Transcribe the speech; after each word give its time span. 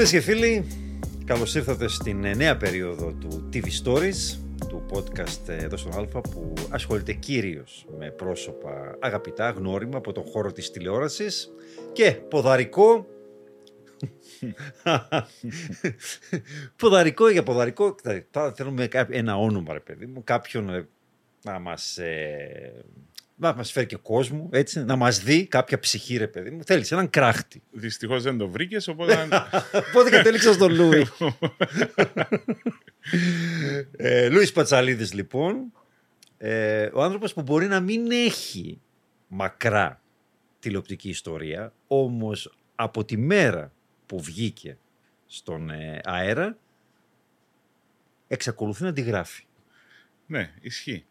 Φίλες 0.00 0.14
και 0.14 0.20
φίλοι, 0.20 0.66
καλώς 1.24 1.54
ήρθατε 1.54 1.88
στην 1.88 2.24
ε, 2.24 2.34
νέα 2.34 2.56
περίοδο 2.56 3.12
του 3.12 3.48
TV 3.52 3.64
Stories, 3.84 4.38
του 4.68 4.86
podcast 4.92 5.48
ε, 5.48 5.56
εδώ 5.56 5.76
στον 5.76 5.92
Α, 5.92 6.20
που 6.20 6.52
ασχολείται 6.70 7.12
κυρίως 7.12 7.86
με 7.98 8.10
πρόσωπα 8.10 8.96
αγαπητά, 9.00 9.50
γνώριμα 9.50 9.96
από 9.96 10.12
τον 10.12 10.24
χώρο 10.24 10.52
της 10.52 10.70
τηλεόρασης 10.70 11.50
και 11.92 12.12
ποδαρικό. 12.12 13.06
ποδαρικό 16.76 17.28
για 17.28 17.42
ποδαρικό. 17.42 17.94
Τώρα 18.30 18.52
θέλουμε 18.52 18.88
ένα 19.08 19.36
όνομα, 19.36 19.72
ρε 19.72 19.80
παιδί 19.80 20.06
μου, 20.06 20.24
κάποιον 20.24 20.70
ε, 20.70 20.88
να 21.42 21.58
μας 21.58 21.98
να 23.40 23.54
μας 23.54 23.72
φέρει 23.72 23.86
και 23.86 23.96
κόσμο, 23.96 24.48
έτσι, 24.52 24.84
να 24.84 24.96
μας 24.96 25.20
δει 25.20 25.46
κάποια 25.46 25.78
ψυχή, 25.78 26.16
ρε 26.16 26.28
παιδί 26.28 26.50
μου. 26.50 26.64
Θέλεις 26.64 26.92
έναν 26.92 27.10
κράχτη. 27.10 27.62
Δυστυχώς 27.70 28.22
δεν 28.22 28.38
το 28.38 28.48
βρήκες, 28.48 28.88
οπότε. 28.88 29.28
οπότε 29.90 30.10
κατέληξα 30.10 30.52
στον 30.52 30.74
Λούι. 30.74 31.06
ε, 33.96 34.28
Λούις 34.28 34.52
Πατσαλίδης, 34.52 35.12
λοιπόν. 35.12 35.72
Ε, 36.38 36.90
ο 36.92 37.02
άνθρωπος 37.02 37.32
που 37.32 37.42
μπορεί 37.42 37.66
να 37.66 37.80
μην 37.80 38.10
έχει 38.10 38.80
μακρά 39.28 40.00
τηλεοπτική 40.58 41.08
ιστορία, 41.08 41.72
όμως 41.86 42.54
από 42.74 43.04
τη 43.04 43.16
μέρα 43.16 43.72
που 44.06 44.20
βγήκε 44.20 44.78
στον 45.26 45.70
ε, 45.70 46.00
αέρα, 46.04 46.56
εξακολουθεί 48.28 48.82
να 48.82 48.92
τη 48.92 49.00
γράφει. 49.00 49.44
Ναι, 50.26 50.52
ισχύει. 50.60 51.04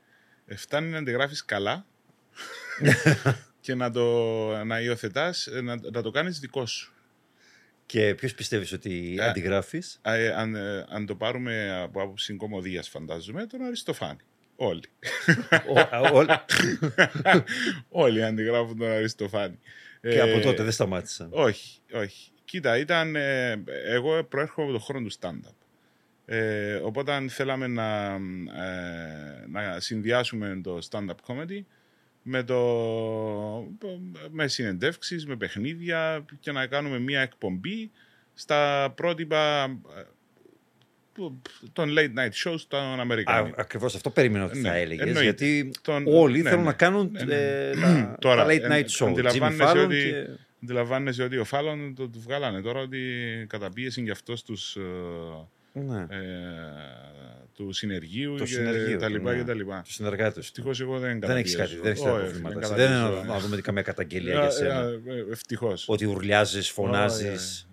Ε, 0.45 0.55
φτάνει 0.55 0.89
να 0.89 1.03
τη 1.03 1.11
γράφεις 1.11 1.45
καλά 1.45 1.85
και 3.61 3.75
να 3.75 3.91
το 3.91 4.05
να 4.65 4.79
υιοθετάς, 4.79 5.47
να, 5.63 5.79
να 5.91 6.01
το 6.01 6.11
κάνεις 6.11 6.39
δικό 6.39 6.65
σου. 6.65 6.93
Και 7.85 8.15
ποιος 8.15 8.33
πιστεύεις 8.33 8.71
ότι 8.71 9.15
ε, 9.19 9.25
αντιγράφεις; 9.25 9.99
Ε, 10.01 10.29
αν, 10.29 10.55
ε, 10.55 10.85
αν 10.89 11.05
το 11.05 11.15
πάρουμε 11.15 11.81
από 11.83 12.01
άποψη 12.01 12.35
κομμωδίας, 12.35 12.89
φαντάζομαι, 12.89 13.45
τον 13.45 13.61
Αριστοφάνη. 13.61 14.19
Όλοι. 14.55 14.83
Όλοι 18.03 18.23
αντιγράφουν 18.23 18.77
τον 18.77 18.91
Αριστοφάνη. 18.91 19.59
Και 20.01 20.21
από 20.21 20.39
τότε 20.39 20.63
δεν 20.63 20.71
σταμάτησαν. 20.71 21.29
Όχι, 21.31 21.79
όχι. 21.93 22.31
Κοίτα, 22.45 22.77
ήταν. 22.77 23.15
εγώ 23.85 24.23
προέρχομαι 24.23 24.67
από 24.67 24.77
τον 24.77 24.85
χρόνο 24.85 25.07
του 25.07 25.13
stand-up. 25.19 25.55
Ε, 26.25 26.75
οπότε 26.75 27.27
θέλαμε 27.29 27.67
να, 27.67 28.19
να 29.47 29.79
συνδυάσουμε 29.79 30.61
το 30.63 30.79
stand-up 30.89 31.15
comedy 31.27 31.61
με, 32.21 32.43
το, 32.43 32.57
με 34.31 34.47
συνεντεύξεις, 34.47 35.25
με 35.25 35.35
παιχνίδια 35.35 36.25
και 36.39 36.51
να 36.51 36.67
κάνουμε 36.67 36.99
μια 36.99 37.21
εκπομπή 37.21 37.91
στα 38.33 38.93
πρότυπα 38.95 39.63
ε, 39.97 40.03
των 41.73 41.95
late 41.97 42.19
night 42.19 42.49
shows 42.49 42.59
των 42.67 42.99
Αμερικανών. 42.99 43.53
Ακριβώς 43.57 43.95
αυτό 43.95 44.09
περίμενα 44.09 44.45
ότι 44.45 44.61
θα 44.61 44.71
ναι, 44.71 44.79
έλεγες. 44.79 45.21
Γιατί 45.21 45.71
τον, 45.81 46.03
όλοι 46.07 46.41
ναι, 46.41 46.49
θέλουν 46.49 46.63
ναι, 46.63 46.69
να 46.69 46.75
κάνουν 46.75 47.11
ναι, 47.11 47.23
ναι. 47.23 47.35
Ε, 47.35 47.71
τα, 47.81 48.15
τώρα, 48.19 48.45
τα 48.45 48.51
late 48.51 48.71
night 48.71 48.85
shows. 48.85 49.07
Αντιλαμβάνεσαι 49.07 49.79
ότι, 49.79 49.95
και... 49.95 50.25
αντιλαμβάνεσαι 50.63 51.23
ότι 51.23 51.37
ο 51.37 51.43
Φάλλον 51.43 51.95
το, 51.95 52.09
το 52.09 52.19
βγάλανε 52.19 52.61
τώρα 52.61 52.79
ότι 52.79 52.99
καταπίεση 53.49 54.01
για 54.01 54.11
αυτό 54.11 54.43
τους. 54.43 54.75
Ε, 54.75 54.81
ναι. 55.73 56.05
ε, 56.09 56.17
του 57.53 57.71
συνεργείου 57.71 58.35
το 58.35 58.43
και 58.43 58.49
συνεργείο, 58.49 58.97
τα 58.97 59.09
λοιπά 59.09 59.31
ναι. 59.31 59.37
και 59.37 59.43
τα 59.43 59.53
λοιπά. 59.53 59.81
Του 59.85 59.91
συνεργάτες. 59.91 60.45
Ευτυχώς 60.45 60.81
εγώ 60.81 60.99
δεν 60.99 61.19
Δεν 61.19 61.37
έχεις 61.37 61.55
κάτι, 61.55 61.75
δεν 61.75 61.91
έχεις 61.91 62.03
προβλήματα. 62.03 62.75
Δεν 62.75 62.91
είναι 62.91 63.23
να 63.25 63.39
δούμε 63.39 63.57
καμία 63.57 63.81
καταγγελία 63.81 64.33
για 64.33 64.49
σένα. 64.49 64.89
Ευτυχώς. 65.31 65.85
Ότι 65.87 66.05
ουρλιάζεις, 66.05 66.69
φωνάζεις. 66.69 67.67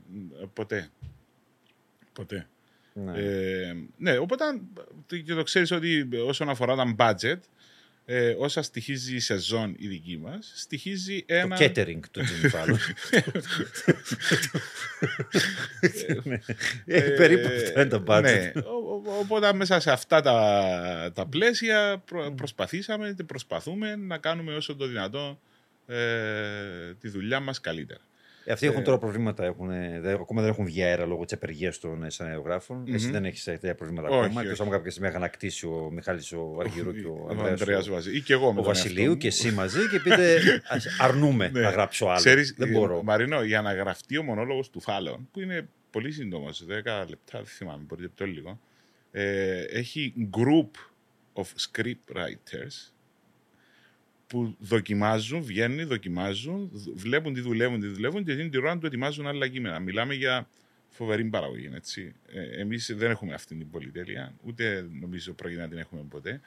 Ποτέ. 0.53 0.88
Ποτέ. 2.12 2.48
Ναι. 2.93 3.12
Ε, 3.19 3.75
ναι, 3.97 4.19
οπότε 4.19 4.44
και 5.25 5.34
το 5.34 5.42
ξέρεις 5.42 5.71
ότι 5.71 6.09
όσον 6.26 6.48
αφορά 6.48 6.76
τα 6.76 6.94
budget, 6.98 7.38
ε, 8.09 8.34
όσα 8.39 8.62
στοιχίζει 8.62 9.15
η 9.15 9.21
σεζόν 9.21 9.75
η 9.78 9.87
δική 9.89 10.19
μας, 10.19 10.53
στοιχίζει 10.55 11.25
ένα. 11.27 11.56
Το 11.56 11.65
catering 11.65 12.00
του 12.11 12.21
Jimmy 12.21 12.50
Fallon. 12.55 12.78
ε, 16.84 17.00
περίπου 17.00 17.47
αυτό 17.47 17.81
είναι 17.81 17.91
το 17.91 18.05
budget. 18.06 18.22
Ναι, 18.22 18.53
οπότε 19.21 19.53
μέσα 19.53 19.81
σε 19.81 19.91
αυτά 19.91 20.21
τα, 20.21 21.12
τα 21.15 21.27
πλαίσια 21.27 22.03
προσπαθήσαμε 22.37 23.15
και 23.16 23.25
προσπαθούμε 23.25 23.97
να 23.97 24.19
κάνουμε 24.19 24.55
όσο 24.55 24.77
το 24.77 24.87
δυνατό 24.87 25.41
ε, 25.87 26.95
τη 27.00 27.09
δουλειά 27.09 27.41
μας 27.41 27.61
καλύτερα. 27.61 28.00
Ε, 28.49 28.53
αυτοί 28.53 28.67
έχουν 28.67 28.81
ε, 28.81 28.83
τώρα 28.83 28.99
προβλήματα. 28.99 29.45
Έχουν, 29.45 29.69
δε, 30.01 30.12
ακόμα 30.12 30.41
δεν 30.41 30.51
έχουν 30.51 30.65
βγει 30.65 30.83
αέρα 30.83 31.07
λόγω 31.07 31.25
της 31.25 31.33
απεργίας 31.33 31.79
των 31.79 32.05
ε, 32.05 32.11
σεναριογράφων. 32.11 32.83
Mm-hmm. 32.83 32.95
Εσύ 32.95 33.11
δεν 33.11 33.25
έχεις 33.25 33.45
τέτοια 33.45 33.75
προβλήματα 33.75 34.09
όχι, 34.09 34.25
ακόμα. 34.25 34.43
Εκτό 34.43 34.62
αν 34.62 34.71
κάποια 34.71 34.91
στιγμή 34.91 35.09
είχαν 35.09 35.23
ακτήσει 35.23 35.67
ο 35.67 35.91
Μιχάλης 35.93 36.33
ο 36.33 36.57
Αργυρού 36.61 36.93
και 36.93 37.07
ο 37.07 37.29
Ανδρέας 37.47 38.07
Ή 38.15 38.21
και 38.21 38.33
εγώ 38.33 38.53
με 38.53 38.61
Ο 38.61 38.62
Βασιλείου 38.62 39.17
και 39.17 39.27
εσύ 39.27 39.53
μαζί 39.53 39.89
και 39.89 40.01
πείτε 40.01 40.41
αρνούμε 41.07 41.49
ναι. 41.49 41.61
να 41.61 41.71
γράψω 41.71 42.07
άλλο. 42.07 42.17
Ξέρεις, 42.17 42.55
δεν 42.59 42.71
μπορώ. 42.71 43.03
Μαρίνο, 43.03 43.43
για 43.43 43.62
να 43.62 43.75
γραφτεί 43.75 44.17
ο 44.17 44.23
μονόλογος 44.23 44.71
του 44.71 44.81
Φάλων, 44.81 45.28
που 45.33 45.41
είναι 45.41 45.69
πολύ 45.91 46.13
σύντομος, 46.13 46.65
10 46.69 46.73
λεπτά, 47.09 47.39
δεν 47.39 47.45
θυμάμαι, 47.45 47.83
μπορείτε 47.87 48.11
το 48.15 48.27
λίγο. 48.27 48.61
Ε, 49.11 49.61
έχει 49.61 50.15
group 50.31 50.71
of 51.43 51.45
script 51.45 52.17
writers 52.17 52.96
που 54.26 54.56
δοκιμάζουν, 54.59 55.42
βγαίνουν, 55.42 55.87
δοκιμάζουν, 55.87 56.70
βλέπουν 56.94 57.34
τι 57.34 57.41
δουλεύουν, 57.41 57.81
τι 57.81 57.87
δουλεύουν 57.87 58.25
και 58.25 58.32
εκείνη 58.32 58.48
τη 58.48 58.59
ώρα 58.59 58.78
του 58.78 58.87
ετοιμάζουν 58.87 59.26
άλλα 59.26 59.48
κείμενα. 59.48 59.78
Μιλάμε 59.78 60.14
για 60.14 60.48
φοβερή 60.88 61.25
παραγωγή. 61.25 61.70
Έτσι. 61.75 62.14
Ε, 62.26 62.60
Εμείς 62.60 62.92
δεν 62.97 63.10
έχουμε 63.10 63.34
αυτή 63.34 63.54
την 63.54 63.70
πολυτέλεια, 63.70 64.34
ούτε 64.42 64.88
νομίζω 65.00 65.32
πρόκειται 65.32 65.60
να 65.60 65.69
την 65.69 65.78
έχουμε 65.78 66.03
ποτέ. 66.09 66.41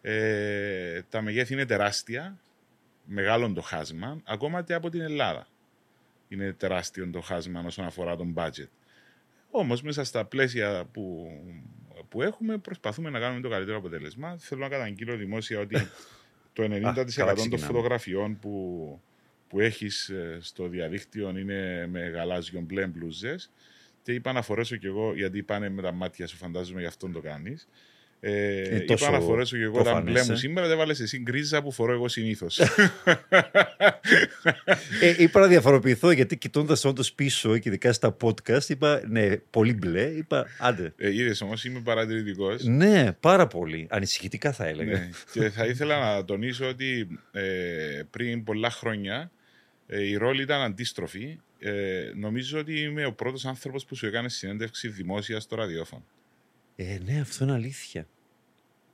Ε, 0.00 1.02
τα 1.08 1.22
μεγέθη 1.22 1.52
είναι 1.52 1.66
τεράστια, 1.66 2.38
μεγάλο 3.04 3.52
το 3.52 3.60
χάσμα, 3.60 4.20
ακόμα 4.24 4.62
και 4.62 4.74
από 4.74 4.90
την 4.90 5.00
Ελλάδα. 5.00 5.46
Είναι 6.28 6.52
τεράστιο 6.52 7.10
το 7.10 7.20
χάσμα 7.20 7.62
όσον 7.66 7.84
αφορά 7.84 8.16
τον 8.16 8.34
budget. 8.36 8.68
Όμως, 9.50 9.82
μέσα 9.82 10.04
στα 10.04 10.24
πλαίσια 10.24 10.84
που, 10.92 11.30
που 12.08 12.22
έχουμε, 12.22 12.58
προσπαθούμε 12.58 13.10
να 13.10 13.18
κάνουμε 13.18 13.40
το 13.40 13.48
καλύτερο 13.48 13.76
αποτέλεσμα. 13.76 14.36
Θέλω 14.38 14.60
να 14.60 14.68
καταγγείλω 14.68 15.16
δημόσια 15.16 15.60
ότι 15.60 15.76
το 16.56 16.62
90% 16.62 17.48
των 17.50 17.58
φωτογραφιών 17.58 18.38
που, 18.38 19.00
που 19.48 19.60
έχεις 19.60 20.08
ε, 20.08 20.38
στο 20.40 20.68
διαδίκτυο 20.68 21.38
είναι 21.38 21.86
με 21.86 22.08
γαλάζιο 22.08 22.60
μπλε 22.60 22.86
μπλούζες. 22.86 23.50
Και 24.02 24.12
είπα 24.12 24.32
να 24.32 24.42
φορέσω 24.42 24.76
κι 24.76 24.86
εγώ, 24.86 25.14
γιατί 25.14 25.42
πάνε 25.42 25.68
με 25.68 25.82
τα 25.82 25.92
μάτια 25.92 26.26
σου 26.26 26.36
φαντάζομαι 26.36 26.80
γι' 26.80 26.86
αυτό 26.86 27.08
το 27.08 27.20
κάνεις, 27.20 27.68
ε, 28.20 28.62
ε, 28.62 28.84
είπα 28.88 29.10
να 29.10 29.20
φορέσω 29.20 29.56
και 29.56 29.62
εγώ 29.62 29.82
τα 29.82 30.00
μπλε 30.00 30.24
μου 30.24 30.36
σήμερα, 30.36 30.66
δεν 30.68 30.76
βάλες 30.76 31.00
εσύ 31.00 31.18
γκρίζα 31.18 31.62
που 31.62 31.72
φορώ 31.72 31.92
εγώ 31.92 32.08
συνήθως. 32.08 32.58
ε, 35.00 35.14
είπα 35.18 35.40
να 35.40 35.46
διαφοροποιηθώ 35.46 36.10
γιατί 36.10 36.36
κοιτώντας 36.36 36.84
όντως 36.84 37.12
πίσω 37.12 37.58
και 37.58 37.68
ειδικά 37.68 37.92
στα 37.92 38.16
podcast, 38.22 38.68
είπα 38.68 39.02
ναι, 39.06 39.36
πολύ 39.36 39.74
μπλε. 39.74 40.02
Είπα 40.02 40.46
άντε. 40.58 40.92
Ε, 40.96 41.14
Είδες 41.14 41.40
όμως, 41.40 41.64
είμαι 41.64 41.80
παρατηρητικός. 41.80 42.64
Ναι, 42.64 43.12
πάρα 43.12 43.46
πολύ. 43.46 43.86
Ανησυχητικά 43.90 44.52
θα 44.52 44.66
έλεγα. 44.66 44.92
Ναι. 44.92 45.10
και 45.32 45.50
θα 45.50 45.66
ήθελα 45.66 46.14
να 46.14 46.24
τονίσω 46.24 46.68
ότι 46.68 47.08
ε, 47.32 47.42
πριν 48.10 48.44
πολλά 48.44 48.70
χρόνια 48.70 49.30
ε, 49.86 50.02
η 50.02 50.16
ρόλη 50.16 50.42
ήταν 50.42 50.60
αντίστροφη. 50.60 51.38
Ε, 51.58 52.10
νομίζω 52.14 52.58
ότι 52.58 52.80
είμαι 52.80 53.06
ο 53.06 53.12
πρώτος 53.12 53.44
άνθρωπος 53.44 53.84
που 53.84 53.94
σου 53.94 54.06
έκανε 54.06 54.28
συνέντευξη 54.28 54.88
δημόσια 54.88 55.40
στο 55.40 55.56
ραδιόφωνο. 55.56 56.04
Ε, 56.76 56.98
ναι, 57.04 57.20
αυτό 57.20 57.44
είναι 57.44 57.52
αλήθεια. 57.52 58.06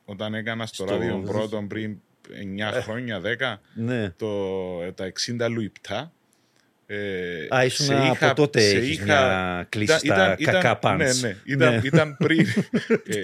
Όταν 0.05 0.35
έκανα 0.35 0.67
στο, 0.67 0.75
στο... 0.75 0.85
ράδιο 0.85 1.19
πρώτον 1.19 1.69
πριν 1.69 2.01
9 2.29 2.75
ε, 2.75 2.81
χρόνια, 2.81 3.21
10, 3.39 3.57
ναι. 3.75 4.11
το, 4.11 4.93
τα 4.93 5.13
60 5.41 5.51
λουιπτά. 5.51 6.13
Ε, 6.95 7.47
Α, 7.57 7.65
ήσουν 7.65 7.95
από 7.95 8.13
είχα, 8.13 8.33
τότε 8.33 8.69
έχεις 8.69 8.91
είχα, 8.91 9.05
μια 9.05 9.67
κλίση 9.69 9.99
στα 9.99 10.37
κακά 10.45 10.77
πάντς. 10.77 11.21
Ναι, 11.21 11.29
ναι, 11.29 11.37
ήταν, 11.45 11.75
ναι. 11.75 11.81
ήταν 11.85 12.17
πριν. 12.17 12.47
ε, 13.07 13.21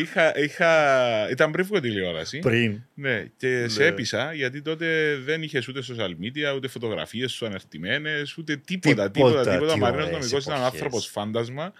είχα, 0.00 0.38
είχα, 0.38 1.30
ήταν 1.30 1.50
πριν 1.50 1.66
βγω 1.66 1.80
τηλεόραση. 1.80 2.38
Πριν. 2.38 2.82
Ναι, 2.94 3.24
και 3.36 3.48
ναι. 3.48 3.68
σε 3.68 3.84
έπεισα 3.86 4.32
γιατί 4.32 4.62
τότε 4.62 5.16
δεν 5.24 5.42
είχες 5.42 5.68
ούτε 5.68 5.80
social 5.88 6.10
media, 6.24 6.54
ούτε 6.56 6.68
φωτογραφίες 6.68 7.32
σου 7.32 7.46
αναρτημένες, 7.46 8.36
ούτε 8.36 8.56
τίποτα. 8.56 9.10
Τίποτα, 9.10 9.38
τίποτα. 9.38 9.52
τίποτα. 9.52 9.76
Μαρίνο 9.76 10.10
Νομικός 10.10 10.44
ήταν 10.44 10.62
άνθρωπος 10.62 11.06
φάντασμα 11.06 11.72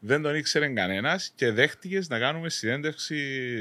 δεν 0.00 0.22
τον 0.22 0.34
ήξερε 0.34 0.68
κανένας 0.68 1.32
και 1.34 1.50
δέχτηκες 1.50 2.08
να 2.08 2.18
κάνουμε 2.18 2.48
συνέντευξη 2.48 3.18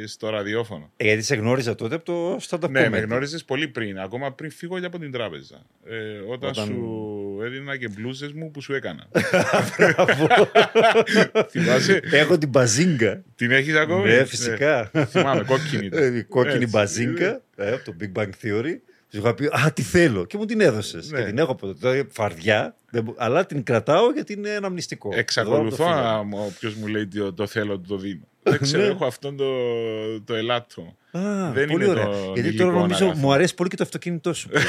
στο 0.07 0.29
ραδιόφωνο. 0.29 0.91
Ε, 0.97 1.03
γιατί 1.03 1.21
σε 1.21 1.35
γνώριζα 1.35 1.75
τότε 1.75 1.95
από 1.95 2.05
το 2.05 2.39
stand 2.49 2.69
Ναι, 2.69 2.89
με 2.89 2.99
γνώριζες 2.99 3.43
πολύ 3.43 3.67
πριν, 3.67 3.99
ακόμα 3.99 4.33
πριν 4.33 4.51
φύγω 4.51 4.85
από 4.85 4.99
την 4.99 5.11
τράπεζα. 5.11 5.65
Ε, 5.85 6.17
όταν, 6.27 6.49
όταν, 6.49 6.65
σου 6.65 7.39
έδινα 7.43 7.77
και 7.77 7.87
μπλούζες 7.87 8.31
μου 8.31 8.51
που 8.51 8.61
σου 8.61 8.73
έκανα. 8.73 9.07
Θυμάσαι; 11.51 12.01
Έχω 12.11 12.37
την 12.37 12.49
μπαζίνκα. 12.49 13.23
Την 13.35 13.51
έχεις 13.51 13.75
ακόμη. 13.75 14.09
Ναι, 14.09 14.25
φυσικά. 14.25 14.89
Ναι. 14.93 15.05
Θυμάμαι, 15.05 15.43
κόκκινη. 15.43 15.89
Ε, 15.91 16.21
κόκκινη 16.21 16.67
μπαζίνκα, 16.67 17.41
ε, 17.55 17.77
το 17.77 17.95
Big 18.01 18.21
Bang 18.21 18.29
Theory. 18.43 18.75
Του 19.11 19.17
είχα 19.17 19.33
πει 19.33 19.45
Α, 19.45 19.71
τι 19.73 19.81
θέλω. 19.81 20.25
Και 20.25 20.37
μου 20.37 20.45
την 20.45 20.61
έδωσες. 20.61 21.11
Ναι. 21.11 21.19
Και 21.19 21.25
την 21.25 21.37
έχω 21.37 21.51
από 21.51 21.67
τότε. 21.67 22.05
Φαρδιά, 22.09 22.75
δεν 22.97 23.05
μπο- 23.05 23.15
αλλά 23.17 23.45
την 23.45 23.63
κρατάω 23.63 24.11
γιατί 24.11 24.33
είναι 24.33 24.49
ένα 24.49 24.69
μνηστικό. 24.69 25.09
Εξακολουθώ 25.13 25.83
Εδώ 25.83 25.93
από 25.93 26.01
το 26.01 26.01
να 26.03 26.23
φίλο. 26.29 26.43
όποιος 26.45 26.73
μου 26.75 26.87
λέει 26.87 27.07
το, 27.07 27.33
το 27.33 27.47
θέλω 27.47 27.79
το 27.79 27.97
δίνω. 27.97 28.27
Δεν 28.49 28.59
ξέρω, 28.59 28.83
Ναι. 28.83 28.89
έχω 28.89 29.05
αυτόν 29.05 29.37
το, 29.37 29.45
το 30.25 30.33
ελάττωμα. 30.35 30.93
Α, 31.11 31.51
Δεν 31.51 31.67
πολύ 31.67 31.83
είναι 31.83 31.91
ωραία. 31.93 32.05
το 32.05 32.31
Γιατί 32.33 32.49
υλικό 32.49 32.63
τώρα 32.63 32.75
νομίζω 32.75 32.97
αναγράφει. 32.97 33.25
μου 33.25 33.33
αρέσει 33.33 33.53
πολύ 33.55 33.69
και 33.69 33.75
το 33.75 33.83
αυτοκίνητό 33.83 34.33
σου. 34.33 34.49
πολύ. 34.49 34.63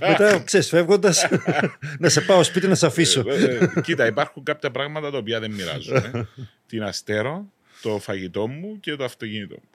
Μετά, 0.10 0.38
ξέρεις, 0.38 0.68
φεύγοντας, 0.68 1.26
να 1.98 2.08
σε 2.08 2.20
πάω 2.20 2.42
σπίτι 2.42 2.66
να 2.68 2.74
σε 2.74 2.86
αφήσω. 2.86 3.22
Ε, 3.26 3.44
ε, 3.44 3.80
Κοίτα, 3.82 4.06
υπάρχουν 4.06 4.42
κάποια 4.42 4.70
πράγματα 4.70 5.10
τα 5.10 5.18
οποία 5.18 5.40
δεν 5.40 5.50
μοιράζομαι. 5.50 6.28
Την 6.66 6.82
αστέρω, 6.82 7.44
το 7.82 7.98
φαγητό 7.98 8.48
μου 8.48 8.80
και 8.80 8.96
το 8.96 9.04
αυτοκίνητο 9.04 9.54
μου. 9.54 9.68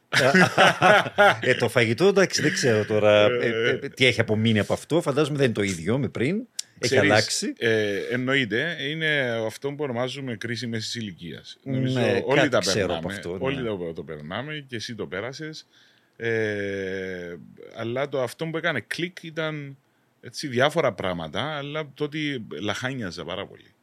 ε, 1.39 1.55
το 1.55 1.69
φαγητό, 1.69 2.07
εντάξει, 2.07 2.41
δεν 2.41 2.53
ξέρω 2.53 2.85
τώρα 2.85 3.21
ε, 3.25 3.77
ε, 3.81 3.89
τι 3.89 4.05
έχει 4.05 4.19
απομείνει 4.19 4.59
από 4.59 4.73
αυτό. 4.73 5.01
Φαντάζομαι 5.01 5.37
δεν 5.37 5.45
είναι 5.45 5.53
το 5.53 5.61
ίδιο 5.63 5.97
με 5.97 6.07
πριν. 6.07 6.41
Έχει 6.81 6.93
Ξέρεις, 6.93 7.11
αλλάξει. 7.11 7.53
Ε, 7.57 7.97
εννοείται, 7.97 8.77
είναι 8.79 9.19
αυτό 9.45 9.69
που 9.69 9.83
ονομάζουμε 9.83 10.35
κρίση 10.35 10.67
μέσης 10.67 10.95
ηλικίας. 10.95 11.57
Νομίζω 11.63 11.99
Ναι, 11.99 12.21
όλοι 12.25 12.39
κάτι 12.39 12.49
τα 12.49 12.59
ξέρω 12.59 12.77
περνάμε. 12.77 12.97
από 12.99 13.07
αυτό, 13.07 13.31
ναι. 13.31 13.37
Όλοι 13.41 13.63
το, 13.63 13.93
το 13.93 14.03
περνάμε 14.03 14.65
και 14.67 14.75
εσύ 14.75 14.95
το 14.95 15.07
πέρασες. 15.07 15.67
Ε, 16.15 17.35
αλλά 17.75 18.09
το 18.09 18.21
αυτό 18.21 18.45
που 18.45 18.57
έκανε 18.57 18.79
κλικ 18.79 19.23
ήταν 19.23 19.77
έτσι, 20.21 20.47
διάφορα 20.47 20.93
πράγματα, 20.93 21.57
αλλά 21.57 21.91
το 21.93 22.03
ότι 22.03 22.45
λαχάνιαζα 22.61 23.23
πάρα 23.25 23.45
πολύ. 23.45 23.73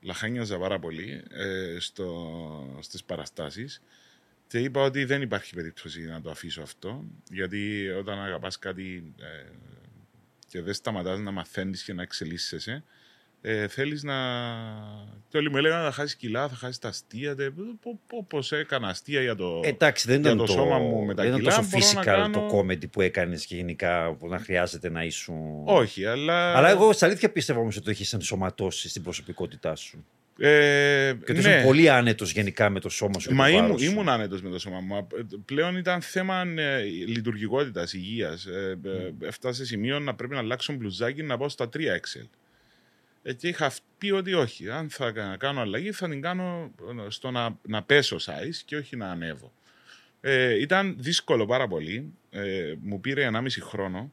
Λαχάνιαζα 0.00 0.58
πάρα 0.58 0.78
πολύ 0.78 1.22
ε, 1.30 1.76
στο, 1.78 2.78
στις 2.80 3.04
παραστάσεις 3.04 3.82
και 4.46 4.58
είπα 4.58 4.82
ότι 4.82 5.04
δεν 5.04 5.22
υπάρχει 5.22 5.54
περίπτωση 5.54 6.00
να 6.04 6.20
το 6.20 6.30
αφήσω 6.30 6.62
αυτό, 6.62 7.04
γιατί 7.30 7.88
όταν 7.88 8.18
αγαπάς 8.18 8.58
κάτι 8.58 9.12
ε, 9.20 9.44
και 10.48 10.62
δεν 10.62 10.74
σταματάς 10.74 11.18
να 11.18 11.30
μαθαίνεις 11.30 11.82
και 11.82 11.92
να 11.92 12.02
εξελίσσεσαι, 12.02 12.82
ε, 13.40 13.68
θέλεις 13.68 14.02
να... 14.02 14.14
Και 15.28 15.36
όλοι 15.36 15.50
μου 15.50 15.56
έλεγαν 15.56 15.84
θα 15.84 15.92
χάσεις 15.92 16.16
κιλά, 16.16 16.48
θα 16.48 16.54
χάσεις 16.56 16.78
τα 16.78 16.88
αστεία. 16.88 17.34
τε- 17.34 17.50
πο- 17.80 17.98
πο- 18.06 18.24
Πώς 18.28 18.52
έκανα 18.52 18.88
αστεία 18.88 19.22
για 19.22 19.34
το... 19.34 19.60
Εντάξει, 19.64 20.06
δεν 20.08 20.20
για 20.20 20.30
ήταν, 20.30 20.46
το 20.46 20.52
το, 20.52 20.52
σώμα 20.52 20.78
μου 20.78 21.04
με 21.04 21.14
τα 21.14 21.22
δεν 21.22 21.30
ήταν 21.30 21.40
κιλά 21.44 21.56
τόσο 21.56 21.68
μπορώ 21.70 21.92
να 21.92 22.00
physical 22.00 22.04
κάνω- 22.04 22.48
το 22.48 22.58
comedy 22.58 22.90
που 22.90 23.00
έκανες 23.00 23.46
και 23.46 23.54
γενικά 23.56 24.14
που 24.14 24.28
να 24.28 24.38
χρειάζεται 24.38 24.90
να 24.90 25.04
ήσουν. 25.04 25.62
Όχι, 25.64 26.06
αλλά... 26.06 26.56
Αλλά 26.56 26.68
εγώ 26.68 26.92
στα 26.92 27.06
αλήθεια 27.06 27.32
πίστευα 27.32 27.60
όμως 27.60 27.76
ότι 27.76 27.84
το 27.84 27.90
έχεις 27.90 28.12
ενσωματώσει 28.12 28.88
στην 28.88 29.02
προσωπικότητά 29.02 29.74
σου. 29.76 30.04
Ε, 30.40 31.12
Και 31.24 31.32
ότι 31.32 31.32
ναι. 31.32 31.38
είσαι 31.38 31.62
πολύ 31.64 31.88
άνετος 31.90 32.32
γενικά 32.32 32.70
με 32.70 32.80
το 32.80 32.88
σώμα 32.88 33.18
σου. 33.18 33.28
και 33.28 33.34
Μα 33.34 33.44
το 33.44 33.50
ήμουν, 33.50 33.62
βάρος 33.62 33.80
σου. 33.82 33.90
ήμουν 33.90 34.08
άνετος 34.08 34.42
με 34.42 34.50
το 34.50 34.58
σώμα 34.58 34.80
μου. 34.80 34.96
Ε, 34.96 35.22
Πλέον 35.44 35.76
ήταν 35.76 36.00
θέμα 36.00 36.40
ε, 36.56 36.82
λειτουργικότητας, 36.82 37.92
υγείας. 37.92 38.46
Ε, 38.46 38.78
ε, 38.84 39.26
έφτασε 39.26 39.58
σε 39.58 39.64
σημείο 39.66 39.98
να 39.98 40.14
πρέπει 40.14 40.32
να 40.34 40.38
αλλάξω 40.38 40.72
μπλουζάκι 40.72 41.22
να 41.22 41.36
πάω 41.38 41.48
στα 41.48 41.68
3 41.68 41.78
XL. 41.96 42.26
Ε, 43.22 43.32
και 43.32 43.48
είχα 43.48 43.72
πει 43.98 44.10
ότι 44.10 44.34
όχι. 44.34 44.70
Αν 44.70 44.90
θα 44.90 45.10
κα- 45.10 45.36
κάνω 45.38 45.60
αλλαγή 45.60 45.92
θα 45.92 46.08
την 46.08 46.20
κάνω 46.20 46.70
ε, 47.06 47.10
στο 47.10 47.30
να, 47.30 47.58
να 47.62 47.82
πέσω 47.82 48.16
size 48.16 48.56
και 48.64 48.76
όχι 48.76 48.96
να 48.96 49.10
ανέβω. 49.10 49.52
Ε, 50.20 50.60
ήταν 50.60 50.96
δύσκολο 50.98 51.46
πάρα 51.46 51.68
πολύ. 51.68 52.12
Ε, 52.30 52.74
μου 52.80 53.00
πήρε 53.00 53.30
1,5 53.32 53.46
χρόνο. 53.60 54.12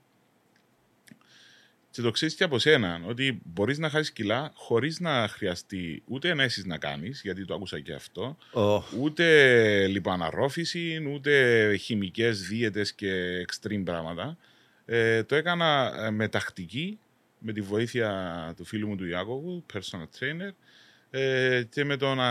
Και 1.95 2.01
το 2.01 2.11
ξέρεις 2.11 2.35
και 2.35 2.43
από 2.43 2.59
σένα, 2.59 3.01
ότι 3.05 3.41
μπορείς 3.43 3.77
να 3.77 3.89
χάσεις 3.89 4.11
κιλά 4.11 4.51
χωρίς 4.55 4.99
να 4.99 5.27
χρειαστεί 5.27 6.03
ούτε 6.05 6.29
ενέσεις 6.29 6.65
να 6.65 6.77
κάνεις, 6.77 7.21
γιατί 7.23 7.45
το 7.45 7.53
άκουσα 7.53 7.79
και 7.79 7.93
αυτό, 7.93 8.37
Ω, 8.51 8.83
ούτε 8.99 9.87
λιποαναρρόφηση, 9.87 11.07
ούτε 11.13 11.75
χημικές 11.75 12.47
δίαιτες 12.47 12.93
και 12.93 13.41
extreme 13.47 13.81
πράγματα. 13.85 14.37
Ε, 14.85 15.23
το 15.23 15.35
έκανα 15.35 15.93
ε, 16.05 16.09
με 16.11 16.27
τακτική, 16.27 16.99
με 17.39 17.53
τη 17.53 17.61
βοήθεια 17.61 18.53
του 18.57 18.65
φίλου 18.65 18.87
μου 18.87 18.95
του 18.95 19.05
Ιάκωβου, 19.05 19.65
personal 19.73 20.19
trainer, 20.19 20.53
ε, 21.09 21.63
και 21.69 21.83
με 21.83 21.97
το 21.97 22.15
να 22.15 22.29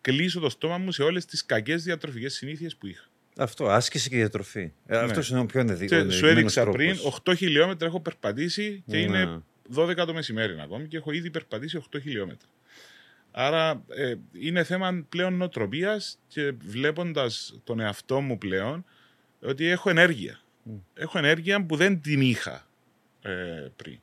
κλείσω 0.00 0.40
το 0.40 0.48
στόμα 0.48 0.78
μου 0.78 0.92
σε 0.92 1.02
όλες 1.02 1.24
τις 1.24 1.44
κακές 1.46 1.82
διατροφικές 1.82 2.34
συνήθειες 2.34 2.76
που 2.76 2.86
είχα. 2.86 3.04
Αυτό, 3.38 3.68
άσκηση 3.68 4.08
και 4.08 4.16
διατροφή. 4.16 4.72
Ε, 4.86 4.98
Αυτός 4.98 5.28
είναι 5.30 5.38
ο 5.40 5.46
πιο 5.46 5.60
ενδεδει- 5.60 5.80
Ναι. 5.80 5.86
Και 5.88 5.94
σου 5.94 6.00
ενδεδειγμένος 6.26 6.36
έδειξα 6.56 6.60
τρόπος. 6.62 6.76
πριν, 6.76 6.98
8 7.32 7.34
χιλιόμετρα 7.36 7.86
έχω 7.86 8.00
περπατήσει 8.00 8.82
και 8.86 8.96
Ναι. 8.96 9.02
είναι 9.02 9.42
12 9.74 10.04
το 10.06 10.12
μεσημέρι 10.14 10.60
ακόμη 10.60 10.86
και 10.88 10.96
έχω 10.96 11.12
ήδη 11.12 11.30
περπατήσει 11.30 11.76
8 11.76 11.98
χιλιόμετρα. 12.00 12.48
Άρα 13.30 13.82
ε, 13.88 14.14
είναι 14.32 14.64
θέμα 14.64 15.04
πλέον 15.08 15.34
νοοτροπίας 15.36 16.18
και 16.28 16.52
βλέποντας 16.66 17.60
τον 17.64 17.80
εαυτό 17.80 18.20
μου 18.20 18.38
πλέον 18.38 18.84
ότι 19.42 19.66
έχω 19.66 19.90
ενέργεια. 19.90 20.40
Έχω 20.94 21.18
ενέργεια 21.18 21.66
που 21.66 21.76
δεν 21.76 22.00
την 22.00 22.20
είχα 22.20 22.66
ε, 23.22 23.30
πριν. 23.76 23.98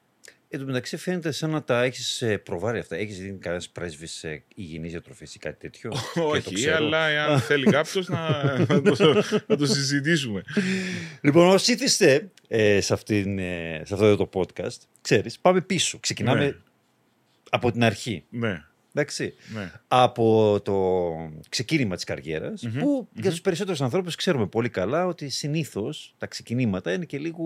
Εν 0.55 0.61
τω 0.61 0.67
μεταξύ 0.67 0.97
φαίνεται 0.97 1.31
σαν 1.31 1.49
να 1.49 1.63
τα 1.63 1.83
έχεις 1.83 2.23
προβάρει 2.43 2.79
αυτά. 2.79 2.95
Έχεις 2.95 3.19
δει 3.19 3.31
κανένας 3.39 3.69
πρέσβης 3.69 4.11
σε 4.11 4.43
υγιεινής 4.55 4.91
διατροφής 4.91 5.35
ή 5.35 5.39
κάτι 5.39 5.59
τέτοιο; 5.59 5.91
Και 6.13 6.19
το 6.19 6.27
Όχι, 6.27 6.53
ξέρω. 6.53 6.75
αλλά 6.75 7.07
εάν 7.07 7.39
θέλει 7.49 7.65
κάποιος 7.65 8.07
να, 8.07 8.41
να, 8.67 8.81
το, 8.81 9.23
να 9.47 9.57
το 9.57 9.65
συζητήσουμε. 9.65 10.43
Λοιπόν, 11.21 11.47
όσοι 11.47 11.71
ήθιστε 11.71 12.29
ε, 12.47 12.81
σε, 12.81 12.93
αυτήν, 12.93 13.39
ε, 13.39 13.81
σε 13.85 13.93
αυτό 13.93 14.15
το 14.15 14.29
podcast, 14.33 14.77
ξέρεις, 15.01 15.39
πάμε 15.39 15.61
πίσω. 15.61 15.99
Ξεκινάμε 15.99 16.45
Ναι. 16.45 16.55
από 17.49 17.71
την 17.71 17.83
αρχή. 17.83 18.23
ναι, 18.29 18.63
Εντάξει. 18.93 19.33
ναι. 19.53 19.71
Από 19.87 20.59
το 20.63 21.11
ξεκίνημα 21.49 21.95
της 21.95 22.03
καριέρας, 22.03 22.63
που 22.79 23.07
για 23.13 23.29
τους 23.29 23.41
περισσότερους 23.41 23.81
ανθρώπους 23.81 24.15
ξέρουμε 24.15 24.47
πολύ 24.47 24.69
καλά 24.69 25.05
ότι 25.05 25.29
συνήθως 25.29 26.15
τα 26.17 26.27
ξεκινήματα 26.27 26.93
είναι 26.93 27.05
και 27.05 27.17
λίγο 27.17 27.43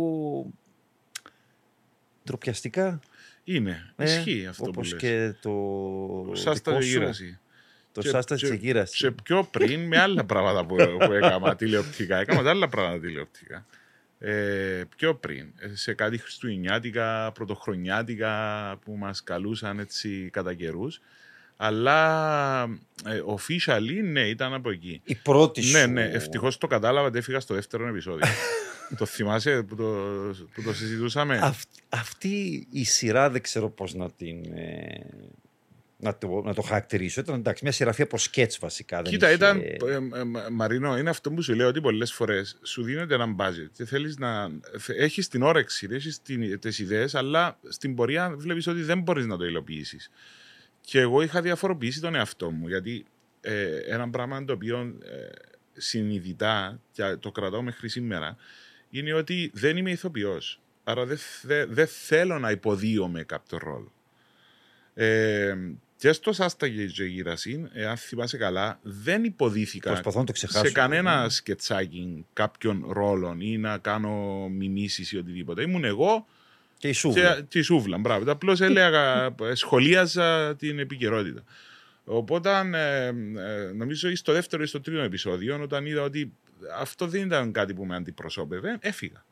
ντροπιαστικά. 2.29 2.99
Είναι. 3.43 3.93
ε, 3.97 4.03
Ισχύει 4.03 4.45
αυτό 4.49 4.63
που 4.63 4.69
όπως 4.73 4.91
λες. 4.91 5.01
και 5.01 5.33
το 5.41 6.31
Σάστα 6.35 6.71
δικό 6.71 6.77
και 6.83 6.91
σου, 6.91 6.97
γύραση. 6.99 7.39
Το 7.91 8.01
Και- 8.01 8.07
σάστα 8.09 8.35
και- 8.35 8.41
της 8.41 8.51
εγγύρας. 8.51 8.89
Σε 8.89 9.11
πιο 9.11 9.43
πριν 9.51 9.87
με 9.87 9.97
άλλα 9.97 10.25
πράγματα 10.25 10.65
που, 10.65 10.75
που 11.05 11.11
έκανα 11.11 11.55
τηλεοπτικά. 11.55 12.17
Έκανα 12.17 12.49
άλλα 12.49 12.67
πράγματα 12.67 12.99
τηλεοπτικά. 12.99 13.65
Ε, 14.19 14.83
πιο 14.97 15.15
πριν, 15.15 15.47
ε, 15.59 15.75
σε 15.75 15.93
κάτι 15.93 16.17
χριστουγεννιάτικα, 16.17 17.31
πρωτοχρονιάτικα 17.31 18.33
που 18.85 18.95
μας 18.97 19.23
καλούσαν 19.23 19.79
έτσι 19.79 20.29
κατά 20.33 20.53
καιρούς. 20.53 21.01
Αλλά 21.61 22.63
ε, 23.05 23.21
officially, 23.37 23.99
ναι, 24.03 24.21
ήταν 24.27 24.53
από 24.53 24.69
εκεί. 24.69 25.01
Η 25.03 25.15
πρώτη 25.15 25.61
σου... 25.61 25.71
Ναι, 25.71 25.85
ναι, 25.85 26.03
ευτυχώς 26.03 26.57
το 26.57 26.67
κατάλαβα 26.67 27.11
και 27.11 27.17
έφυγα 27.17 27.39
στο 27.39 27.53
δεύτερο 27.53 27.87
επεισόδιο. 27.87 28.25
το 28.97 29.05
θυμάσαι 29.05 29.63
που 29.63 29.75
το, 29.75 29.83
που 30.53 30.61
το 30.61 30.73
συζητούσαμε; 30.73 31.39
Αυ- 31.43 31.69
αυτή 31.89 32.67
η 32.71 32.83
σειρά 32.83 33.29
δεν 33.29 33.41
ξέρω 33.41 33.69
πώς 33.69 33.93
να 33.93 34.11
την... 34.11 34.43
ε, 34.55 35.05
να 35.97 36.17
το, 36.17 36.41
να 36.45 36.53
το 36.53 36.61
χαρακτηρίσω. 36.61 37.21
Ήταν 37.21 37.35
εντάξει, 37.35 37.63
μια 37.63 37.71
σειραφή 37.71 38.01
από 38.01 38.17
σκέτς 38.17 38.59
βασικά. 38.59 39.01
δεν 39.01 39.11
Κοίτα, 39.11 39.27
είχε- 39.27 39.35
ήταν. 39.35 39.59
ε, 39.59 39.93
ε, 40.19 40.23
Μα- 40.23 40.47
Μαρίνο, 40.51 40.97
είναι 40.97 41.09
αυτό 41.09 41.31
που 41.31 41.41
σου 41.41 41.53
λέω 41.53 41.67
ότι 41.67 41.81
πολλές 41.81 42.13
φορές 42.13 42.57
σου 42.63 42.83
δίνεται 42.83 43.13
ένα 43.13 43.35
budget 43.39 43.69
και 43.73 43.85
θέλεις 43.85 44.17
να. 44.17 44.49
Έχεις 44.87 45.27
την 45.27 45.41
όρεξη, 45.41 45.87
έχεις 45.91 46.21
τις 46.59 46.79
ιδέες, 46.79 47.15
αλλά 47.15 47.59
στην 47.69 47.95
πορεία 47.95 48.33
βλέπεις 48.37 48.67
ότι 48.67 48.81
δεν 48.81 48.99
μπορείς 49.01 49.25
να 49.25 49.37
το 49.37 49.45
υλοποιήσεις. 49.45 50.09
Και 50.89 50.99
εγώ 50.99 51.21
είχα 51.21 51.41
διαφοροποιήσει 51.41 52.01
τον 52.01 52.15
εαυτό 52.15 52.51
μου, 52.51 52.67
γιατί 52.67 53.05
ε, 53.41 53.77
ένα 53.77 54.09
πράγμα 54.09 54.45
το 54.45 54.53
οποίο 54.53 54.79
ε, 54.79 55.27
συνειδητά 55.73 56.79
και 56.91 57.15
το 57.19 57.31
κρατάω 57.31 57.61
μέχρι 57.61 57.89
σήμερα 57.89 58.35
είναι 58.89 59.13
ότι 59.13 59.51
δεν 59.53 59.77
είμαι 59.77 59.91
ηθοποιός. 59.91 60.59
Άρα 60.83 61.05
δεν 61.05 61.17
θε- 61.17 61.67
δεν 61.69 61.87
θέλω 61.87 62.39
να 62.39 62.51
υποδίωμαι 62.51 63.23
κάποιο 63.23 63.57
ρόλο. 63.57 63.91
Ε, 64.93 65.55
και 65.97 66.11
στο 66.11 66.33
Σάστα 66.33 66.69
και 66.69 67.03
Γύρασιν, 67.03 67.69
εάν 67.73 67.97
θυμάσαι 67.97 68.37
καλά, 68.37 68.79
δεν 68.81 69.23
υποδίθηκα 69.23 69.89
Προσπαθώ 69.89 70.19
να 70.19 70.25
το 70.25 70.31
ξεχάσω. 70.31 70.65
σε 70.65 70.71
κανένα 70.71 71.29
σκετσάκι 71.29 72.25
κάποιον 72.33 72.85
ρόλο 72.89 73.35
ή 73.39 73.57
να 73.57 73.77
κάνω 73.77 74.47
μιμήσεις 74.49 75.11
ή 75.11 75.17
οτιδήποτε. 75.17 75.61
Ήμουν 75.61 75.83
εγώ 75.83 76.27
Και 76.79 76.87
η 76.87 76.91
σούβλα. 76.91 77.35
και, 77.35 77.41
και 77.47 77.59
η 77.59 77.61
σούβλα. 77.61 77.97
Μπράβο. 77.97 78.31
Απλώς 78.31 78.61
έλεγα, 78.61 79.35
σχολίαζα 79.53 80.55
την 80.55 80.79
επικαιρότητα. 80.79 81.43
Οπότε, 82.03 82.49
ε, 82.73 83.05
ε, 83.07 83.11
νομίζω, 83.75 84.09
ή 84.09 84.15
στο 84.15 84.33
δεύτερο 84.33 84.63
ή 84.63 84.65
στο 84.65 84.81
τρίτο 84.81 85.01
επεισόδιο, 85.01 85.59
όταν 85.61 85.85
είδα 85.85 86.01
ότι 86.01 86.33
αυτό 86.79 87.07
δεν 87.07 87.25
ήταν 87.25 87.51
κάτι 87.51 87.73
που 87.73 87.85
με 87.85 87.95
αντιπροσώπευε, 87.95 88.77
έφυγα. 88.79 89.25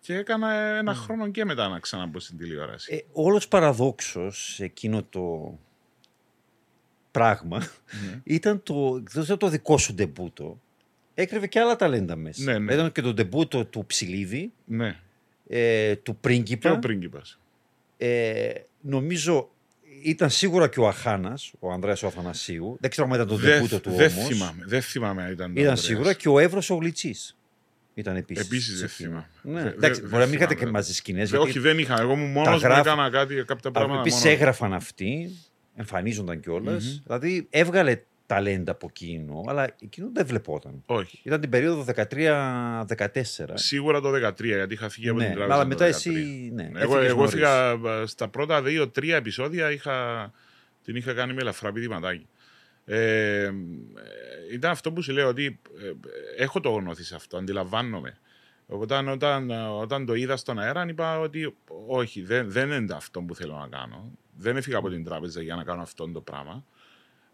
Και 0.00 0.14
έκανα 0.14 0.52
ένα 0.54 0.94
χρόνο 0.94 1.30
και 1.30 1.44
μετά 1.44 1.68
να 1.68 1.78
ξαναμπω 1.78 2.18
στην 2.18 2.38
τηλεόραση. 2.38 2.94
Ε, 2.94 2.98
όλος 3.12 3.48
παραδόξως 3.48 4.60
εκείνο 4.60 5.02
το 5.02 5.58
πράγμα 7.10 7.58
Ναι. 7.58 8.20
ήταν 8.24 8.62
το, 8.62 9.02
δεν 9.10 9.22
ήταν 9.22 9.38
το 9.38 9.48
δικό 9.48 9.78
σου 9.78 9.94
ντεμπούτο. 9.94 10.60
Έκρυβε 11.14 11.46
και 11.46 11.60
άλλα 11.60 11.76
ταλέντα 11.76 12.16
μέσα. 12.16 12.42
Ναι, 12.42 12.58
ναι. 12.58 12.74
Ήταν 12.74 12.92
και 12.92 13.00
το 13.00 13.12
ντεμπούτο 13.12 13.64
του 13.64 13.84
Ψιλίδη, 13.86 14.52
Ναι, 14.64 15.00
ε, 15.48 15.96
του 15.96 16.12
και 16.12 16.18
πρίγκιπα. 16.20 16.72
ο 16.72 16.78
πρίγκιπας. 16.78 17.38
Ε, 17.96 18.50
νομίζω 18.80 19.50
ήταν 20.02 20.30
σίγουρα 20.30 20.68
και 20.68 20.80
ο 20.80 20.88
Αχάνας, 20.88 21.52
ο 21.58 21.72
Ανδρέας 21.72 22.02
ο 22.02 22.06
Αθανασίου. 22.06 22.76
Δεν 22.80 22.90
ξέρω 22.90 23.06
αν 23.08 23.14
ήταν 23.14 23.26
το 23.26 23.36
Δεν 23.36 23.52
ντεμπούτο 23.54 23.80
του 23.80 23.90
δεν 23.90 24.12
όμως. 24.16 24.26
θυμάμαι, 24.26 24.62
δεν 24.66 24.82
θυμάμαι 24.82 25.22
αν 25.22 25.30
ήταν. 25.32 25.46
ο 25.48 25.50
Ήταν 25.52 25.58
Ανδρέας. 25.68 25.80
σίγουρα 25.80 26.12
και 26.12 26.28
ο 26.28 26.38
Εύρος 26.38 26.70
ο 26.70 26.74
Γλυτσής. 26.74 27.36
Ήταν 27.94 28.16
επίσης. 28.16 28.44
Επίσης 28.46 28.80
δεν 28.80 28.88
θυμάμαι. 28.88 29.28
Ναι. 29.42 29.62
Δε- 29.62 29.68
Εντάξει, 29.68 30.00
δε- 30.00 30.06
μπορεί 30.08 30.12
να 30.12 30.18
μην 30.18 30.28
δεν 30.28 30.32
είχατε 30.38 30.52
και 30.52 30.58
θυμάμαι. 30.58 30.76
μαζί 30.78 30.94
σκηνές. 30.94 31.30
Δε- 31.30 31.38
Όχι, 31.38 31.58
δεν 31.58 31.78
είχα. 31.78 32.00
Εγώ 32.00 32.14
μου 32.16 32.26
μόνος 32.26 32.60
γράφω- 32.62 32.86
έκανα 32.86 33.10
κάτι, 33.10 33.44
κάποια 33.46 33.70
πράγματα. 33.70 34.00
Επίσης 34.00 34.18
μόνο. 34.24 34.34
έγραφαν 34.34 34.72
αυτοί, 34.74 35.30
εμφανίζονταν 35.74 36.40
κιόλας. 36.40 36.84
Μμμ. 36.84 37.02
Δηλαδή 37.06 37.46
έβγαλε 37.50 38.00
ταλέντα 38.26 38.72
από 38.72 38.86
εκείνο, 38.90 39.44
αλλά 39.48 39.74
εκείνο 39.82 40.08
δεν 40.12 40.26
βλεπόταν. 40.26 40.82
Όχι. 40.86 41.20
Ήταν 41.22 41.40
την 41.40 41.50
περίοδο 41.50 41.84
13-14. 41.96 42.84
Σίγουρα 43.54 44.00
το 44.00 44.10
13, 44.10 44.44
γιατί 44.44 44.74
είχα 44.74 44.88
φύγει 44.88 45.08
από 45.08 45.18
Ναι, 45.18 45.24
την 45.24 45.34
τράπεζα. 45.34 45.54
αλλά 45.54 45.62
το 45.62 45.68
μετά 45.68 45.84
13. 45.84 45.88
εσύ. 45.88 46.50
Ναι, 46.54 46.70
Εγώ, 46.74 46.94
έφυγες 46.94 47.08
εγώ 47.10 47.16
νωρίς. 47.18 47.32
έφυγα 47.32 47.70
ε, 47.70 48.06
στα 48.06 48.28
πρώτα 48.28 48.62
δύο-τρία 48.62 49.16
επεισόδια, 49.16 49.70
είχα, 49.72 50.30
την 50.84 50.96
είχα 50.96 51.12
κάνει 51.12 51.32
με 51.32 51.40
ελαφρά 51.40 51.72
πηδηματάκι. 51.72 52.26
Ε, 52.84 53.42
ε, 53.42 53.50
ήταν 54.52 54.70
αυτό 54.70 54.92
που 54.92 55.02
σου 55.02 55.12
λέω 55.12 55.28
ότι 55.28 55.60
ε, 56.36 56.42
έχω 56.42 56.60
το 56.60 56.70
γνώθι 56.70 57.02
σε 57.02 57.14
αυτό, 57.14 57.36
αντιλαμβάνομαι. 57.36 58.18
Όταν, 58.66 59.08
όταν, 59.08 59.50
ε, 59.50 59.62
όταν 59.62 60.06
το 60.06 60.14
είδα 60.14 60.36
στον 60.36 60.58
αέρα, 60.58 60.86
είπα 60.88 61.18
ότι 61.18 61.56
όχι, 61.86 62.22
δεν, 62.22 62.50
δεν 62.50 62.70
είναι 62.70 62.94
αυτό 62.94 63.20
που 63.22 63.34
θέλω 63.34 63.54
να 63.56 63.78
κάνω. 63.78 64.10
Δεν 64.38 64.56
έφυγα 64.56 64.78
από 64.78 64.88
την 64.90 65.04
τράπεζα 65.04 65.42
για 65.42 65.54
να 65.54 65.64
κάνω 65.64 65.82
αυτό 65.82 66.08
το 66.10 66.20
πράγμα. 66.20 66.64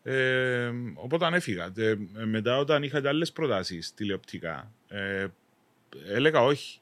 Ε, 0.03 0.71
οπότε 0.95 1.29
έφυγα. 1.33 1.73
Ε, 1.77 1.97
μετά, 2.25 2.59
όταν 2.59 2.83
είχα 2.83 3.03
άλλες 3.05 3.33
προτάσεις 3.33 3.95
τηλεοπτικά, 3.95 4.73
ε, 4.89 5.27
έλεγα 6.07 6.43
όχι. 6.43 6.81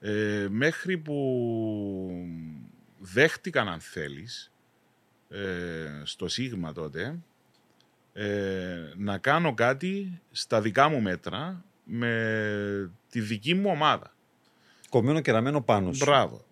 Ε, 0.00 0.46
μέχρι 0.50 0.98
που 0.98 1.16
δέχτηκαν, 2.98 3.68
αν 3.68 3.80
θέλεις, 3.80 4.52
ε, 5.28 6.02
στο 6.04 6.28
Σίγμα 6.28 6.72
τότε, 6.72 7.18
ε, 8.12 8.92
να 8.96 9.18
κάνω 9.18 9.54
κάτι 9.54 10.20
στα 10.30 10.60
δικά 10.60 10.88
μου 10.88 11.00
μέτρα 11.00 11.64
με 11.84 12.90
τη 13.10 13.20
δική 13.20 13.54
μου 13.54 13.70
ομάδα. 13.70 14.14
Κομμένο 14.88 15.20
και 15.20 15.32
ραμμένο 15.32 15.60
πάνω 15.62 15.92
σου. 15.92 16.04
Μπράβο. 16.04 16.44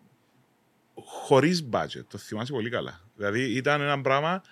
Χωρίς 0.95 1.69
budget. 1.71 2.05
Το 2.09 2.19
θυμάσαι 2.19 2.53
πολύ 2.53 2.71
καλά. 2.71 3.01
Δηλαδή 3.17 3.43
ήταν 3.43 3.81
ένα 3.81 4.01
πράγμα 4.01 4.43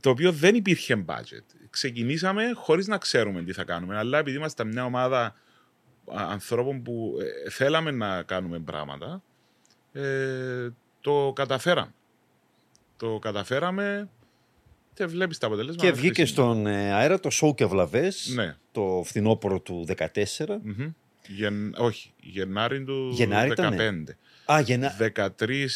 το 0.00 0.10
οποίο 0.10 0.32
δεν 0.32 0.54
υπήρχε 0.54 1.04
budget. 1.06 1.44
Ξεκινήσαμε 1.70 2.52
χωρίς 2.54 2.86
να 2.86 2.98
ξέρουμε 2.98 3.42
τι 3.42 3.52
θα 3.52 3.64
κάνουμε. 3.64 3.96
Αλλά 3.96 4.18
επειδή 4.18 4.36
είμαστε 4.36 4.64
μια 4.64 4.84
ομάδα 4.84 5.24
α, 5.24 5.32
ανθρώπων 6.30 6.82
που 6.82 7.16
ε, 7.46 7.50
θέλαμε 7.50 7.90
να 7.90 8.22
κάνουμε 8.22 8.58
πράγματα, 8.58 9.22
ε, 9.92 10.68
το 11.00 11.32
καταφέραμε. 11.34 11.94
Το 12.96 13.18
καταφέραμε 13.18 14.08
και 14.94 15.06
βλέπεις 15.06 15.38
τα 15.38 15.46
αποτελέσματα. 15.46 15.86
Και 15.86 15.92
βγήκε 15.92 16.24
στον 16.24 16.66
ε, 16.66 16.92
αέρα 16.92 17.20
το 17.20 17.30
Σόου 17.30 17.54
και 17.54 17.66
Βλαβές 17.66 18.32
Ναι. 18.34 18.56
το 18.72 19.02
φθινόπωρο 19.04 19.60
του 19.60 19.86
14. 19.96 20.06
Μμμ. 20.62 20.92
Γεν... 21.26 21.74
Όχι, 21.78 22.12
Γενάρη 22.20 22.84
του 22.84 23.10
Γενάρη 23.12 23.50
2015. 23.50 23.52
ήτανε; 23.52 24.16
Α, 24.44 24.60
γεννα... 24.60 24.96
13 25.38 25.66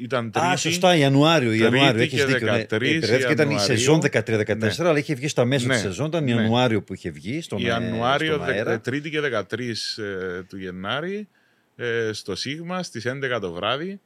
ήταν 0.00 0.30
τρίτη. 0.30 0.46
Α, 0.46 0.56
σωστά, 0.56 0.96
Ιανουάριο. 0.96 1.48
Τρίτη 1.48 1.62
Ιανουάριο 1.64 2.06
και 2.06 2.16
έχεις 2.16 2.24
δίκιο. 2.24 2.46
Ναι. 2.52 2.52
13 2.58 2.60
Ε, 2.60 2.64
περιέργεια 2.64 3.16
ήταν 3.30 3.50
η 3.50 3.52
Ιανουαρίου. 3.52 3.76
σεζόν 3.76 4.00
13-14, 4.00 4.82
Ναι. 4.82 4.88
αλλά 4.88 4.98
είχε 4.98 5.14
βγει 5.14 5.28
στα 5.28 5.44
μέσα 5.44 5.66
Ναι. 5.66 5.72
της 5.72 5.82
σεζόν. 5.82 6.06
Ήταν 6.06 6.24
Ναι. 6.24 6.30
Ιανουάριο 6.30 6.82
που 6.82 6.94
είχε 6.94 7.10
βγει 7.10 7.40
στον, 7.40 7.58
ε, 7.58 7.62
Ιανουάριο, 7.62 8.34
στον 8.34 8.46
δε- 8.46 8.52
αέρα. 8.52 8.80
Τρίτη 8.80 9.10
και 9.10 9.20
13 9.20 9.98
ε, 9.98 10.42
του 10.42 10.56
Γενάρη 10.56 11.28
ε, 11.76 12.10
στο 12.12 12.36
Σίγμα 12.36 12.82
στις 12.82 13.06
11 13.06 13.38
το 13.40 13.52
βράδυ 13.52 14.00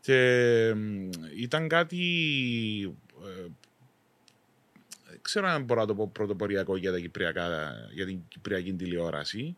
και 0.00 0.72
μ, 0.76 1.08
ήταν 1.40 1.68
κάτι 1.68 1.98
ε, 3.24 3.42
δεν 5.10 5.18
ξέρω 5.22 5.46
αν 5.48 5.62
μπορώ 5.62 5.80
να 5.80 5.86
το 5.86 5.94
πω 5.94 6.10
πρωτοποριακό 6.12 6.76
για, 6.76 6.90
τα 6.92 6.98
κυπριακά, 6.98 7.48
για 7.94 8.06
την 8.06 8.18
κυπριακή 8.28 8.72
τηλεόραση 8.72 9.56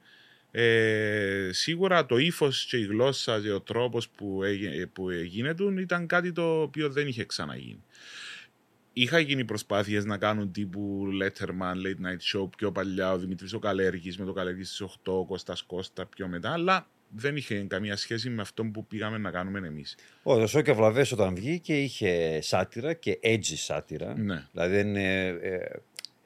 ε, 0.51 1.49
σίγουρα 1.53 2.07
το 2.07 2.17
ύφος 2.19 2.65
και 2.65 2.77
η 2.77 2.85
γλώσσα 2.85 3.41
και 3.41 3.53
ο 3.53 3.61
τρόπος 3.61 4.09
που, 4.09 4.43
έγι- 4.43 4.87
που 4.87 5.11
γίνεται 5.11 5.65
ήταν 5.81 6.07
κάτι 6.07 6.33
το 6.33 6.61
οποίο 6.63 6.91
δεν 6.91 7.07
είχε 7.07 7.25
ξαναγίνει. 7.25 7.83
Είχα 8.93 9.19
γίνει 9.19 9.45
προσπάθειες 9.45 10.05
να 10.05 10.19
κάνουν 10.19 10.53
τύπου 10.53 11.09
Letterman, 11.23 11.75
Late 11.87 12.07
Night 12.07 12.39
Show 12.39 12.49
πιο 12.57 12.73
παλιά, 12.73 13.13
ο 13.13 13.19
Δημήτρης 13.19 13.53
ο 13.53 13.59
Καλέργης 13.59 14.19
με 14.19 14.25
το 14.25 14.33
Καλέργης 14.33 14.69
στις 14.69 14.81
8, 14.81 15.13
ο 15.13 15.25
Κώστας 15.27 15.63
Κώστα 15.63 16.07
πιο 16.07 16.29
μετά, 16.29 16.53
αλλά 16.53 16.87
δεν 17.17 17.37
είχε 17.37 17.65
καμία 17.69 17.97
σχέση 17.97 18.31
με 18.31 18.43
αυτό 18.43 18.65
που 18.65 18.87
πήγαμε 18.87 19.19
να 19.19 19.31
κάνουμε 19.31 19.67
εμείς. 19.67 19.97
Ο 20.23 20.39
το 20.39 20.47
Σόου 20.47 20.63
και 20.63 20.73
Βλαβές 20.73 21.13
όταν 21.13 21.35
βγήκε 21.35 21.81
είχε 21.83 22.41
σάτυρα 22.43 22.93
και 22.93 23.19
edgy 23.23 23.55
σάτυρα. 23.57 24.19
Ναι. 24.19 24.49
Δηλαδή 24.53 24.75
δεν, 24.77 24.97
ε, 24.97 25.27
ε, 25.29 25.71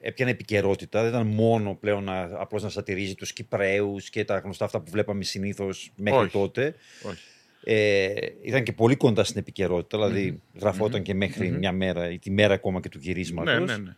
έπιανε 0.05 0.31
επικαιρότητα. 0.31 1.01
Δεν 1.01 1.09
ήταν 1.09 1.27
μόνο 1.27 1.75
πλέον 1.79 2.03
να, 2.03 2.21
απλώς 2.21 2.63
να 2.63 2.69
σατυρίζει 2.69 3.15
τους 3.15 3.33
Κυπραίους 3.33 4.09
και 4.09 4.25
τα 4.25 4.37
γνωστά 4.37 4.65
αυτά 4.65 4.81
που 4.81 4.91
βλέπαμε 4.91 5.23
συνήθως 5.23 5.91
μέχρι 5.95 6.19
Όχι. 6.19 6.31
τότε. 6.31 6.75
Όχι. 7.03 7.23
Ε, 7.63 8.13
ήταν 8.41 8.63
και 8.63 8.73
πολύ 8.73 8.95
κοντά 8.95 9.23
στην 9.23 9.39
επικαιρότητα, 9.39 9.97
δηλαδή 9.97 10.41
γραφόταν 10.59 11.01
και 11.01 11.13
μέχρι 11.13 11.49
Μμμ. 11.49 11.57
μια 11.57 11.71
μέρα 11.71 12.09
ή 12.11 12.19
τη 12.19 12.31
μέρα 12.31 12.53
ακόμα 12.53 12.79
και 12.79 12.89
του 12.89 12.99
γυρίσματος. 13.01 13.53
Ναι, 13.53 13.65
ναι, 13.65 13.77
ναι. 13.77 13.95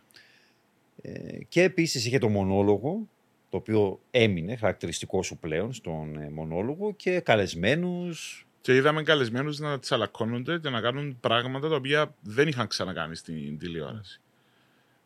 Ε, 1.02 1.38
και 1.48 1.62
επίσης 1.62 2.06
είχε 2.06 2.18
το 2.18 2.28
μονόλογο, 2.28 3.08
το 3.48 3.56
οποίο 3.56 4.00
έμεινε 4.10 4.56
χαρακτηριστικό 4.56 5.22
σου 5.22 5.36
πλέον 5.36 5.72
στον 5.72 6.16
ε, 6.16 6.30
μονόλογο 6.30 6.94
και 6.94 7.20
καλεσμένους. 7.20 8.46
Και 8.60 8.74
είδαμε 8.74 9.02
καλεσμένους 9.02 9.58
να 9.58 9.78
τσαλακώνονται 9.78 10.58
και 10.58 10.68
να 10.68 10.80
κάνουν 10.80 11.16
πράγματα 11.20 11.68
τα 11.68 11.74
οποία 11.74 12.14
δεν 12.20 12.48
είχαν 12.48 12.66
ξανακάνει 12.66 13.16
στην 13.16 13.58
τηλεόραση. 13.58 14.20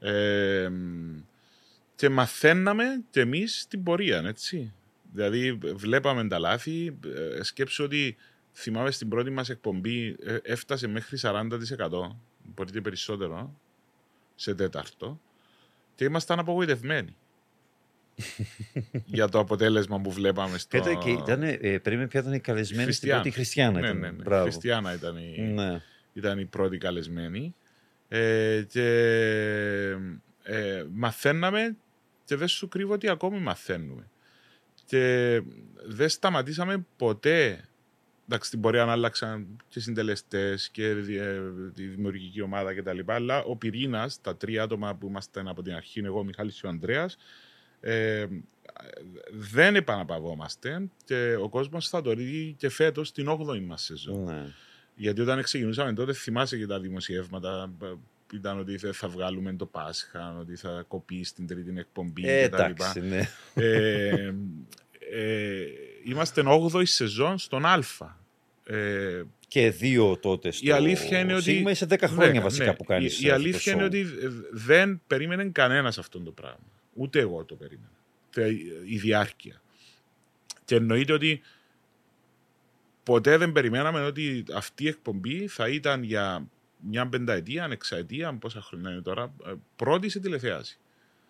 Ε, 0.02 0.70
και 1.94 2.08
μαθαίναμε 2.08 2.84
και 3.10 3.20
εμείς 3.20 3.66
την 3.68 3.82
πορεία, 3.82 4.22
έτσι. 4.26 4.72
Δηλαδή, 5.12 5.52
βλέπαμε 5.74 6.28
τα 6.28 6.38
λάθη. 6.38 6.98
Ε, 7.36 7.42
σκέψου 7.42 7.84
ότι 7.84 8.16
θυμάμαι 8.52 8.90
στην 8.90 9.08
πρώτη 9.08 9.30
μας 9.30 9.48
εκπομπή 9.48 10.16
ε, 10.24 10.36
έφτασε 10.42 10.86
μέχρι 10.86 11.18
40%, 11.22 11.48
μπορεί 12.54 12.70
και 12.70 12.80
περισσότερο, 12.80 13.54
σε 14.34 14.54
τέταρτο. 14.54 15.20
Και 15.94 16.04
ήμασταν 16.04 16.38
απογοητευμένοι 16.38 17.16
για 19.04 19.28
το 19.28 19.38
αποτέλεσμα 19.38 20.00
που 20.00 20.10
βλέπαμε 20.10 20.58
στο. 20.58 20.80
Ποια 20.80 20.90
ήταν, 20.90 21.02
και 21.02 21.10
ήταν, 21.10 21.42
ε, 21.42 21.78
περίμενε 21.78 22.08
ποια 22.08 22.20
ήταν 22.20 22.32
η 22.32 22.40
καλεσμένη 22.40 22.84
Χριστιανά. 22.84 23.20
στην 23.22 23.30
πρώτη 23.30 23.30
Χριστιανά. 23.30 23.80
Ναι, 23.80 23.86
ήταν. 23.86 23.98
ναι, 23.98 24.10
ναι. 24.10 24.22
Μπράβο. 24.22 24.42
Χριστιανά 24.42 24.94
ήταν 24.94 25.16
η, 25.16 25.40
Ναι. 25.40 25.80
ήταν 26.12 26.38
η 26.38 26.44
πρώτη 26.44 26.78
καλεσμένη. 26.78 27.54
Ε, 28.14 28.62
και 28.68 28.86
ε, 30.42 30.84
μαθαίναμε 30.92 31.76
και 32.24 32.36
δεν 32.36 32.48
σου 32.48 32.68
κρύβω 32.68 32.92
ότι 32.92 33.08
ακόμη 33.08 33.38
μαθαίνουμε. 33.38 34.08
Και 34.86 35.42
δεν 35.86 36.08
σταματήσαμε 36.08 36.86
ποτέ. 36.96 37.68
Εντάξει, 38.26 38.48
στην 38.48 38.60
πορεία 38.60 38.86
άλλαξαν 38.90 39.46
και 39.68 39.80
συντελεστές 39.80 40.68
και 40.68 40.92
δι- 40.94 41.20
ε, 41.20 41.40
τη 41.74 41.86
δημιουργική 41.86 42.40
ομάδα 42.40 42.74
κτλ. 42.74 42.98
Αλλά 43.06 43.42
ο 43.42 43.56
πυρήνας, 43.56 44.20
τα 44.20 44.36
τρία 44.36 44.62
άτομα 44.62 44.94
που 44.94 45.06
ήμασταν 45.06 45.48
από 45.48 45.62
την 45.62 45.74
αρχή, 45.74 46.00
εγώ, 46.00 46.18
ο 46.18 46.24
Μιχάλης 46.24 46.60
και 46.60 46.66
ο 46.66 46.68
Ανδρέας, 46.68 47.16
ε, 47.80 48.26
δεν 49.32 49.76
επαναπαυόμαστε 49.76 50.88
και 51.04 51.36
ο 51.40 51.48
κόσμος 51.48 51.88
θα 51.88 52.02
το 52.02 52.14
δει 52.14 52.54
και 52.58 52.68
φέτος 52.68 53.12
την 53.12 53.28
8η 53.28 53.60
μας 53.60 53.82
σεζόν. 53.82 54.24
Ναι. 54.24 54.52
Γιατί 54.94 55.20
όταν 55.20 55.42
ξεκινούσαμε 55.42 55.92
τότε, 55.92 56.12
θυμάσαι 56.12 56.56
και 56.58 56.66
τα 56.66 56.80
δημοσιεύματα. 56.80 57.72
ε, 57.82 57.86
Ήταν 58.34 58.58
ότι 58.58 58.76
δεν 58.76 58.92
θα 58.92 59.08
βγάλουμε 59.08 59.52
το 59.52 59.66
Πάσχα, 59.66 60.36
ότι 60.40 60.56
θα 60.56 60.84
κοπείς 60.88 61.28
στην 61.28 61.46
τρίτη 61.46 61.72
εκπομπή 61.76 62.28
Ε, 62.28 62.48
κτλ. 62.48 62.54
εντάξει, 62.60 63.00
ναι. 63.00 63.28
Ε, 63.54 64.34
ε, 65.10 65.64
είμαστε 66.04 66.42
8η 66.46 66.86
σεζόν 66.86 67.38
στον 67.38 67.64
Α. 67.66 67.80
Ε, 68.64 69.22
Και 69.48 69.70
δύο 69.70 70.16
τότε 70.16 70.50
στο 70.50 70.66
η 70.66 70.70
αλήθεια 70.70 71.18
είναι 71.18 71.34
ότι. 71.34 71.42
Σίγμα 71.42 71.70
είσαι 71.70 71.86
10 71.90 71.96
χρόνια 72.02 72.26
Δέκα, 72.32 72.40
βασικά 72.40 72.64
ναι. 72.64 72.74
που 72.74 72.84
κάνεις 72.84 73.20
Η, 73.20 73.26
η 73.26 73.30
αυτό 73.30 73.42
το 73.42 73.48
αλήθεια 73.48 73.72
είναι 73.72 73.82
show. 73.82 73.86
ότι 73.86 74.00
ε, 74.00 74.28
δεν 74.50 75.00
περίμενε 75.06 75.44
κανένας 75.44 75.98
αυτό 75.98 76.20
το 76.20 76.30
πράγμα. 76.30 76.66
Ούτε 76.94 77.20
εγώ 77.20 77.44
το 77.44 77.54
περίμενα. 77.54 77.90
Τε- 78.30 78.50
Η 78.86 78.98
διάρκεια. 78.98 79.62
Και 80.64 80.74
εννοείται 80.74 81.12
ότι 81.12 81.40
ποτέ 83.02 83.36
δεν 83.36 83.52
περιμέναμε 83.52 84.00
ότι 84.04 84.44
αυτή 84.54 84.84
η 84.84 84.88
εκπομπή 84.88 85.46
θα 85.46 85.68
ήταν 85.68 86.02
για 86.02 86.46
μια 86.90 87.06
πενταετία, 87.08 87.68
εξαετία, 87.70 88.34
πόσα 88.40 88.60
χρόνια 88.60 88.90
είναι 88.90 89.00
τώρα, 89.00 89.32
ε, 89.46 89.52
πρώτη 89.76 90.08
σε 90.08 90.20
τηλεθέαση. 90.20 90.78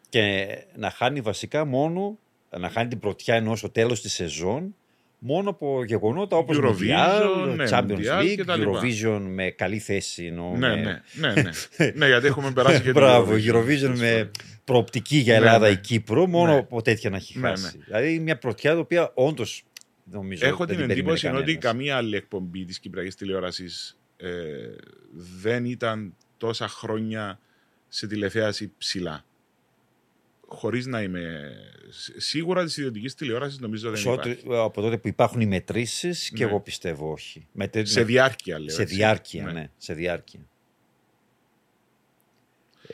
Και 0.09 0.47
να 0.77 0.91
χάνει 0.91 1.21
βασικά 1.21 1.65
μόνο, 1.65 2.19
να 2.59 2.69
χάνει 2.71 2.89
την 2.89 2.99
πρωτιά 2.99 3.35
ενώ 3.35 3.57
στο 3.57 3.71
τέλος 3.71 4.01
της 4.01 4.13
σεζόν, 4.13 4.75
μόνο 5.19 5.51
από 5.51 5.85
γεγονότα 5.85 6.37
όπως 6.37 6.59
Eurovision, 6.61 7.23
Mundial, 7.47 7.55
ναι, 7.57 7.65
Champions 7.71 7.89
Mundial 7.89 8.21
League, 8.23 8.35
και 8.37 8.45
τα 8.45 8.57
λοιπά. 8.57 8.81
Eurovision 8.81 9.21
με 9.29 9.51
καλή 9.51 9.79
θέση. 9.79 10.25
Εννοώ, 10.27 10.57
Ναι, 10.57 10.69
με... 10.69 11.03
ναι, 11.15 11.33
ναι, 11.33 11.43
ναι. 11.77 11.91
ναι, 11.95 12.07
γιατί 12.07 12.27
έχουμε 12.27 12.51
περάσει 12.51 12.77
και 12.77 12.83
την 12.91 12.93
Μπράβο, 12.93 13.33
Eurovision 13.35 13.95
με 13.97 14.13
Ναι, 14.17 14.31
προοπτική 14.65 15.17
για 15.17 15.33
Ναι, 15.39 15.47
Ελλάδα 15.47 15.67
ναι. 15.67 15.73
ή 15.73 15.77
Κύπρο, 15.77 16.27
μόνο 16.27 16.53
Ναι. 16.53 16.59
από 16.59 16.83
τέτοια 16.83 17.11
να 17.11 17.17
έχει 17.17 17.39
Ναι, 17.39 17.49
χάσει. 17.49 17.79
Δηλαδή 17.85 18.19
μια 18.19 18.39
πρωτιά 18.39 18.73
η 18.73 18.77
οποία 18.77 19.11
όντως 19.15 19.65
νομίζω 20.05 20.47
Έχω 20.47 20.57
δεν 20.57 20.67
την 20.67 20.77
περίμενε 20.77 20.93
εντύπωση 21.01 21.27
ότι 21.27 21.35
κανένας. 21.37 21.63
καμία 21.65 21.97
άλλη 21.97 22.17
εκπομπή 22.17 22.65
της 22.65 22.79
Κυπριακής 22.79 23.15
τηλεόρασης 23.15 23.99
ε, 24.17 24.31
δεν 25.13 25.65
ήταν 25.65 26.15
τόσα 26.37 26.69
χρόνια 26.69 27.39
σε 27.89 28.07
τηλεθέαση 28.07 28.73
ψηλά. 28.79 29.25
χωρίς 30.47 30.87
να 30.87 31.03
είμαι. 31.03 31.53
Σίγουρα 32.17 32.65
της 32.65 32.77
ιδιωτικής 32.77 33.15
τηλεόρασης 33.15 33.59
νομίζω 33.59 33.91
δεν 33.91 34.03
υπάρχει. 34.13 34.39
Από 34.49 34.81
τότε 34.81 34.99
που 34.99 35.09
υπάρχουν 35.09 35.41
οι 35.41 35.47
μετρήσεις 35.47 36.31
και 36.31 36.45
Ναι. 36.45 36.51
εγώ 36.51 36.61
πιστεύω 36.61 37.13
όχι. 37.13 37.47
Με 37.53 37.71
Σε 37.83 38.05
διάρκεια, 38.05 38.59
λέω. 38.59 38.69
σε 38.75 38.83
έτσι. 38.83 38.95
διάρκεια, 38.95 39.45
ναι. 39.45 39.53
Ναι. 39.53 39.71
σε 39.77 39.95
διάρκεια. 39.95 40.41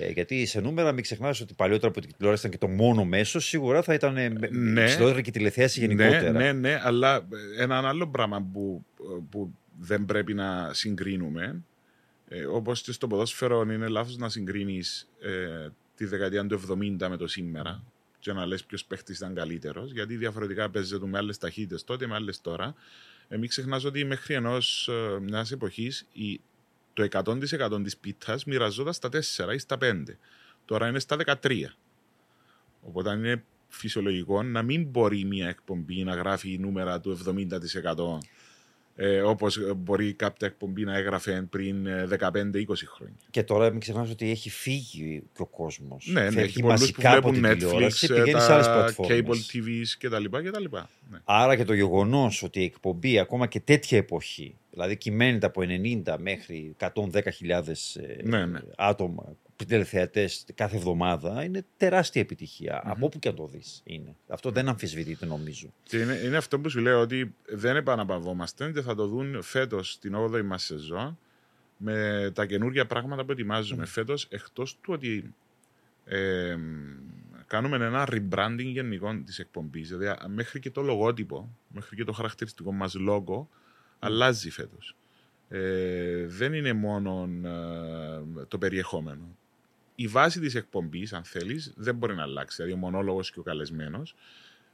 Ε, 0.00 0.10
γιατί 0.10 0.46
σε 0.46 0.60
νούμερα 0.60 0.92
μην 0.92 1.02
ξεχνάς 1.02 1.40
ότι 1.40 1.54
παλιότερα 1.54 1.92
που 1.92 2.00
η 2.02 2.12
τηλεόραση 2.16 2.46
ήταν 2.46 2.58
και 2.60 2.66
το 2.66 2.72
μόνο 2.72 3.04
μέσο, 3.04 3.40
σίγουρα 3.40 3.82
θα 3.82 3.94
ήταν 3.94 4.16
ε, 4.16 4.28
με- 4.30 4.48
Ναι. 4.50 4.82
υψηλότερα 4.82 5.20
και 5.20 5.28
η 5.30 5.32
τηλεθέαση 5.32 5.80
γενικότερα. 5.80 6.30
Ναι, 6.32 6.38
ναι, 6.38 6.52
ναι, 6.52 6.80
αλλά 6.82 7.16
ε, 7.16 7.62
ένα 7.62 7.88
άλλο 7.88 8.08
πράγμα 8.08 8.42
που, 8.52 8.84
που 9.30 9.54
δεν 9.80 10.04
πρέπει 10.04 10.34
να 10.34 10.70
συγκρίνουμε, 10.72 11.62
ε, 12.28 12.44
όπως 12.44 12.82
και 12.82 12.92
στο 12.92 13.06
ποδόσφαιρο 13.06 13.62
είναι 13.62 13.88
λάθος 13.88 14.16
να 14.16 14.28
συγκρίνεις 14.28 15.08
ε, 15.20 15.68
τη 15.94 16.04
δεκαετία 16.04 16.46
του 16.46 16.60
70 17.00 17.08
με 17.08 17.16
το 17.16 17.26
σήμερα 17.26 17.82
και 18.18 18.32
να 18.32 18.46
λες 18.46 18.64
ποιος 18.64 18.84
παίχτης 18.84 19.16
ήταν 19.16 19.34
καλύτερος, 19.34 19.92
γιατί 19.92 20.16
διαφορετικά 20.16 20.70
παίζεται 20.70 21.06
με 21.06 21.18
άλλες 21.18 21.38
ταχύτητες 21.38 21.84
τότε, 21.84 22.06
με 22.06 22.14
άλλες 22.14 22.40
τώρα. 22.40 22.74
Ε, 23.28 23.36
μην 23.36 23.48
ξεχνάς 23.48 23.84
ότι 23.84 24.04
μέχρι 24.04 24.34
ενός 24.34 24.88
ε, 24.88 25.20
μιας 25.20 25.50
εποχής 25.52 26.06
η, 26.12 26.40
το 27.06 27.22
100% 27.24 27.82
της 27.82 27.96
πίτας 27.96 28.44
μοιραζόταν 28.44 28.92
στα 28.92 29.08
4 29.08 29.54
ή 29.54 29.58
στα 29.58 29.78
5. 29.80 30.02
Τώρα 30.64 30.88
είναι 30.88 30.98
στα 30.98 31.16
13. 31.42 31.76
Οπότε 32.82 33.12
είναι 33.12 33.44
φυσιολογικό 33.68 34.42
να 34.42 34.62
μην 34.62 34.84
μπορεί 34.84 35.24
μια 35.24 35.48
εκπομπή 35.48 36.04
να 36.04 36.14
γράφει 36.14 36.58
νούμερα 36.58 37.00
του 37.00 37.18
70% 37.26 38.18
ε, 39.00 39.20
όπως 39.20 39.58
μπορεί 39.76 40.12
κάποια 40.12 40.46
εκπομπή 40.46 40.84
να 40.84 40.96
έγραφε 40.96 41.46
πριν 41.50 41.86
ε, 41.86 42.06
15-20 42.20 42.20
χρόνια. 42.86 43.16
Και 43.30 43.42
τώρα 43.42 43.70
μην 43.70 43.80
ξεχνάς 43.80 44.10
ότι 44.10 44.30
έχει 44.30 44.50
φύγει 44.50 45.22
και 45.34 45.42
ο 45.42 45.46
κόσμος. 45.46 46.08
Ναι, 46.12 46.30
ναι, 46.30 46.42
έχει 46.42 46.60
πολλούς 46.60 46.92
που 46.92 47.00
βλέπουν 47.00 47.40
Netflix, 47.44 47.90
ε, 48.00 48.06
πηγαίνει 48.06 48.40
σε 48.40 48.52
άλλες 48.52 48.66
τα 48.66 48.72
πλατφόρμες. 48.72 49.20
cable 49.20 49.56
TVs 49.56 49.86
κτλ. 49.98 50.24
κτλ. 50.24 50.64
Ναι. 51.10 51.18
Άρα 51.24 51.56
και 51.56 51.64
το 51.64 51.74
γεγονός 51.74 52.42
ότι 52.42 52.60
η 52.60 52.64
εκπομπή 52.64 53.18
ακόμα 53.18 53.46
και 53.46 53.60
τέτοια 53.60 53.98
εποχή, 53.98 54.54
δηλαδή 54.70 54.96
κυμαίνεται 54.96 55.46
από 55.46 55.60
90 56.04 56.16
μέχρι 56.18 56.76
110.000 56.78 56.92
ε, 57.40 58.22
Ναι, 58.22 58.46
ναι. 58.46 58.60
άτομα 58.76 59.36
τηλεθεατές 59.66 60.44
κάθε 60.54 60.76
εβδομάδα, 60.76 61.44
είναι 61.44 61.64
τεράστια 61.76 62.20
επιτυχία. 62.20 62.80
Από 62.84 63.06
όπου 63.06 63.18
και 63.18 63.28
αν 63.28 63.34
το 63.34 63.46
δεις 63.46 63.80
είναι. 63.84 64.16
Αυτό 64.28 64.50
δεν 64.50 64.68
αμφισβητείται 64.68 65.26
νομίζω. 65.26 65.72
Και 65.82 65.98
είναι, 65.98 66.14
είναι 66.14 66.36
αυτό 66.36 66.60
που 66.60 66.68
σου 66.68 66.80
λέω 66.80 67.00
ότι 67.00 67.34
δεν 67.46 67.76
επαναπαυόμαστε 67.76 68.70
και 68.70 68.80
θα 68.80 68.94
το 68.94 69.06
δουν 69.06 69.42
φέτος 69.42 69.98
την 69.98 70.14
8η 70.16 70.42
μας 70.44 70.62
σεζόν 70.64 71.18
με 71.76 72.30
τα 72.34 72.46
καινούργια 72.46 72.86
πράγματα 72.86 73.24
που 73.24 73.32
ετοιμάζουμε 73.32 73.86
φέτος 73.86 74.26
εκτός 74.30 74.74
του 74.80 74.92
ότι 74.92 75.34
ε, 76.04 76.56
κάνουμε 77.46 77.76
ένα 77.86 78.08
rebranding 78.10 78.64
γενικό 78.72 79.22
της 79.24 79.38
εκπομπής 79.38 79.88
δηλαδή 79.88 80.06
α- 80.06 80.28
μέχρι 80.28 80.60
και 80.60 80.70
το 80.70 80.82
λογότυπο 80.82 81.56
μέχρι 81.68 81.96
και 81.96 82.04
το 82.04 82.12
χαρακτηριστικό 82.12 82.72
μας 82.72 82.94
λόγο 82.94 83.48
αλλάζει 83.98 84.50
φέτος. 84.50 84.96
Ε, 85.48 86.26
δεν 86.26 86.52
είναι 86.52 86.72
μόνο 86.72 87.28
ε, 87.44 88.44
το 88.48 88.58
περιεχόμενο. 88.58 89.36
Η 89.94 90.06
βάση 90.06 90.40
της 90.40 90.54
εκπομπής 90.54 91.12
αν 91.12 91.24
θέλεις 91.24 91.72
δεν 91.76 91.94
μπορεί 91.94 92.14
να 92.14 92.22
αλλάξει. 92.22 92.56
Δηλαδή 92.56 92.72
ο 92.72 92.78
μονόλογος 92.78 93.30
και 93.30 93.38
ο 93.38 93.42
καλεσμένος. 93.42 94.14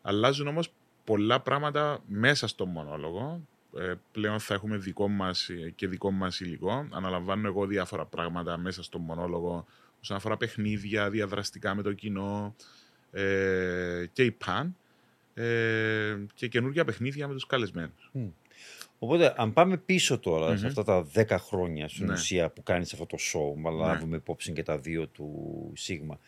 Αλλάζουν 0.03 0.47
όμως 0.47 0.73
πολλά 1.05 1.41
πράγματα 1.41 2.03
μέσα 2.07 2.47
στο 2.47 2.67
μονόλογο. 2.67 3.47
Ε, 3.79 3.95
πλέον 4.13 4.41
θα 4.41 4.55
έχουμε 4.55 4.77
δικό 4.77 5.09
μας 5.09 5.49
ε, 5.49 5.73
και 5.77 5.87
δικό 5.89 6.11
μας 6.11 6.41
υλικό. 6.41 6.89
Αναλαμβάνω 6.91 7.49
εγώ 7.49 7.67
διάφορα 7.67 8.05
πράγματα 8.05 8.57
μέσα 8.57 8.83
στο 8.83 8.99
μονόλογο 8.99 9.67
όσον 10.01 10.17
αφορά 10.17 10.37
παιχνίδια, 10.37 11.11
διαδραστικά 11.11 11.75
με 11.75 11.83
το 11.83 11.93
κοινό 11.93 12.55
ε, 13.11 14.07
και 14.13 14.25
η 14.25 14.31
παν 14.31 14.77
ε, 15.35 16.17
και 16.35 16.49
καινούργια 16.49 16.85
παιχνίδια 16.85 17.29
με 17.29 17.35
τους 17.35 17.47
καλεσμένους. 17.47 18.11
Οπότε, 19.05 19.35
αν 19.37 19.53
πάμε 19.53 19.77
πίσω 19.77 20.19
τώρα, 20.19 20.51
Μμμ. 20.51 20.57
σε 20.59 20.67
αυτά 20.67 20.85
τα 20.85 21.07
10 21.15 21.39
χρόνια 21.39 21.89
στην 21.89 22.07
Ναι. 22.07 22.13
ουσία 22.13 22.51
που 22.51 22.63
κάνεις 22.63 22.93
αυτό 22.93 23.07
το 23.07 23.17
show, 23.21 23.61
μα 23.61 23.71
Ναι. 23.71 23.77
λάβουμε 23.77 24.17
υπόψη 24.17 24.53
και 24.53 24.63
τα 24.63 24.79
δύο 24.79 25.07
του 25.09 25.29
Σίγμα. 25.75 26.19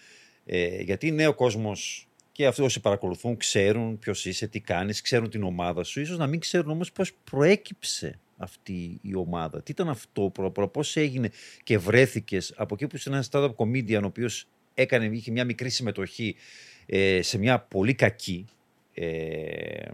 Ε, 0.44 0.80
γιατί 0.82 1.10
νέο 1.10 1.34
κόσμος 1.34 2.08
και 2.32 2.46
αυτοί 2.46 2.62
όσοι 2.62 2.80
παρακολουθούν 2.80 3.36
ξέρουν 3.36 3.98
ποιος 3.98 4.24
είσαι, 4.24 4.46
τι 4.46 4.60
κάνεις, 4.60 5.00
ξέρουν 5.00 5.30
την 5.30 5.42
ομάδα 5.42 5.84
σου. 5.84 6.00
Ίσως 6.00 6.18
να 6.18 6.26
μην 6.26 6.40
ξέρουν 6.40 6.70
όμως 6.70 6.92
πώς 6.92 7.12
προέκυψε 7.30 8.18
αυτή 8.36 8.98
η 9.02 9.14
ομάδα. 9.14 9.62
Τι 9.62 9.70
ήταν 9.70 9.88
αυτό, 9.88 10.30
προ, 10.34 10.50
προ, 10.50 10.68
πώς 10.68 10.96
έγινε 10.96 11.30
και 11.62 11.78
βρέθηκες 11.78 12.52
από 12.56 12.74
εκεί 12.74 12.86
που 12.86 12.96
είσαι 12.96 13.08
ένας 13.08 13.28
stand-up 13.32 13.54
comedian 13.56 14.00
ο 14.02 14.06
οποίος 14.06 14.46
έκανε, 14.74 15.04
είχε 15.06 15.30
μια 15.30 15.44
μικρή 15.44 15.70
συμμετοχή 15.70 16.36
ε, 16.86 17.22
σε 17.22 17.38
μια 17.38 17.58
πολύ 17.60 17.94
κακή 17.94 18.44
ε, 18.94 19.88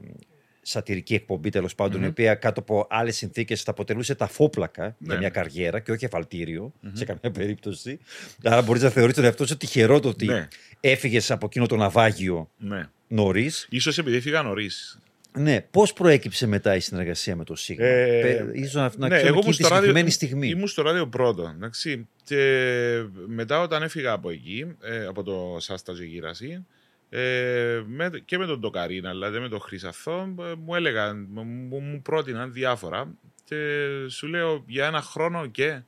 σατυρική 0.63 1.15
εκπομπή 1.15 1.51
τέλος 1.51 1.75
πάντων, 1.75 1.99
Μμμ. 1.99 2.05
η 2.05 2.09
οποία 2.09 2.35
κάτω 2.35 2.61
από 2.61 2.87
άλλες 2.91 3.17
συνθήκες 3.17 3.63
θα 3.63 3.71
αποτελούσε 3.71 4.15
τα 4.15 4.27
φόπλακα 4.27 4.83
για 4.85 4.95
Ναι, 4.99 5.13
μια 5.13 5.21
ναι. 5.21 5.29
καριέρα 5.31 5.81
και 5.81 5.93
όχι 5.93 6.05
εφαλτήριο 6.05 6.73
σε 6.93 7.05
καμία 7.05 7.31
περίπτωση. 7.31 7.99
Άρα 8.45 8.63
μπορείς 8.63 8.83
να 8.83 8.89
θεωρείς 8.89 9.15
τον 9.15 9.25
εαυτό 9.25 9.47
σου 9.47 9.57
τυχερό 9.57 10.01
το 10.01 10.09
ότι 10.09 10.27
Ναι. 10.27 10.49
έφυγες 10.81 11.31
από 11.31 11.47
εκείνο 11.47 11.67
το 11.67 11.77
ναυάγιο 11.77 12.51
Ναι. 12.59 12.89
νωρίς. 13.09 13.67
Ίσως 13.71 13.99
επειδή 13.99 14.17
έφυγα 14.17 14.43
νωρίς. 14.43 14.97
Ναι, 15.39 15.61
πώς 15.71 15.93
προέκυψε 15.93 16.47
μετά 16.47 16.77
η 16.77 16.81
συνεργασία 16.81 17.37
με 17.37 17.45
το 17.45 17.55
Σίγμα; 17.57 17.85
Ε, 17.87 18.21
Πε- 18.23 18.57
ίσως 18.57 18.75
να, 18.75 18.81
να 18.83 19.09
ναι, 19.09 19.15
ξέρουμε 19.15 19.19
εγώ 19.19 19.27
εκείνη 19.29 19.39
ήμουν 19.39 19.45
τη 19.51 19.53
στο 19.53 19.63
ράδιο, 19.69 19.77
συγκεκριμένη 19.77 20.11
στιγμή. 20.11 20.49
ήμουν 20.49 20.69
στο 20.69 20.83
ράδιο 20.83 21.07
πρώτο. 21.09 21.53
Εντάξει. 21.57 22.09
Και 22.25 23.03
μετά 23.27 23.61
όταν 23.61 23.83
έφυγα 23.83 24.13
από 24.13 24.31
εκεί, 24.31 24.67
ε, 24.83 25.05
από 25.07 25.23
το 25.23 25.57
Σάστα 25.61 25.93
και 25.93 26.05
Γύραση, 26.05 26.67
ε, 27.15 27.83
με, 27.87 28.11
και 28.25 28.39
με 28.39 28.47
τον 28.47 28.61
Ντοκαρίνα, 28.61 29.11
δηλαδή 29.11 29.39
με 29.39 29.49
τον 29.49 29.61
Χρυσαθό, 29.61 30.35
ε, 30.41 30.55
μου 30.59 30.75
έλεγαν, 30.75 31.27
μου, 31.31 31.43
μου- 31.45 31.81
μου 31.81 32.03
πρότειναν 32.03 32.53
διάφορα 32.53 33.15
και 33.45 33.89
σου 34.09 34.27
λέω 34.27 34.65
για 34.67 34.87
ένα 34.87 35.03
χρόνο 35.03 35.47
και 35.47 35.83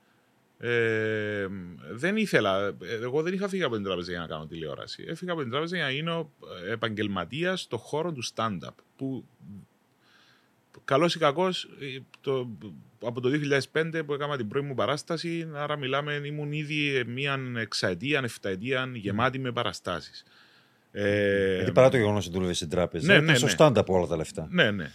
ε, 0.59 1.47
δεν 1.91 2.17
ήθελα, 2.17 2.67
ε, 2.67 2.75
εγώ 3.03 3.23
δεν 3.23 3.33
είχα 3.33 3.49
φύγει 3.49 3.63
από 3.63 3.75
την 3.75 3.85
τράπεζα 3.85 4.11
για 4.11 4.21
να 4.21 4.27
κάνω 4.27 4.47
τηλεόραση. 4.47 5.05
Έφυγα 5.09 5.33
από 5.33 5.41
την 5.41 5.51
τράπεζα 5.51 5.77
για 5.77 5.85
να 5.85 5.91
γίνω 5.91 6.31
επαγγελματίας 6.71 7.61
στο 7.61 7.77
χώρο 7.77 8.13
του 8.13 8.23
stand-up. 8.35 8.75
Που 8.97 9.25
καλός 10.85 11.15
ή 11.15 11.19
κακός, 11.19 11.69
το, 12.21 12.49
από 13.03 13.21
το 13.21 13.31
2005 13.73 14.03
που 14.07 14.15
έκανα 14.15 14.37
την 14.37 14.49
πρώτη 14.49 14.67
μου 14.67 14.75
παράσταση, 14.75 15.49
άρα 15.55 15.77
μιλάμε, 15.77 16.21
ήμουν 16.25 16.53
ήδη 16.53 17.05
μία 17.07 17.39
εξαετία, 17.57 18.21
εφταετία 18.25 18.91
γεμάτη 18.95 19.39
με 19.39 19.53
παραστάσεις. 19.53 20.25
Ε, 20.97 21.55
Γιατί 21.55 21.73
παρά 21.73 21.89
το 21.89 21.97
γεγονός 21.97 22.25
ότι 22.27 22.35
δούλευε 22.35 22.53
στην 22.53 22.69
τράπεζα, 22.69 23.07
Ναι, 23.07 23.13
ήταν 23.13 23.25
ναι, 23.25 23.35
στο 23.35 23.47
ναι. 23.47 23.53
stand 23.59 23.77
από 23.77 23.95
όλα 23.95 24.07
τα 24.07 24.17
λεφτά. 24.17 24.49
ναι, 24.51 24.71
ναι. 24.71 24.91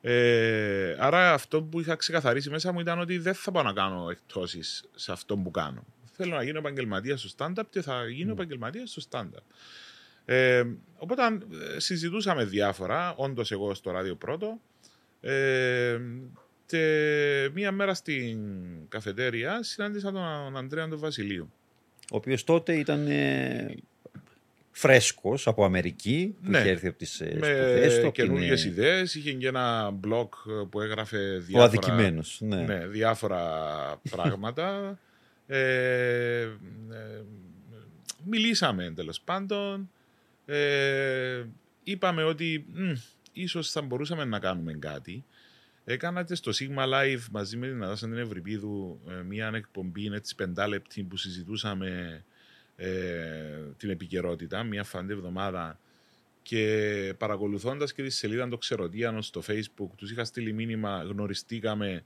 Ε, 0.00 0.96
άρα 0.98 1.32
αυτό 1.32 1.62
που 1.62 1.80
είχα 1.80 1.94
ξεκαθαρίσει 1.96 2.50
μέσα 2.50 2.72
μου 2.72 2.80
ήταν 2.80 2.98
ότι 2.98 3.18
δεν 3.18 3.34
θα 3.34 3.50
πάω 3.50 3.62
να 3.62 3.72
κάνω 3.72 4.08
εκτόσεις 4.10 4.84
σε 4.94 5.12
αυτό 5.12 5.36
που 5.36 5.50
κάνω. 5.50 5.84
Θέλω 6.12 6.36
να 6.36 6.42
γίνω 6.42 6.58
επαγγελματία 6.58 7.16
στο 7.16 7.28
stand-up 7.36 7.62
και 7.70 7.82
θα 7.82 8.08
γίνω 8.08 8.32
επαγγελματία 8.32 8.86
στο 8.86 9.02
stand-up. 9.10 9.42
Ε, 10.24 10.62
οπότε 10.96 11.22
ε, 11.74 11.80
συζητούσαμε 11.80 12.44
διάφορα, 12.44 13.14
όντως 13.16 13.52
εγώ 13.52 13.74
στο 13.74 13.90
ράδιο 13.90 14.14
πρώτο. 14.14 14.60
Ε, 15.20 16.00
και 16.66 17.50
μία 17.54 17.72
μέρα 17.72 17.94
στην 17.94 18.38
καφετέρια 18.88 19.62
συνάντησα 19.62 20.12
τον 20.12 20.56
Αντρέα 20.56 20.88
τον 20.88 20.98
Βασιλείου. 20.98 21.52
Ο 22.12 22.16
οποίος 22.16 22.44
τότε 22.44 22.74
ήταν 22.74 23.06
ε, 23.06 23.74
φρέσκος 24.78 25.46
από 25.46 25.64
Αμερική, 25.64 26.34
που 26.42 26.50
Ναι. 26.50 26.58
είχε 26.58 26.68
έρθει 26.68 26.86
από 26.86 26.98
τις 26.98 27.20
ε, 27.20 27.24
σπουδές 27.30 27.94
του. 27.94 28.00
Με 28.00 28.06
από 28.06 28.12
την, 28.12 28.24
καινούργιες 28.24 28.64
ε, 28.64 28.68
ιδέες. 28.68 29.14
Είχε 29.14 29.32
και 29.32 29.46
ένα 29.46 29.98
blog 30.06 30.28
που 30.70 30.80
έγραφε 30.80 31.16
Ο 31.36 31.40
διάφορα, 31.40 31.64
αδικημένος. 31.64 32.38
Ναι. 32.42 32.56
ναι, 32.62 32.86
διάφορα 32.86 33.40
πράγματα. 34.16 34.98
Ε, 35.46 36.40
ε, 36.40 36.48
μιλήσαμε 38.24 38.92
τέλος 38.96 39.20
πάντων. 39.20 39.90
Ε, 40.46 41.44
είπαμε 41.84 42.22
ότι 42.22 42.64
μ, 42.72 42.92
ίσως 43.32 43.70
θα 43.70 43.82
μπορούσαμε 43.82 44.24
να 44.24 44.38
κάνουμε 44.38 44.72
κάτι. 44.72 45.24
Έκανα 45.84 46.24
και 46.24 46.34
στο 46.34 46.50
Sigma 46.54 46.84
Live 46.84 47.24
μαζί 47.30 47.56
με 47.56 47.66
την 47.66 47.82
Αδάσα 47.84 48.06
την 48.06 48.18
Ευρυπίδου 48.18 49.00
ε, 49.08 49.22
μια 49.22 49.50
εκπομπή 49.54 50.10
έτσι 50.14 50.34
πεντάλεπτη 50.34 51.02
που 51.02 51.16
συζητούσαμε 51.16 51.86
ε, 51.88 52.24
την 53.76 53.90
επικαιρότητα, 53.90 54.62
μια 54.62 54.84
φαντή 54.84 55.12
εβδομάδα 55.12 55.78
και 56.42 57.14
παρακολουθώντας 57.18 57.92
και 57.92 58.02
τη 58.02 58.10
σελίδα 58.10 58.48
των 58.48 58.58
Ξεροτίανων 58.58 59.22
στο 59.22 59.42
facebook 59.46 59.88
τους 59.96 60.10
είχα 60.10 60.24
στείλει 60.24 60.52
μήνυμα, 60.52 61.02
γνωριστήκαμε 61.02 62.04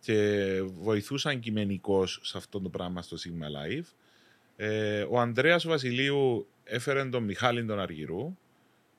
και 0.00 0.60
βοηθούσαν 0.62 1.40
κειμενικώς 1.40 2.20
σε 2.22 2.36
αυτό 2.36 2.60
το 2.60 2.68
πράγμα 2.68 3.02
στο 3.02 3.16
Sigma 3.16 3.46
Live. 3.78 3.84
Ε, 4.56 5.04
ο 5.08 5.20
Ανδρέας 5.20 5.66
Βασιλείου 5.66 6.48
έφερε 6.64 7.04
τον 7.04 7.24
Μιχάλη 7.24 7.64
τον 7.64 7.80
Αργυρού, 7.80 8.36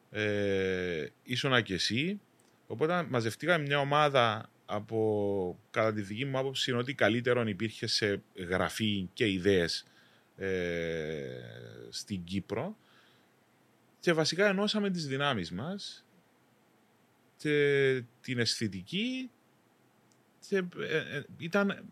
ε, 0.09 1.07
ήσουνα 1.23 1.61
και 1.61 1.73
εσύ, 1.73 2.21
οπότε 2.67 3.05
μαζευτήκαμε 3.09 3.63
μια 3.63 3.79
ομάδα 3.79 4.49
από, 4.65 5.59
κατά 5.71 5.93
τη 5.93 6.01
δική 6.01 6.25
μου 6.25 6.37
άποψη, 6.37 6.71
είναι 6.71 6.79
ότι 6.79 6.93
καλύτερον 6.93 7.47
υπήρχε 7.47 7.87
σε 7.87 8.21
γραφή 8.35 9.09
και 9.13 9.31
ιδέες 9.31 9.81
ε, 9.81 9.89
στην 11.89 12.23
Κύπρο 12.23 12.77
και 13.99 14.13
βασικά 14.13 14.47
ενώσαμε 14.47 14.89
τις 14.89 15.07
δυνάμεις 15.07 15.51
μας 15.51 16.05
και 17.37 18.03
την 18.21 18.39
αισθητική 18.39 19.29
και 20.47 20.57
ε, 20.57 20.97
ε, 21.17 21.23
ήταν 21.37 21.85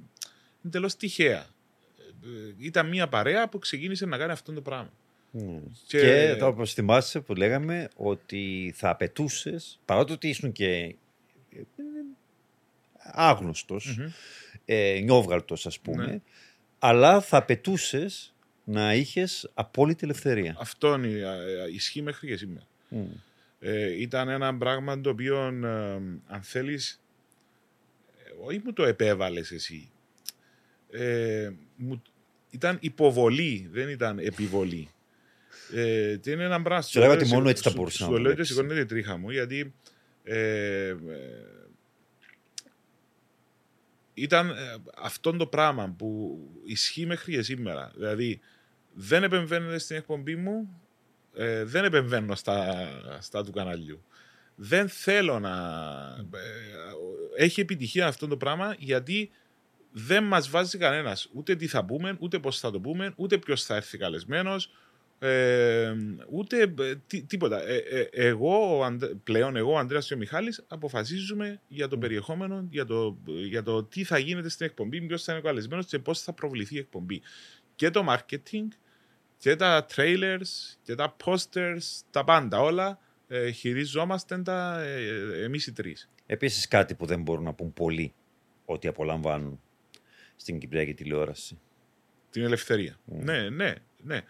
εντελώς 0.65 0.95
τυχαία. 0.95 1.47
Ε, 2.23 2.53
Ήταν 2.57 2.88
μια 2.88 3.07
παρέα 3.07 3.49
που 3.49 3.60
ξεκίνησε 3.60 4.05
να 4.05 4.17
κάνει 4.17 4.31
αυτό 4.31 4.53
το 4.53 4.62
πράγμα. 4.62 4.91
Και, 5.88 5.99
και 5.99 6.43
όπως 6.43 6.73
θυμάσαι 6.73 7.19
που 7.19 7.33
λέγαμε 7.36 7.89
ότι 7.95 8.73
θα 8.75 8.89
απαιτούσες, 8.89 9.79
παρότι 9.86 10.12
ότι 10.12 10.27
ήσουν 10.27 10.51
και 10.51 10.95
άγνωστος, 12.97 13.99
ε, 14.65 14.99
νιόβγαλτος 15.03 15.65
ας 15.65 15.79
πούμε, 15.79 16.05
Ναι. 16.05 16.19
αλλά 16.79 17.21
θα 17.21 17.38
απαιτούσες 17.38 18.33
να 18.69 18.93
είχες 18.95 19.49
απόλυτη 19.53 19.99
ελευθερία. 20.03 20.56
Αυτό 20.60 20.93
είναι, 20.93 21.08
ε, 21.08 21.73
ισχύει 21.73 22.01
μέχρι 22.01 22.27
και 22.27 22.36
σήμερα. 22.38 22.65
Μμ. 22.89 23.06
Ε, 23.60 24.01
ήταν 24.01 24.30
ένα 24.30 24.58
πράγμα 24.58 25.01
το 25.01 25.10
οποίο, 25.10 25.38
ε, 25.45 25.93
αν 26.27 26.41
θέλεις, 26.41 27.01
ε, 28.25 28.30
όχι 28.45 28.62
μου 28.65 28.73
το 28.73 28.84
επέβαλες 28.84 29.51
εσύ. 29.51 29.89
Ε, 30.91 31.49
μου, 31.75 32.01
ήταν 32.49 32.77
υποβολή, 32.82 33.67
δεν 33.71 33.89
ήταν 33.89 34.19
επιβολή. 34.19 34.89
Ε, 35.73 36.17
και 36.21 36.32
είναι 36.32 36.43
ένα 36.43 36.62
πράγμα... 36.62 36.82
Σου 36.84 36.99
λέγα 36.99 37.12
ότι 37.12 37.25
σου- 37.25 37.34
μόνο 37.34 37.49
έτσι 37.49 37.63
θα 37.63 37.69
σου- 37.69 37.77
μπορούσε 37.77 38.03
να 38.03 38.10
Σου 38.10 38.15
το 38.15 38.19
λέω 38.21 38.30
και 38.30 38.36
βλέπεις. 38.36 38.56
σηκώνεται 38.56 38.80
η 38.80 38.86
τρίχα 38.86 39.17
μου, 39.17 39.30
γιατί 39.32 39.73
ε, 40.23 40.88
ε, 40.88 40.95
ήταν 44.13 44.49
ε, 44.49 44.53
αυτό 44.97 45.32
το 45.38 45.47
πράγμα 45.47 45.93
που 45.97 46.39
ισχύει 46.65 47.06
μέχρι 47.06 47.32
και 47.34 47.41
σήμερα. 47.41 47.91
Δηλαδή, 47.95 48.39
δεν 48.99 49.23
επεμβαίνετε 49.23 49.77
στην 49.77 49.95
εκπομπή 49.95 50.36
μου, 50.36 50.81
ε, 51.36 51.63
δεν 51.63 51.83
επεμβαίνω 51.83 52.36
στα, 52.36 52.88
στα 53.19 53.43
του 53.43 53.51
καναλιού. 53.51 54.03
Δεν 54.55 54.89
θέλω 54.89 55.39
να... 55.39 55.53
ε, 57.38 57.43
έχει 57.43 57.62
επιτυχία 57.62 58.07
αυτό 58.07 58.27
το 58.27 58.38
πράγμα 58.38 58.75
γιατί 58.79 59.31
δεν 59.91 60.23
μας 60.23 60.49
βάζει 60.49 60.77
κανένας 60.77 61.29
ούτε 61.33 61.55
τι 61.55 61.67
θα 61.67 61.86
πούμε, 61.86 62.15
ούτε 62.19 62.39
πώς 62.39 62.60
θα 62.60 62.71
το 62.71 62.79
πούμε, 62.79 63.13
ούτε 63.15 63.38
ποιος 63.38 63.63
θα 63.63 63.75
έρθει 63.75 63.97
καλεσμένος, 63.97 64.71
ε, 65.19 65.93
ούτε 66.29 66.73
ε, 66.79 66.95
τι- 67.07 67.23
τίποτα. 67.23 67.67
Ε, 67.67 67.75
ε, 67.77 68.07
εγώ, 68.12 68.77
ο 68.77 68.83
Ανδρέ- 68.83 69.13
πλέον 69.23 69.55
εγώ, 69.55 69.71
ο 69.71 69.77
Ανδρέας 69.77 70.07
και 70.07 70.13
ο 70.13 70.17
Μιχάλης, 70.17 70.63
αποφασίζουμε 70.67 71.62
για 71.67 71.88
το 71.88 71.97
περιεχόμενο, 71.97 72.67
για 72.69 72.86
το, 72.86 73.17
για 73.25 73.63
το 73.63 73.83
τι 73.83 74.03
θα 74.03 74.17
γίνεται 74.17 74.49
στην 74.49 74.65
εκπομπή, 74.65 75.01
ποιος 75.01 75.23
θα 75.23 75.31
είναι 75.31 75.41
ο 75.41 75.43
καλεσμένος 75.43 75.86
και 75.86 75.99
πώς 75.99 76.21
θα 76.21 76.33
προβληθεί 76.33 76.75
η 76.75 76.79
εκπομπή. 76.79 77.21
Και 77.75 77.89
το 77.89 78.05
marketing, 78.10 78.67
και 79.38 79.56
τα 79.56 79.86
trailers, 79.95 80.76
και 80.84 80.95
τα 80.95 81.15
posters, 81.26 82.02
τα 82.12 82.23
πάντα 82.23 82.60
όλα, 82.60 83.00
ε, 83.28 83.52
χειριζόμαστε 83.52 84.38
τα 84.38 84.82
ε, 84.82 85.08
ε, 85.08 85.43
εμείς 85.43 85.67
οι 85.67 85.71
τρεις. 85.71 86.10
Επίσης 86.26 86.67
κάτι 86.67 86.95
που 86.95 87.06
δεν 87.06 87.21
μπορούν 87.21 87.43
να 87.43 87.54
πούν 87.54 87.73
πολλοί 87.73 88.13
ότι 88.65 88.88
απολαμβάνουν 88.88 89.62
στην 90.36 90.60
Κυπριακή 90.60 90.93
τηλεόραση. 90.93 91.60
Την 92.30 92.43
ελευθερία. 92.43 93.00
Ναι, 93.06 93.50
ναι, 93.50 93.73
ναι. 94.04 94.21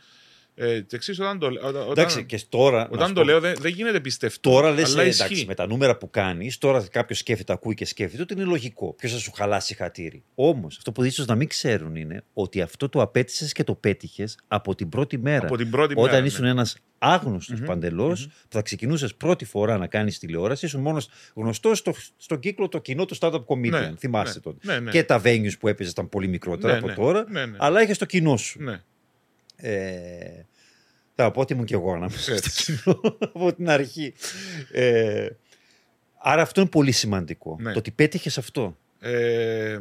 Ε, 0.60 0.80
και 0.80 0.96
εξής, 0.96 1.20
όταν 1.20 1.40
το, 1.40 1.48
όταν, 1.48 1.90
Εντάξει, 1.90 2.16
όταν, 2.16 2.26
και 2.26 2.42
τώρα. 2.50 2.78
να 2.78 2.90
όταν 2.92 3.08
σου 3.08 3.14
το 3.14 3.20
πω, 3.20 3.26
λέω 3.26 3.40
δεν, 3.40 3.56
δεν 3.60 3.72
γίνεται 3.72 4.00
πιστευτό. 4.00 4.50
Τώρα 4.50 4.72
λες, 4.72 4.94
αλλά 4.94 5.02
εντάξει, 5.02 5.34
ισχύει. 5.34 5.46
με 5.46 5.56
τα 5.56 5.68
νούμερα 5.68 5.98
που 5.98 6.10
κάνεις, 6.10 6.58
τώρα 6.58 6.86
κάποιος 6.92 7.18
σκέφτεται, 7.18 7.54
ακούει 7.54 7.74
και 7.74 7.86
σκέφτεται 7.86 8.22
ότι 8.22 8.34
είναι 8.34 8.44
λογικό. 8.44 8.94
Ποιος 8.94 9.12
θα 9.12 9.18
σου 9.18 9.32
χαλάσει 9.32 9.76
χατήρι. 9.76 10.24
Όμως, 10.36 10.78
αυτό 10.78 10.92
που 10.92 11.04
ίσως 11.04 11.26
να 11.26 11.36
μην 11.36 11.48
ξέρουν 11.48 11.96
είναι 11.96 12.24
ότι 12.34 12.62
αυτό 12.62 12.90
το 12.90 13.02
απέτησες 13.02 13.52
και 13.52 13.64
το 13.64 13.76
πέτυχες 13.76 14.38
από 14.48 14.76
την 14.76 14.90
πρώτη 14.90 15.18
μέρα. 15.18 15.46
Από 15.46 15.58
την 15.58 15.70
πρώτη 15.70 15.94
Όταν 15.98 16.12
μέρα, 16.12 16.26
ήσουν 16.26 16.44
ναι. 16.44 16.50
ένας 16.50 16.78
άγνωστος 16.98 17.60
Μμμ, 17.60 17.66
παντελώς, 17.66 18.28
που 18.28 18.34
θα 18.50 18.62
ξεκινούσες 18.62 19.16
πρώτη 19.16 19.46
φορά 19.46 19.78
να 19.78 19.88
κάνεις 19.88 20.20
τηλεόραση, 20.20 20.66
ήσουν 20.66 20.82
μόνος 20.82 21.10
γνωστός 21.34 21.78
στο, 21.78 21.94
στον 22.18 22.40
κύκλο 22.40 22.68
το 22.68 22.80
κοινό 22.80 23.06
του 23.06 23.18
startup 23.20 23.46
comedian. 23.46 23.70
Ναι, 23.70 23.94
θυμάσαι 23.98 24.34
ναι, 24.34 24.40
τότε. 24.40 24.58
ναι, 24.62 24.80
ναι. 24.80 24.92
Και 24.92 25.04
τα 25.04 25.22
venues 25.24 25.58
που 25.60 25.68
έπαιζες 25.68 25.92
ήταν 25.92 26.10
πολύ 26.10 26.28
μικρότερα 26.28 26.74
Ναι, 26.74 26.80
από 26.80 26.88
ναι, 26.88 26.94
τώρα, 26.94 27.26
ναι, 27.30 27.46
ναι. 27.46 27.58
αλλά 27.60 27.82
είχες 27.82 27.98
το 27.98 28.06
κοινό 28.06 28.38
σου. 28.38 28.60
Ναι. 29.62 29.70
Ε, 29.70 30.46
θα 31.16 31.32
πω 31.32 31.42
ότι 31.42 31.54
ήμουν 31.54 31.66
και 31.66 31.74
εγώ 31.74 31.92
ανάμεσα 31.94 32.20
στο 32.20 32.34
Έτσι. 32.34 32.64
κοινό 32.84 33.02
από 33.34 33.54
την 33.54 33.70
αρχή. 33.70 34.14
Ε, 34.72 35.28
άρα 36.18 36.42
αυτό 36.42 36.62
είναι 36.62 36.70
πολύ 36.70 36.92
σημαντικό. 36.92 37.58
Ναι. 37.62 37.72
Το 37.72 37.78
ότι 37.80 37.92
πέτυχες 37.92 38.38
αυτό. 38.38 38.78
Ε, 39.00 39.80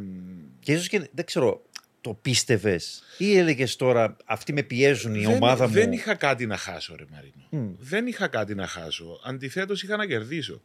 Και 0.60 0.72
ίσως 0.72 0.88
και 0.88 1.08
δεν 1.12 1.24
ξέρω, 1.24 1.62
το 2.00 2.14
πίστευες 2.14 3.02
ή 3.18 3.36
έλεγες 3.36 3.76
τώρα 3.76 4.16
αυτοί 4.24 4.52
με 4.52 4.62
πιέζουν 4.62 5.14
η 5.14 5.24
δεν, 5.24 5.34
ομάδα 5.34 5.66
μου. 5.66 5.72
δεν 5.72 5.92
είχα 5.92 6.14
κάτι 6.14 6.46
να 6.46 6.56
χάσω, 6.56 6.94
ρε 6.96 7.04
Μαρίνο. 7.10 7.46
Μμ. 7.50 7.74
Δεν 7.78 8.06
είχα 8.06 8.28
κάτι 8.28 8.54
να 8.54 8.66
χάσω. 8.66 9.20
Αντιθέτως, 9.24 9.82
είχα 9.82 9.96
να 9.96 10.06
κερδίσω. 10.06 10.62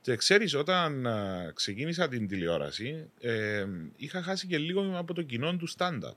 Και 0.00 0.16
ξέρεις, 0.16 0.54
όταν 0.54 1.06
α, 1.06 1.52
ξεκίνησα 1.54 2.08
την 2.08 2.28
τηλεόραση, 2.28 3.10
ε, 3.20 3.64
είχα 3.96 4.22
χάσει 4.22 4.46
και 4.46 4.58
λίγο 4.58 4.92
από 4.98 5.14
το 5.14 5.22
κοινό 5.22 5.56
του 5.56 5.68
stand-up. 5.78 6.16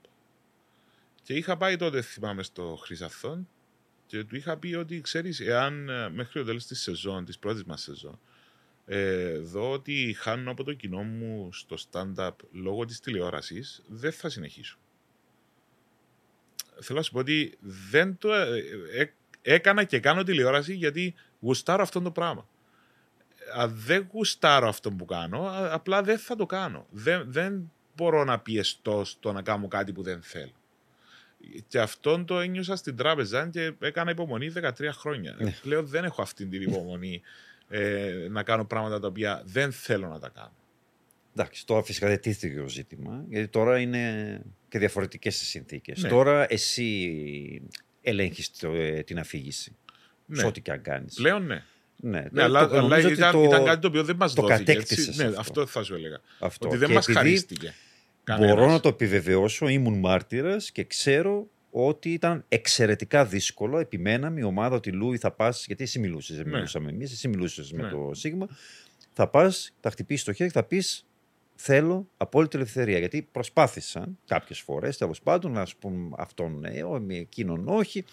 Και 1.24 1.34
είχα 1.34 1.58
πάει 1.58 1.76
τότε, 1.76 2.02
θυμάμαι, 2.02 2.44
στο 2.44 2.80
Χρυσαθόν 2.82 3.48
και 4.06 4.24
του 4.24 4.36
είχα 4.36 4.58
πει 4.58 4.74
ότι, 4.74 5.02
ξέρεις, 5.02 5.40
εάν 5.40 5.90
ε, 5.90 6.10
μέχρι 6.10 6.40
το 6.40 6.46
τέλος 6.46 6.66
της 6.66 6.82
σεζόν, 6.82 7.26
της 7.26 7.40
πρώτης 7.40 7.64
μας 7.64 7.82
σεζόν, 7.82 8.20
ε, 8.86 9.38
δω 9.38 9.72
ότι 9.72 10.16
χάνω 10.20 10.52
από 10.52 10.64
το 10.64 10.74
κοινό 10.74 11.04
μου 11.04 11.50
στο 11.54 11.78
stand-up 11.92 12.32
λόγω 12.52 12.86
της 12.86 13.00
τηλεόρασης, 13.00 13.84
δεν 13.88 14.12
θα 14.12 14.30
συνεχίσω. 14.30 14.78
Θέλω 16.80 16.98
να 16.98 17.04
σου 17.04 17.12
πω 17.12 17.20
ότι 17.20 17.58
δεν 17.60 18.18
το 18.18 18.34
ε, 18.34 18.64
ε, 18.94 19.14
έκανα 19.42 19.84
και 19.84 20.00
κάνω 20.00 20.24
τηλεόραση 20.24 20.74
γιατί 20.74 21.14
γουστάρω 21.40 21.84
αυτό 21.84 22.02
το 22.02 22.12
πράγμα. 22.12 22.48
Αν 23.56 23.74
δεν 23.76 24.10
γουστάρω 24.12 24.68
αυτό 24.68 24.92
που 24.92 25.06
κάνω, 25.06 25.48
α- 25.48 25.74
απλά 25.74 26.02
δεν 26.04 26.18
θα 26.18 26.36
το 26.36 26.46
κάνω. 26.46 26.88
Δεν, 26.90 27.32
δεν 27.32 27.72
μπορώ 27.96 28.24
να 28.24 28.40
πιεστώ 28.40 29.04
στο 29.06 29.32
να 29.32 29.42
κάνω 29.42 29.68
κάτι 29.68 29.92
που 29.94 30.04
δεν 30.04 30.22
θέλω. 30.22 30.54
Και 31.68 31.80
αυτόν 31.80 32.26
το 32.26 32.40
ένιωσα 32.40 32.76
στην 32.76 32.96
τράπεζα 32.96 33.48
και 33.48 33.72
έκανα 33.80 34.12
υπομονή 34.12 34.52
13 34.62 34.72
χρόνια. 34.92 35.36
Ναι. 35.40 35.54
Πλέον 35.62 35.86
δεν 35.88 36.04
έχω 36.04 36.22
αυτή 36.22 36.46
την 36.46 36.62
υπομονή 36.62 37.22
ε, 37.70 38.28
να 38.30 38.44
κάνω 38.44 38.66
πράγματα 38.66 39.00
τα 39.00 39.08
οποία 39.08 39.42
δεν 39.46 39.72
θέλω 39.72 40.08
να 40.08 40.20
τα 40.20 40.30
κάνω. 40.30 40.54
Εντάξει, 41.36 41.66
τώρα 41.66 41.84
φυσικά 41.84 42.08
δεν 42.08 42.20
τίθεται 42.20 42.62
το 42.62 42.68
ζήτημα, 42.70 43.24
γιατί 43.30 43.48
τώρα 43.48 43.80
είναι 43.80 44.42
και 44.70 44.80
διαφορετικές 44.80 45.42
οι 45.42 45.46
συνθήκες. 45.46 46.02
Ναι. 46.04 46.10
Τώρα 46.10 46.46
εσύ 46.50 47.62
ελέγχεις 48.02 48.52
την 49.06 49.20
αφήγηση. 49.20 49.76
Ναι. 50.26 50.40
Σε 50.40 50.46
ό,τι 50.46 50.62
και 50.62 50.72
αν 50.72 50.82
κάνεις. 50.82 51.14
Πλέον 51.14 51.46
ναι. 51.46 51.64
Ναι, 51.96 52.28
Ναι, 52.32 52.44
αλλά, 52.44 52.68
το- 52.68 52.74
αλλά 52.74 52.82
νομίζω 52.82 53.08
ότι 53.08 53.18
ήταν, 53.18 53.32
το- 53.32 53.44
ήταν 53.44 53.66
κάτι 53.66 53.82
το 53.82 53.88
οποίο 53.88 54.04
δεν 54.04 54.16
μας 54.16 54.34
το 54.34 54.42
δόθηκε. 54.42 54.64
κατέκτησες 54.64 55.08
έτσι. 55.08 55.20
Ναι, 55.22 55.28
αυτό. 55.28 55.40
αυτό 55.40 55.66
θα 55.66 55.84
σου 55.84 55.96
έλεγα. 55.96 56.22
αυτό. 56.40 56.68
Ότι 56.68 56.78
δεν 56.78 56.88
Και 56.88 56.94
μας 56.94 57.04
επειδή 57.08 57.18
χαρίστηκε. 57.26 57.74
Μπορώ 58.26 58.40
κανένας. 58.48 58.72
να 58.72 58.80
το 58.80 58.88
επιβεβαιώσω, 58.90 59.68
ήμουν 59.68 60.00
μάρτυρας 60.00 60.72
και 60.72 60.84
ξέρω 60.84 61.48
ότι 61.72 62.10
ήταν 62.14 62.46
εξαιρετικά 62.50 63.26
δύσκολο. 63.26 63.80
Επιμέναμε 63.80 64.40
η 64.40 64.44
ομάδα 64.44 64.76
ότι 64.76 64.92
Λούι 64.92 65.18
θα 65.18 65.32
πας, 65.32 65.66
γιατί 65.66 65.84
εσύ 65.84 66.00
μιλούσες, 66.00 66.36
δεν 66.38 66.46
Ναι. 66.48 66.54
μιλούσαμε 66.56 66.90
εμείς, 66.90 67.12
εσύ 67.12 67.28
μιλούσες 67.28 67.72
με 67.72 67.82
Ναι. 67.84 67.90
το 67.90 68.10
Σίγμα. 68.14 68.48
Θα 69.14 69.28
πας, 69.28 69.74
θα 69.80 69.90
χτυπήσεις 69.90 70.24
το 70.24 70.34
χέρι 70.34 70.50
και 70.52 70.60
θα 70.60 70.64
πεις 70.66 71.06
Θέλω 71.56 72.08
απόλυτη 72.18 72.58
ελευθερία. 72.58 72.98
Γιατί 73.00 73.28
προσπάθησαν 73.32 74.18
κάποιες 74.26 74.60
φορές 74.60 74.98
τέλος 74.98 75.22
πάντων 75.22 75.52
να 75.52 75.66
σου 75.66 75.78
πούν 75.78 76.14
αυτόν 76.18 76.60
ναι, 76.60 76.84
ο- 76.84 77.06
εκείνον 77.10 77.68
όχι. 77.68 78.06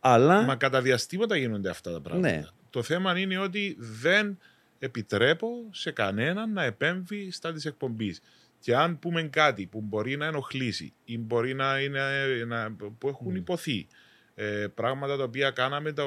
Αλλά. 0.00 0.42
Μα 0.42 0.56
κατά 0.56 0.82
διαστήματα 0.82 1.36
γίνονται 1.36 1.70
αυτά 1.70 1.92
τα 1.92 2.00
πράγματα. 2.00 2.28
Ναι. 2.30 2.44
Το 2.70 2.82
θέμα 2.82 3.18
είναι 3.18 3.38
ότι 3.38 3.76
δεν 3.78 4.38
επιτρέπω 4.78 5.48
σε 5.70 5.90
κανέναν 5.90 6.52
να 6.52 6.64
επέμβει 6.64 7.30
στα 7.30 7.52
της 7.52 7.64
εκπομπής. 7.64 8.20
Και 8.64 8.76
αν 8.76 8.98
πούμε 8.98 9.22
κάτι 9.22 9.66
που 9.66 9.80
μπορεί 9.80 10.16
να 10.16 10.26
ενοχλήσει 10.26 10.92
ή 11.04 11.18
μπορεί 11.18 11.54
να 11.54 11.80
είναι 11.80 12.00
να, 12.46 12.72
που 12.98 13.08
έχουν 13.08 13.30
Μμ. 13.30 13.36
υποθεί 13.36 13.86
ε, 14.34 14.66
πράγματα 14.74 15.16
τα 15.16 15.22
οποία 15.22 15.50
κάναμε 15.50 15.92
τα, 15.92 16.04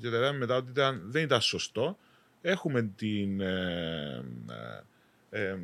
και 0.00 0.10
τα 0.10 0.16
είδαμε 0.16 0.38
μετά 0.38 0.56
ότι 0.56 0.70
ήταν, 0.70 1.02
δεν 1.04 1.22
ήταν 1.22 1.40
σωστό, 1.40 1.98
έχουμε 2.40 2.82
την. 2.82 3.40
Ε, 3.40 4.24
ε, 5.30 5.40
ε, 5.40 5.56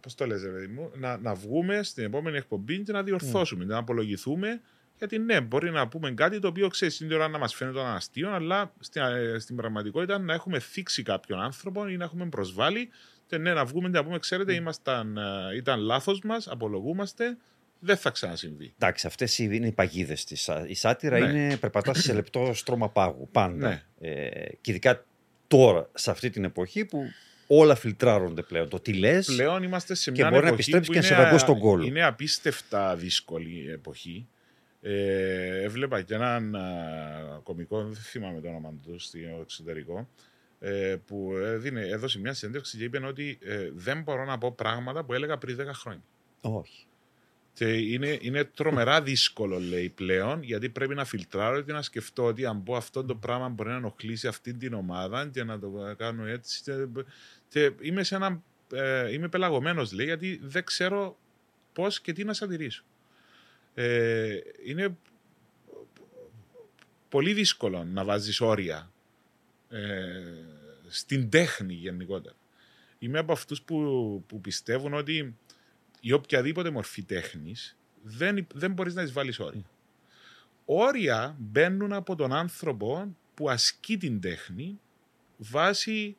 πώς 0.00 0.14
το 0.14 0.26
λες, 0.26 0.42
ρε 0.42 0.50
παιδί 0.50 0.66
μου, 0.66 0.90
να, 0.94 1.18
να 1.18 1.34
βγούμε 1.34 1.82
στην 1.82 2.04
επόμενη 2.04 2.36
εκπομπή 2.36 2.82
και 2.82 2.92
να 2.92 3.02
διορθώσουμε, 3.02 3.64
να 3.64 3.76
απολογηθούμε 3.76 4.60
γιατί 4.98 5.18
ναι, 5.18 5.40
μπορεί 5.40 5.70
να 5.70 5.88
πούμε 5.88 6.10
κάτι 6.10 6.38
το 6.38 6.48
οποίο 6.48 6.68
ξέρεις 6.68 6.96
την 6.96 7.12
ώρα 7.12 7.28
να 7.28 7.38
μας 7.38 7.54
φαίνεται 7.54 7.80
αστείο, 7.80 8.30
αλλά 8.30 8.72
στην, 8.80 9.02
ε, 9.02 9.38
στην 9.38 9.56
πραγματικότητα 9.56 10.18
να 10.18 10.34
έχουμε 10.34 10.58
θίξει 10.58 11.02
κάποιον 11.02 11.40
άνθρωπο 11.40 11.88
ή 11.88 11.96
να 11.96 12.04
έχουμε 12.04 12.28
προσβάλει. 12.28 12.88
Και 13.30 13.38
ναι, 13.38 13.52
να 13.52 13.64
βγούμε 13.64 13.90
και 13.90 13.96
να 13.96 14.04
πούμε, 14.04 14.18
ξέρετε, 14.18 14.54
ήμασταν, 14.54 15.16
ε, 15.16 15.56
ήταν 15.56 15.80
λάθος 15.80 16.20
μας, 16.24 16.48
απολογούμαστε, 16.48 17.36
δεν 17.78 17.96
θα 17.96 18.10
ξανασυμβεί. 18.10 18.72
Εντάξει, 18.78 19.06
αυτές 19.06 19.38
είναι 19.38 19.66
οι 19.66 19.72
παγίδες 19.72 20.24
της. 20.24 20.50
Η 20.66 20.74
σάτυρα 20.74 21.18
Ναι. 21.18 21.26
είναι 21.40 21.56
περπατάς 21.56 21.98
σε 21.98 22.12
λεπτό 22.12 22.50
στρώμα 22.54 22.88
πάγου. 22.90 23.28
Πάντα. 23.32 23.68
Ναι. 23.68 23.82
Ε, 24.08 24.28
και 24.60 24.70
ειδικά 24.70 25.04
τώρα, 25.46 25.88
σε 25.94 26.10
αυτή 26.10 26.30
την 26.30 26.44
εποχή 26.44 26.84
που 26.84 27.02
όλα 27.46 27.74
φιλτράρονται 27.74 28.42
πλέον. 28.42 28.68
Το 28.68 28.80
τι 28.80 28.92
λες. 28.92 29.26
Πλέον 29.26 29.62
είμαστε 29.62 29.94
σε 29.94 30.10
Και 30.10 30.20
μια 30.20 30.30
μπορεί 30.30 30.42
να 30.42 30.48
εποχή 30.48 30.70
επιστρέψεις 30.70 30.88
που 30.88 30.92
και 30.94 31.00
να 31.00 31.06
είναι 31.06 31.16
σε 31.16 31.22
δαγκώσει 31.22 31.44
α- 31.44 31.46
τον 31.46 31.58
κόλλο. 31.58 31.84
Είναι 31.84 32.04
απίστευτα 32.04 32.96
δύσκολη 32.96 33.64
η 33.66 33.70
εποχή. 33.70 34.26
Ε, 34.82 35.62
έβλεπα 35.62 36.02
και 36.02 36.14
έναν 36.14 36.54
α, 36.56 36.60
κωμικό, 37.42 37.82
δεν 37.84 37.94
θυμάμαι 38.02 38.40
το 38.40 38.48
όνομα 38.48 38.74
του 38.84 38.98
στο 38.98 39.18
εξωτερικό, 39.40 39.98
ε, 39.98 40.06
που 41.06 41.32
έδινε, 41.36 41.80
έδωσε 41.80 42.18
μια 42.18 42.34
συνέντευξη 42.34 42.78
και 42.78 42.84
είπε 42.84 43.06
ότι 43.06 43.38
ε, 43.42 43.70
δεν 43.74 44.02
μπορώ 44.02 44.24
να 44.24 44.38
πω 44.38 44.52
πράγματα 44.52 45.04
που 45.04 45.14
έλεγα 45.14 45.38
πριν 45.38 45.58
10 45.60 45.64
χρόνια. 45.72 46.02
Όχι. 46.40 46.86
Και 47.52 47.72
είναι, 47.72 48.18
είναι 48.20 48.44
τρομερά 48.44 49.02
δύσκολο, 49.02 49.58
λέει 49.58 49.88
πλέον, 49.88 50.42
γιατί 50.42 50.68
πρέπει 50.68 50.94
να 50.94 51.04
φιλτράρω 51.04 51.60
και 51.60 51.72
να 51.72 51.82
σκεφτώ 51.82 52.24
ότι 52.24 52.46
αν 52.46 52.62
πω 52.62 52.76
αυτό 52.76 53.04
το 53.04 53.14
πράγμα 53.14 53.48
μπορεί 53.48 53.68
να 53.68 53.74
ενοχλήσει 53.74 54.26
αυτή 54.26 54.54
την 54.54 54.74
ομάδα 54.74 55.28
και 55.32 55.44
να 55.44 55.58
το 55.58 55.94
κάνω 55.98 56.26
έτσι. 56.26 56.62
Και, 56.62 56.72
και 57.48 57.72
είμαι 57.80 58.02
σε 58.02 58.14
ένα. 58.14 58.42
Ε, 58.72 59.12
είμαι 59.12 59.28
πελαγωμένος, 59.28 59.92
λέει, 59.92 60.06
γιατί 60.06 60.40
δεν 60.42 60.64
ξέρω 60.64 61.18
πώς 61.72 62.00
και 62.00 62.12
τι 62.12 62.24
να 62.24 62.32
σαντηρήσω. 62.32 62.84
Ε, 63.74 64.38
είναι 64.64 64.96
πολύ 67.08 67.32
δύσκολο 67.32 67.84
να 67.84 68.04
βάζεις 68.04 68.40
όρια 68.40 68.76
ε, 68.76 68.99
στην 70.88 71.30
τέχνη 71.30 71.74
γενικότερα. 71.74 72.34
Είμαι 72.98 73.18
από 73.18 73.32
αυτούς 73.32 73.62
που, 73.62 74.24
που 74.26 74.40
πιστεύουν 74.40 74.94
ότι 74.94 75.36
η 76.00 76.12
οποιαδήποτε 76.12 76.70
μορφή 76.70 77.02
τέχνης 77.02 77.76
δεν, 78.02 78.46
δεν 78.54 78.72
μπορείς 78.72 78.94
να 78.94 79.02
τις 79.02 79.12
βάλεις 79.12 79.38
όρια. 79.38 79.64
Όρια 80.64 81.36
μπαίνουν 81.38 81.92
από 81.92 82.14
τον 82.14 82.32
άνθρωπο 82.32 83.16
που 83.34 83.50
ασκεί 83.50 83.96
την 83.96 84.20
τέχνη 84.20 84.80
βάσει 85.36 86.16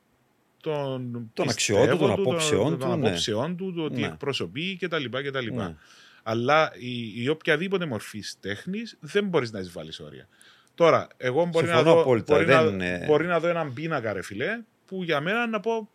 των, 0.60 1.30
των 1.34 1.48
αξιών 1.48 1.88
του, 1.88 1.96
των 1.96 2.10
απόψεών 2.10 2.78
του, 2.78 2.86
ναι. 2.86 2.92
απόψεών 2.92 3.56
του, 3.56 3.72
το 3.72 3.82
ότι 3.82 4.00
ναι. 4.00 4.06
εκπροσωπεί 4.06 4.76
κτλ. 4.80 5.04
κτλ. 5.04 5.54
Ναι. 5.54 5.76
Αλλά 6.22 6.72
η, 6.78 7.22
η 7.22 7.28
οποιαδήποτε 7.28 7.86
μορφής 7.86 8.36
τέχνης 8.40 8.96
δεν 9.00 9.28
μπορείς 9.28 9.52
να 9.52 9.58
εισβάλλει 9.58 9.92
όρια. 10.00 10.28
Τώρα, 10.74 11.08
εγώ 11.16 11.44
μπορεί, 11.46 11.66
να 11.66 11.82
δω, 11.82 12.00
απόλυτα, 12.00 12.34
μπορεί, 12.34 12.44
δεν... 12.44 12.76
να, 12.76 13.06
μπορεί 13.06 13.26
να 13.26 13.40
δω 13.40 13.48
έναν 13.48 13.72
πίνακα, 13.72 14.12
ρε 14.12 14.22
φιλέ, 14.22 14.60
που 14.86 15.02
για 15.02 15.20
μένα 15.20 15.46
να 15.46 15.60
πω 15.60 15.88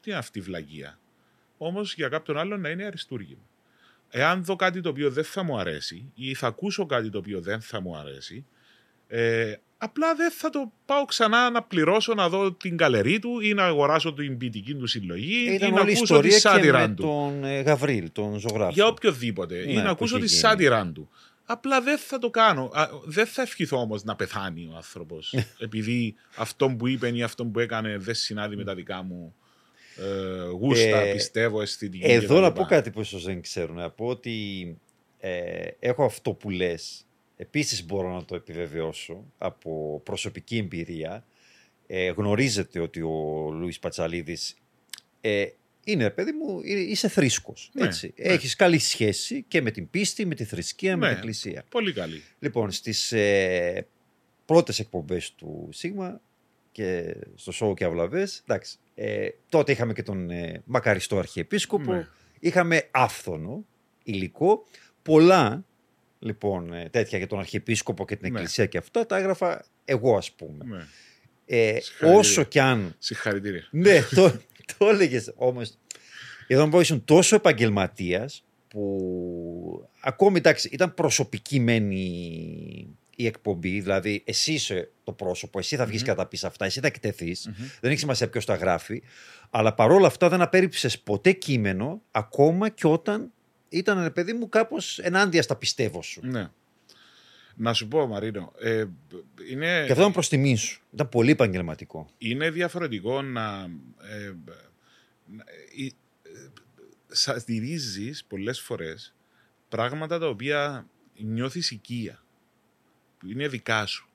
τι 0.00 0.10
είναι 0.10 0.18
αυτή 0.18 0.38
η 0.38 0.42
βλαγία. 0.42 0.98
Όμως 1.58 1.94
για 1.94 2.08
κάποιον 2.08 2.38
άλλον 2.38 2.60
να 2.60 2.68
είναι 2.68 2.84
αριστούργημα. 2.84 3.42
Εάν 4.10 4.44
δω 4.44 4.56
κάτι 4.56 4.80
το 4.80 4.88
οποίο 4.88 5.10
δεν 5.10 5.24
θα 5.24 5.42
μου 5.42 5.58
αρέσει 5.58 6.12
ή 6.14 6.34
θα 6.34 6.46
ακούσω 6.46 6.86
κάτι 6.86 7.10
το 7.10 7.18
οποίο 7.18 7.40
δεν 7.40 7.60
θα 7.60 7.80
μου 7.80 7.96
αρέσει, 7.96 8.44
ε, 9.08 9.54
απλά 9.78 10.14
δεν 10.14 10.30
θα 10.30 10.50
το 10.50 10.72
πάω 10.86 11.04
ξανά 11.04 11.50
να 11.50 11.62
πληρώσω 11.62 12.14
να 12.14 12.28
δω 12.28 12.52
την 12.52 12.76
καλερί 12.76 13.18
του 13.18 13.40
ή 13.40 13.54
να 13.54 13.64
αγοράσω 13.64 14.12
την 14.12 14.38
ποιητική 14.38 14.74
του 14.74 14.86
συλλογή 14.86 15.54
Ήταν 15.54 15.68
ή 15.68 15.72
να 15.72 15.80
ακούσω 15.80 16.20
τη 16.20 16.30
σάτυρα 16.30 16.90
του. 16.90 17.02
τον 17.02 17.44
ε, 17.44 17.60
Γαβρίλ, 17.60 18.12
τον 18.12 18.38
ζωγράφο. 18.38 18.72
Για 18.72 18.86
οποιοδήποτε. 18.86 19.54
Ναι, 19.54 19.72
ή 19.72 19.74
να 19.74 19.90
ακούσω 19.90 20.18
τη 20.18 20.28
σάτυρα 20.28 20.86
του. 20.94 21.08
Απλά 21.46 21.80
δεν 21.80 21.98
θα 21.98 22.18
το 22.18 22.30
κάνω. 22.30 22.70
δεν 23.04 23.26
θα 23.26 23.42
ευχηθώ 23.42 23.76
όμως 23.80 24.04
να 24.04 24.16
πεθάνει 24.16 24.68
ο 24.72 24.76
άνθρωπος. 24.76 25.34
επειδή 25.58 26.14
αυτό 26.36 26.68
που 26.78 26.86
είπε 26.86 27.08
ή 27.08 27.22
αυτό 27.22 27.46
που 27.46 27.58
έκανε 27.58 27.98
δεν 27.98 28.14
συνάδει 28.14 28.56
με 28.56 28.64
τα 28.64 28.74
δικά 28.74 29.02
μου 29.02 29.34
ε, 29.96 30.48
γούστα, 30.48 30.98
ε, 30.98 31.12
πιστεύω, 31.12 31.60
αισθητική. 31.62 32.04
Εδώ 32.04 32.40
να 32.40 32.52
πω 32.52 32.64
κάτι 32.64 32.90
που 32.90 33.00
ίσως 33.00 33.24
δεν 33.24 33.40
ξέρουν. 33.40 33.76
Να 33.76 33.90
πω 33.90 34.06
ότι 34.06 34.78
ε, 35.18 35.68
έχω 35.78 36.04
αυτό 36.04 36.32
που 36.32 36.50
λες 36.50 37.06
Επίσης 37.36 37.86
μπορώ 37.86 38.12
να 38.12 38.24
το 38.24 38.34
επιβεβαιώσω 38.34 39.24
από 39.38 40.00
προσωπική 40.04 40.56
εμπειρία. 40.56 41.24
Ε, 41.86 42.10
γνωρίζετε 42.10 42.80
ότι 42.80 43.02
ο 43.02 43.50
Λούις 43.52 43.78
Πατσαλίδης 43.78 44.56
ε, 45.20 45.46
είναι, 45.86 46.10
παιδί 46.10 46.32
μου, 46.32 46.60
είσαι 46.62 47.08
θρήσκος. 47.08 47.70
Ναι, 47.72 47.84
έτσι. 47.84 48.14
Ναι. 48.16 48.32
Έχεις 48.32 48.56
καλή 48.56 48.78
σχέση 48.78 49.44
και 49.48 49.62
με 49.62 49.70
την 49.70 49.90
πίστη, 49.90 50.26
με 50.26 50.34
τη 50.34 50.44
θρησκεία, 50.44 50.96
με 50.96 51.06
την 51.08 51.16
εκκλησία. 51.16 51.64
Πολύ 51.68 51.92
καλή. 51.92 52.22
Λοιπόν, 52.38 52.70
στις 52.70 53.12
ε, 53.12 53.86
πρώτες 54.44 54.78
εκπομπές 54.78 55.34
του 55.34 55.68
Σίγμα 55.72 56.20
και 56.72 57.16
στο 57.34 57.52
σόου 57.52 57.74
και 57.74 57.84
αυλαβές, 57.84 58.42
εντάξει, 58.46 58.76
ε, 58.94 59.28
τότε 59.48 59.72
είχαμε 59.72 59.92
και 59.92 60.02
τον 60.02 60.30
ε, 60.30 60.62
μακαριστό 60.64 61.18
αρχιεπίσκοπο, 61.18 61.92
ναι. 61.92 62.06
είχαμε 62.38 62.88
άφθονο 62.90 63.64
υλικό, 64.04 64.64
πολλά 65.02 65.64
λοιπόν 66.18 66.72
ε, 66.72 66.88
τέτοια 66.88 67.18
για 67.18 67.26
τον 67.26 67.38
Αρχιεπίσκοπο 67.38 68.04
και 68.04 68.16
την 68.16 68.32
ναι. 68.32 68.38
Εκκλησία 68.38 68.66
και 68.66 68.78
αυτά, 68.78 69.06
τα 69.06 69.16
έγραφα 69.16 69.64
εγώ 69.84 70.16
ας 70.16 70.32
πούμε. 70.32 70.64
Ναι. 70.64 70.86
Ε, 71.46 71.78
όσο 72.00 72.44
κι 72.44 72.58
αν... 72.58 72.94
Συγχαρητήρια. 72.98 73.68
Ναι, 73.70 74.02
το, 74.14 74.40
το 74.78 74.88
έλεγες 74.88 75.32
όμως. 75.36 75.78
Εδώ 76.46 76.66
να 76.66 76.80
ήσουν 76.80 77.04
τόσο 77.04 77.36
επαγγελματίας 77.36 78.44
που 78.68 79.88
ακόμη 80.00 80.38
εντάξει 80.38 80.68
ήταν 80.72 80.94
προσωπική 80.94 81.60
η 83.16 83.26
εκπομπή, 83.26 83.80
δηλαδή 83.80 84.22
εσύ 84.26 84.52
είσαι 84.52 84.90
το 85.04 85.12
πρόσωπο, 85.12 85.58
εσύ 85.58 85.76
θα 85.76 85.86
βγεις 85.86 86.00
mm-hmm. 86.00 86.04
και 86.04 86.10
θα 86.10 86.16
τα 86.16 86.26
πει 86.26 86.38
αυτά, 86.42 86.64
εσύ 86.64 86.80
θα 86.80 86.86
εκτεθείς. 86.86 87.48
Mm-hmm. 87.48 87.78
Δεν 87.80 87.90
έχει 87.90 88.00
σημασία 88.00 88.28
ποιος 88.28 88.44
τα 88.44 88.54
γράφει. 88.54 89.02
Αλλά 89.50 89.74
παρόλα 89.74 90.06
αυτά 90.06 90.28
δεν 90.28 90.40
απέρριψες 90.40 90.98
ποτέ 90.98 91.32
κείμενο, 91.32 92.02
ακόμα 92.10 92.68
και 92.68 92.86
όταν 92.86 93.32
ήταν, 93.68 94.12
παιδί 94.12 94.32
μου, 94.32 94.48
κάπως 94.48 94.98
ενάντια 94.98 95.42
στα 95.42 95.56
πιστεύω 95.56 96.02
σου. 96.02 96.20
Ναι. 96.24 96.50
Να 97.56 97.72
σου 97.72 97.88
πω, 97.88 98.06
Μαρίνο. 98.06 98.52
Ε, 98.58 98.84
είναι... 99.50 99.82
Και 99.84 99.90
αυτό 99.90 100.00
ήταν 100.00 100.12
προς 100.12 100.28
τιμή 100.28 100.56
σου. 100.56 100.82
Ήταν 100.92 101.08
πολύ 101.08 101.30
επαγγελματικό. 101.30 102.08
Είναι 102.18 102.50
διαφορετικό 102.50 103.22
να. 103.22 103.70
Ε, 104.10 104.34
ε, 105.76 105.90
πολλές 108.28 108.60
φορές 108.60 109.14
πράγματα 109.68 110.18
τα 110.18 110.28
οποία 110.28 110.86
νιώθεις 111.16 111.70
οικία. 111.70 112.22
Που 113.18 113.28
είναι 113.30 113.48
δικά 113.48 113.86
σου. 113.86 114.08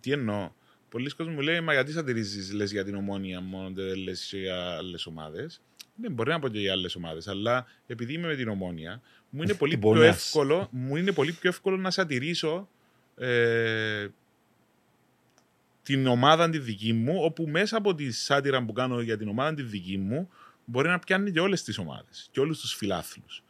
Τι 0.00 0.12
εννοώ; 0.12 0.50
Πολλοί 0.88 1.10
κόσμοι 1.10 1.34
μου 1.34 1.40
λέει, 1.40 1.60
Μα 1.60 1.72
γιατί 1.72 1.92
σατυρίζει, 1.92 2.54
λες 2.54 2.72
για 2.72 2.84
την 2.84 2.94
ομόνια 2.94 3.40
μόνο, 3.40 3.70
δεν 3.70 3.96
λες 3.96 4.32
για 4.34 4.76
άλλες 4.76 5.06
ομάδες. 5.06 5.60
Ναι, 5.96 6.08
μπορεί 6.08 6.30
να 6.30 6.38
πω 6.38 6.48
και 6.48 6.58
για 6.58 6.72
άλλες 6.72 6.94
ομάδες, 6.94 7.28
αλλά 7.28 7.66
επειδή 7.86 8.12
είμαι 8.12 8.26
με 8.26 8.36
την 8.36 8.48
ομόνια, 8.48 9.02
μου 9.36 9.42
είναι 9.42 9.54
πολύ, 9.54 9.76
πιο, 9.76 10.02
εύκολο, 10.02 10.68
μου 10.70 10.96
είναι 10.96 11.12
πολύ 11.12 11.32
πιο 11.32 11.50
εύκολο 11.50 11.76
να 11.76 11.90
σατηρήσω 11.90 12.68
ε, 13.16 14.06
την 15.82 16.06
ομάδα 16.06 16.50
τη 16.50 16.58
δική 16.58 16.92
μου, 16.92 17.18
όπου 17.22 17.46
μέσα 17.46 17.76
από 17.76 17.94
τη 17.94 18.12
σάτυρα 18.12 18.64
που 18.64 18.72
κάνω 18.72 19.00
για 19.00 19.16
την 19.16 19.28
ομάδα 19.28 19.54
τη 19.54 19.62
δική 19.62 19.98
μου, 19.98 20.28
μπορεί 20.64 20.88
να 20.88 20.98
πιάνει 20.98 21.30
και 21.30 21.40
όλες 21.40 21.62
τις 21.62 21.78
ομάδες 21.78 22.28
και 22.30 22.40
όλους 22.40 22.60
τους 22.60 22.74
φιλάθλους. 22.74 23.42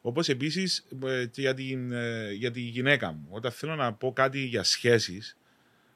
Όπως 0.00 0.28
επίσης 0.28 0.86
ε, 1.06 1.26
και 1.26 1.40
για, 1.40 1.54
την, 1.54 1.92
ε, 1.92 2.32
για 2.32 2.50
τη 2.50 2.60
γυναίκα 2.60 3.12
μου. 3.12 3.26
Όταν 3.30 3.52
θέλω 3.52 3.74
να 3.74 3.92
πω 3.92 4.12
κάτι 4.12 4.38
για 4.38 4.62
σχέσεις 4.62 5.36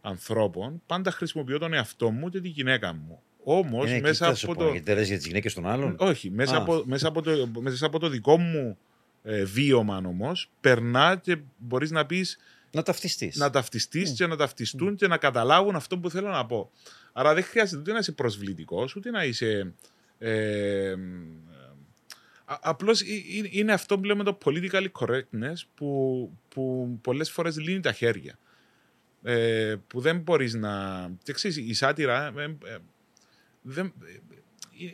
ανθρώπων, 0.00 0.82
πάντα 0.86 1.10
χρησιμοποιώ 1.10 1.58
τον 1.58 1.72
εαυτό 1.72 2.10
μου 2.10 2.28
και 2.28 2.40
τη 2.40 2.48
γυναίκα 2.48 2.92
μου. 2.92 3.20
Όμως 3.44 4.00
μέσα 4.00 4.28
από 4.28 4.54
το. 4.54 4.70
Γιατί 4.70 4.92
δεν 4.92 5.04
για 5.04 5.16
τις 5.16 5.26
γυναίκες 5.26 5.54
των 5.54 5.66
άλλων. 5.66 5.96
Όχι, 5.98 6.30
μέσα 6.30 6.56
από, 6.56 6.82
μέσα, 6.86 7.08
από 7.08 7.22
το, 7.22 7.50
μέσα 7.60 7.86
από 7.86 7.98
το 7.98 8.08
δικό 8.08 8.38
μου 8.38 8.78
ε, 9.28 9.44
βίωμα 9.44 9.96
όμω, 9.96 10.32
περνά 10.60 11.16
και 11.16 11.38
μπορεί 11.56 11.90
να 11.90 12.06
πει. 12.06 12.26
Να 12.70 12.82
ταυτιστεί. 12.82 13.32
Να 13.34 13.50
ταυτιστεί 13.50 14.02
mm. 14.06 14.12
και 14.14 14.26
να 14.26 14.36
ταυτιστούν 14.36 14.92
mm. 14.92 14.96
και 14.96 15.06
να 15.06 15.16
καταλάβουν 15.16 15.76
αυτό 15.76 15.98
που 15.98 16.10
θέλω 16.10 16.28
να 16.28 16.46
πω. 16.46 16.70
Άρα 17.12 17.34
δεν 17.34 17.44
χρειάζεται 17.44 17.80
ούτε 17.80 17.92
να 17.92 17.98
είσαι 17.98 18.12
προσβλητικό, 18.12 18.88
ούτε 18.96 19.10
να 19.10 19.24
είσαι. 19.24 19.74
Ε, 20.18 20.94
Απλώ 22.44 23.02
είναι 23.50 23.72
αυτό 23.72 23.98
που 23.98 24.04
λέμε 24.04 24.24
το 24.24 24.38
political 24.44 24.86
correctness 24.92 25.54
που, 25.74 26.30
που 26.48 26.98
πολλέ 27.02 27.24
φορέ 27.24 27.50
λύνει 27.50 27.80
τα 27.80 27.92
χέρια. 27.92 28.38
Ε, 29.22 29.76
που 29.86 30.00
δεν 30.00 30.18
μπορεί 30.18 30.50
να. 30.52 31.08
Και 31.22 31.32
ξέρεις, 31.32 31.56
η 31.56 31.74
σάτυρα 31.74 32.32
ε, 32.36 32.42
ε, 32.42 32.76
δεν, 33.62 33.92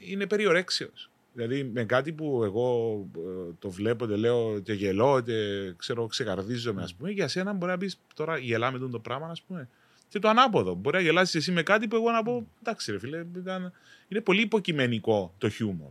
είναι 0.07 0.27
περιορέξιος. 0.27 1.11
Δηλαδή 1.33 1.65
με 1.65 1.85
κάτι 1.85 2.13
που 2.13 2.45
εγώ 2.45 2.99
ε, 3.17 3.53
το 3.59 3.71
βλέπω 3.71 4.07
και 4.07 4.17
λέω 4.17 4.61
και 4.61 4.73
γελώ 4.73 5.21
και 5.21 5.73
ξέρω 5.77 6.07
ξεκαρδίζομαι 6.07 6.83
ας 6.83 6.95
πούμε 6.95 7.11
για 7.11 7.29
σένα 7.29 7.53
μπορεί 7.53 7.73
να 7.73 7.79
πεις 7.79 8.01
τώρα 8.15 8.39
γελάμε 8.39 8.79
τον 8.79 8.91
το 8.91 8.99
πράγμα 8.99 9.27
ας 9.27 9.43
πούμε 9.43 9.69
και 10.09 10.19
το 10.19 10.29
ανάποδο. 10.29 10.75
Μπορεί 10.75 10.97
να 10.97 11.03
γελάσεις 11.03 11.35
εσύ 11.35 11.53
με 11.53 11.63
κάτι 11.63 11.89
που 11.89 11.97
εγώ 11.97 12.11
να 12.11 12.23
πω 12.23 12.47
εντάξει 12.61 12.93
ρε 12.93 12.99
φίλε 12.99 13.25
ήταν... 13.37 13.73
είναι 14.09 14.21
πολύ 14.21 14.41
υποκειμενικό 14.41 15.35
το 15.39 15.49
χιούμορ. 15.49 15.91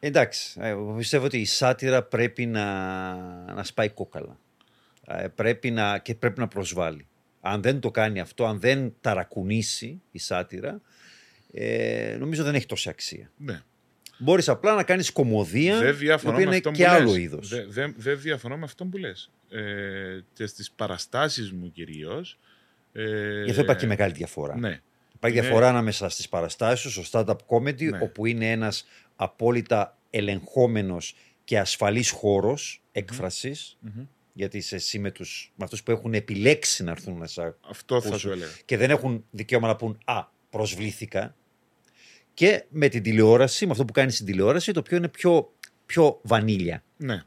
Εντάξει, 0.00 0.60
ε, 0.60 0.68
εγώ 0.68 0.94
πιστεύω 0.96 1.24
ότι 1.24 1.38
η 1.38 1.44
σάτυρα 1.44 2.02
πρέπει 2.02 2.46
να, 2.46 2.64
να 3.52 3.64
σπάει 3.64 3.88
κόκαλα. 3.88 4.38
Ε, 5.06 5.28
πρέπει 5.28 5.70
να, 5.70 5.98
και 5.98 6.14
πρέπει 6.14 6.40
να 6.40 6.48
προσβάλλει. 6.48 7.06
Αν 7.40 7.62
δεν 7.62 7.80
το 7.80 7.90
κάνει 7.90 8.20
αυτό, 8.20 8.44
αν 8.44 8.60
δεν 8.60 8.94
ταρακουνήσει 9.00 10.02
η 10.10 10.18
σάτυρα, 10.18 10.80
ε, 11.52 12.16
νομίζω 12.18 12.44
δεν 12.44 12.54
έχει 12.54 12.66
τόση 12.66 12.88
αξία. 12.88 13.30
Ναι. 13.36 13.62
Μπορείς 14.18 14.48
απλά 14.48 14.74
να 14.74 14.82
κάνεις 14.82 15.12
κομμωδία 15.12 15.78
δεν 15.78 15.96
διαφωνώ 15.96 16.40
είναι 16.40 16.60
και 16.60 16.88
άλλο 16.88 17.14
είδος. 17.14 17.48
Δεν 17.48 17.66
δε, 17.68 17.86
δε 17.96 18.14
διαφωνώ 18.14 18.56
με 18.56 18.64
αυτό 18.64 18.84
που 18.84 18.96
λες. 18.96 19.30
Ε, 19.50 19.60
και 20.32 20.46
στις 20.46 20.70
παραστάσεις 20.70 21.52
μου 21.52 21.72
κυρίως. 21.72 22.38
Ε, 22.92 23.42
Γι' 23.44 23.50
αυτό 23.50 23.62
υπάρχει 23.62 23.80
και 23.80 23.86
μεγάλη 23.86 24.12
διαφορά. 24.12 24.58
Ναι. 24.58 24.80
Υπάρχει 25.14 25.40
διαφορά 25.40 25.68
ανάμεσα 25.68 26.08
στις 26.08 26.28
παραστάσεις 26.28 26.92
στο 26.92 27.02
stand-up 27.10 27.36
comedy, 27.56 27.90
ναι. 27.90 27.98
όπου 28.02 28.26
είναι 28.26 28.50
ένας 28.50 28.86
απόλυτα 29.16 29.98
ελεγχόμενος 30.10 31.16
και 31.44 31.58
ασφαλής 31.58 32.10
χώρος 32.10 32.82
έκφρασης, 32.92 33.78
Γιατί 34.32 34.56
είσαι 34.56 34.74
εσύ 34.74 34.98
με, 34.98 35.10
τους, 35.10 35.52
με 35.56 35.64
αυτούς 35.64 35.82
που 35.82 35.90
έχουν 35.90 36.14
επιλέξει 36.14 36.82
να 36.84 36.90
έρθουν 36.90 37.18
να 37.18 37.26
σε 37.26 37.54
Αυτό 37.70 38.00
θα 38.00 38.08
Πόσο. 38.08 38.20
σου 38.20 38.30
έλεγα. 38.30 38.50
και 38.64 38.76
δεν 38.76 38.90
έχουν 38.90 39.24
δικαίωμα 39.30 39.66
να 39.66 39.76
πούν 39.76 39.98
«Α, 40.04 40.22
προσβλήθηκα». 40.50 41.34
Και 42.34 42.64
με 42.68 42.88
την 42.88 43.02
τηλεόραση, 43.02 43.64
με 43.66 43.72
αυτό 43.72 43.84
που 43.84 43.92
κάνει 43.92 44.10
στην 44.10 44.26
τηλεόραση, 44.26 44.72
το 44.72 44.80
οποίο 44.80 44.96
είναι 44.96 45.08
πιο, 45.08 45.52
πιο 45.86 46.20
βανίλια. 46.22 46.84
Ναι. 46.96 47.22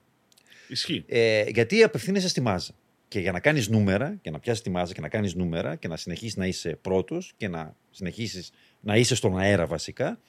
Ισχύει. 0.67 1.03
Ε, 1.07 1.43
γιατί 1.49 1.83
απευθύνεσαι 1.83 2.27
στη 2.27 2.41
μάζα. 2.41 2.71
Και 3.07 3.19
για 3.19 3.31
να 3.31 3.39
κάνεις 3.39 3.67
νούμερα, 3.69 4.15
και 4.21 4.29
να 4.29 4.39
πιάσεις 4.39 4.63
τη 4.63 4.69
μάζα 4.69 4.93
και 4.93 5.01
να 5.01 5.09
κάνεις 5.09 5.33
νούμερα 5.35 5.75
και 5.75 5.87
να 5.87 5.97
συνεχίσεις 5.97 6.35
να 6.35 6.45
είσαι 6.45 6.77
πρώτος 6.81 7.33
και 7.37 7.47
να 7.47 7.75
συνεχίσεις 7.91 8.51
να 8.79 8.95
είσαι 8.95 9.15
στον 9.15 9.37
αέρα 9.37 9.65
βασικά, 9.65 10.19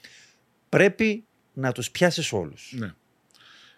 πρέπει 0.68 1.24
να 1.52 1.72
τους 1.72 1.90
πιάσεις 1.90 2.32
όλους. 2.32 2.74
Ναι. 2.76 2.92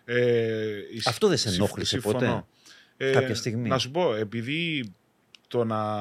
Ε, 0.04 0.78
ισ- 0.92 1.08
Αυτό 1.08 1.28
δεν 1.28 1.36
σε 1.36 1.48
συμφ- 1.48 1.60
ενόχλησε 1.62 2.00
συμφωνώ. 2.00 2.48
Ε, 2.96 3.10
κάποια 3.12 3.34
στιγμή; 3.34 3.68
Να 3.68 3.78
σου 3.78 3.90
πω, 3.90 4.14
επειδή 4.14 4.92
το 5.48 5.64
να 5.64 6.00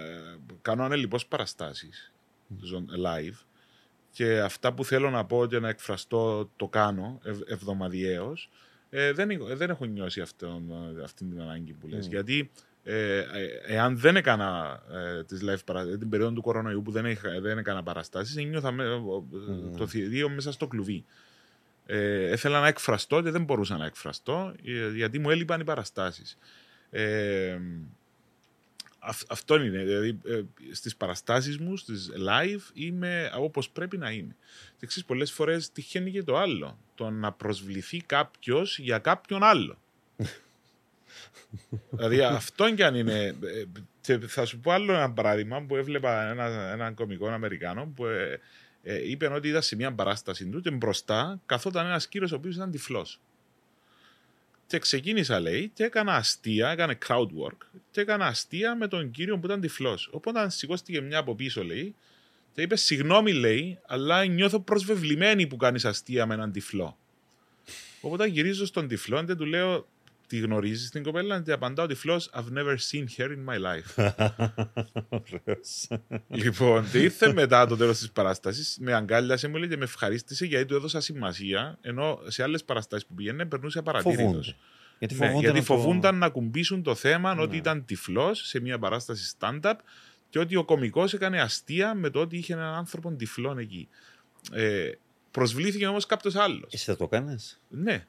ε, 0.00 0.36
κάνω 0.62 0.84
ανελειπώς 0.84 1.26
παραστάσεις 1.26 2.12
ζων- 2.60 2.90
live 3.06 3.34
και 4.16 4.40
αυτά 4.40 4.72
που 4.72 4.84
θέλω 4.84 5.10
να 5.10 5.24
πω 5.24 5.46
και 5.46 5.58
να 5.58 5.68
εκφραστώ 5.68 6.50
το 6.56 6.68
κάνω 6.68 7.20
ευ, 7.24 7.38
εβδομαδιαίως, 7.46 8.50
ε, 8.90 9.12
δεν, 9.12 9.30
έχω- 9.30 9.56
δεν 9.56 9.70
έχω 9.70 9.84
νιώσει 9.84 10.20
αυτόν, 10.20 10.70
ε, 10.98 11.02
αυτή 11.02 11.24
την 11.24 11.40
ανάγκη 11.40 11.72
που 11.72 11.86
λες. 11.86 12.06
Μμ. 12.06 12.10
Γιατί 12.10 12.50
ε, 12.84 13.16
ε, 13.18 13.24
εάν 13.66 13.98
δεν 13.98 14.16
έκανα 14.16 14.80
ε, 14.92 15.24
τις 15.24 15.40
live 15.42 15.64
παραστάσεις, 15.64 15.98
την 15.98 16.08
περίοδο 16.08 16.32
του 16.32 16.42
κορονοϊού 16.42 16.82
που 16.82 16.90
δεν, 16.90 17.06
είχα, 17.06 17.40
δεν 17.40 17.58
έκανα 17.58 17.82
παραστάσεις, 17.82 18.36
νιώθα 18.36 18.70
με, 18.72 18.96
Μμ. 18.98 19.76
το 19.76 19.86
θηρίο 19.86 20.28
μέσα 20.28 20.52
στο 20.52 20.66
κλουβί. 20.66 21.04
Ε, 21.86 22.30
ήθελα 22.32 22.60
να 22.60 22.66
εκφραστώ 22.66 23.22
και 23.22 23.30
δεν 23.30 23.44
μπορούσα 23.44 23.76
να 23.76 23.86
εκφραστώ 23.86 24.54
ε, 24.64 24.88
γιατί 24.94 25.18
μου 25.18 25.30
έλειπαν 25.30 25.60
οι 25.60 25.64
παραστάσεις. 25.64 26.38
Ε, 26.90 27.58
αυ- 29.06 29.32
αυτό 29.32 29.54
είναι. 29.62 29.84
Δηλαδή, 29.84 30.18
ε, 30.24 30.40
στις 30.72 30.96
παραστάσεις 30.96 31.58
μου, 31.58 31.76
στις 31.76 32.10
live, 32.28 32.70
είμαι 32.74 33.30
όπως 33.38 33.70
πρέπει 33.70 33.98
να 33.98 34.10
είμαι. 34.10 34.36
Και 34.78 34.86
ξέρεις, 34.86 35.04
πολλές 35.08 35.32
φορές 35.32 35.72
τυχαίνει 35.72 36.10
και 36.10 36.22
το 36.22 36.36
άλλο. 36.36 36.78
Το 36.94 37.10
να 37.10 37.32
προσβληθεί 37.32 37.98
κάποιος 38.06 38.78
για 38.78 38.98
κάποιον 38.98 39.42
άλλο. 39.42 39.78
δηλαδή 41.90 42.22
αυτό 42.22 42.74
κι 42.74 42.82
αν 42.82 42.94
είναι. 42.94 43.24
ε, 43.24 43.64
και 44.00 44.18
θα 44.18 44.44
σου 44.44 44.60
πω 44.60 44.70
άλλο 44.72 44.92
ένα 44.94 45.12
παράδειγμα 45.12 45.62
που 45.62 45.76
έβλεπα 45.76 46.30
ένα, 46.30 46.70
έναν 46.72 46.94
κωμικό 46.94 47.28
Αμερικάνο 47.28 47.92
που 47.96 48.06
ε, 48.06 48.40
ε, 48.82 49.10
είπε 49.10 49.26
ότι 49.26 49.48
ήταν 49.48 49.62
σε 49.62 49.76
μια 49.76 49.92
παράσταση 49.92 50.46
του 50.46 50.60
και 50.60 50.70
μπροστά 50.70 51.40
καθόταν 51.46 51.86
ένας 51.86 52.08
κύριος 52.08 52.32
ο 52.32 52.36
οποίος 52.36 52.54
ήταν 52.54 52.70
τυφλός. 52.70 53.20
Και 54.66 54.78
ξεκίνησα, 54.78 55.40
λέει, 55.40 55.70
και 55.74 55.84
έκανα 55.84 56.14
αστεία, 56.14 56.68
έκανε 56.68 56.98
crowd 57.06 57.26
work, 57.26 57.58
και 57.90 58.00
έκανα 58.00 58.26
αστεία 58.26 58.76
με 58.76 58.88
τον 58.88 59.10
κύριο 59.10 59.38
που 59.38 59.46
ήταν 59.46 59.60
τυφλός. 59.60 60.08
Οπότε 60.12 60.50
σηκώστηκε 60.50 61.00
μια 61.00 61.18
από 61.18 61.34
πίσω, 61.34 61.64
λέει, 61.64 61.94
και 62.52 62.62
είπε: 62.62 62.76
Συγγνώμη, 62.76 63.32
λέει, 63.32 63.78
αλλά 63.86 64.24
νιώθω 64.24 64.60
προσβεβλημένη 64.60 65.46
που 65.46 65.56
κάνεις 65.56 65.84
αστεία 65.84 66.26
με 66.26 66.34
έναν 66.34 66.52
τυφλό. 66.52 66.98
Οπότε 68.00 68.26
γυρίζω 68.26 68.66
στον 68.66 68.88
τυφλό 68.88 69.24
και 69.24 69.34
του 69.34 69.44
λέω: 69.44 69.86
Τη 70.26 70.38
γνωρίζεις 70.38 70.90
την 70.90 71.02
κοπέλα, 71.02 71.40
και 71.42 71.52
απαντά 71.52 71.82
ο 71.82 71.86
τυφλό: 71.86 72.16
I've 72.34 72.58
never 72.58 72.76
seen 72.90 73.04
her 73.16 73.28
in 73.28 73.44
my 73.48 73.58
life. 73.66 74.12
Λοιπόν, 76.28 76.90
και 76.90 76.98
ήρθε 76.98 77.32
μετά 77.32 77.66
το 77.66 77.76
τέλος 77.76 77.98
της 77.98 78.10
παράστασης, 78.10 78.76
με 78.80 78.92
αγκάλιασε 78.94 79.48
μου 79.48 79.56
λέει 79.56 79.68
και 79.68 79.76
με 79.76 79.84
ευχαρίστησε 79.84 80.44
γιατί 80.46 80.64
του 80.64 80.74
έδωσα 80.74 81.00
σημασία. 81.00 81.78
Ενώ 81.80 82.20
σε 82.26 82.42
άλλες 82.42 82.64
παραστάσεις 82.64 83.06
που 83.06 83.14
πήγαινε 83.14 83.44
περνούσε 83.46 83.78
απαρατήρητος. 83.78 84.24
Φοβούνται. 84.24 84.54
Γιατί 84.98 85.14
Ναι, 85.14 85.20
φοβούνται, 85.26 85.40
γιατί 85.44 85.58
να 85.60 85.64
το- 85.66 85.74
φοβούνταν 85.74 86.18
να 86.18 86.28
κουμπίσουν 86.28 86.82
το 86.82 86.94
θέμα 86.94 87.32
ότι 87.38 87.50
Ναι. 87.50 87.56
ήταν 87.56 87.84
τυφλό 87.84 88.34
σε 88.34 88.60
μια 88.60 88.78
παράσταση 88.78 89.34
stand-up 89.38 89.74
και 90.28 90.38
ότι 90.38 90.56
ο 90.56 90.64
κωμικό 90.64 91.04
έκανε 91.14 91.40
αστεία 91.40 91.94
με 91.94 92.10
το 92.10 92.20
ότι 92.20 92.36
είχε 92.36 92.52
έναν 92.52 92.74
άνθρωπο 92.74 93.10
τυφλό 93.12 93.56
εκεί. 93.58 93.88
Ε, 94.52 94.90
προσβλήθηκε 95.30 95.86
όμως 95.86 96.06
κάποιος 96.06 96.34
άλλος. 96.34 96.72
Εσύ 96.72 96.84
θα 96.84 96.96
το 96.96 97.06
κάνει. 97.08 97.36
Ναι, 97.68 98.06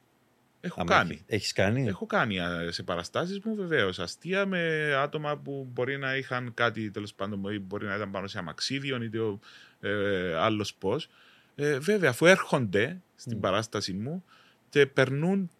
έχω 0.60 0.84
κάνει. 0.84 1.22
Έχει 1.26 1.52
κάνει; 1.52 1.86
Έχω 1.88 2.06
κάνει 2.06 2.40
α, 2.40 2.72
σε 2.72 2.82
παραστάσεις 2.82 3.40
μου 3.40 3.54
βεβαίως 3.54 3.98
αστεία 3.98 4.46
με 4.46 4.92
άτομα 4.94 5.36
που 5.36 5.68
μπορεί 5.72 5.98
να 5.98 6.16
είχαν 6.16 6.54
κάτι 6.54 6.90
τέλος 6.90 7.14
πάντων, 7.14 7.38
μπορεί- 7.38 7.60
μπορεί 7.60 7.86
να 7.86 7.94
ήταν 7.94 8.10
πάνω 8.10 8.26
σε 8.26 8.38
αμαξίδιο 8.38 9.02
είτε 9.02 9.18
ο 9.18 9.38
ε, 9.80 10.34
άλλος 10.34 10.74
πώς. 10.74 11.08
Ε, 11.54 11.78
βέβαια, 11.78 12.10
αφού 12.10 12.26
έρχονται 12.26 13.00
στην 13.16 13.36
Μμ. 13.36 13.40
παράσταση 13.40 13.92
μου 13.92 14.24
και 14.70 14.86
περνούν 14.86 15.50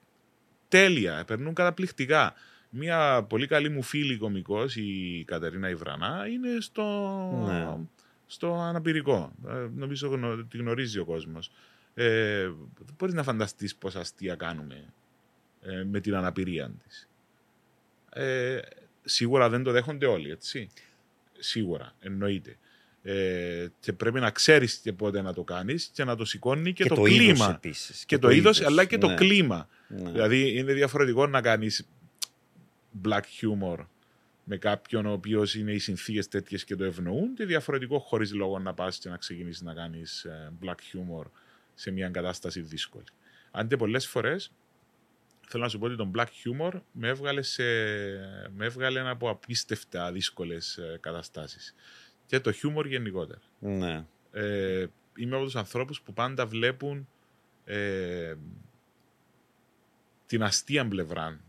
τέλεια, 0.69 1.25
περνούν 1.27 1.55
καταπληκτικά. 1.55 2.35
Μία 2.71 3.23
πολύ 3.23 3.47
καλή 3.47 3.69
μου 3.69 3.83
φίλη 3.83 4.17
κομικός, 4.17 4.77
η 4.77 5.25
Κατερίνα 5.27 5.69
Ιβρανά, 5.69 6.27
είναι 6.33 6.49
στο, 6.61 6.85
Ναι. 7.47 7.77
στο 8.27 8.55
αναπηρικό. 8.55 9.33
Ε, 9.49 9.67
νομίζω 9.77 10.09
γνω, 10.09 10.37
τη 10.37 10.59
γνωρίζει 10.59 10.99
ο 10.99 11.05
κόσμος. 11.05 11.51
Ε, 12.01 12.51
μπορείς 12.99 13.15
να 13.15 13.23
φανταστείς 13.23 13.75
πόσα 13.75 14.01
αστεία 14.01 14.35
κάνουμε 14.35 14.85
ε, 15.63 15.85
με 15.85 16.01
την 16.01 16.15
αναπηρία 16.15 16.71
της. 16.85 17.09
Ε, 18.13 18.61
σίγουρα 19.05 19.49
δεν 19.49 19.63
το 19.63 19.73
δέχονται 19.73 20.07
όλοι, 20.07 20.31
έτσι. 20.31 20.69
Σίγουρα, 21.39 21.95
εννοείται. 22.01 22.57
Ε, 23.03 23.67
και 23.81 23.93
πρέπει 23.93 24.21
να 24.21 24.31
ξέρεις 24.31 24.77
και 24.77 24.93
πότε 24.93 25.23
να 25.23 25.35
το 25.35 25.43
κάνεις 25.43 25.91
και 25.93 26.05
να 26.05 26.17
το 26.17 26.25
σηκώνει 26.25 26.73
και, 26.73 26.85
το, 26.85 27.05
είδος 27.07 27.17
κλίμα. 27.17 27.51
επίσης. 27.55 28.05
Και, 28.05 28.19
το, 28.19 28.31
είδος, 28.31 28.61
αλλά 28.61 28.85
και 28.85 28.99
το 28.99 29.09
ναι. 29.09 29.15
κλίμα. 29.15 29.69
Ναι. 29.89 30.11
Δηλαδή 30.11 30.59
είναι 30.59 30.73
διαφορετικό 30.73 31.27
να 31.27 31.41
κάνεις 31.41 31.89
black 33.05 33.23
humor 33.41 33.87
με 34.45 34.57
κάποιον 34.57 35.07
ο 35.07 35.13
οποίος 35.13 35.55
είναι 35.55 35.73
οι 35.73 35.79
συνθήκες 35.79 36.29
τέτοιες 36.29 36.65
και 36.65 36.77
το 36.77 36.85
ευνοούν, 36.85 37.35
και 37.35 37.45
διαφορετικό 37.45 37.99
χωρίς 37.99 38.35
λόγο 38.35 38.59
να 38.59 38.75
πας 38.75 38.99
και 38.99 39.09
να 39.09 39.17
ξεκινήσεις 39.17 39.63
να 39.63 39.75
κάνεις 39.75 40.27
black 40.63 40.75
humor 40.75 41.25
σε 41.79 41.91
μια 41.91 42.09
κατάσταση 42.09 42.61
δύσκολη. 42.61 43.05
Αν 43.51 43.69
και 43.69 43.77
πολλές 43.77 44.07
φορές 44.07 44.53
θέλω 45.49 45.63
να 45.63 45.69
σου 45.69 45.79
πω 45.79 45.87
ότι 45.87 45.97
το 45.97 46.11
black 46.15 46.27
humor 46.27 46.81
με 46.93 47.09
έβγαλε, 47.09 47.43
σε, 47.43 47.63
με 48.49 48.65
έβγαλε 48.65 49.09
από 49.09 49.31
απίστευτα 49.31 50.13
δύσκολες 50.13 50.81
καταστάσεις. 51.01 51.75
Και 52.27 52.41
το 52.41 52.53
humor 52.63 52.87
γενικότερα. 52.87 53.41
Ναι. 53.59 54.05
Ε, 54.33 54.87
είμαι 55.17 55.37
από 55.37 55.45
τους 55.45 55.57
ανθρώπους 55.57 56.01
που 56.01 56.13
πάντα 56.13 56.47
βλέπουν 56.47 57.09
ε, 57.65 58.35
την 60.27 60.43
αστεία 60.43 60.89
πλευρά 60.89 61.41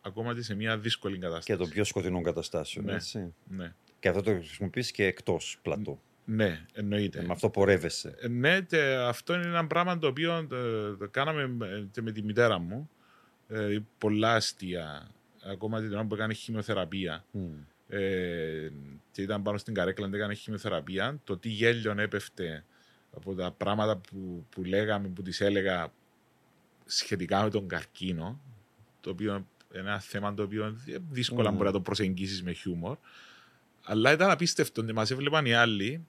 ακόμα 0.00 0.34
και 0.34 0.42
σε 0.42 0.54
μια 0.54 0.78
δύσκολη 0.78 1.18
κατάσταση. 1.18 1.46
Και 1.46 1.56
των 1.56 1.68
πιο 1.68 1.84
σκοτεινών 1.84 2.22
καταστάσεων. 2.22 2.84
Ναι. 2.84 2.94
Έτσι. 2.94 3.34
Ναι, 3.48 3.74
Και 3.98 4.08
αυτό 4.08 4.22
το 4.22 4.30
χρησιμοποιείς 4.30 4.90
και 4.90 5.04
εκτός 5.04 5.58
πλατού. 5.62 6.00
Ναι 6.24 6.66
εννοείται. 6.72 7.22
Με 7.22 7.32
αυτό 7.32 7.50
πορεύεσαι. 7.50 8.14
Ε, 8.20 8.28
Ναι, 8.28 8.60
και 8.60 8.80
αυτό 9.08 9.34
είναι 9.34 9.46
ένα 9.46 9.66
πράγμα 9.66 9.98
το 9.98 10.06
οποίο 10.06 10.32
ε, 10.36 10.46
το 10.96 11.08
κάναμε 11.10 11.46
με- 11.46 11.88
και 11.92 12.02
με 12.02 12.12
τη 12.12 12.22
μητέρα 12.22 12.58
μου. 12.58 12.90
Ε, 13.48 13.78
πολλά 13.98 14.34
αστεία. 14.34 15.08
Ακόμα 15.44 15.80
την 15.80 15.92
ώρα 15.92 16.04
που 16.04 16.14
έκανε 16.14 16.34
χημειοθεραπεία. 16.34 17.24
Μμ. 17.30 17.40
ε, 17.88 18.70
και 19.12 19.22
ήταν 19.22 19.42
πάνω 19.42 19.58
στην 19.58 19.74
καρέκλα 19.74 20.08
και 20.10 20.16
έκανε 20.16 20.34
χημειοθεραπεία, 20.34 21.20
το 21.24 21.36
τι 21.38 21.48
γέλιον 21.48 21.98
έπεφτε 21.98 22.64
από 23.16 23.34
τα 23.34 23.50
πράγματα 23.50 23.96
που, 23.96 24.46
που 24.50 24.64
λέγαμε, 24.64 25.08
που 25.08 25.22
της 25.22 25.40
έλεγα 25.40 25.92
σχετικά 26.86 27.42
με 27.42 27.50
τον 27.50 27.68
καρκίνο, 27.68 28.40
το 29.00 29.10
οποίο 29.10 29.32
είναι 29.34 29.80
ένα 29.80 30.00
θέμα 30.00 30.34
το 30.34 30.42
οποίο 30.42 30.76
δύσκολα 31.10 31.50
Mm. 31.50 31.52
μπορεί 31.52 31.64
να 31.64 31.72
το 31.72 31.80
προσεγγίσεις 31.80 32.42
με 32.42 32.52
χιούμορ, 32.52 32.96
αλλά 33.84 34.12
ήταν 34.12 34.30
απίστευτο 34.30 34.82
και 34.84 34.92
μας 34.92 35.10
έβλεπαν 35.10 35.46
οι 35.46 35.54
άλλοι 35.54 36.06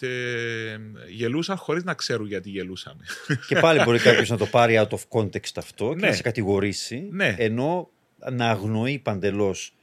και 0.00 0.78
γελούσαν 1.08 1.56
χωρίς 1.56 1.84
να 1.84 1.94
ξέρουν 1.94 2.26
γιατί 2.26 2.50
γελούσαμε. 2.50 3.04
Και 3.48 3.54
πάλι 3.60 3.82
μπορεί 3.84 3.98
κάποιος 4.08 4.28
να 4.28 4.36
το 4.36 4.46
πάρει 4.46 4.74
out 4.78 4.88
of 4.88 5.00
context 5.08 5.52
αυτό 5.56 5.88
και 5.88 5.94
Ναι. 6.00 6.06
να 6.08 6.12
σε 6.12 6.22
κατηγορήσει. 6.22 7.08
Ναι. 7.10 7.34
Ενώ 7.38 7.90
να 8.32 8.50
αγνοεί 8.50 8.98
παντελώς 8.98 9.74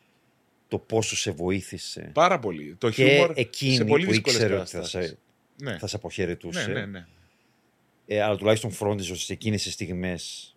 το 0.67 0.77
πόσο 0.77 1.15
σε 1.15 1.31
βοήθησε. 1.31 2.09
Πάρα 2.13 2.39
πολύ. 2.39 2.75
Το 2.77 2.89
και 2.89 3.03
χιούμορ 3.09 3.33
σε 3.33 3.41
εκείνη 3.41 3.85
πολύ 3.85 4.05
που 4.05 4.11
δύσκολες 4.11 4.35
ήξερε 4.39 4.59
ότι 4.59 4.69
θα 4.69 4.75
καταστάσεις. 4.77 5.09
σε, 5.09 5.17
Ναι. 5.63 5.77
θα 5.77 5.87
σε 5.87 5.95
αποχαιρετούσε. 5.95 6.65
ναι, 6.67 6.73
ναι, 6.73 6.85
ναι. 6.85 7.05
Ε, 8.05 8.21
αλλά 8.21 8.35
τουλάχιστον 8.35 8.71
φρόντιζες 8.71 9.11
ώστε 9.11 9.23
σε 9.25 9.33
εκείνες 9.33 9.63
τις 9.63 9.73
στιγμές 9.73 10.55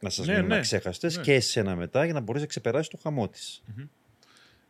να 0.00 0.10
σας 0.10 0.26
Ναι, 0.26 0.32
μείνουν 0.34 0.48
ναι. 0.48 0.56
αξέχαστες 0.56 1.16
Ναι. 1.16 1.22
και 1.22 1.34
εσένα 1.34 1.76
μετά 1.76 2.04
για 2.04 2.14
να 2.14 2.20
μπορείς 2.20 2.40
να 2.40 2.46
ξεπεράσεις 2.46 2.88
το 2.88 2.96
χαμό 3.02 3.28
της. 3.28 3.62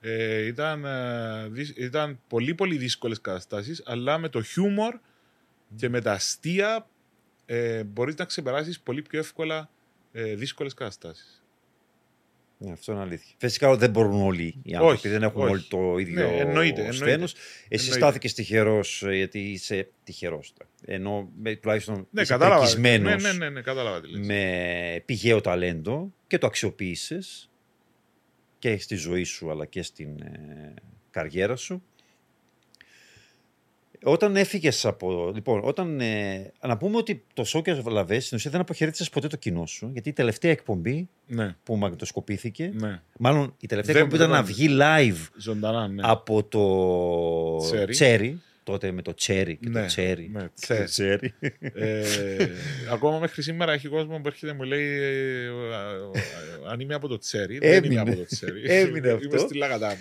Ε, 0.01 0.47
ήταν, 0.47 0.85
ε, 0.85 1.49
δυσ- 1.49 1.79
ήταν 1.79 2.21
πολύ 2.29 2.55
πολύ 2.55 2.77
δύσκολες 2.77 3.21
καταστάσεις, 3.21 3.83
αλλά 3.87 4.19
με 4.19 4.29
το 4.29 4.43
χιούμορ 4.43 4.99
και 5.77 5.89
με 5.89 6.01
τα 6.01 6.13
αστεία 6.13 6.89
ε, 7.47 7.85
μπορείς 7.85 8.15
να 8.15 8.25
ξεπεράσεις 8.25 8.81
πολύ 8.81 9.03
πιο 9.03 9.19
εύκολα 9.19 9.71
ε, 10.13 10.35
δύσκολες 10.35 10.75
καταστάσεις. 10.75 11.43
Ναι, 12.61 12.73
αυτό 12.73 12.93
είναι 12.93 13.01
αλήθεια. 13.01 13.35
Φυσικά 13.39 13.77
δεν 13.77 13.91
μπορούν 13.91 14.21
όλοι 14.23 14.55
οι 14.63 14.75
άνθρωποι, 14.75 14.95
Όχι, 14.97 15.09
δεν 15.09 15.23
έχουν 15.23 15.43
όχι. 15.43 15.51
όλοι 15.53 15.63
το 15.63 15.99
ίδιο 15.99 16.15
Ναι, 16.15 16.37
εννοείται, 16.37 16.81
εννοείται. 16.81 16.93
σθένος. 16.93 17.33
Εσύ 17.33 17.43
Εννοείται. 17.69 17.95
στάθηκε 17.95 18.29
τυχερός 18.29 19.03
γιατί 19.13 19.39
είσαι 19.39 19.89
τυχερός. 20.05 20.53
Ενώ 20.85 21.31
με, 21.43 21.55
τουλάχιστον 21.57 22.07
Ναι, 22.11 22.21
είσαι 22.23 22.33
κατάλαβα. 22.33 22.61
Ναι, 22.61 22.67
πρικισμένος 22.67 23.23
ναι, 23.23 23.33
ναι, 23.33 23.49
ναι, 23.49 23.61
κατάλαβα 23.61 24.01
τι 24.01 24.09
λες. 24.11 24.27
με 24.27 25.03
πηγαίο 25.05 25.41
ταλέντο 25.41 26.13
και 26.27 26.39
το 26.39 26.47
αξιοποίησες 26.47 27.51
και 28.59 28.79
στη 28.79 28.95
ζωή 28.97 29.25
σου 29.25 29.51
αλλά 29.51 29.67
και 29.67 29.83
στην 29.83 30.21
ε, 30.23 30.75
καριέρα 31.11 31.57
σου. 31.57 31.83
Όταν 34.03 34.37
έφυγες 34.37 34.85
από. 34.87 35.31
Λοιπόν, 35.35 35.61
όταν. 35.65 36.01
Ε, 36.01 36.53
να 36.67 36.77
πούμε 36.77 36.97
ότι 36.97 37.25
το 37.35 37.45
Σόκερ 37.45 37.83
Βλαβές 37.83 38.25
στην 38.25 38.37
ουσία 38.37 38.51
δεν 38.51 38.61
αποχαιρέτησες 38.61 39.11
ποτέ 39.11 39.27
το 39.27 39.37
κοινό 39.37 39.67
σου, 39.67 39.91
γιατί 39.93 40.09
η 40.09 40.13
τελευταία 40.13 40.51
εκπομπή 40.51 41.09
Ναι, 41.27 41.57
που 41.63 41.77
μαγνητοσκοπήθηκε. 41.77 42.71
ναι. 42.75 43.03
Μάλλον 43.19 43.55
η 43.61 43.67
τελευταία 43.67 43.95
Δεν- 43.95 44.03
εκπομπή 44.05 44.23
ήταν 44.23 44.35
να 44.35 44.43
δεν- 44.43 44.55
βγει 44.55 44.69
live 44.81 45.27
Ζωντανά, 45.39 45.89
ναι. 45.89 46.03
από 46.05 46.45
το 46.45 47.87
Τσέρι. 47.91 48.41
Τσέρι. 48.69 48.79
Τότε 48.79 48.93
με 48.93 49.03
το 49.03 49.15
Τσέρι 49.15 49.57
και 49.57 49.69
Ναι, 49.69 49.81
το 49.81 49.87
Τσέρι. 49.87 50.31
ναι, 50.33 50.41
Το 50.41 50.51
Τσέρι. 50.61 50.85
Τσέρι. 50.85 51.35
Ε, 51.75 52.05
ακόμα 52.93 53.19
μέχρι 53.19 53.43
σήμερα 53.43 53.73
έχει 53.73 53.89
κόσμο 53.89 54.17
που 54.21 54.27
έρχεται 54.29 54.47
και 54.47 54.53
μου 54.57 54.63
λέει 54.63 54.87
ε, 54.87 55.07
ε, 55.07 55.47
ε, 55.47 56.71
αν 56.71 56.81
είμαι 56.81 56.95
από 56.95 57.09
το 57.09 57.19
Τσέρι. 57.19 57.59
Δεν 57.59 57.73
Έμεινε. 57.73 57.93
είμαι 57.93 58.01
από 58.11 58.17
το 58.17 58.25
Τσέρι. 58.27 58.63
Έμεινε 58.81 59.09
Είμαι 59.09 59.19
αυτό. 59.35 59.39
στη 59.39 59.57
Λαγατάμ. 59.57 59.97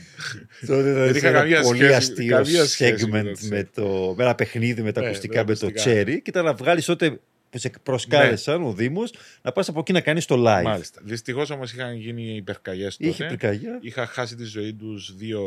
Τότε 0.68 0.82
Δεν 0.93 1.03
ήταν 1.03 1.15
είχα 1.15 1.28
ένα 1.28 1.39
καμία 1.39 1.61
πολύ 1.61 1.78
σχέση- 1.80 1.93
αστείο 1.95 2.36
καμία 2.36 2.65
σχέση 2.65 3.07
με 3.07 3.24
το 3.24 3.30
segment 3.30 3.34
Τσέρι. 3.34 3.51
με, 3.55 3.70
το, 3.74 4.13
με 4.18 4.24
ένα 4.24 4.36
παιχνίδι 4.36 4.82
με 4.82 4.91
τα 4.91 5.01
Ναι, 5.01 5.07
ακουστικά 5.07 5.39
με 5.43 5.45
με 5.47 5.55
το 5.55 5.65
ακουστικά. 5.68 5.91
Τσέρι 5.91 6.22
και 6.22 6.30
ήταν 6.30 6.45
να 6.45 6.53
βγάλεις 6.53 6.86
τότε 6.86 7.20
που 7.49 7.57
σε 7.59 7.72
προσκάλεσαν 7.84 8.63
ο 8.63 8.74
Δήμος 8.74 9.13
να 9.41 9.51
πας 9.51 9.70
από 9.70 9.80
εκεί 9.80 9.91
να 9.91 10.01
κάνεις 10.01 10.26
το 10.26 10.36
live. 10.47 10.63
Μάλιστα. 10.63 11.01
Δυστυχώς 11.03 11.49
όμως 11.49 11.74
είχαν 11.74 11.95
γίνει 11.95 12.36
υπερκαγιές 12.36 12.97
τότε. 12.97 13.09
Είχε 13.09 13.26
πυρκαγιά. 13.26 13.80
Είχα 13.82 14.05
χάσει 14.05 14.36
τη 14.36 14.43
ζωή 14.43 14.74
τους 14.74 15.15
δύο 15.15 15.41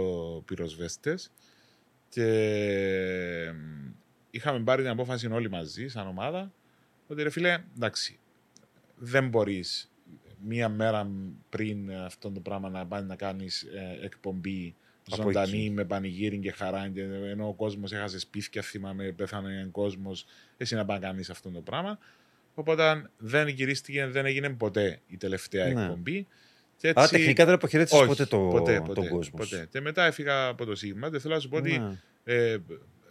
πυροσβέστες 0.47 1.31
και 2.11 3.53
μ, 3.55 3.91
είχαμε 4.31 4.61
πάρει 4.65 4.83
την 4.83 4.91
απόφαση 4.91 5.27
όλοι 5.27 5.51
μαζί, 5.51 5.89
σαν 5.89 6.07
ομάδα, 6.07 6.53
ότι 7.07 7.23
ρε 7.23 7.31
φίλε, 7.31 7.59
εντάξει, 7.77 8.19
δεν 8.97 9.29
μπορείς 9.29 9.91
μία 10.45 10.69
μέρα 10.69 11.11
πριν 11.49 11.93
αυτό 11.93 12.31
το 12.31 12.41
πράγμα 12.41 12.69
να 12.69 12.87
πάει 12.87 13.03
να 13.03 13.17
κάνεις 13.17 13.67
εκπομπή 14.03 14.75
Από 15.11 15.23
ζωντανή 15.23 15.59
εκεί. 15.61 15.71
με 15.71 15.85
πανηγύρι 15.85 16.39
και 16.39 16.51
χαρά. 16.51 16.89
Και 16.89 17.03
ενώ 17.03 17.49
ο 17.49 17.55
κόσμος 17.55 17.93
έχασε 17.93 18.19
σπίτια, 18.19 18.63
θυμάμαι, 18.63 19.13
πέθανε 19.13 19.69
κόσμος, 19.73 20.27
εσύ 20.57 20.75
να 20.75 20.85
πάει 20.85 20.99
να 20.99 21.07
κάνεις 21.07 21.31
αυτό 21.31 21.51
το 21.51 21.61
πράγμα. 21.61 21.99
Οπότε 22.55 23.11
δεν 23.19 23.49
γυρίστηκε, 23.49 24.07
δεν 24.07 24.27
έγινε 24.27 24.51
ποτέ 24.51 25.01
η 25.07 25.17
τελευταία 25.17 25.73
Ναι. 25.73 25.83
εκπομπή. 25.83 26.27
Και 26.81 26.89
Άρα 26.89 27.03
έτσι- 27.03 27.17
τεχνικά 27.17 27.45
δεν 27.45 27.55
αποχαιρέτησες 27.55 27.99
όχι, 27.99 28.09
ποτέ, 28.09 28.25
το, 28.25 28.39
ποτέ, 28.39 28.81
ποτέ, 28.81 28.93
τον 29.01 29.09
κόσμο. 29.09 29.23
σου. 29.23 29.31
Ποτέ. 29.51 29.69
Και 29.71 29.81
μετά 29.81 30.05
έφυγα 30.05 30.47
από 30.47 30.65
το 30.65 30.75
Σίγμα. 30.75 31.11
Και 31.11 31.19
θέλω 31.19 31.35
να 31.35 31.41
σου 31.41 31.49
πω 31.49 31.57
ότι 31.57 31.79
Ναι. 31.79 31.99
ε, 32.25 32.57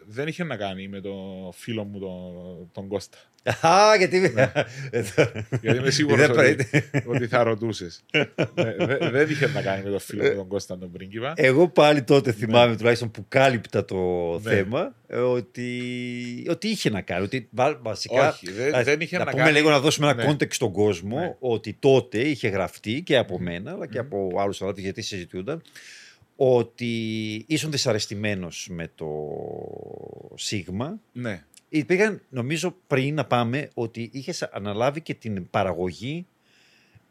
δεν 0.05 0.27
είχε 0.27 0.43
να 0.43 0.57
κάνει 0.57 0.87
με 0.87 1.01
τον 1.01 1.51
φίλο 1.53 1.83
μου 1.83 1.99
τον, 1.99 2.69
τον 2.71 2.87
Κώστα. 2.87 3.17
Α, 3.61 3.95
γιατί. 3.97 4.19
Ναι. 4.19 4.51
Γιατί 5.61 5.77
είμαι 5.79 5.89
σίγουρο 5.89 6.15
Δεν 6.15 6.29
ότι, 6.31 6.39
πρέπει- 6.55 7.07
ότι 7.07 7.27
θα 7.27 7.43
ρωτούσες. 7.43 8.03
δεν 9.11 9.29
είχε 9.29 9.47
να 9.47 9.61
κάνει 9.61 9.83
με 9.83 9.89
τον 9.89 9.99
φίλο 9.99 10.23
μου 10.23 10.35
τον 10.35 10.47
Κώστα 10.47 10.77
τον 10.77 10.91
πρίγκιπα. 10.91 11.33
Εγώ 11.35 11.67
πάλι 11.69 12.03
τότε 12.03 12.31
θυμάμαι 12.31 12.75
τουλάχιστον 12.77 13.11
που 13.11 13.25
κάλυπτα 13.27 13.85
το 13.85 13.97
Ναι. 14.43 14.51
θέμα 14.55 14.95
ε, 15.07 15.17
ότι, 15.17 15.81
ότι 16.49 16.67
είχε 16.67 16.89
να 16.89 17.01
κάνει. 17.01 17.23
Ότι 17.23 17.47
βα- 17.51 17.79
βασικά. 17.81 18.29
Όχι, 18.29 18.51
δεν, 18.51 18.75
Α, 18.75 18.83
δεν 18.83 19.01
είχε 19.01 19.17
να 19.17 19.23
να, 19.23 19.31
πούμε 19.31 19.43
κάνει. 19.43 19.55
λίγο 19.57 19.69
να 19.69 19.79
δώσουμε 19.79 20.09
ένα 20.09 20.23
Ναι. 20.23 20.31
context 20.31 20.53
στον 20.53 20.71
κόσμο 20.71 21.19
Ναι. 21.19 21.35
ότι 21.39 21.75
τότε 21.79 22.17
είχε 22.19 22.47
γραφτεί 22.47 23.01
και 23.01 23.17
από 23.17 23.39
μένα 23.39 23.71
αλλά 23.71 23.87
και 23.87 24.01
Μμμ. 24.01 24.05
από 24.07 24.39
άλλους 24.39 24.61
ανθρώπου 24.61 24.81
γιατί 24.81 25.01
συζητούνταν 25.01 25.61
ότι 26.35 26.93
ήσουν 27.47 27.71
δυσαρεστημένος 27.71 28.67
με 28.71 28.91
το 28.95 29.07
Σίγμα. 30.35 30.99
Ναι, 31.11 31.43
Υπήρχαν, 31.69 32.21
νομίζω, 32.29 32.75
πριν 32.87 33.15
να 33.15 33.25
πάμε, 33.25 33.69
ότι 33.73 34.09
είχες 34.13 34.43
αναλάβει 34.43 35.01
και 35.01 35.13
την 35.13 35.49
παραγωγή 35.49 36.25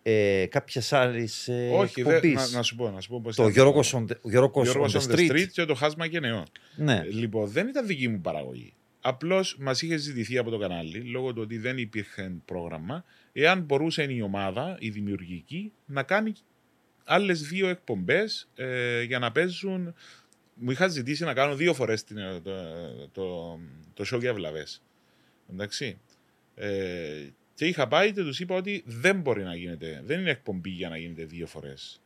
ε, 0.03 0.47
κάποια 0.47 0.83
άλλη 0.91 1.29
ε, 1.47 1.69
όχι, 1.69 2.03
δε, 2.03 2.15
εκπομπής. 2.15 2.53
να, 2.53 2.57
να 2.57 2.63
σου 2.63 2.77
πω. 2.77 2.91
Να 2.91 3.01
σου 3.01 3.09
πω 3.09 3.21
πώς 3.21 3.37
Το 3.37 3.43
ήταν 3.43 3.55
Γιώργος 3.55 3.95
on 3.97 4.03
the, 4.03 4.21
Γιώργος 4.23 4.71
Γιώργος 4.71 5.07
on 5.07 5.11
the 5.11 5.15
street. 5.15 5.47
και 5.53 5.65
το 5.65 5.75
χάσμα 5.75 6.07
γενναιών. 6.07 6.45
Ναι. 6.77 7.03
Λοιπόν, 7.11 7.49
δεν 7.49 7.69
ήταν 7.69 7.87
δική 7.87 8.09
μου 8.09 8.21
παραγωγή. 8.21 8.73
Απλώς 9.01 9.57
μας 9.59 9.83
είχε 9.83 9.97
ζητηθεί 9.97 10.39
από 10.39 10.51
το 10.51 10.59
κανάλι, 10.59 10.99
λόγω 10.99 11.33
του 11.33 11.43
ότι 11.43 11.59
δεν 11.59 11.79
υπήρχε 11.79 12.33
πρόγραμμα, 12.45 13.05
εάν 13.33 13.61
μπορούσε 13.61 14.03
η 14.03 14.21
ομάδα, 14.21 14.77
η 14.81 14.91
δημιουργική, 14.91 15.73
να 15.87 16.03
κάνει 16.03 16.33
άλλες 17.05 17.43
δύο 17.43 17.69
εκπομπές 17.69 18.49
ε, 18.55 19.03
για 19.03 19.19
να 19.19 19.33
παίζουν. 19.33 19.95
Μου 20.59 20.71
είχα 20.71 20.89
ζητήσει 20.89 21.25
να 21.25 21.35
κάνω 21.35 21.55
δύο 21.55 21.75
φορές 21.75 22.05
το, 22.05 22.15
το, 23.13 23.59
το 23.95 24.05
show 24.13 24.21
για 24.21 24.35
βλαβές. 24.35 24.83
Εντάξει. 25.53 25.99
Ε, 26.55 27.29
και 27.55 27.67
είχα 27.67 27.89
πάει 27.89 28.13
και 28.13 28.23
τους 28.23 28.41
είπα 28.41 28.55
ότι 28.55 28.83
δεν 28.87 29.21
μπορεί 29.21 29.43
να 29.43 29.55
γίνεται. 29.55 30.03
Δεν 30.05 30.21
είναι 30.21 30.31
εκπομπή 30.31 30.71
για 30.71 30.89
να 30.89 30.97
γίνεται 30.97 31.25
δύο 31.25 31.47
φορές 31.47 32.01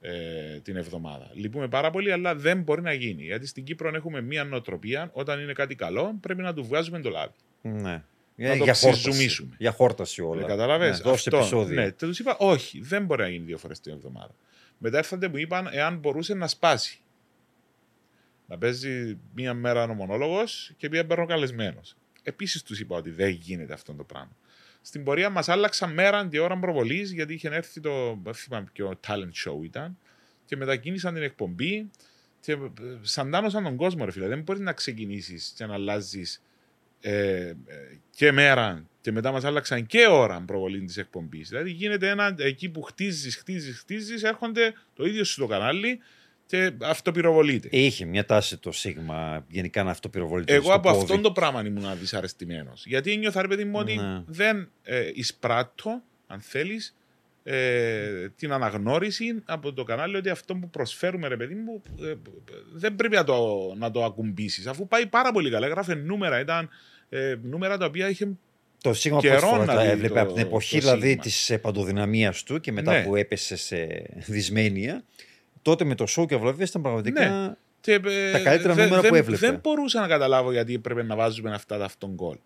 ε, 0.00 0.58
την 0.62 0.76
εβδομάδα. 0.76 1.30
Λυπούμε 1.34 1.68
πάρα 1.68 1.90
πολύ, 1.90 2.12
αλλά 2.12 2.34
δεν 2.34 2.62
μπορεί 2.62 2.82
να 2.82 2.92
γίνει. 2.92 3.22
Γιατί 3.22 3.46
στην 3.46 3.64
Κύπρο 3.64 3.90
έχουμε 3.94 4.20
μία 4.20 4.44
νοοτροπία. 4.44 5.10
Όταν 5.12 5.40
είναι 5.40 5.52
κάτι 5.52 5.74
καλό, 5.74 6.14
πρέπει 6.20 6.42
να 6.42 6.54
του 6.54 6.64
βγάζουμε 6.64 7.00
το 7.00 7.10
λάδι. 7.10 7.34
ναι. 7.62 8.02
Να 8.36 8.56
το 8.56 8.64
για 8.64 8.74
χόρταση. 8.74 9.00
ξεζουμίσουμε. 9.00 9.54
Για 9.58 9.70
χόρταση 9.72 10.22
όλα. 10.22 10.40
Με 10.40 10.46
καταλαβες; 10.46 10.96
Ναι, 10.98 11.02
δώσε 11.10 11.28
Αυτό. 11.28 11.36
επεισόδια. 11.36 11.82
Ναι, 11.82 11.90
και 11.90 12.06
τους 12.06 12.18
είπα, 12.18 12.36
όχι, 12.38 12.80
δεν 12.80 13.04
μπορεί 13.04 13.22
να 13.22 13.28
γίνει 13.28 13.44
δύο 13.44 13.58
φορές 13.58 13.80
την 13.80 13.92
εβδομάδα. 13.92 14.34
Μετά 14.78 14.98
έρθατε 14.98 15.28
μου 15.28 15.36
είπαν 15.36 15.68
εάν 15.72 15.98
μπορούσε 15.98 16.34
να 16.34 16.46
σπάσει. 16.46 17.01
Να 18.46 18.58
παίζει 18.58 19.18
μία 19.34 19.54
μέρα 19.54 19.84
ο 19.84 19.94
μονόλογος 19.94 20.72
και 20.76 20.88
μία 20.88 21.04
μέρα 21.04 21.22
ο 21.22 21.26
καλεσμένος. 21.26 21.96
Επίσης 22.22 22.62
τους 22.62 22.80
είπα 22.80 22.96
ότι 22.96 23.10
δεν 23.10 23.30
γίνεται 23.30 23.72
αυτό 23.72 23.94
το 23.94 24.04
πράγμα. 24.04 24.36
Στην 24.82 25.04
πορεία 25.04 25.30
μας 25.30 25.48
άλλαξαν 25.48 25.92
μέρα 25.92 26.18
αντί 26.18 26.38
ώρα 26.38 26.58
προβολής 26.58 27.12
γιατί 27.12 27.34
είχε 27.34 27.48
έρθει 27.48 27.80
το. 27.80 28.20
Δεν 28.22 28.34
θυμάμαι 28.34 28.66
ποιο 28.72 29.00
talent 29.06 29.32
show 29.44 29.64
ήταν. 29.64 29.98
Και 30.44 30.56
μετακίνησαν 30.56 31.14
την 31.14 31.22
εκπομπή 31.22 31.90
και 32.40 32.52
ε, 32.52 32.58
σαντάνωσαν 33.00 33.62
τον 33.62 33.76
κόσμο, 33.76 34.04
ρε 34.04 34.10
φίλε. 34.10 34.28
Δεν 34.28 34.42
μπορείς 34.42 34.62
να 34.62 34.72
ξεκινήσεις 34.72 35.52
και 35.56 35.66
να 35.66 35.74
αλλάζεις 35.74 36.42
ε, 37.00 37.46
ε, 37.46 37.54
και 38.10 38.32
μέρα 38.32 38.86
και 39.00 39.12
μετά 39.12 39.32
μας 39.32 39.44
άλλαξαν 39.44 39.86
και 39.86 40.06
ώρα 40.06 40.40
προβολής 40.46 40.84
της 40.84 40.96
εκπομπής. 40.96 41.48
Δηλαδή 41.48 41.70
γίνεται 41.70 42.08
ένα 42.08 42.34
εκεί 42.38 42.68
που 42.68 42.82
χτίζεις, 42.82 43.36
χτίζεις, 43.36 43.78
χτίζεις, 43.78 44.22
έρχονται 44.22 44.74
το 44.94 45.04
ίδιο 45.04 45.24
στο 45.24 45.46
κανάλι 45.46 46.00
και 46.46 46.70
αυτοπυροβολείται. 46.82 47.68
Είχε 47.70 48.04
μια 48.04 48.24
τάση 48.24 48.56
το 48.56 48.72
Σίγμα 48.72 49.44
γενικά 49.48 49.82
να 49.82 49.90
αυτοπυροβολείται. 49.90 50.52
Εγώ 50.54 50.64
στο 50.64 50.74
από 50.74 50.88
πόδι. 50.90 51.00
αυτόν 51.02 51.22
το 51.22 51.32
πράγμα 51.32 51.62
ήμουν 51.66 51.98
δυσαρεστημένο. 51.98 52.72
Γιατί 52.84 53.16
νιώθα 53.16 53.42
ρε 53.42 53.48
παιδί 53.48 53.64
μου 53.64 53.78
ότι 53.78 53.96
Ναι. 53.96 54.22
δεν 54.26 54.70
ε, 54.82 55.10
εισπράττω, 55.14 56.02
αν 56.26 56.40
θέλεις, 56.40 56.96
ε, 57.44 58.28
την 58.36 58.52
αναγνώριση 58.52 59.42
από 59.44 59.72
το 59.72 59.82
κανάλι 59.84 60.16
ότι 60.16 60.28
αυτό 60.28 60.54
που 60.54 60.70
προσφέρουμε, 60.70 61.28
ρε 61.28 61.36
παιδί 61.36 61.54
μου, 61.54 61.82
ε, 62.08 62.14
δεν 62.74 62.94
πρέπει 62.96 63.14
να 63.14 63.24
το, 63.24 63.46
να 63.78 63.90
το 63.90 64.04
ακουμπήσεις. 64.04 64.66
Αφού 64.66 64.88
πάει 64.88 65.06
πάρα 65.06 65.32
πολύ 65.32 65.50
καλά. 65.50 65.66
Έγραφε 65.66 65.94
νούμερα, 65.94 66.40
ήταν 66.40 66.68
ε, 67.08 67.34
νούμερα 67.42 67.76
τα 67.78 67.86
οποία 67.86 68.08
είχε. 68.08 68.28
Το 68.82 68.94
Σίγμα 68.94 69.18
καιρό 69.20 69.38
πρώτη 69.38 69.54
φορά 69.54 69.64
να 69.64 69.74
τα 69.74 69.82
δει 69.82 69.88
έβλεπε 69.90 70.14
το- 70.14 70.20
από 70.20 70.32
την 70.32 70.42
εποχή 70.42 70.74
το 70.74 70.80
δηλαδή 70.80 71.06
Σίγμα. 71.08 71.22
της 71.22 71.50
ε, 71.50 71.58
παντοδυναμίας 71.58 72.42
του 72.42 72.60
και 72.60 72.72
μετά 72.72 72.92
Ναι. 72.92 73.02
που 73.04 73.16
έπεσε 73.16 73.56
σε 73.56 73.86
δυσμένεια. 74.26 75.02
Τότε 75.62 75.84
με 75.84 75.94
το 75.94 76.06
σοου 76.06 76.26
και 76.26 76.34
αυλαβίες 76.34 76.68
ήταν 76.68 76.82
πραγματικά. 76.82 77.56
Και, 77.80 77.92
ε, 77.92 78.32
Τα 78.32 78.38
καλύτερα 78.42 78.74
δεν- 78.74 78.84
νούμερα 78.84 79.00
δεν, 79.00 79.10
που 79.10 79.16
έβλεπε. 79.16 79.46
Δεν 79.46 79.58
μπορούσα 79.62 80.00
να 80.00 80.06
καταλάβω 80.06 80.52
γιατί 80.52 80.74
έπρεπε 80.74 81.02
να 81.02 81.16
βάζουμε 81.16 81.54
αυτά 81.54 81.78
τα 81.78 81.84
αυτόν 81.84 82.10
γκολ. 82.14 82.36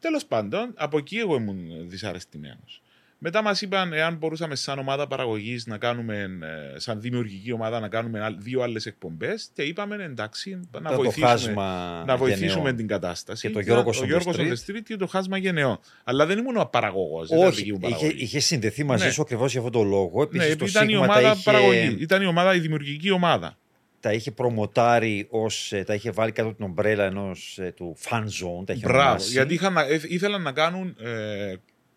Τέλος 0.00 0.24
πάντων, 0.24 0.72
από 0.76 0.98
εκεί 0.98 1.16
εγώ 1.18 1.34
ήμουν 1.36 1.88
δυσαρεστημένος. 1.88 2.82
Μετά 3.20 3.42
μας 3.42 3.60
είπαν, 3.62 3.92
εάν 3.92 4.16
μπορούσαμε 4.16 4.54
σαν 4.54 4.78
ομάδα 4.78 5.06
παραγωγής 5.06 5.66
να 5.66 5.78
κάνουμε, 5.78 6.28
ε, 6.74 6.78
σαν 6.78 7.00
δημιουργική 7.00 7.52
ομάδα, 7.52 7.80
να 7.80 7.88
κάνουμε 7.88 8.20
άλλ- 8.20 8.36
δύο 8.38 8.62
άλλες 8.62 8.86
εκπομπές. 8.86 9.50
Και 9.52 9.62
είπαμε, 9.62 9.94
εντάξει, 10.04 10.50
να 10.50 10.60
Ήταν 10.80 10.92
το 10.92 10.96
βοηθήσουμε, 11.02 11.26
χάσμα 11.26 12.02
να 12.06 12.16
βοηθήσουμε 12.16 12.48
γενναιών. 12.52 12.76
την 12.76 12.86
κατάσταση. 12.86 13.46
Και 13.46 13.52
το 13.54 13.60
Ήταν 13.60 13.72
Γιώργος 13.72 13.96
ο 13.98 14.00
on 14.00 14.04
the 14.04 14.08
Γιώργος 14.08 14.36
Street. 14.36 14.40
on 14.40 14.50
the 14.50 14.76
Street 14.76 14.82
και 14.84 14.96
το 14.96 15.06
χάσμα 15.06 15.36
γενναιό. 15.38 15.80
Αλλά 16.04 16.26
δεν 16.26 16.38
ήμουν 16.38 16.56
ο 16.56 16.64
παραγωγός. 16.64 17.30
Όχι, 17.30 17.78
είχε, 17.80 18.06
είχε 18.16 18.40
συνδεθεί 18.40 18.84
μαζί 18.84 19.04
Ναι. 19.04 19.10
σου 19.10 19.22
ακριβώς 19.22 19.50
για 19.52 19.60
αυτόν 19.60 19.80
τον 19.80 19.88
λόγο. 19.90 20.28
Ναι, 20.30 20.44
Επίσης, 20.44 20.56
το 20.56 20.64
ήταν 20.68 20.88
η 20.88 20.90
Σίγμα 20.92 21.06
τα 21.06 21.12
ομάδα 21.12 21.32
είχε, 21.32 21.42
παραγωγή. 21.44 21.96
Ήταν 22.00 22.22
η 22.22 22.26
ομάδα, 22.26 22.54
η 22.54 22.58
δημιουργική 22.58 23.10
ομάδα. 23.10 23.58
τα 24.00 24.12
είχε 24.12 24.30
προμοτάρει 24.30 25.26
ως, 25.30 25.72
ε, 25.72 25.84
τα 25.84 25.94
είχε 25.94 26.10
βάλει 26.10 26.32
κάτω 26.32 26.48
από 26.48 26.56
την 26.56 26.66
ομπρέλα 26.66 27.04
ενός 27.04 27.58
ε, 27.60 27.72
του 27.76 27.96
fan 28.08 28.20
zone. 28.22 28.66
Τα 28.66 28.72
είχε 28.72 28.86
Μπράβο. 28.86 29.02
ονομάσει. 29.02 29.30
Γιατί 29.30 29.54
είχαν, 29.54 29.72
να- 29.72 29.82
ε, 29.86 30.00
ήθελαν 30.08 30.42
να 30.42 30.52
κάνουν 30.52 30.96
ε, 31.00 31.54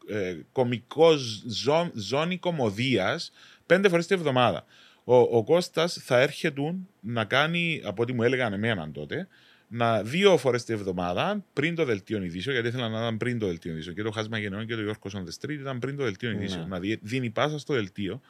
ε, 0.07 0.35
κομικό 0.51 1.11
ζω, 1.47 1.91
ζώνη 1.93 2.37
κομμωδίας 2.37 3.31
πέντε 3.65 3.89
φορές 3.89 4.07
τη 4.07 4.13
εβδομάδα. 4.15 4.65
Ο, 5.03 5.15
ο 5.15 5.43
Κώστας 5.43 5.99
θα 6.03 6.19
έρχεται 6.19 6.75
να 6.99 7.25
κάνει, 7.25 7.81
από 7.85 8.01
ό,τι 8.01 8.13
μου 8.13 8.23
έλεγαν 8.23 8.53
εμένα 8.53 8.91
τότε, 8.91 9.27
να 9.67 10.03
δύο 10.03 10.37
φορές 10.37 10.63
τη 10.63 10.73
εβδομάδα 10.73 11.43
πριν 11.53 11.75
το 11.75 11.85
δελτίο 11.85 12.23
ειδήσεων, 12.23 12.53
γιατί 12.55 12.69
ήθελαν 12.69 12.91
να 12.91 12.99
ήταν 12.99 13.17
πριν 13.17 13.39
το 13.39 13.47
δελτίο 13.47 13.71
ειδήσεων. 13.71 13.95
Και 13.95 14.01
το 14.03 14.11
Χάσμα 14.11 14.37
Γενναιών 14.37 14.65
και 14.65 14.75
το 14.75 14.81
Γιώργος 14.81 15.13
on 15.15 15.19
the 15.19 15.45
Street 15.47 15.59
ήταν 15.59 15.79
πριν 15.79 15.97
το 15.97 16.03
δελτίο 16.03 16.29
Ναι. 16.29 16.35
ειδήσεων. 16.35 16.67
Να 16.69 16.79
δι- 16.79 16.99
δίνει 17.01 17.29
πάσα 17.29 17.57
στο 17.59 17.73
δελτίο. 17.73 18.21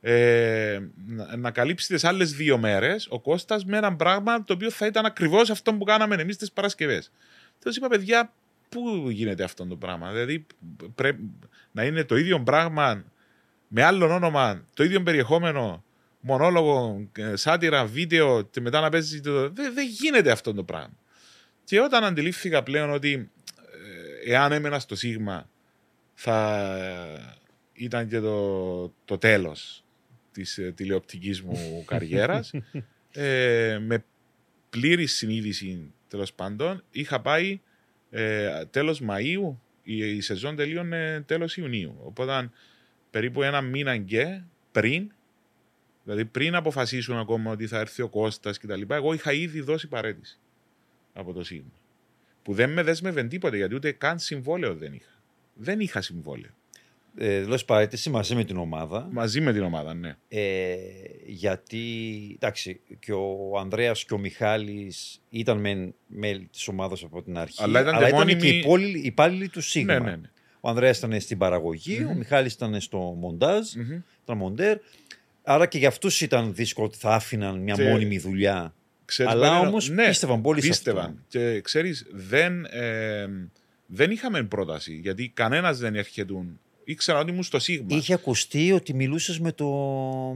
Ε, 0.00 0.78
να, 1.06 1.36
να 1.36 1.50
καλύψει 1.50 1.88
τις 1.88 2.04
άλλες 2.04 2.32
δύο 2.32 2.58
μέρες 2.58 3.06
ο 3.10 3.20
Κώστας 3.20 3.64
με 3.64 3.76
ένα 3.76 3.96
πράγμα 3.96 4.44
το 4.44 4.52
οποίο 4.52 4.70
θα 4.70 4.86
ήταν 4.86 5.04
ακριβώς 5.06 5.50
αυτό 5.50 5.74
που 5.74 5.84
κάναμε 5.84 6.14
εμείς 6.14 6.36
τις 6.36 6.52
Παρασκευές. 6.52 7.10
Τους 7.64 7.76
είπα, 7.76 7.88
παιδιά, 7.88 8.32
πού 8.68 9.10
γίνεται 9.10 9.44
αυτό 9.44 9.66
το 9.66 9.76
πράγμα. 9.76 10.12
Δηλαδή, 10.12 10.46
πρέπει 10.94 11.30
να 11.72 11.84
είναι 11.84 12.04
το 12.04 12.16
ίδιο 12.16 12.42
πράγμα 12.42 13.04
με 13.68 13.82
άλλο 13.82 14.14
όνομα, 14.14 14.64
το 14.74 14.84
ίδιο 14.84 15.02
περιεχόμενο, 15.02 15.84
μονόλογο, 16.20 17.08
ε, 17.12 17.36
σάτυρα, 17.36 17.86
βίντεο 17.86 18.42
και 18.42 18.60
μετά 18.60 18.80
να 18.80 18.88
παίζεις. 18.88 19.20
Το... 19.20 19.50
Δεν, 19.50 19.74
δεν 19.74 19.86
γίνεται 19.88 20.30
αυτό 20.30 20.54
το 20.54 20.64
πράγμα. 20.64 20.96
Και 21.64 21.80
όταν 21.80 22.04
αντιλήφθηκα 22.04 22.62
πλέον 22.62 22.90
ότι 22.90 23.30
ε, 24.24 24.32
εάν 24.32 24.52
έμενα 24.52 24.78
στο 24.78 24.96
Σίγμα 24.96 25.50
θα 26.14 26.68
ήταν 27.72 28.08
και 28.08 28.20
το, 28.20 28.92
το 29.04 29.18
τέλος 29.18 29.84
της 30.32 30.58
ε, 30.58 30.72
τηλεοπτικής 30.72 31.42
μου 31.42 31.58
καριέρας 31.90 32.50
ε, 33.10 33.78
με 33.80 34.04
πλήρη 34.70 35.06
συνείδηση 35.06 35.92
τέλος 36.08 36.32
πάντων 36.32 36.84
είχα 36.90 37.20
πάει 37.20 37.60
ε, 38.10 38.64
τέλος 38.64 39.02
Μαΐου 39.08 39.56
η, 39.82 40.16
η 40.16 40.20
σεζόν 40.20 40.56
τελείωνε 40.56 41.22
τέλος 41.26 41.56
Ιουνίου. 41.56 41.96
Οπότε 42.02 42.50
περίπου 43.10 43.42
ένα 43.42 43.60
μήνα 43.60 43.96
και 43.96 44.40
πριν 44.72 45.12
δηλαδή 46.04 46.24
πριν 46.24 46.54
αποφασίσουν 46.54 47.16
ακόμα 47.16 47.50
ότι 47.50 47.66
θα 47.66 47.78
έρθει 47.78 48.02
ο 48.02 48.08
Κώστας 48.08 48.58
κτλ 48.58 48.82
εγώ 48.88 49.12
είχα 49.12 49.32
ήδη 49.32 49.60
δώσει 49.60 49.88
παρέτηση 49.88 50.38
από 51.12 51.32
το 51.32 51.44
Σίγμα 51.44 51.72
που 52.42 52.54
δεν 52.54 52.72
με 52.72 52.82
δέσμευε 52.82 53.24
τίποτε 53.24 53.56
γιατί 53.56 53.74
ούτε 53.74 53.92
καν 53.92 54.18
συμβόλαιο 54.18 54.74
δεν 54.74 54.92
είχα. 54.92 55.22
Δεν 55.54 55.80
είχα 55.80 56.00
συμβόλαιο 56.00 56.50
ε, 57.18 57.40
δηλώσει 57.40 57.64
παρέτηση 57.64 58.10
μαζί 58.10 58.34
με 58.34 58.44
την 58.44 58.56
ομάδα. 58.56 59.08
Μαζί 59.10 59.40
με 59.40 59.52
την 59.52 59.62
ομάδα, 59.62 59.94
ναι. 59.94 60.16
Ε, 60.28 60.76
γιατί, 61.26 61.84
εντάξει, 62.34 62.80
και 62.98 63.12
ο 63.12 63.58
Ανδρέας 63.58 64.04
και 64.04 64.14
ο 64.14 64.18
Μιχάλης 64.18 65.20
ήταν 65.30 65.60
με, 65.60 65.92
μέλη 66.06 66.48
της 66.52 66.68
ομάδας 66.68 67.02
από 67.02 67.22
την 67.22 67.38
αρχή. 67.38 67.62
Αλλά 67.62 67.80
ήταν, 67.80 67.94
αλλά 67.94 68.10
μόνιμη... 68.14 68.40
και 68.40 68.48
οι 68.48 68.58
υπόλοιποι, 68.58 68.98
υπάλληλοι 68.98 69.48
του 69.48 69.60
Σίγμα. 69.60 69.92
Ναι, 69.98 70.10
ναι, 70.10 70.16
ναι. 70.16 70.30
Ο 70.60 70.68
Ανδρέας 70.68 70.98
ήταν 70.98 71.20
στην 71.20 71.38
παραγωγή, 71.38 71.98
Μμμ. 72.00 72.10
ο 72.10 72.14
Μιχάλης 72.14 72.52
ήταν 72.52 72.80
στο 72.80 72.98
μοντάζ, 72.98 73.72
Μμμ. 73.74 74.00
ήταν 74.24 74.36
μοντέρ. 74.36 74.78
Άρα 75.42 75.66
και 75.66 75.78
για 75.78 75.88
αυτούς 75.88 76.20
ήταν 76.20 76.54
δύσκολο 76.54 76.86
ότι 76.86 76.96
θα 76.98 77.14
άφηναν 77.14 77.58
μια 77.58 77.74
Και- 77.74 77.88
μόνιμη 77.88 78.18
δουλειά. 78.18 78.74
Ξέρεις, 79.04 79.32
Αλλά 79.32 79.48
Βαλένο, 79.48 79.68
όμως 79.68 79.88
ναι, 79.88 80.06
πίστευαν 80.06 80.40
πολύ 80.40 80.60
σε 80.62 80.68
πίστευαν. 80.68 81.04
αυτό. 81.04 81.16
Και 81.28 81.60
ξέρεις, 81.60 82.06
δεν, 82.12 82.64
ε, 82.64 83.26
δεν 83.86 84.10
είχαμε 84.10 84.42
πρόταση, 84.42 84.94
γιατί 84.94 85.28
κανένας 85.34 85.78
δεν 85.78 85.94
έρχεται. 85.94 86.34
Ήξερα 86.90 87.18
ότι 87.18 87.30
ήμουν 87.30 87.42
στο 87.42 87.58
Σίγμα. 87.58 87.96
Είχε 87.96 88.14
ακουστεί 88.14 88.72
ότι 88.72 88.94
μιλούσες 88.94 89.38
με 89.38 89.52
το 89.52 89.66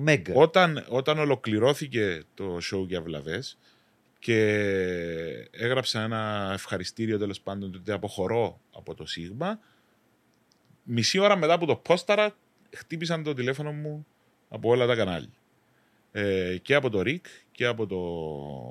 Μέγκα. 0.00 0.34
Όταν, 0.34 0.84
όταν 0.88 1.18
ολοκληρώθηκε 1.18 2.22
το 2.34 2.56
show 2.56 2.86
για 2.86 3.02
βλαβές 3.02 3.58
και 4.18 4.38
έγραψα 5.50 6.02
ένα 6.02 6.50
ευχαριστήριο 6.52 7.18
τέλος 7.18 7.40
πάντων 7.40 7.74
ότι 7.74 7.92
αποχωρώ 7.92 8.60
από 8.72 8.94
το 8.94 9.06
Σίγμα, 9.06 9.58
μισή 10.82 11.18
ώρα 11.18 11.36
μετά 11.36 11.58
που 11.58 11.66
το 11.66 11.76
πόσταρα 11.76 12.36
χτύπησαν 12.76 13.22
το 13.22 13.34
τηλέφωνο 13.34 13.72
μου 13.72 14.06
από 14.48 14.68
όλα 14.68 14.86
τα 14.86 14.94
κανάλια. 14.94 15.38
Ε, 16.12 16.56
και 16.62 16.74
από 16.74 16.90
το 16.90 17.02
ΡΙΚ 17.02 17.26
και 17.52 17.66
από 17.66 17.86
το 17.86 18.00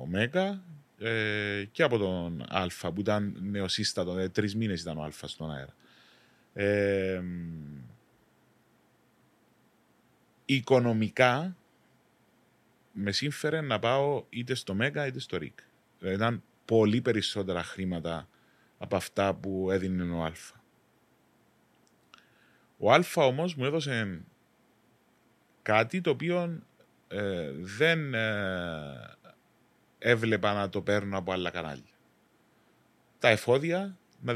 Μέγκα 0.08 0.62
ε, 0.98 1.64
και 1.72 1.82
από 1.82 1.98
τον 1.98 2.44
Αλφα 2.48 2.92
που 2.92 3.00
ήταν 3.00 3.36
νεοσύστατο, 3.40 4.18
ε, 4.18 4.28
τρεις 4.28 4.56
μήνες 4.56 4.80
ήταν 4.80 4.98
ο 4.98 5.02
Αλφα 5.02 5.28
στον 5.28 5.52
αέρα. 5.52 5.74
Ε, 6.54 7.22
οικονομικά 10.44 11.56
με 12.92 13.12
σύμφερε 13.12 13.60
να 13.60 13.78
πάω 13.78 14.24
είτε 14.28 14.54
στο 14.54 14.74
Μέγκα 14.74 15.06
είτε 15.06 15.20
στο 15.20 15.36
ΡΙΚ. 15.36 15.58
Δηλαδή 15.98 16.16
ήταν 16.16 16.42
πολύ 16.64 17.00
περισσότερα 17.00 17.62
χρήματα 17.62 18.28
από 18.78 18.96
αυτά 18.96 19.34
που 19.34 19.70
έδινε 19.70 20.12
ο 20.12 20.24
Αλφα. 20.24 20.62
Ο 22.78 22.92
Αλφα 22.92 23.24
όμως 23.24 23.54
μου 23.54 23.64
έδωσε 23.64 24.20
κάτι 25.62 26.00
το 26.00 26.10
οποίο 26.10 26.62
ε, 27.08 27.50
δεν 27.52 28.14
ε, 28.14 29.16
έβλεπα 29.98 30.52
να 30.52 30.68
το 30.68 30.82
παίρνω 30.82 31.18
από 31.18 31.32
άλλα 31.32 31.50
κανάλια. 31.50 31.92
Τα 33.18 33.28
εφόδια 33.28 33.96
να 34.20 34.34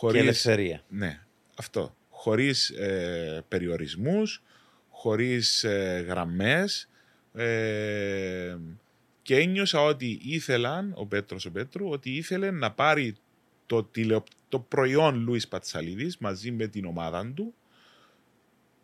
δημιουργήσουμε. 0.00 0.14
και 0.14 0.20
Χωρίς, 0.20 0.20
ελευθερία. 0.20 0.82
ναι, 0.88 1.20
αυτό. 1.56 1.94
Χωρίς 2.10 2.70
ε, 2.70 3.44
περιορισμούς, 3.48 4.42
χωρίς 4.90 5.64
ε, 5.64 6.04
γραμμές 6.08 6.88
ε, 7.34 8.56
και 9.22 9.36
ένιωσα 9.36 9.82
ότι 9.82 10.20
ήθελαν, 10.22 10.92
ο 10.96 11.06
Πέτρος 11.06 11.44
ο 11.44 11.50
Πέτρου, 11.50 11.88
ότι 11.88 12.10
ήθελε 12.10 12.50
να 12.50 12.72
πάρει 12.72 13.16
το, 13.66 13.84
τηλεο, 13.84 14.24
το 14.48 14.58
προϊόν 14.58 15.14
Λούις 15.20 15.48
Πατσαλίδης 15.48 16.18
μαζί 16.18 16.50
με 16.50 16.66
την 16.66 16.84
ομάδα 16.84 17.32
του 17.34 17.54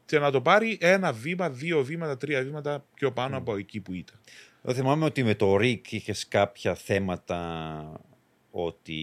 και 0.06 0.18
να 0.18 0.30
το 0.30 0.40
πάρει 0.40 0.78
ένα 0.80 1.12
βήμα, 1.12 1.50
δύο 1.50 1.84
βήματα, 1.84 2.16
τρία 2.16 2.42
βήματα 2.42 2.84
πιο 2.94 3.12
πάνω 3.12 3.36
από 3.36 3.56
εκεί 3.56 3.80
που 3.80 3.92
ήταν. 3.92 4.18
Εγώ 4.62 4.74
θυμάμαι 4.74 5.04
ότι 5.04 5.22
με 5.22 5.34
το 5.34 5.56
ΡΙΚ 5.56 5.92
είχες 5.92 6.28
κάποια 6.28 6.74
θέματα 6.74 8.00
ότι 8.54 8.94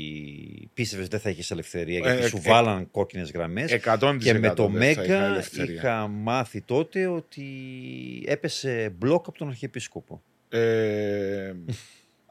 πίστευες 0.74 1.08
δεν 1.08 1.20
θα 1.20 1.30
είχε 1.30 1.54
ελευθερία 1.54 2.00
γιατί 2.00 2.24
Ε, 2.24 2.28
σου 2.28 2.38
ε, 2.38 2.50
βάλαν 2.50 2.91
κόκκινες 2.91 3.32
γραμμές. 3.32 3.72
100% 3.86 4.18
Και 4.20 4.34
με 4.34 4.54
το 4.54 4.68
δεν 4.68 4.82
θα 4.82 4.89
είχα 4.89 5.12
Μέγκα 5.14 5.26
ελευθερία. 5.26 5.74
είχα 5.74 6.08
μάθει 6.08 6.62
τότε 6.62 7.08
ότι 7.08 7.45
έπεσε 8.26 8.93
μπλοκ 8.97 9.28
από 9.28 9.38
τον 9.38 9.47
Αρχιεπίσκοπο. 9.47 10.22
Ε, 10.50 11.54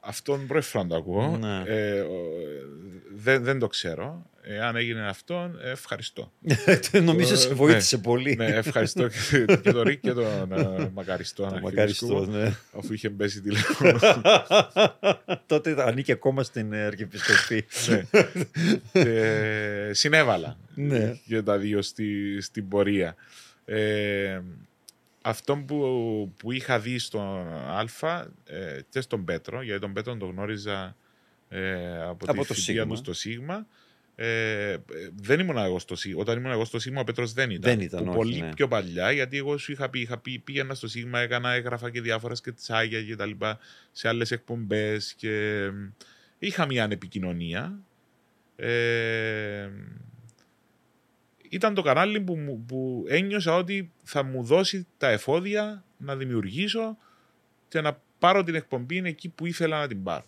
αυτόν 0.00 0.46
πρώτη 0.46 0.66
φορά 0.66 0.86
το 0.86 0.96
ακούω. 0.96 1.36
Ναι. 1.36 1.62
Ε, 1.66 2.00
ο- 2.00 2.30
δεν, 3.14 3.44
δεν 3.44 3.58
το 3.58 3.66
ξέρω. 3.66 4.26
Εάν 4.50 4.76
έγινε 4.76 5.06
αυτό, 5.08 5.50
ε, 5.62 5.70
ευχαριστώ. 5.70 6.32
Νομίζω 7.02 7.36
σε 7.36 7.48
ναι. 7.48 7.54
βοήθησε 7.54 7.98
πολύ. 7.98 8.34
ναι, 8.34 8.46
ευχαριστώ 8.46 9.08
και, 9.08 9.44
και 9.62 9.72
τον 9.72 9.82
Ρίκ 9.82 10.00
και 10.00 10.12
τον 10.12 10.52
ε, 10.52 10.90
Μακαριστό. 10.94 11.42
Το 11.42 11.54
Αρχιεπίσκοπο, 11.54 12.14
Μακαριστό, 12.14 12.38
ναι. 12.38 12.56
Αφού 12.78 12.92
είχε 12.92 13.08
μπέσει 13.08 13.40
τηλέφωνο. 13.40 13.98
τότε 15.46 15.74
ανήκε 15.82 16.12
ακόμα 16.12 16.42
στην 16.42 16.72
ε, 16.72 16.84
Αρχιεπισκοπή. 16.84 17.64
ναι. 17.88 18.02
Και 18.92 19.90
συνέβαλα 19.92 20.56
Ναι. 20.74 21.18
και 21.26 21.42
τα 21.42 21.58
δύο 21.58 21.82
στη, 21.82 22.40
στην 22.40 22.68
πορεία. 22.68 23.14
Ε, 23.64 24.40
αυτό 25.22 25.56
που, 25.56 26.32
που 26.36 26.52
είχα 26.52 26.78
δει 26.80 26.98
στον 26.98 27.48
Α 27.68 27.84
ε, 28.44 28.80
και 28.90 29.00
στον 29.00 29.24
Πέτρο, 29.24 29.62
γιατί 29.62 29.80
τον 29.80 29.92
Πέτρο 29.92 30.16
τον 30.16 30.30
γνώριζα 30.30 30.96
ε, 31.48 32.02
από, 32.02 32.24
Από 32.26 32.42
τη 32.42 32.46
το 32.48 32.54
θητεία 32.54 32.64
Σίγμα. 32.64 32.86
του 32.86 32.96
στο 32.96 33.12
Σίγμα. 33.12 33.66
Ε, 34.20 34.70
ε, 34.72 34.78
δεν 35.14 35.40
ήμουν 35.40 35.56
εγώ 35.56 35.78
στο 35.78 35.96
Σίγμα. 35.96 36.20
Όταν 36.20 36.38
ήμουν 36.38 36.50
εγώ 36.50 36.64
στο 36.64 36.78
Σίγμα, 36.78 37.00
ο 37.00 37.04
Πέτρος 37.04 37.32
δεν 37.32 37.50
ήταν. 37.50 37.70
Δεν 37.70 37.80
ήταν, 37.80 38.04
Που 38.04 38.08
όχι, 38.08 38.16
πολύ 38.18 38.40
ναι. 38.40 38.54
πιο 38.54 38.68
παλιά, 38.68 39.10
γιατί 39.12 39.36
εγώ 39.36 39.58
σου 39.58 39.72
είχα 39.72 39.90
πει, 39.90 40.00
είχα 40.00 40.18
πει 40.18 40.38
πήγαινα 40.38 40.74
στο 40.74 40.88
Σίγμα, 40.88 41.18
έκανα, 41.20 41.50
έγραφα 41.52 41.90
και 41.90 42.00
διάφορα 42.00 42.34
σκετσάγια 42.34 43.02
και 43.02 43.16
τα 43.16 43.26
λοιπά 43.26 43.58
σε 43.92 44.08
άλλες 44.08 44.30
εκπομπές 44.30 45.14
και 45.14 45.30
ε, 45.30 45.72
είχα 46.38 46.66
μια 46.66 46.84
ανεπικοινωνία. 46.84 47.78
Ε, 48.56 49.68
ήταν 51.48 51.74
το 51.74 51.82
κανάλι 51.82 52.20
που, 52.20 52.36
μου- 52.36 52.64
που 52.68 53.04
ένιωσα 53.08 53.54
ότι 53.54 53.92
θα 54.02 54.22
μου 54.22 54.42
δώσει 54.42 54.86
τα 54.98 55.08
εφόδια 55.08 55.84
να 55.96 56.16
δημιουργήσω 56.16 56.96
και 57.68 57.80
να 57.80 58.00
πάρω 58.18 58.42
την 58.42 58.54
εκπομπή 58.54 59.02
εκεί 59.04 59.28
που 59.28 59.46
ήθελα 59.46 59.78
να 59.80 59.86
την 59.86 60.02
πάρω. 60.02 60.24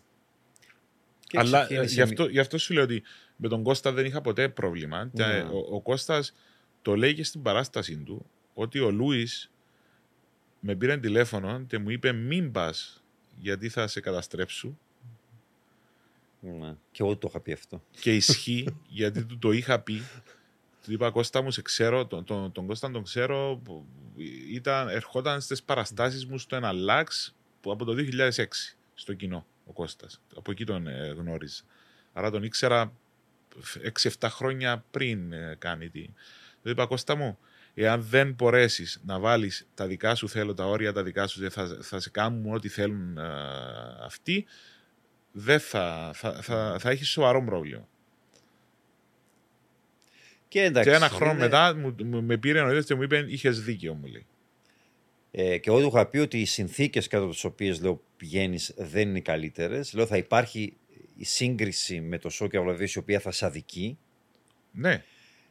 Και 1.26 1.38
Αλλά 1.38 1.60
ε, 1.60 1.64
ξεκίνησε 1.64 1.94
γι, 1.94 2.00
αυτό, 2.00 2.26
γι' 2.26 2.38
αυτό 2.38 2.58
σου 2.58 2.74
λέω 2.74 2.82
ότι 2.82 3.02
με 3.40 3.48
τον 3.48 3.62
Κώστας 3.62 3.94
δεν 3.94 4.04
είχα 4.04 4.20
ποτέ 4.20 4.48
πρόβλημα. 4.48 5.10
Και, 5.14 5.24
Ναι. 5.24 5.40
ο, 5.52 5.58
ο 5.74 5.80
Κώστας 5.80 6.34
το 6.82 6.96
λέει 6.96 7.14
και 7.14 7.24
στην 7.24 7.42
παράστασή 7.42 7.96
του 7.96 8.26
ότι 8.54 8.78
ο 8.80 8.90
Λούις 8.90 9.50
με 10.60 10.74
πήρε 10.74 10.96
τηλέφωνο 10.96 11.60
και 11.66 11.78
μου 11.78 11.90
είπε 11.90 12.12
μην 12.12 12.52
πας 12.52 13.02
γιατί 13.38 13.68
θα 13.68 13.86
σε 13.86 14.00
καταστρέψω 14.00 14.78
Ναι. 16.40 16.74
Και 16.90 17.02
εγώ 17.02 17.16
το 17.16 17.26
είχα 17.30 17.40
πει 17.40 17.52
αυτό. 17.52 17.82
και 18.00 18.14
ισχύει 18.16 18.76
γιατί 18.88 19.24
του 19.24 19.38
το 19.38 19.50
είχα 19.52 19.80
πει. 19.80 20.02
Του 20.84 20.92
είπα 20.92 21.10
Κώστα 21.10 21.42
μου 21.42 21.50
σε 21.50 21.62
ξέρω, 21.62 22.06
τον, 22.06 22.24
τον, 22.24 22.52
τον 22.52 22.66
Κώστα 22.66 22.90
τον 22.90 23.02
ξέρω, 23.02 23.60
που 23.64 23.86
ήταν, 24.50 24.88
ερχόταν 24.88 25.40
στις 25.40 25.62
παραστάσεις 25.62 26.26
μου 26.26 26.38
στο 26.38 26.56
ένα 26.56 26.72
λάξ 26.72 27.34
που 27.60 27.70
από 27.72 27.84
το 27.84 27.94
2006 27.96 28.44
στο 28.94 29.14
κοινό 29.14 29.46
ο 29.66 29.72
Κώστας. 29.72 30.20
Από 30.36 30.50
εκεί 30.50 30.64
τον 30.64 30.86
ε, 30.86 31.08
γνώριζα. 31.08 31.62
Άρα 32.12 32.30
τον 32.30 32.42
ήξερα 32.42 32.92
6-7 34.20 34.28
χρόνια 34.30 34.84
πριν 34.90 35.32
ε, 35.32 35.56
κάνει 35.58 35.88
τη. 35.88 36.04
Του 36.62 36.70
είπα 36.70 36.86
Κώστα 36.86 37.14
μου, 37.16 37.38
εάν 37.74 38.02
δεν 38.02 38.32
μπορέσεις 38.32 39.00
να 39.04 39.18
βάλεις 39.18 39.68
τα 39.74 39.86
δικά 39.86 40.14
σου 40.14 40.28
θέλω, 40.28 40.54
τα 40.54 40.66
όρια 40.66 40.92
τα 40.92 41.02
δικά 41.02 41.26
σου, 41.26 41.50
θα, 41.50 41.78
θα 41.82 42.00
σε 42.00 42.10
κάνουν 42.10 42.54
ό,τι 42.54 42.68
θέλουν 42.68 43.18
ε, 43.18 43.22
αυτοί, 44.04 44.46
δεν 45.32 45.60
θα, 45.60 46.10
θα, 46.14 46.32
θα, 46.42 46.76
θα 46.80 46.90
έχεις 46.90 47.08
σοβαρό 47.08 47.44
πρόβλημα. 47.44 47.88
Και, 50.48 50.62
εντάξει, 50.62 50.90
και 50.90 50.96
ένα 50.96 51.08
χρόνο 51.08 51.32
είναι- 51.32 51.40
μετά 51.42 51.74
μου, 51.76 51.94
μου- 52.04 52.22
με 52.24 52.36
πήρε 52.36 52.60
ο 52.60 52.82
και 52.82 52.94
μου 52.94 53.02
είπε: 53.02 53.24
Είχες 53.28 53.62
δίκιο, 53.62 53.94
μου 53.94 54.06
λέει. 54.06 54.26
Ε, 55.30 55.58
και 55.58 55.70
εγώ 55.70 55.80
του 55.80 55.86
είχα 55.86 56.06
πει 56.06 56.18
ότι 56.18 56.40
οι 56.40 56.44
συνθήκες 56.44 57.06
κάτω 57.06 57.24
από 57.24 57.32
τις 57.32 57.44
οποίες 57.44 57.80
λέω 57.80 58.02
πηγαίνεις 58.16 58.74
δεν 58.76 59.08
είναι 59.08 59.20
καλύτερες. 59.20 59.92
Λέω 59.92 60.06
θα 60.06 60.16
υπάρχει 60.16 60.76
η 61.20 61.24
σύγκριση 61.24 62.00
με 62.00 62.18
το 62.18 62.28
Σόκια 62.30 62.62
Βλαβίση 62.62 62.98
η 62.98 63.02
οποία 63.02 63.20
θα 63.20 63.30
σε 63.30 63.46
αδικεί. 63.46 63.98
Ναι. 64.72 65.02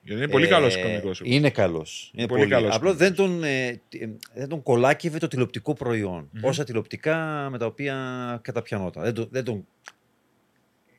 Γιατί 0.04 0.22
είναι 0.22 0.32
πολύ 0.32 0.48
καλός 0.48 0.76
Ε, 0.76 0.82
κωμικό. 0.82 1.12
Είναι 1.24 1.50
καλός. 1.50 2.12
Είναι 2.16 2.28
Πολύ 2.28 2.40
πολύ, 2.40 2.52
καλός 2.54 2.76
Απλώς 2.76 2.98
κωμικός. 2.98 3.16
δεν 3.18 3.26
τον, 3.28 3.44
ε, 3.44 3.82
τι- 3.90 4.02
ε, 4.02 4.10
δεν 4.34 4.48
τον 4.50 4.64
κολάκευε 4.64 5.18
το 5.18 5.28
τηλεοπτικό 5.28 5.74
προϊόν. 5.74 6.30
Μμμ. 6.32 6.44
Όσα 6.46 6.64
τηλεοπτικά 6.64 7.48
με 7.52 7.58
τα 7.58 7.66
οποία 7.66 7.96
καταπιανόταν. 8.44 9.04
Δεν, 9.04 9.14
τον- 9.14 9.28
δεν, 9.32 9.44
τον, 9.44 9.68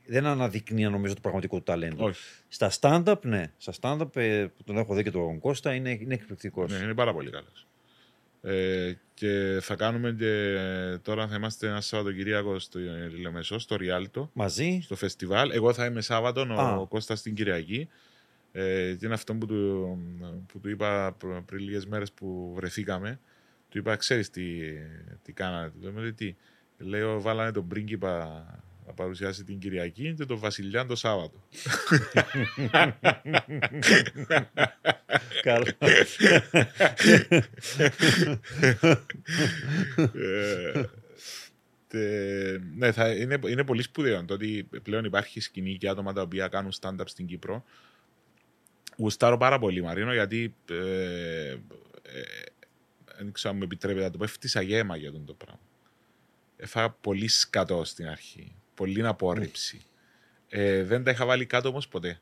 δεν 0.06 0.26
αναδεικνύει 0.26 0.82
νομίζω 0.88 1.14
το 1.14 1.20
πραγματικό 1.20 1.56
του 1.56 1.62
ταλέντο. 1.62 2.04
Όχι. 2.04 2.20
Στα 2.48 2.70
stand-up, 2.80 3.20
ναι. 3.22 3.52
Στα 3.56 3.72
stand-up 3.80 4.16
ε, 4.16 4.46
που 4.56 4.62
τον 4.64 4.76
έχω 4.78 4.94
δει 4.94 5.02
και 5.02 5.10
τον 5.10 5.38
Κώστα 5.38 5.74
είναι, 5.74 5.90
είναι 5.90 6.14
εκπληκτικός. 6.14 6.72
Ναι, 6.72 6.78
είναι 6.84 6.94
πάρα 6.94 7.12
πολύ 7.12 7.30
καλός. 7.30 7.66
Ε, 8.42 8.92
και 9.14 9.58
θα 9.60 9.74
κάνουμε 9.74 10.12
και 10.12 10.56
τώρα 11.02 11.28
θα 11.28 11.34
είμαστε 11.36 11.66
ένα 11.68 11.80
Σαββατοκυριακό 11.80 12.58
στο 12.58 12.78
Λεμεσό, 13.20 13.58
στο 13.58 13.76
Ριάλτο, 13.76 14.30
Μαζί; 14.32 14.80
στο 14.82 14.96
φεστιβάλ. 14.96 15.50
Εγώ 15.50 15.72
θα 15.72 15.84
είμαι 15.84 16.00
Σάββατο, 16.00 16.40
ο, 16.40 16.60
Α. 16.60 16.76
ο 16.76 16.86
Κώστας 16.86 17.22
την 17.22 17.34
Κυριακή. 17.34 17.88
Ε, 18.52 18.94
και 18.98 19.04
είναι 19.06 19.14
αυτό 19.14 19.34
που 19.34 19.46
του, 19.46 19.98
που 20.52 20.60
του 20.60 20.68
είπα 20.68 21.12
πr- 21.18 21.40
πριν 21.46 21.64
λίγες 21.64 21.86
μέρες 21.86 22.12
που 22.12 22.52
βρεθήκαμε. 22.54 23.20
Του 23.68 23.78
είπα, 23.78 23.96
ξέρεις 23.96 24.30
τι, 24.30 24.42
τι 25.22 25.32
κάνατε. 25.32 25.72
Του 25.80 25.84
λέμε, 25.84 26.10
τι. 26.10 26.34
Λέω, 26.78 27.20
βάλανε 27.20 27.52
τον 27.52 27.68
πρίγκιπα 27.68 28.44
να 28.90 28.96
παρουσιάσει 28.96 29.44
την 29.44 29.58
Κυριακή 29.58 30.14
και 30.14 30.24
τον 30.24 30.38
Βασιλιά 30.38 30.86
το 30.86 30.96
Σάββατο. 30.96 31.48
Καλό. 35.42 35.66
Ε, 40.14 40.84
τε- 41.88 42.60
ναι, 42.76 42.92
θα, 42.92 43.12
είναι, 43.12 43.38
είναι 43.48 43.64
πολύ 43.64 43.82
σπουδαίο 43.82 44.24
το 44.24 44.34
ότι 44.34 44.68
πλέον 44.82 45.04
υπάρχει 45.04 45.40
σκηνή 45.40 45.76
και 45.76 45.88
άτομα 45.88 46.12
τα 46.12 46.22
οποία 46.22 46.48
κάνουν 46.48 46.72
stand-up 46.80 47.04
στην 47.04 47.26
Κύπρο. 47.26 47.64
Γουστάρω 48.96 49.36
πάρα 49.36 49.58
πολύ, 49.58 49.82
Μαρίνο, 49.82 50.12
γιατί 50.12 50.54
ε, 50.70 51.50
ε, 51.50 51.58
δεν 53.16 53.32
ξέρω 53.32 53.52
αν 53.52 53.58
μου 53.58 53.64
επιτρέπετε 53.64 54.04
να 54.04 54.10
το 54.10 54.18
πω, 54.18 54.24
έφτιασα 54.24 54.62
γέμα 54.62 54.96
για 54.96 55.12
τον 55.12 55.24
το 55.24 55.34
πράγμα. 55.34 55.60
Έφαγα 56.56 56.90
πολύ 56.90 57.28
σκατό 57.28 57.84
στην 57.84 58.08
αρχή. 58.08 58.54
Πολύ 58.80 59.06
απόρριψη. 59.06 59.80
Ε, 60.48 60.82
δεν 60.84 61.04
τα 61.04 61.10
είχα 61.10 61.26
βάλει 61.26 61.46
κάτω 61.46 61.68
όμως 61.68 61.88
ποτέ. 61.88 62.20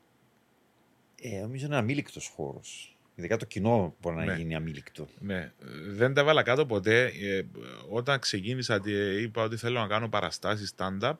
Ε, 1.21 1.39
νομίζω 1.39 1.65
είναι 1.65 1.75
αμήλικτος 1.75 2.27
χώρος. 2.35 2.97
Ειδικά 3.15 3.37
το 3.37 3.45
κοινό 3.45 3.95
μπορεί 4.01 4.15
να 4.15 4.25
Ναι. 4.25 4.35
γίνει 4.35 4.55
αμήλικτο. 4.55 5.07
Ναι, 5.19 5.51
δεν 5.87 6.13
τα 6.13 6.23
βάλα 6.23 6.43
κάτω 6.43 6.65
ποτέ. 6.65 7.05
Ε, 7.05 7.43
όταν 7.89 8.19
ξεκίνησα 8.19 8.79
και 8.79 9.21
είπα 9.21 9.43
ότι 9.43 9.57
θέλω 9.57 9.79
να 9.79 9.87
κάνω 9.87 10.09
παραστάσεις 10.09 10.73
stand-up, 10.77 11.13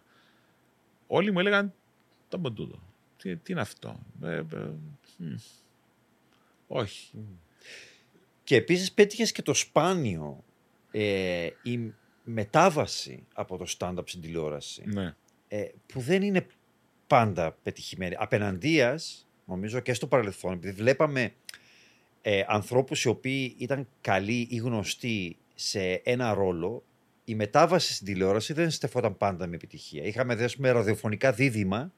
όλοι 1.08 1.32
μου 1.32 1.40
έλεγαν 1.40 1.74
το 2.30 2.38
από 2.38 2.52
τούτο. 2.52 2.82
Τι, 3.18 3.36
τι 3.36 3.52
είναι 3.52 3.62
αυτό; 3.62 4.00
Ε, 4.24 4.36
ε, 4.36 4.44
μ. 5.18 5.36
όχι. 6.68 7.12
Και 8.44 8.56
επίσης 8.56 8.92
πέτυχες 8.92 9.32
και 9.32 9.42
το 9.42 9.54
σπάνιο 9.54 10.44
ε, 10.92 11.50
η 11.64 11.94
μετάβαση 12.24 13.24
από 13.34 13.58
το 13.58 13.66
stand-up 13.78 14.04
στην 14.06 14.22
τηλεόραση 14.22 14.84
Ναι, 14.86 15.04
ε, 15.04 15.16
που 15.86 16.00
δεν 16.00 16.22
είναι 16.22 16.46
πάντα 17.08 17.58
πετυχημένη. 17.64 18.16
Απέναντίας, 18.18 19.28
νομίζω 19.46 19.80
και 19.80 19.94
στο 19.94 20.08
παρελθόν, 20.08 20.54
επειδή 20.54 20.72
βλέπαμε 20.72 21.34
ε, 22.22 22.44
ανθρώπους 22.48 23.04
οι 23.04 23.08
οποίοι 23.08 23.56
ήταν 23.58 23.88
καλοί 24.02 24.48
ή 24.50 24.56
γνωστοί 24.56 25.38
σε 25.56 26.02
ένα 26.04 26.34
ρόλο, 26.34 26.84
η 27.26 27.36
μετάβαση 27.36 27.94
στην 27.94 28.06
τηλεόραση 28.06 28.54
δεν 28.54 28.70
στεφόταν 28.70 29.18
πάντα 29.18 29.48
με 29.48 29.56
επιτυχία. 29.56 30.04
Είχαμε 30.04 30.36
δει, 30.36 30.44
ας 30.44 30.56
πούμε, 30.56 30.72
ραδιοφωνικά 30.72 31.32
δίδυμα 31.32 31.94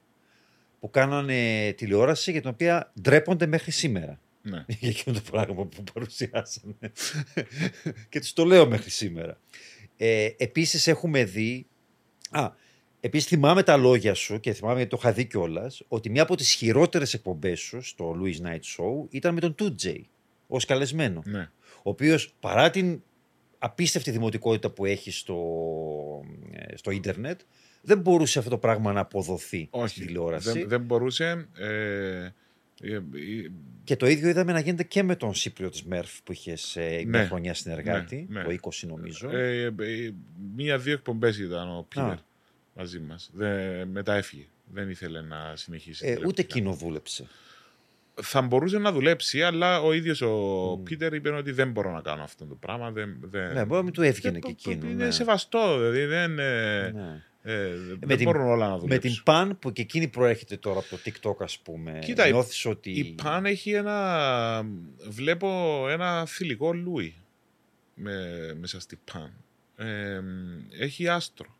που 0.80 0.90
κάνανε 0.90 1.72
τηλεόραση 1.76 2.30
για 2.30 2.40
την 2.40 2.50
οποία 2.50 2.92
ντρέπονται 3.00 3.46
μέχρι 3.46 3.70
σήμερα 3.70 4.20
ναι. 4.42 4.64
για 4.78 4.88
εκείνο 4.88 5.16
το 5.16 5.30
πράγμα 5.30 5.64
που 5.64 5.84
παρουσιάσανε. 5.92 6.92
και 8.08 8.20
τους 8.20 8.32
το 8.32 8.44
λέω 8.44 8.66
μέχρι 8.66 8.90
σήμερα. 8.90 9.38
Ε, 9.96 10.28
επίσης 10.36 10.86
έχουμε 10.86 11.24
δει... 11.24 11.66
Α, 12.30 12.52
επίσης 13.04 13.28
θυμάμαι 13.28 13.62
τα 13.62 13.76
λόγια 13.76 14.14
σου 14.14 14.40
και 14.40 14.52
θυμάμαι 14.52 14.76
γιατί 14.76 14.90
το 14.90 14.96
είχα 15.00 15.12
δει 15.12 15.24
κιόλας, 15.24 15.82
ότι 15.88 16.10
μία 16.10 16.22
από 16.22 16.36
τις 16.36 16.52
χειρότερες 16.52 17.14
εκπομπές 17.14 17.60
σου 17.60 17.80
στο 17.82 18.16
Louis 18.22 18.46
Night 18.46 18.60
Show 18.76 19.06
ήταν 19.10 19.34
με 19.34 19.40
τον 19.40 19.54
2J 19.58 20.00
ως 20.46 20.64
καλεσμένο. 20.64 21.22
ναι. 21.24 21.50
Ο 21.84 21.90
οποίος 21.90 22.34
παρά 22.40 22.70
την 22.70 23.02
απίστευτη 23.58 24.10
δημοτικότητα 24.10 24.70
που 24.70 24.84
έχει 24.84 25.10
στο, 25.10 25.36
ε, 26.52 26.76
στο 26.76 26.90
ίντερνετ 26.90 27.40
δεν 27.82 27.98
μπορούσε 27.98 28.38
αυτό 28.38 28.50
το 28.50 28.58
πράγμα 28.58 28.92
να 28.92 29.00
αποδοθεί 29.00 29.56
στην 29.58 29.68
Όχι. 29.70 30.00
τηλεόραση. 30.00 30.52
Δεν, 30.52 30.68
δεν 30.68 30.80
μπορούσε. 30.80 31.48
Ε, 31.58 31.66
ε, 32.80 32.94
ε, 32.94 33.00
Και 33.84 33.96
το 33.96 34.06
ίδιο 34.06 34.28
είδαμε 34.28 34.52
να 34.52 34.60
γίνεται 34.60 34.82
και 34.84 35.02
με 35.02 35.16
τον 35.16 35.34
Σύπριο 35.34 35.68
της 35.70 35.82
ΜΕΡΦ 35.82 36.22
που 36.22 36.32
είχε 36.32 36.56
ε, 36.74 37.04
μια 37.04 37.20
Ναι. 37.20 37.24
χρονιά 37.26 37.54
συνεργάτη, 37.54 38.26
Ναι, 38.28 38.42
ναι. 38.42 38.44
το 38.44 38.58
20 38.70 38.86
νομίζω. 38.86 39.30
ε, 39.30 39.62
ε, 39.64 40.12
Μία-δύο 40.56 40.92
εκπομπές 40.92 41.38
ήταν 41.38 41.68
ο 41.76 41.86
Πίτερ 41.88 42.04
Α. 42.04 42.18
μαζί 42.76 42.98
μας. 43.00 43.30
Μετά 43.92 44.14
έφυγε. 44.14 44.46
Δεν 44.72 44.90
ήθελε 44.90 45.20
να 45.20 45.52
συνεχίσει. 45.56 46.06
Ε, 46.06 46.10
ούτε 46.10 46.18
τηλεοπτικά. 46.18 46.54
εκείνο 46.56 46.72
δούλεψε. 46.72 47.26
θα 48.22 48.40
μπορούσε 48.42 48.78
να 48.78 48.92
δουλέψει, 48.92 49.42
αλλά 49.42 49.80
ο 49.82 49.92
ίδιος 49.92 50.20
ο 50.20 50.30
Μμ. 50.78 50.82
Πίτερ 50.82 51.14
είπε 51.14 51.30
ότι 51.30 51.50
δεν 51.52 51.70
μπορώ 51.70 51.90
να 51.92 52.00
κάνω 52.00 52.22
αυτό 52.22 52.44
το 52.44 52.54
πράγμα. 52.54 52.90
Δεν, 52.90 53.16
δεν... 53.20 53.52
Ναι, 53.52 53.60
μπορεί 53.64 53.76
να 53.78 53.82
μην 53.82 53.92
του 53.92 54.02
έβγαινε 54.02 54.38
Δεν- 54.38 54.54
και 54.54 54.70
εκείνο. 54.70 54.90
Είναι 54.90 55.04
ναι. 55.04 55.10
σεβαστό, 55.10 55.78
δηλαδή 55.78 56.04
δεν, 56.04 56.38
ε, 56.38 56.90
Ναι. 56.90 57.22
ε, 57.42 57.68
δεν 57.76 57.98
Με 58.06 58.16
την- 58.16 58.24
μπορούν 58.24 58.42
όλα 58.46 58.66
να 58.66 58.72
Με 58.74 58.78
δουλέψουν. 58.80 59.12
την 59.12 59.22
Παν 59.22 59.58
που 59.58 59.72
και 59.72 59.82
εκείνη 59.82 60.08
προέρχεται 60.08 60.56
τώρα 60.56 60.78
από 60.78 60.88
το 60.88 60.98
TikTok 61.04 61.36
ας 61.44 61.58
πούμε. 61.58 61.98
Κοίτα, 62.04 62.26
η- 62.28 62.30
νιώθεις 62.30 62.64
ότι... 62.64 62.90
Η 62.90 63.04
Παν 63.22 63.46
έχει 63.46 63.70
ένα. 63.72 64.66
Βλέπω 65.08 65.48
ένα 65.88 66.26
θηλυκό 66.26 66.72
Λούι 66.72 67.14
με, 67.94 68.26
μέσα 68.60 68.80
στη 68.80 68.98
Παν. 69.12 69.32
Ε, 69.76 70.20
έχει 70.78 71.08
άστρο. 71.08 71.56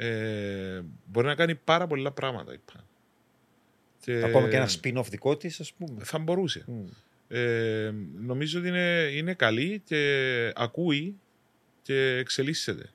Ε, 0.00 0.80
μπορεί 1.06 1.26
να 1.26 1.34
κάνει 1.34 1.54
πάρα 1.54 1.86
πολλά 1.86 2.10
πράγματα 2.12 2.52
η 2.52 2.58
Παν. 2.72 2.84
Και 4.00 4.22
Ακόμα 4.24 4.48
και 4.48 4.56
ένα 4.56 4.68
spin-off 4.68 5.06
δικό 5.10 5.36
της 5.36 5.60
ας 5.60 5.72
πούμε. 5.72 6.04
Θα 6.04 6.18
μπορούσε. 6.18 6.64
Μμ. 6.66 6.84
Ε, 7.28 7.94
νομίζω 8.14 8.58
ότι 8.58 8.68
είναι, 8.68 9.10
είναι 9.12 9.34
καλή 9.34 9.82
και 9.84 10.52
ακούει 10.54 11.18
και 11.82 12.16
εξελίσσεται. 12.16 12.90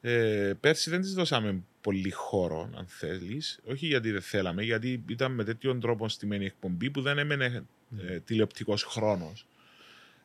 Ε, 0.00 0.52
πέρσι 0.60 0.90
δεν 0.90 1.00
της 1.00 1.14
δώσαμε 1.14 1.62
πολύ 1.80 2.10
χώρο, 2.10 2.70
αν 2.76 2.86
θέλεις. 2.88 3.60
Όχι 3.64 3.86
γιατί 3.86 4.10
δεν 4.10 4.22
θέλαμε, 4.22 4.62
γιατί 4.62 5.04
ήταν 5.08 5.32
με 5.32 5.44
τέτοιον 5.44 5.80
τρόπο 5.80 6.08
στημένη 6.08 6.44
εκπομπή 6.44 6.90
που 6.90 7.00
δεν 7.00 7.18
έμενε 7.18 7.64
ε, 7.98 8.20
τηλεοπτικός 8.20 8.82
χρόνος. 8.82 9.46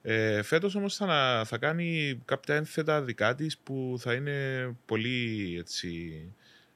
Ε, 0.07 0.41
φέτος 0.41 0.75
όμως 0.75 0.95
θα, 0.95 1.43
θα 1.45 1.57
κάνει 1.57 2.19
κάποια 2.25 2.55
ένθετα 2.55 3.01
δικά 3.01 3.35
της 3.35 3.57
που 3.57 3.95
θα 3.99 4.13
είναι 4.13 4.69
πολύ 4.85 5.55
έτσι, 5.59 6.21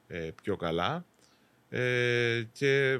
ε, 0.06 0.30
πιο 0.42 0.56
καλά. 0.56 1.06
Ε, 1.68 2.42
και 2.52 2.98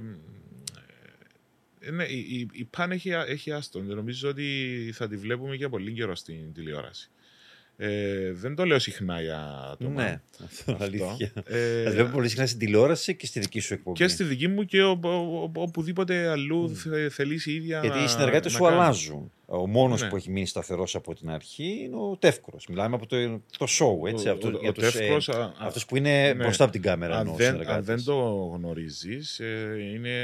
ε, 1.80 1.90
ναι, 1.90 2.04
η, 2.04 2.18
η, 2.18 2.48
η 2.52 2.64
Παν 2.64 2.90
έχει, 2.90 3.10
έχει 3.10 3.52
άστον. 3.52 3.86
Νομίζω 3.86 4.28
ότι 4.28 4.90
θα 4.94 5.08
τη 5.08 5.16
βλέπουμε 5.16 5.54
για 5.54 5.68
πολύ 5.68 5.92
καιρό 5.92 6.14
στην 6.14 6.52
τηλεόραση. 6.52 7.10
Ε, 7.82 8.32
δεν 8.32 8.54
το 8.54 8.64
λέω 8.64 8.78
συχνά 8.78 9.20
για 9.20 9.68
άτομα. 9.72 10.02
Ναι, 10.02 10.20
αυτό 10.44 10.72
είναι 10.72 10.84
αλήθεια. 10.84 11.32
Ε, 11.44 11.82
Θα 11.84 11.90
βλέπω 11.90 12.10
πολύ 12.10 12.28
συχνά 12.28 12.46
στην 12.46 12.58
τηλεόραση 12.58 13.16
και 13.16 13.26
στη 13.26 13.40
δική 13.40 13.60
σου 13.60 13.74
εκπομπή. 13.74 13.96
και 13.98 14.08
στη 14.08 14.24
δική 14.24 14.48
μου 14.48 14.64
και 14.64 14.82
ο, 14.82 14.98
ο- 15.02 15.08
ο- 15.08 15.50
οπουδήποτε 15.54 16.28
αλλού 16.28 16.76
θε, 16.76 17.08
θελήσει 17.08 17.50
η 17.50 17.54
ίδια 17.54 17.80
Γιατί 17.80 17.96
να- 17.98 18.04
οι 18.04 18.08
συνεργάτες 18.08 18.52
να 18.52 18.58
σου 18.58 18.64
κάνει. 18.64 18.76
αλλάζουν. 18.76 19.32
Ο 19.46 19.66
μόνος 19.66 20.02
Ναι. 20.02 20.08
που 20.08 20.16
έχει 20.16 20.30
μείνει 20.30 20.46
σταθερός 20.46 20.94
από 20.94 21.14
την 21.14 21.30
αρχή 21.30 21.80
είναι 21.84 21.96
ο 21.96 22.16
Τεύκρο. 22.18 22.56
Μιλάμε 22.68 22.94
από 22.94 23.06
το, 23.06 23.16
το 23.58 23.66
show, 23.68 24.08
έτσι. 24.08 24.28
Ο- 24.28 24.32
αυτό, 24.32 24.48
ο- 24.48 24.58
για 24.60 24.68
ο 24.68 24.72
τους, 24.72 24.94
ε, 24.94 24.98
Τεύκρος, 24.98 25.28
α- 25.28 25.38
α- 25.42 25.52
αυτούς 25.58 25.86
που 25.86 25.96
είναι 25.96 26.32
ναι. 26.32 26.34
μπροστά 26.34 26.62
από 26.64 26.72
την 26.72 26.82
κάμερα. 26.82 27.14
αν 27.14 27.20
εννοώ, 27.20 27.34
δεν, 27.36 27.46
αν 27.46 27.52
συνεργάτες. 27.52 27.84
δεν 27.84 28.04
το 28.04 28.14
γνωρίζεις, 28.56 29.38
ε, 29.40 29.76
είναι, 29.94 30.14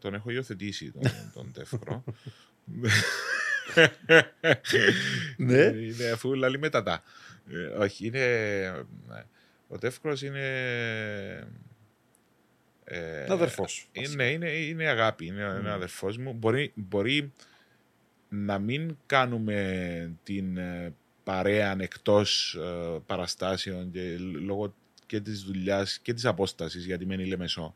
τον 0.00 0.14
έχω 0.14 0.30
υιοθετήσει 0.30 0.92
τον, 0.92 1.02
τον 1.34 1.50
Τεύκρο. 1.52 2.04
Ναι. 5.36 5.62
Είναι 5.62 6.10
αφού 6.12 6.34
λαλεί 6.34 6.58
μετά 6.58 6.82
τα. 6.82 7.02
Ε, 7.50 7.66
όχι, 7.66 8.06
είναι... 8.06 8.86
Ο 9.68 9.78
Τεύκρος 9.78 10.22
είναι... 10.22 10.46
Ε, 12.84 13.24
Είναι 13.24 13.32
αδερφός 13.34 13.72
σου, 13.72 13.88
Είναι, 13.92 14.30
είναι, 14.30 14.50
είναι 14.50 14.86
αγάπη, 14.88 15.26
είναι, 15.26 15.56
είναι 15.60 15.70
αδερφός 15.70 16.16
μου. 16.18 16.32
Μπορεί, 16.32 16.72
μπορεί 16.74 17.32
να 18.28 18.58
μην 18.58 18.96
κάνουμε 19.06 20.10
την 20.22 20.56
ε, 20.56 20.94
παρέα 21.24 21.76
εκτός 21.78 22.54
ε, 22.54 22.98
παραστάσεων 23.06 23.90
και 23.90 24.16
λόγω 24.18 24.74
και 25.06 25.20
της 25.20 25.42
δουλειάς 25.42 25.98
και 25.98 26.14
της 26.14 26.24
απόστασης 26.24 26.84
γιατί 26.84 27.06
μένει 27.06 27.26
Λεμεσό. 27.26 27.74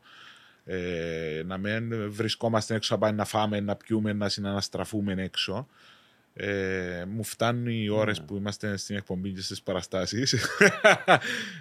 Ε, 0.65 1.41
να 1.45 1.57
μην 1.57 2.11
βρισκόμαστε 2.11 2.75
έξω 2.75 2.93
να 2.93 2.99
πάμε 2.99 3.15
να 3.15 3.25
φάμε, 3.25 3.59
να 3.59 3.75
πιούμε, 3.75 4.13
να 4.13 4.29
συναναστραφούμε 4.29 5.13
έξω. 5.17 5.67
Ε, 6.33 7.03
μου 7.07 7.23
φτάνουν 7.23 7.67
οι 7.67 7.89
ώρες 7.89 8.19
Ναι. 8.19 8.25
που 8.25 8.35
είμαστε 8.35 8.77
στην 8.77 8.95
εκπομπή 8.95 9.29
και 9.31 9.41
στις 9.41 9.61
παραστάσεις. 9.61 10.35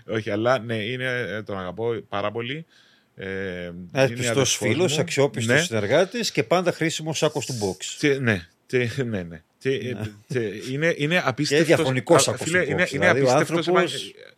Όχι, 0.07 0.30
αλλά 0.30 0.59
ναι, 0.59 0.74
είναι, 0.76 1.05
ε, 1.05 1.42
τον 1.42 1.59
αγαπώ 1.59 1.94
πάρα 2.09 2.30
πολύ. 2.30 2.66
Ε, 3.14 3.26
είναι 3.64 3.74
Ένα 3.92 4.03
αδερφός 4.03 4.57
φίλο, 4.57 4.84
μου. 4.88 5.01
αξιόπιστο 5.01 5.53
Ναι. 5.53 5.61
συνεργάτη 5.61 6.18
και 6.32 6.42
πάντα 6.42 6.72
χρήσιμο 6.72 7.14
σάκο 7.14 7.40
του 7.46 7.59
box. 7.59 7.84
Και- 7.98 8.18
ναι, 8.18 8.46
και- 8.66 8.90
ναι, 9.05 9.22
ναι. 9.22 9.42
Και, 9.59 9.70
ε, 9.70 9.94
και 10.28 10.40
είναι, 10.70 10.94
είναι 10.96 11.22
απίστευτος. 11.24 11.66
Και 11.68 11.74
διαφωνικός 11.74 12.28
α, 12.28 12.32
από 12.32 12.44
φίλε, 12.44 12.59
στην 12.61 12.72
είναι, 12.72 12.82
box, 12.82 12.90
είναι 12.92 12.98
δηλαδή 13.12 13.20
ο 13.20 13.32
απίστευτος 13.32 13.68
άνθρωπος- 13.68 13.94
επα- 13.94 14.34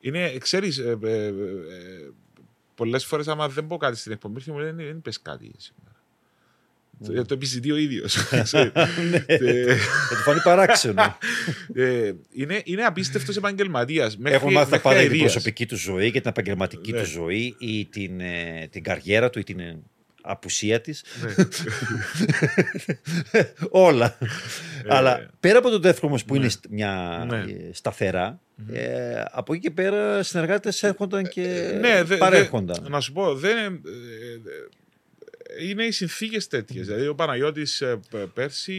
Είναι, 0.00 0.38
ξέρεις, 0.38 0.78
ε, 0.78 0.98
ε, 1.04 1.32
ε, 2.76 2.82
ε, 2.82 2.84
πολλές 2.84 3.04
φορές 3.04 3.28
άμα 3.28 3.48
δεν 3.48 3.66
πω 3.66 3.76
κάτι 3.76 3.96
στην 3.96 4.12
εκπομπή 4.12 4.40
μου 4.46 4.58
λένε 4.58 4.84
δεν 4.84 4.96
είπες 4.96 5.22
κάτι 5.22 5.50
σήμερα. 5.56 5.94
Ναι. 6.98 7.14
Το, 7.16 7.24
το 7.24 7.34
επιζητεί 7.34 7.70
ο 7.70 7.76
ίδιος. 7.76 8.16
Ναι. 9.10 9.18
Και, 9.18 9.74
Θα 10.08 10.16
του 10.16 10.22
φανεί 10.24 10.40
παράξενο. 10.40 11.18
ε, 11.74 12.12
είναι, 12.32 12.60
είναι 12.64 12.82
απίστευτος 12.82 13.36
επαγγελματίας. 13.36 14.16
Μέχρι, 14.16 14.36
Έχουν 14.36 14.52
μάθει 14.52 14.64
τα 14.64 14.70
μέχρι 14.70 14.82
πάντα 14.88 14.94
για 15.00 15.04
την 15.04 15.12
αηδίας. 15.12 15.32
προσωπική 15.32 15.66
του 15.66 15.76
ζωή 15.76 16.10
και 16.10 16.20
την 16.20 16.30
επαγγελματική 16.30 16.92
Ναι. 16.92 16.98
του 17.00 17.06
ζωή 17.06 17.54
ή 17.58 17.84
την, 17.86 18.20
ε, 18.20 18.68
την 18.70 18.82
καριέρα 18.82 19.30
του 19.30 19.38
ή 19.38 19.42
την 19.44 19.60
ε, 19.60 19.78
απουσία 20.26 20.80
της. 20.80 21.04
Ναι. 21.22 21.34
Όλα. 23.70 24.16
Ε, 24.20 24.26
Αλλά 24.88 25.30
πέρα 25.40 25.58
από 25.58 25.70
το 25.70 25.78
δεύτερο 25.78 26.06
όμως 26.06 26.24
που 26.24 26.34
ναι. 26.34 26.40
είναι 26.40 26.48
στ- 26.48 26.66
μια 26.70 27.24
Ναι. 27.28 27.38
ε, 27.38 27.70
σταθερά, 27.72 28.40
ε, 28.72 29.22
από 29.30 29.52
εκεί 29.52 29.62
και 29.62 29.70
πέρα 29.70 30.22
συνεργάτες 30.22 30.82
έρχονταν 30.82 31.28
και 31.28 31.76
Ναι, 31.80 31.94
δε- 31.94 32.02
δε- 32.02 32.16
παρέρχονταν. 32.16 32.86
να 32.88 33.00
σου 33.00 33.12
πω, 33.12 33.34
δεν, 33.34 33.56
ε, 33.56 33.68
ε, 33.68 33.72
είναι 35.60 35.84
οι 35.84 35.90
συνθήκες 35.90 36.46
τέτοιες. 36.46 36.86
Δηλαδή, 36.86 37.06
ο 37.06 37.14
Παναγιώτης 37.14 37.82
πέρσι 38.34 38.72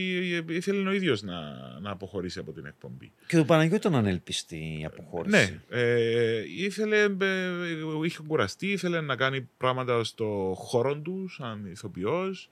ε, 0.48 0.54
ήθελε 0.54 0.90
ο 0.90 0.92
ίδιος 0.92 1.22
να, 1.22 1.42
να 1.80 1.92
αποχωρήσει 1.92 2.40
από 2.40 2.52
την 2.52 2.66
εκπομπή. 2.66 3.12
Και 3.28 3.36
τον 3.36 3.46
Παναγιώτη 3.46 3.76
ήταν 3.76 3.96
ανέλπιστη 3.96 4.78
η 4.80 4.86
αποχώρηση. 4.86 5.36
Ναι, 5.36 5.62
ε, 5.70 6.44
ήθελε, 6.58 7.04
ε, 7.04 7.52
είχε 8.06 8.18
κουραστεί, 8.28 8.72
ήθελε 8.72 9.02
να 9.02 9.16
κάνει 9.16 9.50
πράγματα 9.58 10.04
στο 10.04 10.54
χώρο 10.58 10.98
του, 10.98 11.28
σαν 11.30 11.66
ηθοποιός. 11.66 12.50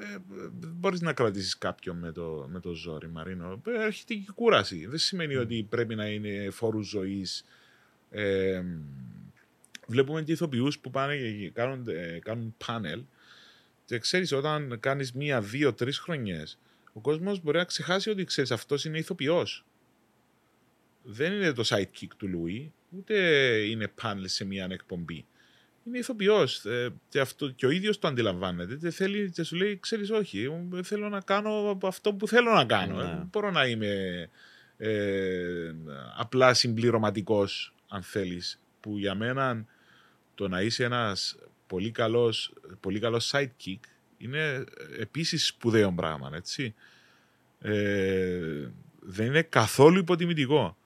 Ε, 0.00 0.16
μπορείς 0.60 1.00
να 1.00 1.12
κρατήσεις 1.12 1.58
κάποιον 1.58 1.96
με 1.96 2.12
το, 2.12 2.48
με 2.52 2.60
το 2.60 2.72
ζόρι, 2.72 3.08
Μαρίνο. 3.08 3.62
Ε, 3.66 3.84
Έρχεται 3.84 4.14
και 4.14 4.20
η 4.20 4.32
κούραση. 4.34 4.86
Δεν 4.86 4.98
σημαίνει 4.98 5.34
ότι 5.36 5.66
πρέπει 5.68 5.94
να 5.94 6.06
είναι 6.06 6.50
φόρου 6.50 6.82
ζωής. 6.82 7.44
Ε, 8.10 8.62
βλέπουμε 9.86 10.22
και 10.22 10.32
ηθοποιούς 10.32 10.78
που 10.78 10.90
πάνε 10.90 11.16
και 11.16 11.50
κάνουν, 11.50 11.88
ε, 11.88 12.18
κάνουν 12.22 12.54
πάνελ 12.66 13.02
και 13.84 13.98
ξέρεις 13.98 14.32
όταν 14.32 14.76
κάνεις 14.80 15.12
μία, 15.12 15.40
δύο, 15.40 15.72
τρεις 15.74 15.98
χρονιές 15.98 16.58
ο 16.96 17.00
κόσμος 17.00 17.42
μπορεί 17.42 17.56
να 17.58 17.64
ξεχάσει 17.64 18.10
ότι 18.10 18.24
ξέρεις 18.24 18.50
αυτός 18.50 18.84
είναι 18.84 18.98
ηθοποιός. 18.98 19.64
Δεν 21.02 21.32
είναι 21.32 21.52
το 21.52 21.62
sidekick 21.66 22.08
του 22.16 22.28
Λουί, 22.28 22.72
ούτε 22.90 23.14
είναι 23.56 23.88
πάνελ 23.88 24.28
σε 24.28 24.44
μία 24.44 24.68
εκπομπή. 24.70 25.24
Είναι 25.86 25.98
ηθοποιός 25.98 26.64
ε, 26.64 26.92
και, 27.08 27.20
αυτό- 27.20 27.50
και 27.50 27.66
ο 27.66 27.70
ίδιος 27.70 27.98
το 27.98 28.08
αντιλαμβάνεται. 28.08 28.76
Και, 28.76 28.90
θέλει, 28.90 29.30
και 29.30 29.42
σου 29.42 29.56
λέει: 29.56 29.78
Ξέρεις, 29.80 30.10
όχι, 30.10 30.42
εγώ 30.42 30.82
θέλω 30.82 31.08
να 31.08 31.20
κάνω 31.20 31.78
αυτό 31.82 32.14
που 32.14 32.28
θέλω 32.28 32.52
να 32.52 32.64
κάνω. 32.64 32.96
Ναι. 32.96 33.02
Ε, 33.02 33.06
Δεν 33.06 33.28
μπορώ 33.32 33.50
να 33.50 33.66
είμαι 33.66 34.28
ε, 34.76 35.74
απλά 36.16 36.54
συμπληρωματικός, 36.54 37.74
αν 37.88 38.02
θέλεις. 38.02 38.60
Που 38.80 38.98
για 38.98 39.14
μένα 39.14 39.64
το 40.36 40.48
να 40.48 40.60
είσαι 40.62 40.84
ένας 40.84 41.36
πολύ 41.66 41.90
καλός, 41.90 42.52
πολύ 42.80 42.98
καλός 42.98 43.32
sidekick 43.34 43.80
είναι 44.18 44.64
επίσης 45.00 45.46
σπουδαίο 45.46 45.92
πράγμα, 45.92 46.30
έτσι. 46.34 46.74
Ε, 47.60 48.68
δεν 49.00 49.26
είναι 49.26 49.42
καθόλου 49.42 49.98
υποτιμητικό. 49.98 50.76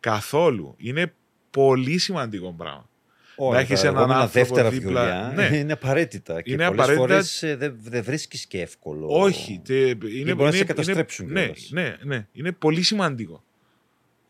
Καθόλου. 0.00 0.74
Είναι 0.78 1.12
πολύ 1.50 1.98
σημαντικό 1.98 2.54
πράγμα. 2.58 2.88
Όλα 3.36 3.54
να 3.54 3.60
έχεις 3.60 3.80
τα 3.80 3.86
έναν 3.86 3.94
λεγόμενα 4.00 4.20
άνθρωπο 4.20 4.46
δεύτερα 4.46 4.70
δίπλα. 4.70 5.02
βιολιά 5.04 5.32
Ναι. 5.50 5.56
είναι 5.58 5.72
απαραίτητα. 5.72 6.42
Και 6.42 6.52
Είναι 6.52 6.66
πολλές 6.66 6.82
απαραίτητα. 6.84 7.06
φορές 7.08 7.42
ε, 7.42 7.56
δεν 7.56 7.76
δεν 7.82 8.02
βρίσκεις 8.02 8.46
και 8.46 8.60
εύκολο. 8.60 9.06
Όχι. 9.08 9.60
τε- 9.64 10.02
είναι, 10.04 10.34
μπορείς 10.34 10.52
να 10.52 10.58
σε 10.58 10.64
καταστρέψουν 10.64 11.32
ναι, 11.32 11.40
κιόλας. 11.40 11.68
ναι, 11.70 11.96
ναι. 12.02 12.26
Είναι 12.32 12.52
πολύ 12.52 12.82
σημαντικό. 12.82 13.44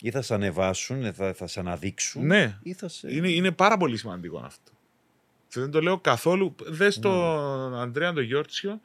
Ή 0.05 0.11
θα 0.11 0.23
σε 0.23 0.35
ανεβάσουν, 0.35 1.05
ε, 1.05 1.13
θα, 1.13 1.33
θα 1.33 1.47
σε 1.47 1.61
αναδείξουν. 1.61 2.27
Ναι. 2.27 2.59
Ή 2.63 2.73
θα 2.73 2.89
σε... 2.89 3.15
Είναι, 3.15 3.29
είναι 3.29 3.51
πάρα 3.53 3.77
πολύ 3.77 3.97
σημαντικό 3.97 4.39
αυτό. 4.39 4.73
Και 5.49 5.61
δεν 5.61 5.71
το 5.71 5.81
λέω 5.81 5.99
καθόλου. 5.99 6.55
Δες 6.67 6.97
Ναι. 6.97 7.03
τον 7.03 7.75
Αντρέα 7.75 8.13
τον 8.13 8.23
Γιόρτσιο 8.23 8.81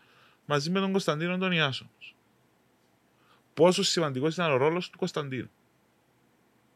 μαζί 0.45 0.69
με 0.69 0.79
τον 0.79 0.91
Κωνσταντίνο 0.91 1.37
τον 1.37 1.51
Ιάσονο. 1.51 1.89
Πόσο 3.53 3.83
σημαντικός 3.83 4.33
ήταν 4.33 4.51
ο 4.51 4.57
ρόλος 4.57 4.89
του 4.89 4.97
Κωνσταντίνου. 4.97 5.49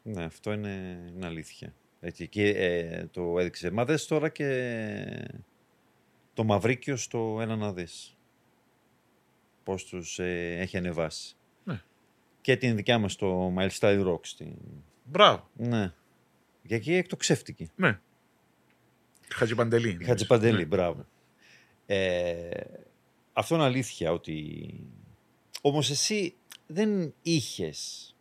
Ναι, 0.04 0.24
αυτό 0.24 0.52
είναι, 0.54 1.04
είναι 1.16 1.26
αλήθεια. 1.26 1.74
Έτσι, 2.00 2.28
και 2.28 2.48
ε, 2.50 3.06
το 3.12 3.40
έδειξε. 3.40 3.72
Μα 3.72 3.86
δες 3.86 4.06
τώρα 4.06 4.30
και 4.30 5.28
το 6.34 6.44
Μαυρίκιο 6.44 6.96
στο 6.96 7.38
ένα 7.42 7.56
να 7.56 7.74
δεις. 7.74 8.16
Πώς 9.64 9.86
τους 9.86 10.20
ε, 10.20 10.58
έχει 10.60 10.78
ανεβάσει. 10.78 11.36
Ναι. 12.42 12.56
Και 12.56 12.58
την 12.58 12.76
δικιά 12.76 12.98
μας 12.98 13.16
το 13.16 13.54
Milestyle 13.58 14.08
Rock. 14.08 14.20
Στην... 14.26 14.56
Μπράβο. 15.04 15.50
Ναι. 15.56 15.94
Και 16.68 16.76
εκεί 16.76 16.94
εκτοξεύτηκε. 16.94 17.70
Ναι. 17.76 18.00
Χατζηπαντελή. 19.30 19.98
Η 20.00 20.04
Χατζηπαντελή, 20.04 20.58
Ναι. 20.58 20.66
μπράβο. 20.66 21.06
Ε, 21.86 22.50
αυτό 23.34 23.56
είναι 23.56 23.64
αλήθεια 23.64 24.12
ότι... 24.12 24.70
Όμως 25.62 25.90
εσύ 25.90 26.36
δεν 26.68 27.14
είχες 27.22 28.16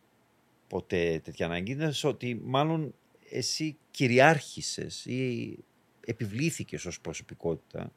ποτέ 0.67 1.21
τέτοια 1.23 1.45
ανάγκη. 1.45 1.71
Είναι 1.71 1.91
ότι 2.03 2.41
μάλλον 2.43 2.93
εσύ 3.29 3.77
κυριάρχησες 3.91 5.05
ή 5.05 5.57
επιβλήθηκες 6.05 6.85
ως 6.85 7.01
προσωπικότητα 7.01 7.91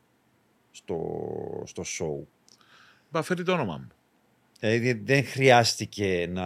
στο, 0.71 1.63
στο 1.67 1.83
show. 1.83 2.27
Μπα, 3.11 3.23
φέρει 3.23 3.43
το 3.43 3.53
όνομά 3.53 3.79
μου. 3.79 3.89
Δηλαδή 4.65 4.93
δεν 4.93 5.25
χρειάστηκε 5.25 6.27
να... 6.31 6.45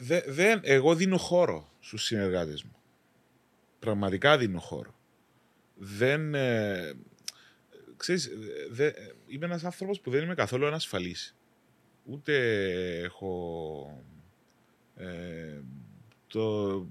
Δε- 0.00 0.24
δεν, 0.26 0.60
εγώ 0.62 0.94
δίνω 0.94 1.16
χώρο 1.16 1.72
στους 1.80 2.04
συνεργάτες 2.04 2.62
μου. 2.62 2.76
Πραγματικά 3.78 4.38
δίνω 4.38 4.60
χώρο. 4.60 4.94
Δεν... 5.74 6.34
Ε, 6.34 6.94
ξέρεις, 7.96 8.30
δε, 8.70 8.92
είμαι 9.26 9.46
ένας 9.46 9.64
άνθρωπος 9.64 10.00
που 10.00 10.10
δεν 10.10 10.22
είμαι 10.22 10.34
καθόλου 10.34 10.66
ανασφαλής. 10.66 11.36
Ούτε 12.04 12.34
έχω 13.02 14.04
ε, 14.96 15.60
το, 16.26 16.86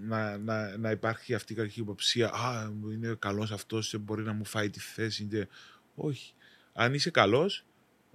να, 0.00 0.38
να, 0.38 0.76
να 0.76 0.90
υπάρχει 0.90 1.34
αυτή 1.34 1.52
η 1.52 1.56
κακή 1.56 1.80
υποψία 1.80 2.28
«Α, 2.28 2.72
είναι 2.92 3.16
καλός 3.18 3.52
αυτός 3.52 3.88
και 3.88 3.98
μπορεί 3.98 4.22
να 4.22 4.32
μου 4.32 4.44
φάει 4.44 4.70
τη 4.70 4.80
θέση». 4.80 5.24
Και... 5.24 5.48
Όχι. 5.94 6.34
Αν 6.72 6.94
είσαι 6.94 7.10
καλός, 7.10 7.64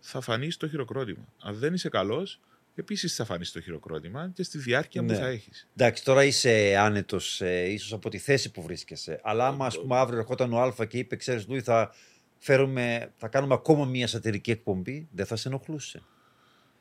θα 0.10 0.22
φανείς 0.22 0.54
στο 0.54 0.68
χειροκρότημα. 0.70 1.26
Αν 1.42 1.56
δεν 1.56 1.74
είσαι 1.74 1.90
καλός, 1.90 2.40
επίσης 2.76 3.16
θα 3.16 3.26
φανείς 3.26 3.48
στο 3.48 3.62
χειροκρότημα 3.62 4.32
και 4.34 4.44
στη 4.44 4.58
διάρκεια 4.58 5.02
Ναι. 5.02 5.14
που 5.14 5.20
θα 5.20 5.28
έχεις. 5.28 5.68
Εντάξει, 5.76 6.04
τώρα 6.04 6.24
είσαι 6.24 6.76
άνετος 6.80 7.42
ε, 7.42 7.72
ίσως 7.72 7.94
από 7.94 8.10
τη 8.10 8.18
θέση 8.18 8.52
που 8.52 8.62
βρίσκεσαι. 8.62 9.20
Αλλά 9.24 9.48
άμα 9.48 9.66
ας 9.66 9.80
πούμε 9.80 9.96
αύριο 9.98 10.20
ερχόταν 10.20 10.54
ο 10.54 10.60
Α 10.62 10.86
και 10.86 10.98
είπε, 10.98 11.16
ξέρεις 11.16 11.48
Λούι, 11.48 11.62
θα, 11.62 11.94
φέρουμε, 12.38 13.12
θα 13.18 13.28
κάνουμε 13.28 13.54
ακόμα 13.54 13.86
μια 13.86 14.08
σατυρική 14.08 14.52
εκπομπή, 14.52 15.08
δεν 15.12 15.26
θα 15.26 15.36
σε 15.36 15.48
ενοχλούσε. 15.48 16.02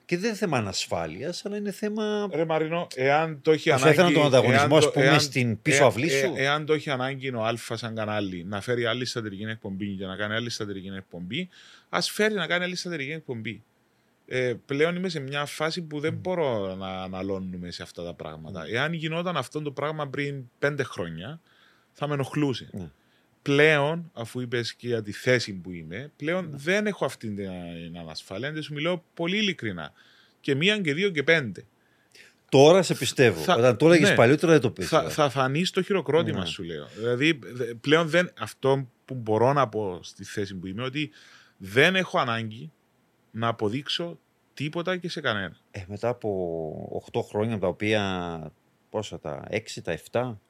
Και 0.06 0.16
δεν 0.18 0.28
είναι 0.28 0.38
θέμα 0.38 0.58
ανασφάλειας, 0.58 1.44
αλλά 1.44 1.56
είναι 1.56 1.70
θέμα... 1.70 2.28
Ρε 2.32 2.44
Μαρίνο, 2.44 2.86
εάν 2.94 3.40
το 3.42 3.50
έχει 3.52 3.70
Θα 3.70 3.76
σου 3.76 3.82
ανάγκη... 3.82 3.98
έφεραν 4.00 4.14
τον 4.20 4.26
ανταγωνισμός, 4.26 4.68
εάν 4.70 4.78
ας 4.78 4.84
το- 4.84 4.90
πούμε, 4.90 5.04
εάν- 5.04 5.20
στην 5.20 5.62
πίσω 5.62 5.76
εάν- 5.76 5.86
αυλή 5.88 6.08
σου. 6.10 6.32
ε- 6.36 6.42
εάν 6.42 6.66
το 6.66 6.72
έχει 6.72 6.90
ανάγκη 6.90 7.34
ο 7.34 7.44
Α 7.44 7.56
σαν 7.76 7.94
κανάλι 7.94 8.44
να 8.44 8.60
φέρει 8.60 8.86
άλλη 8.86 9.04
σατυρική 9.04 9.42
εκπομπή 9.42 9.84
για 9.86 10.06
να 10.06 10.16
κάνει 10.16 10.34
άλλη 10.34 10.50
σατυρική 10.50 10.88
εκπομπή, 10.96 11.48
ας 11.88 12.10
φέρει 12.10 12.34
να 12.34 12.46
κάνει 12.46 12.64
άλλη 12.64 12.76
σατυρική 12.76 13.10
εκπομπή. 13.12 13.62
Ε, 14.28 14.54
πλέον 14.66 14.96
είμαι 14.96 15.08
σε 15.08 15.20
μια 15.20 15.44
φάση 15.44 15.82
που 15.82 16.00
δεν 16.00 16.12
μπορώ 16.14 16.74
να 16.74 17.02
αναλώνουμε 17.02 17.70
σε 17.70 17.82
αυτά 17.82 18.04
τα 18.04 18.14
πράγματα. 18.14 18.64
Εάν 18.68 18.92
γινόταν 18.92 19.36
αυτό 19.36 19.62
το 19.62 19.70
πράγμα 19.70 20.08
πριν 20.08 20.42
πέντε 20.58 20.82
χρόνια, 20.82 21.40
θα 21.92 22.06
με 22.08 22.14
ενοχλούσε. 22.14 22.68
Ναι. 22.72 22.90
Πλέον, 23.46 24.10
αφού 24.14 24.40
είπες 24.40 24.74
και 24.74 24.86
για 24.86 25.02
τη 25.02 25.12
θέση 25.12 25.52
που 25.52 25.70
είμαι, 25.72 26.12
πλέον 26.16 26.48
δεν 26.52 26.86
έχω 26.86 27.04
αυτή 27.04 27.30
την 27.30 27.98
ανασφάλεια. 27.98 28.52
Δεν 28.52 28.62
σου 28.62 28.74
μιλάω 28.74 29.02
πολύ 29.14 29.36
ειλικρινά. 29.36 29.92
Και 30.40 30.54
μία 30.54 30.78
και 30.80 30.94
δύο 30.94 31.10
και 31.10 31.22
πέντε. 31.22 31.64
Τώρα 32.48 32.82
σε 32.82 32.94
πιστεύω. 32.94 33.40
Θα- 33.42 33.54
Όταν 33.56 33.76
το 33.76 33.86
έλεγες 33.88 34.08
ναι. 34.08 34.14
παλιότερα 34.14 34.52
δεν 34.52 34.60
το 34.60 34.70
πες. 34.70 34.88
θα, 34.88 35.08
θα 35.10 35.28
φανεί 35.30 35.64
στο 35.64 35.82
χειροκρότημα 35.82 36.38
Ναι. 36.38 36.46
σου, 36.46 36.62
λέω. 36.62 36.86
Δηλαδή, 36.96 37.38
δε- 37.42 37.74
πλέον 37.74 38.08
δεν, 38.08 38.32
αυτό 38.38 38.88
που 39.04 39.14
μπορώ 39.14 39.52
να 39.52 39.68
πω 39.68 40.00
στη 40.02 40.24
θέση 40.24 40.54
που 40.54 40.66
είμαι, 40.66 40.82
ότι 40.82 41.10
δεν 41.56 41.96
έχω 41.96 42.18
ανάγκη 42.18 42.72
να 43.30 43.48
αποδείξω 43.48 44.18
τίποτα 44.54 44.96
και 44.96 45.08
σε 45.08 45.20
κανένα. 45.20 45.56
Ε, 45.70 45.80
μετά 45.86 46.08
από 46.08 47.02
8 47.12 47.22
χρόνια, 47.22 47.52
από 47.52 47.62
τα 47.62 47.68
οποία 47.68 48.52
πόσα 48.90 49.18
τα 49.20 49.44
6, 49.50 49.80
τα 49.82 49.92
7, 50.12 50.40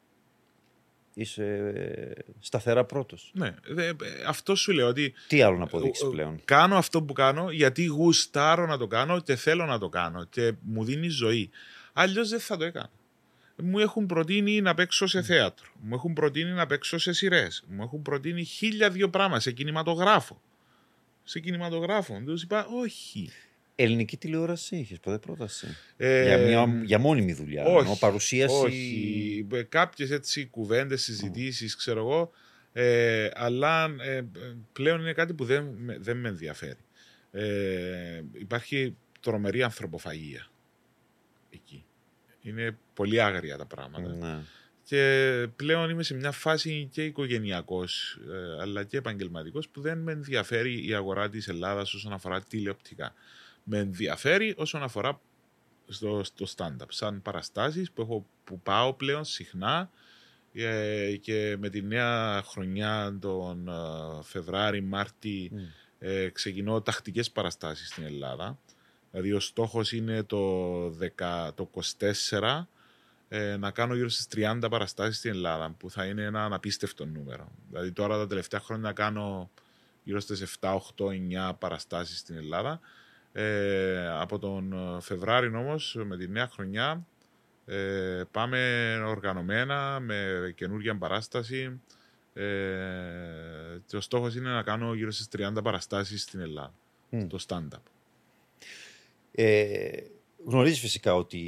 είσαι 1.18 1.72
ε, 1.74 2.22
σταθερά 2.40 2.84
πρώτος. 2.84 3.30
Ναι, 3.34 3.54
δε- 3.66 3.88
ε, 3.88 3.94
αυτό 4.26 4.54
σου 4.54 4.72
λέω 4.72 4.88
ότι 4.88 5.14
Τι 5.28 5.42
άλλο 5.42 5.56
να 5.56 5.64
αποδείξεις 5.64 6.04
ε, 6.04 6.06
ε, 6.06 6.10
πλέον; 6.10 6.40
κάνω 6.44 6.76
αυτό 6.76 7.02
που 7.02 7.12
κάνω 7.12 7.50
γιατί 7.50 7.84
γουστάρω 7.84 8.66
να 8.66 8.78
το 8.78 8.86
κάνω 8.86 9.20
και 9.20 9.36
θέλω 9.36 9.64
να 9.66 9.78
το 9.78 9.88
κάνω 9.88 10.24
και 10.24 10.52
μου 10.62 10.84
δίνει 10.84 11.08
ζωή. 11.08 11.50
Αλλιώς 11.92 12.28
δεν 12.28 12.40
θα 12.40 12.56
το 12.56 12.64
έκανα. 12.64 12.90
μου 13.56 13.78
έχουν 13.78 14.06
προτείνει 14.06 14.60
να 14.60 14.74
παίξω 14.74 15.06
σε 15.06 15.22
θέατρο. 15.22 15.66
Μου 15.80 15.94
έχουν 15.94 16.12
προτείνει 16.12 16.50
να 16.50 16.66
παίξω 16.66 16.98
σε 16.98 17.12
σειρές. 17.12 17.64
Μου 17.68 17.82
έχουν 17.82 18.02
προτείνει 18.02 18.44
χίλια 18.44 18.90
δύο 18.90 19.10
πράγματα 19.10 19.40
σε 19.40 19.50
κινηματογράφο. 19.52 20.40
Σε 21.24 21.40
κινηματογράφο. 21.40 22.22
Τους 22.26 22.42
είπα, 22.42 22.66
όχι. 22.66 23.30
Ελληνική 23.78 24.16
τηλεόραση 24.16 24.76
είχες 24.76 25.00
ποτέ 25.00 25.18
πρόταση; 25.18 25.66
Ε, 25.96 26.24
για, 26.26 26.38
μια, 26.66 26.82
για 26.84 26.98
μόνιμη 26.98 27.32
δουλειά. 27.32 27.64
όχι, 27.64 27.86
ενώ 27.86 27.96
παρουσίαση; 28.00 28.54
Όχι. 28.64 29.46
Κάποιες 29.68 30.10
έτσι 30.10 30.46
κουβέντες, 30.46 31.02
συζητήσεις, 31.02 31.76
ξέρω 31.76 32.00
εγώ. 32.00 32.30
Ε, 32.72 33.28
αλλά 33.34 33.94
ε, 34.00 34.22
πλέον 34.72 35.00
είναι 35.00 35.12
κάτι 35.12 35.34
που 35.34 35.44
δεν, 35.44 35.64
με- 35.76 35.98
δεν 36.00 36.16
με 36.16 36.28
ενδιαφέρει. 36.28 36.78
Ε, 37.30 38.22
υπάρχει 38.32 38.96
τρομερή 39.20 39.62
ανθρωποφαγία 39.62 40.46
εκεί. 41.50 41.84
Είναι 42.42 42.76
πολύ 42.94 43.20
άγρια 43.22 43.56
τα 43.56 43.66
πράγματα. 43.66 44.08
Ναι. 44.14 44.38
Και 44.84 45.46
πλέον 45.56 45.90
είμαι 45.90 46.02
σε 46.02 46.14
μια 46.14 46.30
φάση 46.30 46.88
και 46.92 47.04
οικογενειακός 47.04 48.18
ε, 48.30 48.60
αλλά 48.62 48.84
και 48.84 48.96
επαγγελματικός 48.96 49.68
που 49.68 49.80
δεν 49.80 49.98
με 49.98 50.12
ενδιαφέρει 50.12 50.86
η 50.88 50.94
αγορά 50.94 51.28
της 51.28 51.48
Ελλάδας 51.48 51.94
όσον 51.94 52.12
αφορά 52.12 52.42
τηλεοπτικά. 52.42 53.14
Με 53.68 53.78
ενδιαφέρει 53.78 54.54
όσον 54.56 54.82
αφορά 54.82 55.20
στο, 55.88 56.24
στο 56.24 56.46
stand-up, 56.56 56.86
σαν 56.88 57.22
παραστάσεις 57.22 57.90
που, 57.90 58.02
έχω, 58.02 58.26
που 58.44 58.60
πάω 58.60 58.94
πλέον 58.94 59.24
συχνά 59.24 59.90
ε, 60.52 61.16
και 61.16 61.56
με 61.58 61.68
τη 61.68 61.82
νέα 61.82 62.42
χρονιά 62.42 63.18
τον 63.20 63.68
ε, 63.68 63.72
Φεβράρι, 64.22 64.80
Μάρτι 64.80 65.50
Μμ. 65.52 65.58
ε, 65.98 66.28
ξεκινώ 66.28 66.80
τακτικές 66.80 67.30
παραστάσεις 67.30 67.88
στην 67.88 68.04
Ελλάδα. 68.04 68.58
Δηλαδή 69.10 69.32
ο 69.32 69.40
στόχος 69.40 69.92
είναι 69.92 70.22
το, 70.22 70.84
10, 71.18 71.50
το 71.54 71.70
24 72.30 72.64
ε, 73.28 73.56
να 73.56 73.70
κάνω 73.70 73.94
γύρω 73.94 74.08
στις 74.08 74.28
30 74.36 74.66
παραστάσεις 74.70 75.16
στην 75.16 75.30
Ελλάδα 75.30 75.74
που 75.78 75.90
θα 75.90 76.04
είναι 76.04 76.22
ένα 76.22 76.44
αναπίστευτο 76.44 77.06
νούμερο. 77.06 77.52
Δηλαδή 77.68 77.92
τώρα 77.92 78.16
τα 78.16 78.26
τελευταία 78.26 78.60
χρόνια 78.60 78.92
κάνω 78.92 79.50
γύρω 80.04 80.20
στις 80.20 80.58
7, 80.60 80.78
8, 80.96 81.50
9 81.50 81.52
παραστάσεις 81.58 82.18
στην 82.18 82.36
Ελλάδα. 82.36 82.80
Ε, 83.38 84.08
από 84.20 84.38
τον 84.38 84.72
ε, 84.72 85.00
Φεβράριο 85.00 85.58
όμως 85.58 85.96
με 86.04 86.16
τη 86.16 86.28
νέα 86.28 86.48
χρονιά 86.48 87.06
ε, 87.66 88.22
πάμε 88.30 88.58
οργανωμένα 89.06 90.00
με 90.00 90.52
καινούργια 90.56 90.96
παράσταση 90.96 91.80
ε, 92.32 92.44
και 93.86 93.96
ο 93.96 94.00
στόχος 94.00 94.34
είναι 94.34 94.50
να 94.50 94.62
κάνω 94.62 94.94
γύρω 94.94 95.10
στις 95.10 95.28
30 95.36 95.62
παραστάσεις 95.62 96.22
στην 96.22 96.40
Ελλάδα, 96.40 96.74
Μμ. 97.10 97.26
το 97.26 97.38
stand-up. 97.48 97.82
Ε, 99.32 99.88
γνωρίζεις 100.44 100.80
φυσικά 100.80 101.14
ότι 101.14 101.40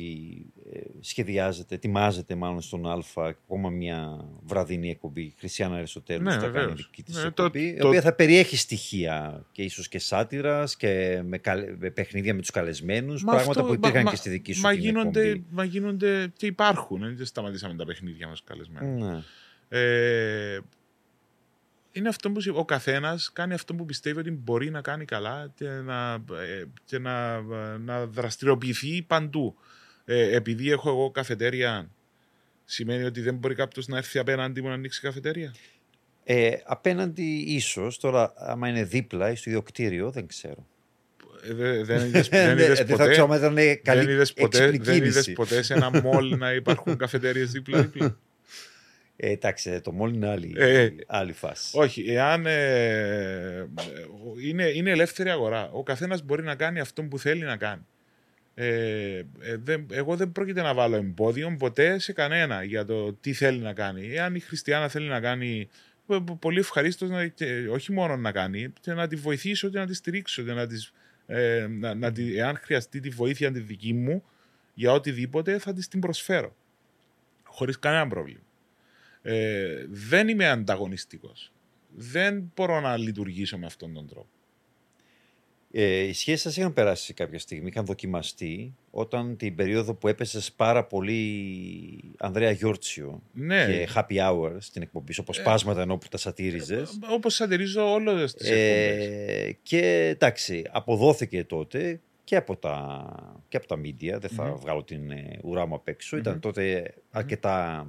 ε, 0.72 0.80
σχεδιάζεται, 1.01 1.74
ετοιμάζεται 1.74 2.34
μάλλον 2.34 2.61
στον 2.61 2.86
Α 2.86 3.03
ακόμα 3.16 3.70
μια 3.70 4.24
βραδινή 4.42 4.90
εκπομπή. 4.90 5.34
Χριστιανά 5.38 5.76
Αριστοτέλου 5.76 6.22
Ναι, 6.22 6.30
θα 6.30 6.38
κάνει 6.38 6.53
βεβαίως. 6.53 6.76
δική 6.76 7.03
της 7.03 7.14
Ναι, 7.14 7.20
το- 7.30 7.44
εκπομπή, 7.44 7.64
η 7.66 7.76
το- 7.76 7.86
οποία 7.88 8.01
θα 8.01 8.12
περιέχει 8.14 8.57
στοιχεία 8.57 9.46
και 9.53 9.62
ίσως 9.62 9.88
και 9.88 9.99
σάτυρας 9.99 10.76
και 10.76 11.22
με, 11.24 11.38
καλε- 11.38 11.78
με 11.78 11.90
παιχνίδια 11.90 12.34
με 12.34 12.40
τους 12.40 12.51
καλεσμένους, 12.51 13.22
Μα 13.24 13.32
πράγματα 13.32 13.61
αυτό- 13.61 13.72
που 13.72 13.74
υπήρχαν 13.74 14.03
μα- 14.05 14.11
και 14.11 14.16
στη 14.16 14.28
δική 14.30 14.53
σου 14.53 14.61
μα 14.61 14.70
την 14.70 14.78
γίνονται, 14.80 15.20
εκπομπή. 15.22 15.44
μα 15.51 15.64
γίνονται 15.64 16.32
και 16.36 16.46
υπάρχουν. 16.46 17.03
ε, 17.03 17.09
Δεν 17.14 17.26
σταματήσαμε 17.26 17.74
τα 17.74 17.84
παιχνίδια 17.84 18.28
μας 18.28 18.42
καλεσμένοι. 18.44 19.03
Ναι. 19.03 19.22
Ε, 19.68 20.59
είναι 21.92 22.09
αυτό 22.09 22.30
που 22.30 22.40
ο 22.55 22.64
καθένας 22.64 23.32
κάνει 23.32 23.55
αυτό 23.55 23.74
που 23.74 23.84
πιστεύει 23.84 24.18
ότι 24.18 24.30
μπορεί 24.30 24.70
να 24.70 24.80
κάνει 24.80 25.05
καλά 25.05 25.53
και 25.55 25.68
να, 25.68 26.12
ε, 26.14 26.64
και 26.84 26.99
να, 26.99 27.34
ε, 27.34 27.78
να 27.78 28.07
δραστηριοποιηθεί 28.07 29.03
παντού. 29.03 29.57
Ε, 30.11 30.36
επειδή 30.36 30.70
έχω 30.70 30.88
εγώ 30.90 31.11
καφετέρια, 31.11 31.90
σημαίνει 32.64 33.02
ότι 33.04 33.20
δεν 33.20 33.34
μπορεί 33.34 33.54
κάποιος 33.54 33.86
να 33.86 33.96
έρθει 33.96 34.18
απέναντι 34.18 34.62
μου 34.62 34.68
να 34.68 34.74
ανοίξει 34.74 35.00
καφετέρια; 35.00 35.54
Ε, 36.24 36.50
απέναντι 36.64 37.44
ίσως, 37.46 37.98
τώρα 37.98 38.32
άμα 38.36 38.68
είναι 38.68 38.84
δίπλα 38.84 39.30
ή 39.30 39.36
στο 39.36 39.50
ίδιο 39.50 39.62
κτίριο, 39.62 40.11
δεν 40.11 40.26
ξέρω. 40.26 40.66
Ε, 41.48 41.54
δε- 41.54 41.82
δεν 41.84 42.04
είδες, 42.06 42.30
Ναι, 42.30 42.38
δεν 42.46 42.59
είδες 42.59 42.78
δεν 42.78 42.86
θα 42.86 42.96
ποτέ, 42.96 43.11
ξέρω 43.11 43.32
αν 43.32 43.38
ήταν 43.38 43.82
καλή 43.82 44.00
δεν 44.04 44.14
είδες 44.14 44.32
ποτέ, 44.32 44.64
έξυπνη 44.64 44.84
δεν 44.84 44.96
είδες 44.96 45.12
κίνηση. 45.12 45.32
ποτέ 45.32 45.62
σε 45.62 45.74
ένα 45.74 45.90
μόλ 46.04 46.36
να 46.38 46.52
υπάρχουν 46.52 46.96
καφετέριες 46.96 47.50
δίπλα-δίπλα. 47.50 48.18
Ε, 49.20 49.30
εντάξει, 49.30 49.80
το 49.80 49.92
μόλι 49.92 50.14
είναι 50.14 50.28
άλλη, 50.28 50.54
Ε, 50.56 50.88
άλλη 51.06 51.32
φάση. 51.32 51.78
Όχι, 51.78 52.04
εάν 52.09 52.46
ε, 52.46 53.66
είναι, 54.42 54.64
είναι 54.74 54.90
ελεύθερη 54.90 55.30
αγορά. 55.30 55.70
Ο 55.72 55.82
καθένας 55.82 56.22
μπορεί 56.22 56.42
να 56.42 56.54
κάνει 56.54 56.80
αυτό 56.80 57.02
που 57.02 57.18
θέλει 57.18 57.42
να 57.44 57.56
κάνει. 57.56 57.86
Ε, 58.61 59.16
ε, 59.40 59.56
δεν, 59.56 59.86
εγώ 59.90 60.16
δεν 60.16 60.32
πρόκειται 60.32 60.62
να 60.62 60.74
βάλω 60.74 60.96
εμπόδιο 60.96 61.56
ποτέ 61.59 61.98
σε 61.98 62.12
κανένα 62.12 62.62
για 62.62 62.84
το 62.84 63.12
τι 63.12 63.32
θέλει 63.32 63.59
να 63.59 63.72
κάνει. 63.72 64.14
Εάν 64.14 64.34
η 64.34 64.40
Χριστιανά 64.40 64.88
θέλει 64.88 65.09
να 65.09 65.20
κάνει, 65.20 65.68
ε, 66.09 66.18
πολύ 66.38 66.59
ευχαρίστως 66.59 67.11
να, 67.11 67.26
και 67.26 67.68
όχι 67.68 67.92
μόνο 67.92 68.16
να 68.16 68.32
κάνει, 68.32 68.72
και 68.80 68.92
να 68.92 69.06
τη 69.06 69.16
βοηθήσω 69.16 69.68
και 69.68 69.78
να 69.78 69.86
τη 69.86 69.94
στηρίξω. 69.94 70.42
Και 70.42 70.52
να 70.52 70.66
της, 70.66 70.92
ε, 71.26 71.66
να, 71.70 71.94
να 71.94 72.12
τη, 72.12 72.36
εάν 72.38 72.56
χρειαστεί 72.56 73.00
τη 73.00 73.09
βοήθεια 73.09 73.52
τη 73.52 73.61
δική 73.61 73.92
μου 73.92 74.24
για 74.74 74.92
οτιδήποτε, 74.92 75.59
θα 75.59 75.72
της 75.72 75.88
την 75.88 76.00
προσφέρω. 76.00 76.56
Χωρίς 77.44 77.78
κανένα 77.78 78.09
πρόβλημα. 78.09 78.40
Ε, 79.22 79.86
δεν 79.88 80.28
είμαι 80.28 80.48
ανταγωνιστικός. 80.48 81.52
Δεν 81.96 82.52
μπορώ 82.54 82.80
να 82.80 82.96
λειτουργήσω 82.96 83.59
με 83.59 83.66
αυτόν 83.66 83.94
τον 83.94 84.09
τρόπο. 84.09 84.38
Ε, 85.73 85.99
οι 86.01 86.12
σχέσεις 86.12 86.41
σας 86.43 86.57
είχαν 86.57 86.73
περάσει 86.73 87.05
σε 87.05 87.12
κάποια 87.12 87.39
στιγμή, 87.39 87.69
είχαν 87.69 87.85
δοκιμαστεί 87.85 88.75
όταν 88.91 89.37
την 89.37 89.55
περίοδο 89.55 89.95
που 89.95 90.09
έπεσε 90.09 90.53
πάρα 90.57 90.85
πολύ 90.85 91.21
Ανδρέα 92.19 92.51
Γιόρτσιο 92.51 93.23
Ναι, 93.33 93.66
και 93.66 93.89
Happy 93.95 94.16
Hour 94.29 94.53
στην 94.59 94.83
εκπομπή 94.83 95.12
σου, 95.12 95.21
όπως 95.23 95.39
Ε, 95.39 95.43
πάσματα 95.43 95.81
ενώ 95.83 95.99
που 95.99 96.09
τα 96.09 96.16
σατήριζες. 96.16 96.99
όπως 97.12 97.35
σατυρίζω 97.35 97.93
όλες 97.93 98.35
τις 98.35 98.51
εκπομπές. 98.51 99.07
Ε, 99.47 99.57
και 99.62 100.07
εντάξει, 100.09 100.62
αποδόθηκε 100.71 101.45
τότε 101.45 102.01
και 102.25 102.37
από 102.37 102.57
τα, 102.57 103.05
και 103.49 103.57
από 103.57 103.66
τα 103.66 103.77
media, 103.81 104.19
δεν 104.21 104.31
θα 104.31 104.45
Μμμ. 104.45 104.57
βγάλω 104.57 104.83
την 104.83 105.11
ε, 105.11 105.39
ουρά 105.43 105.66
μου 105.66 105.75
απ' 105.75 105.89
έξω. 105.89 106.16
Ήταν 106.16 106.33
Μμμ. 106.33 106.41
τότε 106.41 106.95
αρκετά 107.11 107.87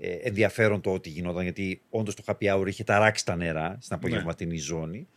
ε, 0.00 0.10
ενδιαφέρον 0.12 0.80
το 0.80 0.92
ότι 0.92 1.08
γινόταν, 1.08 1.42
γιατί 1.42 1.80
όντως 1.90 2.14
το 2.14 2.22
happy 2.26 2.54
hour 2.56 2.66
είχε 2.66 2.84
ταράξει 2.84 3.24
τα 3.24 3.36
νερά 3.36 3.76
στην 3.80 3.96
απογευματινή 3.96 4.56
ζώνη 4.58 5.08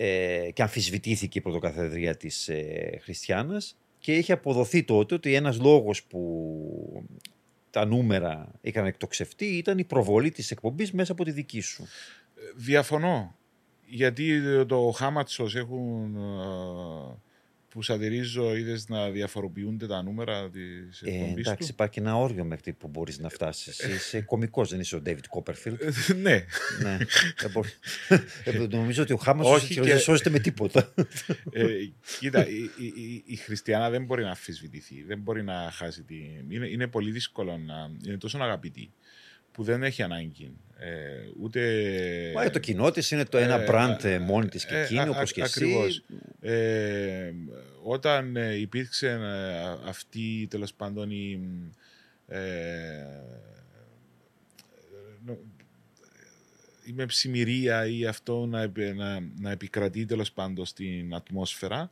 ε, 0.00 0.50
και 0.52 0.62
αμφισβητήθηκε 0.62 1.38
η 1.38 1.40
πρωτοκαθεδρία 1.40 2.16
της 2.16 2.48
ε, 2.48 2.98
Χριστιανάς 3.02 3.76
και 3.98 4.16
είχε 4.16 4.32
αποδοθεί 4.32 4.84
τότε 4.84 5.14
ότι 5.14 5.34
ένας 5.34 5.60
λόγος 5.60 6.04
που 6.04 7.06
τα 7.70 7.84
νούμερα 7.84 8.50
είχαν 8.60 8.86
εκτοξευτεί 8.86 9.44
ήταν 9.44 9.78
η 9.78 9.84
προβολή 9.84 10.30
της 10.30 10.50
εκπομπής 10.50 10.92
μέσα 10.92 11.12
από 11.12 11.24
τη 11.24 11.30
δική 11.30 11.60
σου. 11.60 11.86
Διαφωνώ. 12.56 13.36
Γιατί 13.86 14.40
το 14.66 14.90
Χάματσος 14.96 15.56
έχουν 15.56 16.16
ε, 16.16 17.16
που 17.68 17.82
σατυρίζω 17.82 18.56
είδες 18.56 18.88
να 18.88 19.10
διαφοροποιούνται 19.10 19.86
τα 19.86 20.02
νούμερα 20.02 20.50
της 20.50 21.02
Ε, 21.02 21.10
εκπομπής 21.10 21.46
εντάξει, 21.46 21.66
του. 21.68 21.72
υπάρχει 21.74 21.98
ένα 21.98 22.16
όριο 22.16 22.44
μέχρι 22.44 22.72
που 22.72 22.88
μπορείς 22.88 23.18
να 23.18 23.28
φτάσεις. 23.28 23.78
Είσαι 23.78 24.20
κωμικός, 24.20 24.70
δεν 24.70 24.80
είσαι 24.80 24.96
ο 24.96 25.02
David 25.06 25.12
Copperfield. 25.38 25.80
Ε, 25.80 26.12
ναι. 26.22 26.44
ναι. 26.82 26.96
Δεν 27.40 27.50
μπορεί. 27.52 27.68
Ε, 28.44 28.66
νομίζω 28.70 29.02
ότι 29.02 29.12
ο 29.12 29.16
Χάμα 29.16 29.44
Όχι 29.44 29.74
δεν 29.74 29.84
και- 29.84 29.96
σώζεται 29.96 30.30
με 30.30 30.38
τίποτα. 30.38 30.92
Ε, 31.52 31.64
κοίτα, 32.18 32.48
η, 32.48 32.56
η, 32.78 32.86
η, 32.86 33.22
η 33.26 33.36
Χριστιανά 33.36 33.90
δεν 33.90 34.04
μπορεί 34.04 34.22
να 34.22 34.28
αμφισβητηθεί. 34.28 35.02
Δεν 35.02 35.18
μπορεί 35.18 35.42
να 35.42 35.70
χάσει 35.72 36.02
τη. 36.02 36.14
Είναι, 36.48 36.68
είναι 36.68 36.86
πολύ 36.86 37.10
δύσκολο 37.10 37.58
να. 37.58 37.90
Είναι 38.06 38.16
τόσο 38.18 38.38
αγαπητή 38.38 38.92
που 39.58 39.64
δεν 39.64 39.82
έχει 39.82 40.02
ανάγκη. 40.02 40.52
Ε, 40.78 40.88
ούτε. 41.40 41.60
Μα 42.34 42.42
για 42.42 42.50
το 42.50 42.58
κοινό 42.58 42.90
της 42.90 43.10
είναι 43.10 43.24
το 43.24 43.38
ένα 43.38 43.54
Ε, 43.60 43.66
brand 43.70 44.04
ε, 44.04 44.12
ε, 44.12 44.18
μόνη 44.18 44.48
της 44.48 44.66
και 44.66 44.74
ε, 44.74 44.82
εκείνη, 44.82 45.00
α- 45.00 45.08
όπως 45.08 45.30
α- 45.30 45.32
και 45.34 45.40
εσύ. 45.42 45.52
ακριβώς. 45.64 46.04
Ε, 46.40 47.32
όταν 47.82 48.36
ε, 48.36 48.54
υπήρξε 48.54 49.08
ε, 49.08 49.88
αυτή 49.88 50.46
τέλος 50.50 50.74
πάντων 50.74 51.10
η. 51.10 51.40
Ε, 52.28 52.40
νο- 55.26 55.38
η 56.84 56.92
μεψημυρία 56.92 57.86
ή 57.86 58.06
αυτό 58.06 58.46
να, 58.46 58.62
επι- 58.62 58.94
να, 58.94 59.20
να 59.38 59.50
επικρατεί 59.50 60.04
τέλος 60.06 60.32
πάντων 60.32 60.66
στην 60.66 61.14
ατμόσφαιρα, 61.14 61.90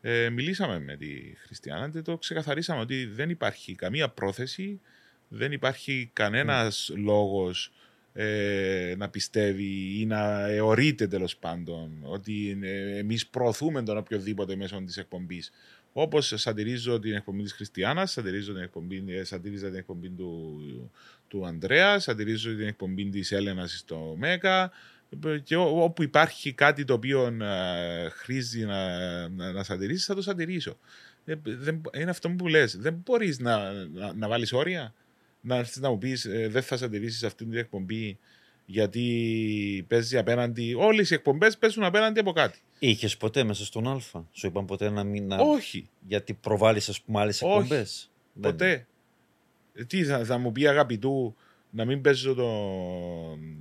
ε, 0.00 0.28
μιλήσαμε 0.30 0.78
με 0.78 0.96
τη 0.96 1.08
Χριστιανά 1.46 1.88
και 1.90 2.02
το 2.02 2.16
ξεκαθαρίσαμε 2.18 2.80
ότι 2.80 3.04
δεν 3.06 3.30
υπάρχει 3.30 3.74
καμία 3.74 4.08
πρόθεση, 4.08 4.80
δεν 5.28 5.52
υπάρχει 5.52 6.10
κανένας 6.12 6.92
λόγος 6.96 7.72
ε, 8.12 8.94
να 8.98 9.08
πιστεύει 9.08 10.00
ή 10.00 10.06
να 10.06 10.46
εωρείται 10.48 11.06
τέλος 11.06 11.36
πάντων 11.36 11.90
ότι 12.02 12.58
ε, 12.62 12.98
εμείς 12.98 13.26
προωθούμε 13.26 13.82
τον 13.82 13.96
οποιοδήποτε 13.96 14.56
μέσω 14.56 14.82
της 14.84 14.96
εκπομπής. 14.96 15.50
Όπως 15.92 16.32
σατυρίζω 16.36 16.98
την 16.98 17.12
εκπομπή 17.14 17.42
της 17.42 17.52
Χριστιανάς, 17.52 18.10
σατυρίζω 18.10 18.52
την 18.52 18.62
εκπομπή, 18.62 19.04
ε, 19.06 19.24
σατυρίζα 19.24 19.66
την 19.68 19.78
εκπομπή 19.78 20.08
του, 20.08 20.60
του 21.28 21.46
Ανδρέα, 21.46 21.98
σατυρίζω 21.98 22.50
την 22.56 22.66
εκπομπή 22.66 23.08
της 23.08 23.32
Έλενας 23.32 23.78
στο 23.78 24.14
ΜΕΚΑ 24.18 24.70
και 25.42 25.56
ό- 25.56 25.82
όπου 25.82 26.02
υπάρχει 26.02 26.52
κάτι 26.52 26.84
το 26.84 26.92
οποίο 26.92 27.26
ε, 27.26 28.08
χρήζει 28.08 28.64
να, 28.64 29.28
να, 29.28 29.52
να 29.52 29.62
σατυρίσει 29.62 30.04
θα 30.04 30.14
το 30.14 30.22
σατυρίσω. 30.22 30.78
Ε, 31.24 31.34
δεν, 31.42 31.80
είναι 31.98 32.10
αυτό 32.10 32.30
που 32.30 32.48
λες. 32.48 32.76
Δεν 32.76 33.02
μπορείς 33.04 33.38
να, 33.38 33.72
να, 33.72 34.12
να 34.14 34.28
βάλεις 34.28 34.52
όρια. 34.52 34.94
Να 35.40 35.56
έρθεις 35.56 35.76
να 35.76 35.90
μου 35.90 35.98
πεις 35.98 36.24
ε, 36.24 36.48
δεν 36.48 36.62
θα 36.62 36.76
σε 36.76 36.84
αντιρρήσεις 36.84 37.22
αυτή 37.22 37.44
την 37.44 37.54
εκπομπή 37.54 38.18
γιατί 38.70 39.84
παίζει 39.88 40.18
απέναντι. 40.18 40.74
Όλες 40.74 41.10
οι 41.10 41.14
εκπομπές 41.14 41.58
παίζουν 41.58 41.84
απέναντι 41.84 42.20
από 42.20 42.32
κάτι. 42.32 42.58
Είχες 42.78 43.16
ποτέ 43.16 43.44
μέσα 43.44 43.64
στον 43.64 43.88
Α; 43.88 44.00
Σου 44.32 44.46
είπαν 44.46 44.64
ποτέ 44.64 44.90
να 44.90 45.04
μην. 45.04 45.26
Να... 45.26 45.36
Όχι. 45.36 45.88
Γιατί 46.06 46.34
προβάλλεις, 46.34 46.88
ας 46.88 47.00
πούμε, 47.00 47.20
άλλες 47.20 47.42
εκπομπές; 47.42 48.10
Ποτέ. 48.40 48.86
Ε, 49.74 49.84
τι 49.84 50.04
θα, 50.04 50.24
θα 50.24 50.38
μου 50.38 50.52
πει 50.52 50.66
αγαπητού 50.66 51.36
να 51.70 51.84
μην 51.84 52.00
παίζω 52.00 52.34
το, 52.34 52.50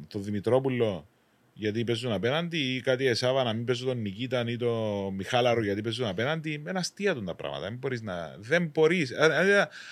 το 0.07 0.19
Δημητρόπουλο; 0.19 1.07
Γιατί 1.57 1.83
παίζουν 1.83 2.11
απέναντι 2.11 2.57
ή 2.57 2.81
κάτι 2.81 3.07
εσάβα 3.07 3.43
να 3.43 3.53
μην 3.53 3.65
παίζω 3.65 3.85
τον 3.85 4.01
Νικήτα 4.01 4.43
ή 4.47 4.57
τον 4.57 5.13
Μιχάλαρο 5.13 5.63
γιατί 5.63 5.81
παίζουν 5.81 6.05
απέναντι. 6.05 6.57
Με 6.63 6.69
ένα 6.69 6.79
αστεία 6.79 7.15
τα 7.23 7.35
πράγματα. 7.35 7.63
Δεν 7.63 7.77
μπορείς 7.77 8.01
να. 8.01 8.35
Δεν 8.39 8.71
μπορείς. 8.73 9.11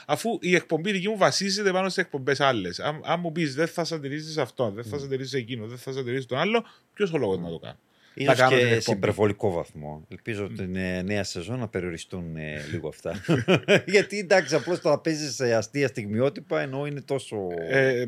Αφού 0.05 0.37
η 0.41 0.55
εκπομπή 0.55 0.91
δική 0.91 1.09
μου 1.09 1.17
βασίζεται 1.17 1.71
πάνω 1.71 1.89
σε 1.89 2.01
εκπομπές 2.01 2.39
άλλες. 2.39 2.79
Αν, 2.79 3.01
αν, 3.05 3.19
μου 3.19 3.31
πεις 3.31 3.55
δεν 3.55 3.67
θα 3.67 3.83
σαντηρίζει 3.83 4.39
αυτό, 4.39 4.71
δεν 4.71 4.83
θα 4.83 4.99
σαντηρίζει 4.99 5.37
εκείνο, 5.37 5.65
δεν 5.67 5.77
θα 5.77 5.91
σαντηρίζει 5.91 6.25
τον 6.25 6.37
άλλο, 6.37 6.65
ποιος 6.93 7.13
ο 7.13 7.17
λόγος 7.17 7.39
να 7.39 7.49
το 7.49 7.59
κάνω; 7.59 7.77
Ίσως 8.13 8.47
και 8.49 8.79
σε 8.79 8.91
υπερβολικό 8.91 9.51
βαθμό. 9.51 10.05
Ελπίζω 10.09 10.47
την 10.47 10.71
νέα 11.05 11.23
σεζόν 11.23 11.59
να 11.59 11.67
περιοριστούν 11.67 12.35
ε, 12.35 12.61
λίγο 12.71 12.87
αυτά. 12.87 13.21
Γιατί 13.85 14.19
εντάξει, 14.19 14.55
απλώς 14.55 14.79
το 14.79 14.89
να 14.89 14.99
παίζεις 14.99 15.41
αστεία 15.41 15.87
στιγμιότυπα 15.87 16.61
ενώ 16.61 16.85
είναι 16.85 17.01
τόσο. 17.01 17.37
Ε, 17.69 18.01
ε, 18.01 18.07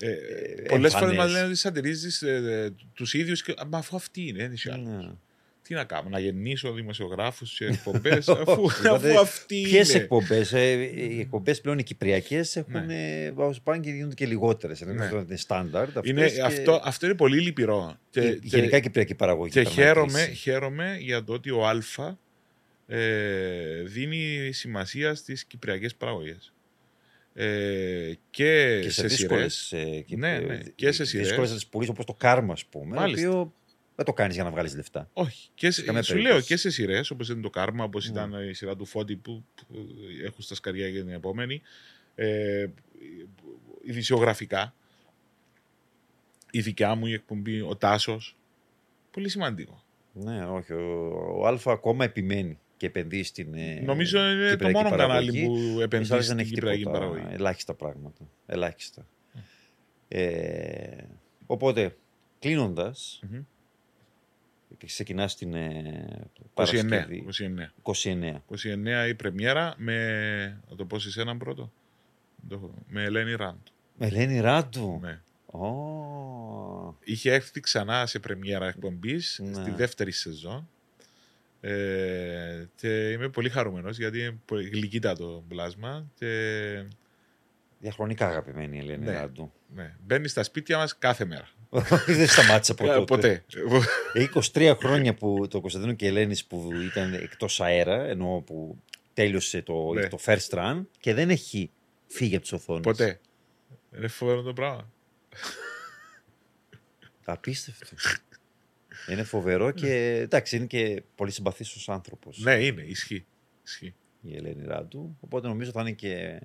ε, 0.00 0.10
ε 0.10 0.62
Πολλές 0.68 0.94
φορές 0.94 1.16
μας 1.16 1.30
λένε 1.30 1.46
ότι 1.46 1.54
σατυρίζεις 1.54 2.22
ε, 2.22 2.74
τους 2.94 3.14
ίδιους. 3.14 3.44
Μα 3.68 3.78
αφού 3.78 3.96
αυτοί 3.96 4.26
είναι, 4.26 4.38
δεν 4.38 4.52
είσαι 4.52 4.72
άλλος. 4.72 5.16
Τι 5.62 5.74
να 5.74 5.84
κάνω, 5.84 6.08
να 6.08 6.18
γεννήσω 6.18 6.72
δημοσιογράφους 6.72 7.50
σε 7.50 7.64
εκπομπές, 7.72 8.28
αφού, 8.28 8.66
αφού 8.90 9.18
αυτοί 9.20 9.58
είναι. 9.58 9.68
Ποιε 9.68 9.84
εκπομπές, 9.94 10.52
ε, 10.52 10.70
οι 10.94 11.20
εκπομπές 11.20 11.60
πλέον 11.60 11.78
οι 11.78 11.82
κυπριακές 11.82 12.56
έχουν 12.56 12.86
ναι. 12.86 13.30
πάνε 13.62 13.82
και 13.82 13.90
γίνονται 13.90 14.14
και 14.14 14.26
λιγότερες. 14.26 14.80
Ναι. 14.80 14.92
Είναι 14.92 15.36
στάνταρ. 15.36 15.88
Αυτό, 16.44 16.80
αυτό 16.84 17.06
είναι 17.06 17.14
πολύ 17.14 17.40
λυπηρό. 17.40 17.98
Και, 18.10 18.38
γενικά 18.42 18.76
η 18.76 18.80
κυπριακή 18.80 19.14
παραγωγή. 19.14 19.50
Και 19.50 19.62
χαίρομαι, 19.62 20.24
χαίρομαι 20.24 20.96
για 21.00 21.24
το 21.24 21.32
ότι 21.32 21.50
ο 21.50 21.66
Α 21.66 22.16
ε, 22.86 23.82
δίνει 23.82 24.52
σημασία 24.52 25.14
στις 25.14 25.44
κυπριακές 25.44 25.94
παραγωγές. 25.94 26.52
Ε, 27.40 28.12
και, 28.30 28.80
και 28.82 28.90
σε, 28.90 29.08
σε 29.08 29.16
σειρές. 29.16 29.72
Ε, 29.72 30.04
ναι, 30.08 30.38
ναι, 30.38 30.60
και 30.74 30.92
σε 30.92 31.04
σειρές. 31.04 31.26
Δύσκολες 31.26 31.52
τις 31.52 31.66
πουλήσεις 31.66 31.92
όπως 31.92 32.04
το 32.04 32.14
κάρμα, 32.14 32.52
ας 32.52 32.64
πούμε. 32.64 32.96
Μάλιστα. 32.96 33.28
Το 33.28 33.38
οποίο 33.38 33.52
δεν 33.94 34.04
το 34.04 34.12
κάνεις 34.12 34.34
για 34.34 34.44
να 34.44 34.50
βγάλεις 34.50 34.76
λεφτά. 34.76 35.10
Όχι. 35.12 35.48
Και 35.54 35.70
σε, 35.70 35.80
σου 35.80 35.86
περίπτωση. 35.86 36.18
λέω 36.18 36.40
και 36.40 36.56
σε 36.56 36.70
σειρές, 36.70 37.10
όπως 37.10 37.28
είναι 37.28 37.40
το 37.40 37.50
κάρμα, 37.50 37.84
όπως 37.84 38.06
mm. 38.06 38.10
ήταν 38.10 38.48
η 38.50 38.54
σειρά 38.54 38.76
του 38.76 38.84
Φώτη 38.84 39.16
που, 39.16 39.44
που 39.54 39.76
έχουν 40.24 40.42
στα 40.42 40.54
σκαριά 40.54 40.88
για 40.88 41.04
την 41.04 41.12
επόμενη. 41.12 41.62
Ε, 42.14 42.66
ειδησιογραφικά. 43.82 44.74
Η 46.50 46.60
δικιά 46.60 46.94
μου 46.94 47.06
η 47.06 47.12
εκπομπή, 47.12 47.60
ο 47.60 47.76
Τάσος. 47.76 48.36
Πολύ 49.10 49.28
σημαντικό. 49.28 49.82
Ναι, 50.12 50.44
όχι. 50.44 50.72
Ο, 50.72 51.38
ο 51.40 51.46
Α 51.46 51.58
ακόμα 51.64 52.04
επιμένει 52.04 52.58
και 52.78 52.86
επενδύει 52.86 53.22
στην. 53.22 53.54
Ε, 53.54 53.80
Νομίζω 53.84 54.30
είναι 54.30 54.56
το 54.56 54.68
μόνο 54.68 54.90
κανάλι 54.90 55.44
που 55.44 55.80
επενδύεις 55.80 56.24
στην 56.24 56.44
κυπριακή 56.44 56.82
παραγωγή. 56.82 57.26
Ελάχιστα 57.30 57.74
πράγματα. 57.74 58.28
Ελάχιστα. 58.46 59.06
Ε, 60.08 61.04
οπότε, 61.46 61.96
κλείνοντας, 62.38 63.22
mm-hmm. 63.22 63.44
ξεκινάς 64.86 65.36
την 65.36 65.54
ε, 65.54 66.30
29, 66.54 66.64
29. 67.94 68.14
29. 69.04 69.08
η 69.08 69.14
πρεμιέρα 69.14 69.74
με. 69.76 70.60
Θα 70.68 70.74
το 70.74 70.84
πω 70.84 70.98
σε 70.98 71.20
έναν 71.20 71.38
πρώτο. 71.38 71.72
Με 72.86 73.02
Ελένη 73.02 73.34
Ράντου. 73.34 73.72
Με 73.96 74.06
Ελένη 74.06 74.40
Ράντου; 74.40 74.98
Ναι. 75.02 75.20
Oh. 75.50 76.94
Είχε 77.04 77.32
έρθει 77.32 77.60
ξανά 77.60 78.06
σε 78.06 78.18
πρεμιέρα 78.18 78.66
εκπομπής 78.66 79.40
ναι. 79.42 79.54
στη 79.54 79.70
δεύτερη 79.70 80.12
σεζόν. 80.12 80.68
Ε, 81.60 82.66
και 82.74 83.10
είμαι 83.10 83.28
πολύ 83.28 83.48
χαρούμενος 83.48 83.98
γιατί 83.98 84.18
είναι 84.18 84.38
πολύ 84.44 84.68
γλυκύτατο 84.68 85.44
πλάσμα 85.48 86.10
και... 86.14 86.84
Διαχρονικά 87.80 88.28
αγαπημένη 88.28 88.76
η 88.76 88.80
Ελένη 88.80 89.04
ναι, 89.04 89.12
Ράντου. 89.12 89.52
Ναι. 89.74 89.94
Μπαίνει 90.06 90.28
στα 90.28 90.42
σπίτια 90.42 90.76
μας 90.76 90.98
κάθε 90.98 91.24
μέρα. 91.24 91.48
Δεν 92.06 92.26
σταμάτησε 92.26 92.72
από 92.72 92.86
τότε. 92.86 93.04
ποτέ. 93.04 93.44
23 94.34 94.60
ε, 94.60 94.74
χρόνια 94.74 95.14
που 95.14 95.46
το 95.50 95.60
Κωνσταντίνο 95.60 95.92
και 95.92 96.04
η 96.04 96.08
Ελένη 96.08 96.36
που 96.48 96.70
ήταν 96.90 97.14
εκτός 97.14 97.60
αέρα, 97.60 98.04
ενώ 98.04 98.42
που 98.46 98.82
τέλειωσε 99.14 99.62
το, 99.62 99.92
ναι. 99.92 100.08
το 100.08 100.18
first 100.24 100.48
run 100.50 100.84
και 101.00 101.14
δεν 101.14 101.30
έχει 101.30 101.70
φύγει 102.06 102.34
από 102.34 102.42
τις 102.42 102.52
οθόνες. 102.52 102.82
Ποτέ. 102.82 103.20
Είναι 103.96 104.08
φοβερό 104.08 104.42
το 104.42 104.52
πράγμα. 104.52 104.90
Απίστευτο. 107.24 107.96
Είναι 109.10 109.22
φοβερό 109.22 109.70
και 109.70 110.18
εντάξει, 110.22 110.56
είναι 110.56 110.66
και 110.66 111.02
πολύ 111.14 111.30
συμπαθής 111.30 111.74
ως 111.74 111.88
άνθρωπος. 111.88 112.38
Ναι, 112.38 112.64
είναι, 112.64 112.82
ισχύει. 112.82 113.26
ισχύει. 113.64 113.94
Η 114.20 114.36
Ελένη 114.36 114.64
Ράντου. 114.66 115.16
Οπότε 115.20 115.48
νομίζω 115.48 115.70
θα 115.70 115.80
είναι 115.80 115.92
και 115.92 116.40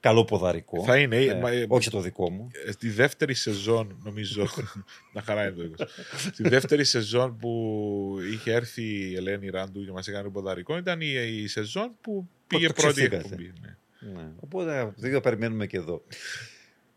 καλό 0.00 0.24
ποδαρικό. 0.24 0.84
Θα 0.84 0.98
είναι. 0.98 1.16
Ε, 1.16 1.34
μα, 1.34 1.50
όχι 1.68 1.90
το 1.90 2.00
δικό 2.00 2.30
μου. 2.30 2.50
Ε, 2.66 2.70
στη 2.70 2.90
δεύτερη 2.90 3.34
σεζόν, 3.34 4.00
νομίζω. 4.02 4.46
να 5.14 5.22
χαρά 5.22 5.48
είναι 5.48 5.70
το 5.76 5.86
Στη 6.32 6.48
δεύτερη 6.48 6.84
σεζόν 6.84 7.36
που 7.36 8.18
είχε 8.32 8.52
έρθει 8.52 8.82
η 8.82 9.14
Ελένη 9.14 9.48
Ράντου 9.48 9.84
και 9.84 9.92
μας 9.92 10.08
έκανε 10.08 10.28
ποδαρικό 10.28 10.76
ήταν 10.76 11.00
η, 11.00 11.12
η 11.42 11.46
σεζόν 11.46 11.92
που 12.00 12.28
πήγε 12.46 12.68
πρώτη 12.68 13.02
εκπομπή. 13.02 13.52
Ναι. 13.60 13.76
Ναι. 14.14 14.28
Οπότε 14.40 14.92
το 15.00 15.06
ίδιο 15.06 15.20
περιμένουμε 15.20 15.66
και 15.66 15.76
εδώ. 15.76 16.04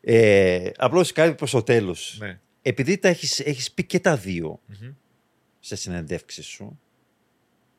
Ε, 0.02 0.70
Απλώς 0.76 1.12
κάτι 1.12 1.36
προς 1.36 1.52
το 1.52 1.64
τέλος. 1.64 2.18
Ναι 2.20 2.40
επειδή 2.68 2.98
τα 2.98 3.08
έχεις, 3.08 3.40
έχεις 3.40 3.72
πει 3.72 3.84
και 3.84 4.00
τα 4.00 4.18
δυο 4.18 4.60
mm-hmm. 4.70 4.94
σε 5.60 5.76
συνεντεύξεις 5.76 6.46
σου 6.46 6.80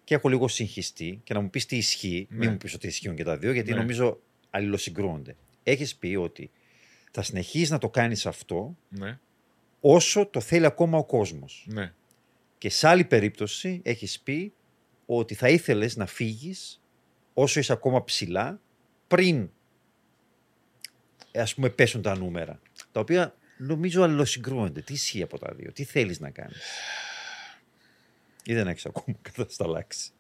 και 0.05 0.15
έχω 0.15 0.29
λίγο 0.29 0.49
συγχυστεί 0.49 1.21
και 1.25 1.35
να 1.35 1.41
μου 1.41 1.51
πεις 1.51 1.67
τι 1.67 1.77
ισχύει, 1.77 2.27
ναι. 2.31 2.37
μην 2.37 2.51
μου 2.51 2.57
πεις 2.57 2.75
ότι 2.75 2.87
ισχύουν 2.87 3.15
και 3.15 3.25
τα 3.25 3.37
δύο, 3.37 3.53
γιατί 3.53 3.71
ναι. 3.71 3.77
νομίζω 3.77 4.21
αλληλοσυγκρούονται. 4.51 5.37
Έχεις 5.63 5.97
πει 5.97 6.15
ότι 6.15 6.51
θα 7.11 7.23
συνεχίσεις 7.23 7.71
να 7.71 7.79
το 7.79 7.91
κάνεις 7.91 8.27
αυτό 8.27 8.77
ναι. 8.89 9.19
όσο 9.81 10.27
το 10.27 10.41
θέλει 10.41 10.67
ακόμα 10.67 10.99
ο 10.99 11.05
κόσμος. 11.05 11.67
Ναι. 11.69 11.93
Και 12.59 12.71
σε 12.71 12.89
άλλη 12.89 13.05
περίπτωση 13.05 13.81
έχεις 13.85 14.21
πει 14.21 14.53
ότι 15.07 15.35
θα 15.35 15.49
ήθελες 15.49 15.97
να 15.97 16.07
φύγεις 16.07 16.83
όσο 17.35 17.61
είσαι 17.61 17.73
ακόμα 17.73 18.05
ψηλά 18.05 18.61
πριν 19.07 19.51
ας 21.35 21.55
πούμε 21.55 21.71
πέσουν 21.71 22.03
τα 22.03 22.17
νούμερα. 22.17 22.61
Τα 22.93 23.01
οποία 23.01 23.36
νομίζω 23.57 24.03
αλληλοσυγκρούονται. 24.03 24.81
Τι 24.81 24.93
ισχύει 24.93 25.23
από 25.23 25.39
τα 25.39 25.53
δύο, 25.57 25.73
τι 25.73 25.85
θέλεις 25.85 26.21
να 26.21 26.31
κάνεις; 26.31 26.57
Ή 28.45 28.55
δεν 28.55 28.69
έχεις 28.69 28.87
ακόμα 28.87 29.17
κατασταλάξει; 29.33 30.11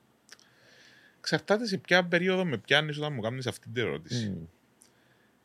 Εξαρτάται 1.19 1.67
σε 1.67 1.77
ποια 1.77 2.05
περίοδο 2.05 2.45
με 2.45 2.59
πιάνεις 2.59 2.97
όταν 2.99 3.13
μου 3.13 3.21
κάνεις 3.21 3.47
αυτή 3.47 3.69
την 3.73 3.83
ερώτηση. 3.83 4.35
Mm. 4.37 4.47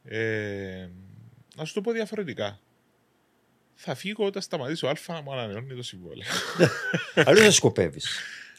Ε, 0.03 0.87
να 1.55 1.65
σου 1.65 1.73
το 1.73 1.81
πω 1.81 1.91
διαφορετικά. 1.91 2.59
Θα 3.75 3.95
φύγω 3.95 4.25
όταν 4.25 4.41
σταματήσω 4.41 4.87
Α 4.87 4.93
να 5.07 5.21
μου 5.21 5.31
ανανεώνει 5.33 5.75
το 5.75 5.83
συμβόλαιο. 5.83 6.27
Αλλιώς 7.15 7.43
δεν 7.43 7.51
σκοπεύεις. 7.51 8.07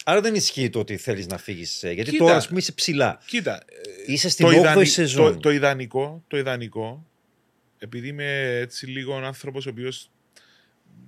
Άρα 0.04 0.20
δεν 0.20 0.34
ισχύει 0.34 0.70
το 0.70 0.78
ότι 0.78 0.96
θέλεις 0.96 1.26
να 1.26 1.38
φύγεις. 1.38 1.82
Ε, 1.82 1.92
γιατί 1.92 2.10
κοίτα, 2.10 2.24
τώρα, 2.24 2.36
ας 2.36 2.46
πούμε, 2.46 2.58
είσαι 2.58 2.72
ψηλά. 2.72 3.20
Κοίτα. 3.26 3.64
Είσαι 4.06 4.28
στην 4.28 4.46
8η 4.48 4.86
σεζόν. 4.86 5.34
Το, 5.34 5.40
το, 5.40 5.50
ιδανικό, 5.50 6.24
το 6.28 6.36
ιδανικό 6.36 7.06
επειδή 7.82 8.08
είμαι 8.08 8.58
έτσι 8.58 8.86
λίγο 8.86 9.14
άνθρωπος 9.14 9.66
ο 9.66 9.70
οποίος 9.70 10.10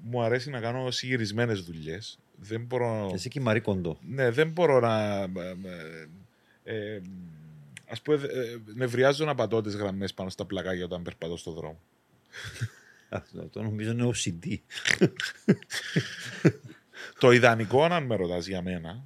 μου 0.02 0.22
αρέσει 0.22 0.50
να 0.50 0.60
κάνω 0.60 0.90
συγκεκριμένε 0.90 1.52
δουλειές. 1.52 2.18
Δεν 2.36 2.64
μπορώ. 2.64 3.10
Εσύ 3.14 3.28
και 3.28 3.38
η 3.38 3.42
Μαρή 3.42 3.60
Κοντό. 3.60 3.98
Ναι, 4.08 4.30
δεν 4.30 4.50
μπορώ 4.50 4.80
να. 4.80 5.22
Ε, 6.64 7.00
ας 7.88 8.02
πούμε, 8.02 8.16
ε, 8.16 8.56
νευριάζω 8.74 9.24
να 9.24 9.34
πατώ 9.34 9.60
τις 9.60 9.76
γραμμές 9.76 10.14
πάνω 10.14 10.30
στα 10.30 10.44
πλακάκια 10.44 10.84
όταν 10.84 11.02
περπατώ 11.02 11.36
στον 11.36 11.54
δρόμο. 11.54 11.80
Αυτό 13.08 13.62
νομίζω 13.62 13.90
είναι 13.90 14.10
OCD. 14.14 14.56
το 17.20 17.30
ιδανικό, 17.30 17.84
αν 17.84 18.04
με 18.04 18.16
ρωτάς 18.16 18.46
για 18.46 18.62
μένα, 18.62 19.04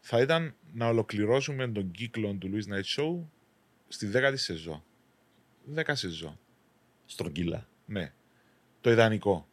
θα 0.00 0.20
ήταν 0.20 0.54
να 0.72 0.86
ολοκληρώσουμε 0.86 1.68
τον 1.68 1.90
κύκλο 1.90 2.32
του 2.32 2.50
Louis 2.52 2.74
Night 2.74 3.00
Show 3.02 3.26
στη 3.88 4.10
10η 4.14 4.34
σεζόν. 4.34 4.82
10 5.74 5.82
σεζόν. 5.92 6.38
Στρογγύλα. 7.06 7.68
Ναι. 7.86 8.12
Το 8.80 8.90
ιδανικό. 8.90 9.46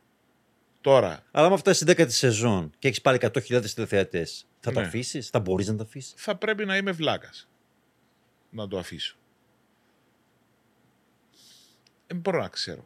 Τώρα. 0.82 1.24
Αλλά 1.32 1.50
με 1.50 1.58
φτάσει 1.58 1.84
στην 1.84 1.96
10η 2.06 2.12
σεζόν 2.12 2.72
και 2.80 2.88
έχεις 2.88 3.02
πάρει 3.02 3.18
100.000 3.22 3.40
τηλεθεατές, 3.74 4.48
θα 4.60 4.70
ναι. 4.72 4.76
τα 4.76 4.82
αφήσεις, 4.82 5.30
θα 5.30 5.40
μπορείς 5.40 5.68
να 5.68 5.76
τα 5.76 5.84
αφήσεις; 5.84 6.14
Θα 6.18 6.36
πρέπει 6.36 6.66
να 6.66 6.78
είμαι 6.78 6.92
βλάκας. 6.92 7.50
Να 8.50 8.68
το 8.68 8.78
αφήσω. 8.78 9.16
Δεν 12.08 12.18
μπορώ 12.20 12.40
να 12.42 12.48
ξέρω. 12.48 12.86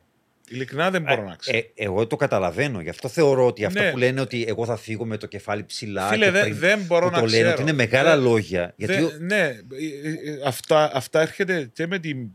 Ειλικρινά 0.49 0.91
δεν 0.91 1.01
μπορώ 1.01 1.23
να 1.23 1.35
ξέρω. 1.35 1.57
Ε, 1.57 1.61
εγώ 1.75 2.07
το 2.07 2.15
καταλαβαίνω. 2.15 2.81
Γι' 2.81 2.89
αυτό 2.89 3.07
θεωρώ 3.07 3.45
ότι 3.45 3.65
αυτά 3.65 3.83
Ναι. 3.83 3.91
που 3.91 3.97
λένε 3.97 4.21
ότι 4.21 4.45
εγώ 4.47 4.65
θα 4.65 4.75
φύγω 4.77 5.05
με 5.05 5.17
το 5.17 5.27
κεφάλι 5.27 5.63
ψηλά. 5.63 6.07
Φίλε, 6.07 6.25
και 6.25 6.31
δεν- 6.31 6.41
πριν- 6.43 6.57
δεν 6.57 6.81
μπορώ 6.83 7.05
που 7.05 7.11
να 7.11 7.19
το 7.19 7.25
λένε 7.25 7.37
ξέρω. 7.37 7.51
ότι 7.53 7.61
είναι 7.61 7.73
μεγάλα 7.73 8.15
Δεν- 8.15 8.23
λόγια. 8.23 8.73
Γιατί 8.77 8.93
Δεν- 8.93 9.25
ναι, 9.25 9.43
ε, 9.45 9.55
ε, 10.23 10.41
αυτά, 10.45 10.91
αυτά 10.95 11.21
έρχεται 11.21 11.69
και 11.73 11.87
με 11.87 11.99
την. 11.99 12.29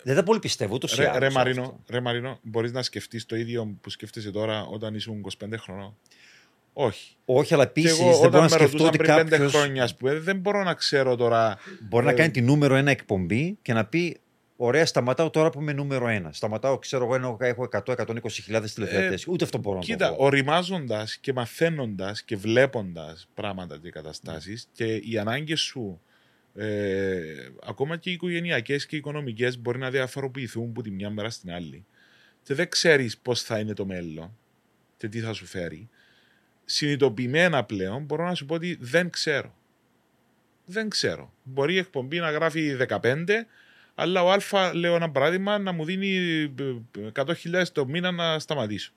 Ε, 0.00 0.02
δεν 0.04 0.14
τα 0.14 0.22
πολύ 0.22 0.38
πιστεύω 0.38 0.74
ούτως 0.74 0.92
ή 0.92 0.96
Ρε, 0.96 1.06
άλλως 1.08 1.18
ρε, 1.18 1.26
αυτό. 1.26 1.38
Μαρίνο, 1.38 1.80
ρε 1.88 2.00
Μαρίνο, 2.00 2.38
μπορείς 2.42 2.72
να 2.72 2.82
σκεφτείς 2.82 3.26
το 3.26 3.36
ίδιο 3.36 3.76
που 3.80 3.90
σκέφτεσαι 3.90 4.30
τώρα 4.30 4.64
όταν 4.64 4.94
ήσουν 4.94 5.24
25 5.44 5.46
χρονών; 5.58 5.96
Όχι. 6.72 7.16
Όχι, 7.24 7.54
αλλά 7.54 7.64
Και 7.64 7.80
επίσης 7.80 8.00
εγώ 8.00 8.18
δεν 8.18 8.18
μπορώ 8.18 8.26
όταν 8.28 8.40
να 8.40 8.42
με 8.42 8.48
σκεφτώ 8.48 8.66
ρωτούσαν 8.66 8.86
ότι 8.86 8.96
πριν 8.98 9.14
5 9.14 9.28
κάποιο 9.30 9.48
χρόνια, 9.48 9.82
ας 9.82 9.96
πούμε, 9.96 10.18
δεν 10.18 10.36
μπορώ 10.36 10.62
να 10.62 10.74
ξέρω 10.74 11.16
τώρα. 11.16 11.58
μπορεί 11.88 12.04
να 12.04 12.10
ε, 12.10 12.14
κάνει 12.14 12.30
τη 12.30 12.40
νούμερο 12.40 12.74
ένα 12.74 12.90
εκπομπή 12.90 13.58
και 13.62 13.72
να 13.72 13.84
πει 13.84 14.20
Ωραία, 14.62 14.86
σταματάω 14.86 15.30
τώρα 15.30 15.50
που 15.50 15.60
είμαι 15.60 15.72
νούμερο 15.72 16.08
ένα. 16.08 16.32
Σταματάω, 16.32 16.78
ξέρω 16.78 17.04
εγώ, 17.04 17.14
ενώ 17.14 17.36
έχω 17.40 17.68
100-120 17.86 18.14
χιλιάδες 18.30 18.74
τηλεθεατές. 18.74 19.26
Ούτε 19.26 19.44
αυτό 19.44 19.58
μπορώ 19.58 19.76
να 19.76 19.82
Ε, 19.82 19.84
Κοίτα, 19.86 20.08
το 20.08 20.14
πω. 20.14 20.24
οριμάζοντας 20.24 21.16
και 21.16 21.32
μαθαίνοντας 21.32 22.22
και 22.22 22.36
βλέποντας 22.36 23.28
πράγματα 23.34 23.78
και 23.78 23.90
καταστάσεις 23.90 24.68
και 24.72 24.84
οι 24.94 25.18
ανάγκες 25.18 25.60
σου, 25.60 26.00
ε, 26.54 27.48
ακόμα 27.62 27.96
και 27.96 28.10
οι 28.10 28.12
οικογενειακές 28.12 28.86
και 28.86 28.94
οι 28.94 28.98
οικονομικές, 28.98 29.58
μπορεί 29.58 29.78
να 29.78 29.90
διαφοροποιηθούν 29.90 30.68
από 30.68 30.82
τη 30.82 30.90
μια 30.90 31.10
μέρα 31.10 31.30
στην 31.30 31.52
άλλη. 31.52 31.84
Και 32.42 32.54
δεν 32.54 32.68
ξέρεις 32.68 33.18
πώς 33.18 33.42
θα 33.42 33.58
είναι 33.58 33.74
το 33.74 33.86
μέλλον 33.86 34.36
και 34.96 35.08
τι 35.08 35.20
θα 35.20 35.32
σου 35.32 35.46
φέρει. 35.46 35.88
Συνειδητοποιημένα 36.64 37.64
πλέον 37.64 38.02
μπορώ 38.02 38.24
να 38.24 38.34
σου 38.34 38.46
πω 38.46 38.54
ότι 38.54 38.78
δεν 38.80 39.10
ξέρω. 39.10 39.54
Δεν 40.64 40.88
ξέρω. 40.88 41.32
Μπορεί 41.42 41.74
η 41.74 41.78
εκπομπή 41.78 42.18
να 42.18 42.30
γράφει 42.30 42.76
15, 42.88 43.24
αλλά 43.94 44.22
ο 44.22 44.30
Α, 44.30 44.74
λέω 44.74 44.94
ένα 44.94 45.10
παράδειγμα, 45.10 45.58
να 45.58 45.72
μου 45.72 45.84
δίνει 45.84 46.16
ε, 46.58 47.24
100.000 47.24 47.64
το 47.72 47.86
μήνα 47.86 48.10
να 48.10 48.38
σταματήσω. 48.38 48.92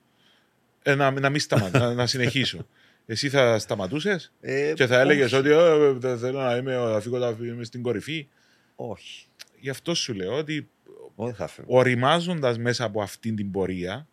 Ε, 0.82 0.94
να, 0.94 1.10
να 1.10 1.30
μην 1.30 1.40
σταματήσω, 1.40 1.84
να, 1.84 1.94
να 1.94 2.06
συνεχίσω. 2.06 2.66
Εσύ 3.06 3.28
θα 3.28 3.58
σταματούσες 3.58 4.32
Ε, 4.40 4.72
και 4.74 4.86
θα 4.86 5.00
έλεγες 5.00 5.32
όχι. 5.32 5.48
ότι 5.48 5.50
«Ε, 5.50 5.92
δεν 5.92 6.18
θέλω 6.18 6.40
να 6.40 6.56
είμαι, 6.56 6.72
θα 6.74 7.00
φύγω, 7.00 7.18
θα 7.18 7.36
είμαι 7.40 7.64
στην 7.64 7.82
κορυφή. 7.82 8.28
Όχι. 8.76 9.26
Γι' 9.60 9.70
αυτό 9.70 9.94
σου 9.94 10.14
λέω 10.14 10.32
ότι 10.36 10.68
Όχι, 11.14 11.28
δεν 11.28 11.34
θα 11.34 11.46
φεύγω. 11.46 11.76
οριμάζοντας 11.78 12.58
μέσα 12.58 12.84
από 12.84 13.02
αυτήν 13.02 13.36
την 13.36 13.50
πορεία, 13.50 14.06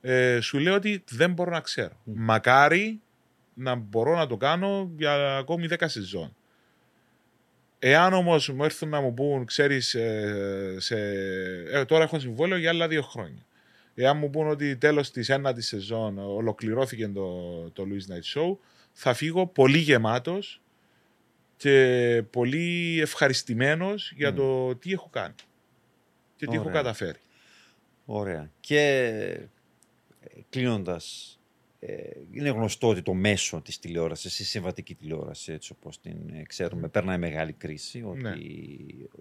ε, 0.00 0.40
σου 0.40 0.58
λέω 0.58 0.74
ότι 0.74 1.04
δεν 1.10 1.32
μπορώ 1.32 1.50
να 1.50 1.60
ξέρω. 1.60 2.00
Μμ. 2.04 2.12
Μακάρι 2.24 3.00
να 3.54 3.74
μπορώ 3.74 4.16
να 4.16 4.26
το 4.26 4.36
κάνω 4.36 4.90
για 4.96 5.36
ακόμη 5.36 5.66
10 5.70 5.88
σεζόν. 5.88 6.36
Εάν 7.78 8.12
όμως 8.12 8.48
μου 8.48 8.64
έρθουν 8.64 8.88
να 8.88 9.00
μου 9.00 9.14
πούν, 9.14 9.44
ξέρεις, 9.44 9.96
σε... 10.76 10.98
ε, 11.70 11.84
τώρα 11.84 12.02
έχω 12.04 12.18
συμβόλαιο 12.18 12.58
για 12.58 12.70
άλλα 12.70 12.88
δύο 12.88 13.02
χρόνια. 13.02 13.46
Εάν 13.94 14.16
μου 14.18 14.30
πούν 14.30 14.48
ότι 14.48 14.76
τέλος 14.76 15.10
της 15.10 15.28
ένατης 15.28 15.66
σεζόν 15.66 16.18
ολοκληρώθηκε 16.18 17.08
το, 17.08 17.40
το 17.70 17.84
Louis 17.88 18.12
Night 18.12 18.38
Show, 18.40 18.56
θα 18.92 19.14
φύγω 19.14 19.46
πολύ 19.46 19.78
γεμάτος 19.78 20.60
και 21.56 22.22
πολύ 22.30 22.98
ευχαριστημένος 23.00 24.12
για 24.16 24.30
Μμ. 24.32 24.36
το 24.36 24.74
τι 24.76 24.92
έχω 24.92 25.08
κάνει 25.12 25.34
και 26.36 26.46
τι 26.46 26.54
έχω 26.54 26.62
Ωραία. 26.68 26.74
καταφέρει. 26.82 27.18
Ωραία. 28.04 28.50
Και 28.60 29.38
κλείνοντας, 30.50 31.38
είναι 32.30 32.48
γνωστό 32.48 32.88
ότι 32.88 33.02
το 33.02 33.14
μέσο 33.14 33.60
της 33.60 33.78
τηλεόρασης, 33.78 34.38
η 34.38 34.44
συμβατική 34.44 34.94
τηλεόραση, 34.94 35.52
έτσι 35.52 35.72
όπως 35.78 36.00
την 36.00 36.16
ε, 36.32 36.42
ξέρουμε, 36.42 36.88
περνάει 36.88 37.18
μεγάλη 37.18 37.52
κρίση, 37.52 38.02
ότι 38.02 38.20
Ναι. 38.22 38.32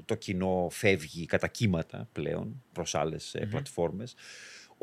το 0.05 0.15
κοινό 0.15 0.67
φεύγει 0.71 1.25
κατά 1.25 1.47
κύματα 1.47 2.07
πλέον 2.11 2.63
προς 2.71 2.95
άλλες 2.95 3.33
ε, 3.35 3.39
Μμμ. 3.41 3.49
πλατφόρμες. 3.49 4.15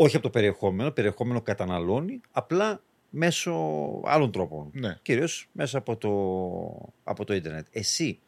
Όχι 0.03 0.17
από 0.17 0.25
το 0.25 0.31
περιεχόμενο, 0.31 0.89
το 0.89 0.95
περιεχόμενο 0.95 1.41
καταναλώνει, 1.41 2.21
απλά 2.31 2.83
μέσω 3.11 3.53
άλλων 4.05 4.33
τρόπων. 4.33 4.71
Ναι. 4.73 4.99
Κυρίως 5.03 5.49
μέσα 5.53 5.79
από 5.79 5.97
το, 5.97 6.93
από 7.05 7.25
το 7.25 7.35
ίντερνετ. 7.35 7.67
Εσύ, 7.71 8.19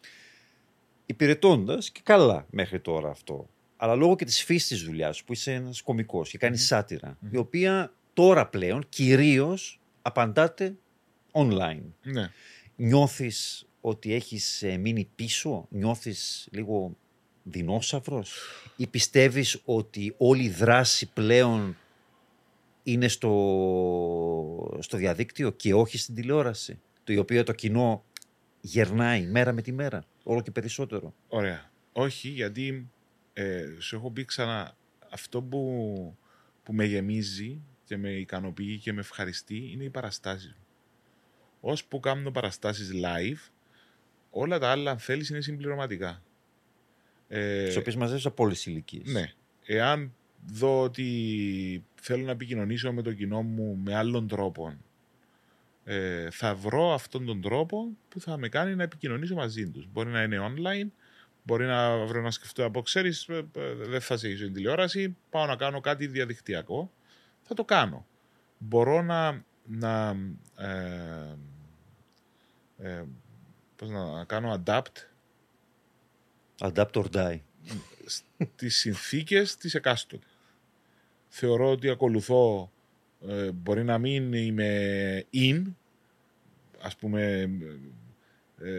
υπηρετώντας 1.07 1.91
και 1.91 2.01
καλά 2.03 2.47
μέχρι 2.51 2.81
τώρα 2.81 3.11
αυτό, 3.11 3.49
αλλά 3.77 3.95
λόγω 3.95 4.17
και 4.17 4.25
της 4.25 4.45
φύσης 4.45 4.69
της 4.69 4.83
δουλειάς 4.83 5.17
σου, 5.17 5.25
που 5.25 5.33
είσαι 5.33 5.53
ένας 5.53 5.83
κωμικός 5.83 6.31
και 6.31 6.39
κάνεις 6.39 6.61
Μμμ. 6.61 6.67
σάτυρα, 6.67 7.17
Μμμ. 7.21 7.33
η 7.33 7.37
οποία 7.37 7.93
τώρα 8.13 8.47
πλέον 8.47 8.85
κυρίως 8.89 9.81
απαντάτε 10.03 10.75
online. 11.33 11.83
Ναι. 12.03 12.31
Νιώθεις 12.77 13.67
ότι 13.81 14.15
έχεις 14.15 14.63
ε, 14.63 14.77
μείνει 14.77 15.09
πίσω, 15.15 15.67
νιώθεις 15.71 16.49
λίγο 16.53 16.97
δεινόσαυρος; 17.43 18.39
Ή 18.77 18.87
πιστεύεις 18.87 19.61
ότι 19.65 20.15
όλη 20.17 20.43
η 20.45 20.51
δράση 20.51 21.13
πλέον 21.13 21.77
είναι 22.83 23.09
στο, 23.09 24.79
στο 24.81 24.97
διαδίκτυο 24.97 25.51
και 25.51 25.75
όχι 25.75 25.99
στην 25.99 26.15
τηλεόραση, 26.15 26.81
το 27.05 27.21
οποίο 27.21 27.43
το 27.43 27.53
κοινό 27.53 28.05
γερνάει 28.61 29.27
μέρα 29.27 29.53
με 29.53 29.63
τη 29.63 29.73
μέρα, 29.73 30.05
όλο 30.23 30.43
και 30.43 30.51
περισσότερο; 30.51 31.15
Ωραία. 31.29 31.71
Όχι, 31.93 32.29
γιατί 32.29 32.91
ε, 33.33 33.65
σου 33.79 33.97
έχω 33.97 34.11
πει 34.11 34.25
ξανά, 34.25 34.77
αυτό 35.11 35.43
που, 35.43 36.17
που 36.63 36.73
με 36.73 36.85
γεμίζει 36.85 37.61
και 37.85 37.97
με 37.97 38.11
ικανοποιεί 38.11 38.79
και 38.79 38.93
με 38.93 39.01
ευχαριστεί 39.01 39.71
είναι 39.73 39.85
οι 39.85 39.91
παραστάσεις 39.91 40.49
μου. 40.49 40.67
Ως 41.61 41.85
που 41.85 42.01
κάνω 42.01 42.31
παραστάσεις 42.31 42.91
live, 42.95 43.51
όλα 44.31 44.59
τα 44.59 44.71
άλλα 44.71 44.91
αν 44.91 44.99
θέλεις 44.99 45.29
είναι 45.29 45.41
συμπληρωματικά. 45.41 46.23
Ε, 47.35 47.67
Τις 47.67 47.77
οποίες 47.77 47.97
μαζεύεις 47.97 48.27
από 48.27 48.45
όλες 48.45 48.57
τις 48.57 48.67
ηλικίες. 48.67 49.13
Ναι. 49.13 49.33
Εάν 49.67 50.13
δω 50.47 50.83
ότι 50.83 51.85
θέλω 52.01 52.25
να 52.25 52.31
επικοινωνήσω 52.31 52.93
με 52.93 53.03
το 53.03 53.13
κοινό 53.13 53.43
μου 53.43 53.81
με 53.85 53.95
άλλον 53.95 54.29
τρόπο, 54.29 54.77
ε, 55.85 56.31
θα 56.31 56.55
βρω 56.55 56.93
αυτόν 56.93 57.27
τον 57.27 57.41
τρόπο 57.41 57.89
που 58.09 58.21
θα 58.21 58.37
με 58.37 58.49
κάνει 58.49 58.75
να 58.75 58.83
επικοινωνήσω 58.83 59.35
μαζί 59.35 59.71
τους. 59.71 59.89
Μπορεί 59.93 60.11
να 60.11 60.23
είναι 60.23 60.39
online, 60.41 60.89
μπορεί 61.43 61.65
να 61.65 62.05
βρω 62.05 62.21
να 62.21 62.31
σκεφτώ 62.31 62.65
από 62.65 62.83
ξέρεις, 62.83 63.29
ε, 63.29 63.47
ε, 63.57 63.75
δεν 63.75 64.01
θα 64.01 64.17
σε 64.17 64.37
στην 64.37 64.53
τηλεόραση, 64.53 65.17
πάω 65.31 65.47
να 65.47 65.57
κάνω 65.57 65.81
κάτι 65.81 66.07
διαδικτυακό, 66.07 66.93
θα 67.43 67.55
το 67.55 67.65
κάνω. 67.65 68.07
Μπορώ 68.59 69.03
να, 69.03 69.45
να, 69.67 70.17
ε, 70.57 71.37
ε, 72.79 73.05
πώς 73.77 73.91
να, 73.91 74.13
να 74.13 74.25
κάνω 74.25 74.63
adapt 74.65 75.12
Adapt 76.61 76.93
or 76.93 77.05
die. 77.13 77.41
τις 78.57 78.77
συνθήκες 78.79 79.57
της 79.57 79.75
εκάστοτε. 79.75 80.27
Θεωρώ 81.29 81.71
ότι 81.71 81.89
ακολουθώ, 81.91 82.73
ε, 83.29 83.51
μπορεί 83.53 83.85
να 83.85 83.99
μην 83.99 84.33
είμαι 84.33 85.25
in, 85.35 85.63
ας 86.81 86.97
πούμε, 86.97 87.51
ε, 88.63 88.71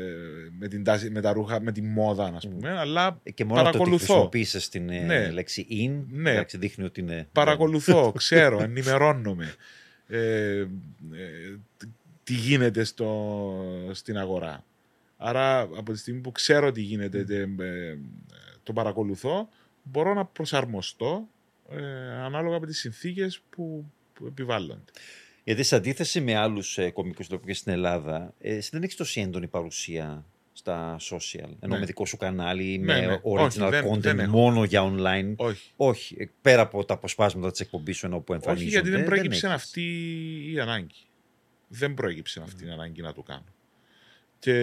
με, 0.59 0.67
την 0.67 0.83
τάση, 0.83 1.09
με 1.09 1.21
τα 1.21 1.33
ρούχα, 1.33 1.61
με 1.61 1.71
τη 1.71 1.81
μόδα, 1.81 2.25
ας 2.35 2.47
πούμε, 2.47 2.77
αλλά 2.77 3.19
Ε, 3.23 3.31
Και 3.31 3.45
μόνο 3.45 3.61
το 3.61 3.67
ότι 3.67 3.77
Παρακολουθώ. 3.77 4.05
χρησιμοποίησες 4.05 4.69
την 4.69 4.89
ε, 4.89 4.99
Ναι. 4.99 5.31
λέξη 5.31 5.67
in, 5.69 6.05
Ναι. 6.11 6.31
εντάξει, 6.31 6.57
δείχνει 6.57 6.83
ότι 6.85 6.99
είναι... 7.01 7.27
παρακολουθώ, 7.31 8.11
ξέρω, 8.11 8.61
ενημερώνομαι. 8.63 9.53
Ε, 10.07 10.57
ε, 10.59 10.67
τι- 11.77 11.87
τι 12.23 12.33
γίνεται 12.33 12.83
στο, 12.83 13.89
στην 13.91 14.17
αγορά. 14.17 14.63
Άρα 15.25 15.59
από 15.61 15.91
τη 15.91 15.97
στιγμή 15.97 16.21
που 16.21 16.31
ξέρω 16.31 16.71
τι 16.71 16.81
γίνεται, 16.81 17.23
τε- 17.23 17.59
ε, 17.59 17.97
το 18.63 18.73
παρακολουθώ, 18.73 19.49
μπορώ 19.83 20.13
να 20.13 20.25
προσαρμοστώ 20.25 21.27
ε, 21.69 21.83
ανάλογα 22.11 22.59
με 22.59 22.65
τις 22.65 22.79
συνθήκες 22.79 23.41
που, 23.49 23.91
που 24.13 24.25
επιβάλλονται. 24.25 24.91
Γιατί 25.43 25.63
σε 25.63 25.75
αντίθεση 25.75 26.21
με 26.21 26.35
άλλους 26.35 26.77
ε, 26.77 26.89
κομικούς 26.89 27.25
ηθοποιούς 27.25 27.57
στην 27.57 27.71
Ελλάδα, 27.71 28.33
ε, 28.39 28.55
εσύ 28.55 28.69
δεν 28.73 28.83
έχεις 28.83 28.95
τόση 28.95 29.21
έντονη 29.21 29.47
παρουσία 29.47 30.25
στα 30.53 30.97
social, 30.99 31.49
ενώ 31.59 31.73
Ναι. 31.73 31.79
με 31.79 31.85
δικό 31.85 32.05
σου 32.05 32.17
κανάλι, 32.17 32.77
Ναι, 32.77 32.85
με 32.99 33.05
ναι. 33.05 33.19
original 33.23 33.45
Όχι, 33.45 33.59
δεν- 33.59 33.85
content 33.91 33.97
δεν 33.99 34.19
έχω. 34.19 34.31
μόνο 34.31 34.63
για 34.63 34.93
online. 34.93 35.33
Όχι. 35.35 35.71
Όχι, 35.75 36.15
ε, 36.19 36.25
πέρα 36.41 36.61
από 36.61 36.85
τα 36.85 36.93
αποσπάσματα 36.93 37.51
της 37.51 37.59
εκπομπής 37.59 37.97
σου 37.97 38.05
ενώ 38.05 38.17
που 38.19 38.33
Όχι 38.33 38.41
εμφανίζονται. 38.43 38.69
γιατί 38.71 38.89
δεν 38.89 39.05
προέκυψε 39.05 39.45
έχεις. 39.47 39.57
αυτή 39.57 39.81
η 40.53 40.59
ανάγκη. 40.59 40.95
Δεν 41.67 41.93
προέκυψε 41.93 42.41
αυτή 42.41 42.65
η 42.65 42.69
ανάγκη 42.69 43.01
να 43.01 43.13
το 43.13 43.21
κάνω. 43.21 43.45
Και 44.43 44.55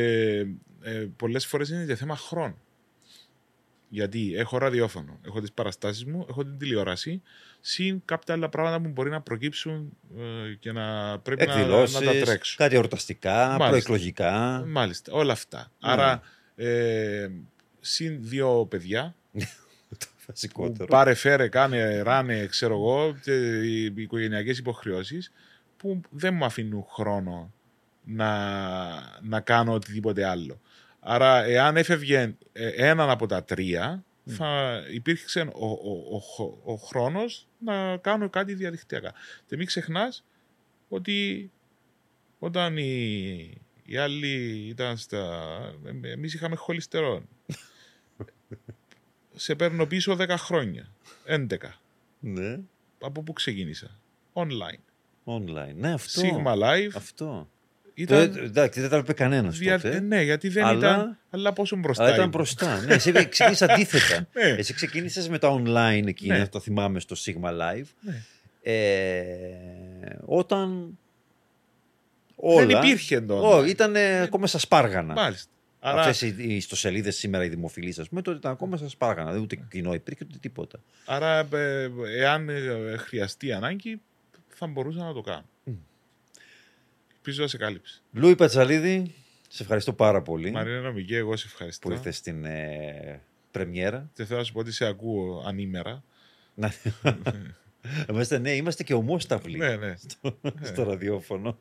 ε, 0.82 1.06
πολλές 1.16 1.46
φορές 1.46 1.68
είναι 1.68 1.84
για 1.84 1.96
θέμα 1.96 2.16
χρόνου. 2.16 2.58
Γιατί 3.88 4.34
έχω 4.36 4.58
ραδιόφωνο, 4.58 5.20
έχω 5.26 5.40
τις 5.40 5.52
παραστάσεις 5.52 6.04
μου, 6.04 6.26
έχω 6.28 6.44
την 6.44 6.58
τηλεόραση, 6.58 7.22
συν 7.60 8.02
κάποια 8.04 8.34
άλλα 8.34 8.48
πράγματα 8.48 8.80
που 8.80 8.88
μπορεί 8.88 9.10
να 9.10 9.20
προκύψουν 9.20 9.96
ε, 10.18 10.54
και 10.54 10.72
να 10.72 11.18
πρέπει 11.18 11.46
να, 11.46 11.54
να 11.54 11.60
Εκδηλώσεις, 11.60 11.98
τα 11.98 12.12
τρέξω. 12.20 12.54
κάτι 12.58 12.74
εορταστικά, 12.74 13.46
Μάλιστα. 13.46 13.68
προεκλογικά. 13.68 14.64
Μάλιστα, 14.66 15.12
όλα 15.12 15.32
αυτά. 15.32 15.58
Ναι. 15.58 15.92
Άρα, 15.92 16.22
ε, 16.54 17.28
συν 17.80 18.18
δύο 18.20 18.66
παιδιά, 18.70 19.14
Το 19.88 20.06
που 20.06 20.22
βασικότερο. 20.26 20.86
πάρε 20.86 21.14
φέρε, 21.14 21.48
κάνε, 21.48 22.00
ράνε, 22.02 22.46
ξέρω 22.46 22.74
εγώ, 22.74 23.16
και 23.22 23.32
οι 23.62 23.84
οικογενειακές 23.96 24.58
υποχρεώσεις 24.58 25.32
που 25.76 26.00
δεν 26.10 26.34
μου 26.34 26.44
αφήνουν 26.44 26.84
χρόνο 26.88 27.52
να, 28.04 29.20
να 29.22 29.40
κάνω 29.40 29.72
οτιδήποτε 29.72 30.24
άλλο. 30.24 30.60
Άρα, 31.00 31.44
εάν 31.44 31.76
έφευγε 31.76 32.36
ε, 32.52 32.68
έναν 32.68 33.10
από 33.10 33.26
τα 33.26 33.44
τρία, 33.44 34.04
θα 34.26 34.82
υπήρξε 34.92 35.40
ο, 35.40 35.66
ο, 35.66 36.22
ο, 36.38 36.72
ο 36.72 36.76
χρόνος 36.76 37.46
να 37.58 37.96
κάνω 37.96 38.30
κάτι 38.30 38.54
διαδικτυακά. 38.54 39.12
Και 39.46 39.56
μην 39.56 39.66
ξεχνάς 39.66 40.24
ότι 40.88 41.50
όταν 42.38 42.76
οι, 42.76 43.62
οι 43.84 43.96
άλλοι 43.96 44.66
ήταν 44.68 44.96
στα... 44.96 45.50
Εμείς 46.02 46.34
είχαμε 46.34 46.56
χολυστερόν. 46.56 47.28
Σε 49.34 49.54
παίρνω 49.54 49.86
πίσω 49.86 50.16
10 50.18 50.28
χρόνια. 50.28 50.92
11. 51.26 51.46
Ναι. 52.20 52.58
Από 53.00 53.22
πού 53.22 53.32
ξεκίνησα; 53.32 54.00
Online. 54.32 54.80
Online. 55.24 55.74
Ναι, 55.74 55.92
αυτό. 55.92 56.22
Sigma 56.22 56.58
Live. 56.58 56.90
Αυτό. 56.94 57.48
Ήταν... 58.02 58.32
Το- 58.32 58.40
Εντάξει, 58.40 58.80
δεν 58.80 58.90
τα 58.90 58.96
είπε 58.96 59.12
κανένας 59.12 59.58
δια- 59.58 59.80
τότε. 59.80 60.00
Ναι, 60.00 60.22
γιατί 60.22 60.48
δεν 60.48 60.64
Αλλά- 60.64 60.78
ήταν. 60.94 61.18
Αλλά 61.30 61.52
πόσο 61.52 61.76
μπροστά. 61.76 62.02
Αλλά 62.02 62.12
ήταν 62.12 62.24
ήμουν. 62.24 62.36
μπροστά. 62.36 62.80
ναι, 62.80 62.94
εσύ 62.94 63.12
ξεκίνησες 63.28 63.62
αντίθετα. 63.68 64.26
Ναι. 64.32 64.42
Εσύ 64.50 64.74
ξεκίνησες 64.74 65.28
με 65.28 65.38
τα 65.38 65.60
online 65.62 66.06
εκείνα, 66.06 66.38
Ναι. 66.38 66.46
το 66.48 66.60
θυμάμαι 66.60 67.00
στο 67.00 67.16
Sigma 67.18 67.48
Live. 67.50 67.86
Ναι. 68.00 68.22
Ε, 68.62 70.18
όταν. 70.24 70.98
Όλα. 72.36 72.66
Δεν 72.66 72.76
υπήρχε 72.76 73.20
το 73.20 73.38
Όχι, 73.38 73.64
online. 73.66 73.70
ήταν 73.70 73.96
ε, 73.96 74.20
ακόμα 74.20 74.46
στα 74.46 74.58
σπάργανα. 74.58 75.14
Μάλιστα. 75.14 75.50
Άρα, 75.82 76.02
Αυτέ 76.02 76.26
οι 76.26 76.56
ιστοσελίδες 76.56 77.16
σήμερα, 77.16 77.44
οι 77.44 77.48
δημοφιλείς, 77.48 77.98
ας 77.98 78.08
πούμε, 78.08 78.22
τότε 78.22 78.36
ήταν 78.38 78.52
ακόμα 78.52 78.76
στα 78.76 78.88
σπάργανα. 78.88 79.32
Δεν 79.32 79.40
ούτε 79.40 79.56
κοινό 79.70 79.94
υπήρχε 79.94 80.24
ούτε 80.28 80.38
τίποτα. 80.40 80.80
άρα 81.06 81.38
ε, 81.52 81.90
εάν 82.18 82.48
ε, 82.48 82.62
χρειαστεί 82.96 83.52
ανάγκη, 83.52 84.00
θα 84.48 84.66
μπορούσα 84.66 85.02
να 85.04 85.12
το 85.12 85.20
κάνω. 85.20 85.44
Ελπίζω 87.22 87.42
να 87.42 87.48
σε 87.48 87.56
κάλυψε. 87.56 88.00
Λούι 88.12 88.36
Πατσαλίδη, 88.36 89.14
σε 89.48 89.62
ευχαριστώ 89.62 89.92
πάρα 89.92 90.22
πολύ 90.22 90.50
Μαρίνα 90.50 90.80
Νομική, 90.80 91.14
εγώ 91.14 91.36
σε 91.36 91.46
που 91.46 91.50
ευχαριστώ. 91.52 91.90
ήρθες 91.92 92.16
στην 92.16 92.44
ε, 92.44 93.20
πρεμιέρα. 93.50 94.10
Και 94.14 94.24
θέλω 94.24 94.38
να 94.38 94.44
σου 94.44 94.52
πω 94.52 94.58
ότι 94.58 94.72
σε 94.72 94.86
ακούω 94.86 95.42
ανήμερα. 95.46 96.02
Να- 97.82 98.06
Είμαστε, 98.10 98.38
ναι, 98.38 98.50
είμαστε 98.54 98.82
και 98.82 98.94
ομόσταυλοι 98.94 99.58
Ναι, 99.58 99.76
ναι. 99.76 99.94
στο 100.62 100.82
ραδιόφωνο. 100.82 101.58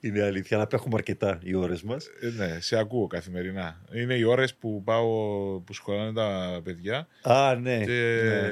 Είναι 0.00 0.22
αλήθεια, 0.22 0.56
αλλά 0.56 0.64
απέχουμε 0.64 0.94
αρκετά 0.96 1.38
οι 1.42 1.54
ώρες 1.54 1.82
μας. 1.82 2.06
Ε, 2.20 2.28
ναι, 2.36 2.60
σε 2.60 2.76
ακούω 2.78 3.06
καθημερινά. 3.06 3.80
Είναι 3.94 4.14
οι 4.14 4.22
ώρες 4.22 4.54
που 4.54 4.82
πάω, 4.84 5.06
που 5.60 5.72
σχολάνε 5.72 6.12
τα 6.12 6.60
παιδιά. 6.64 7.08
Α, 7.22 7.54
ναι. 7.60 7.84
και 7.84 8.20
ναι. 8.24 8.48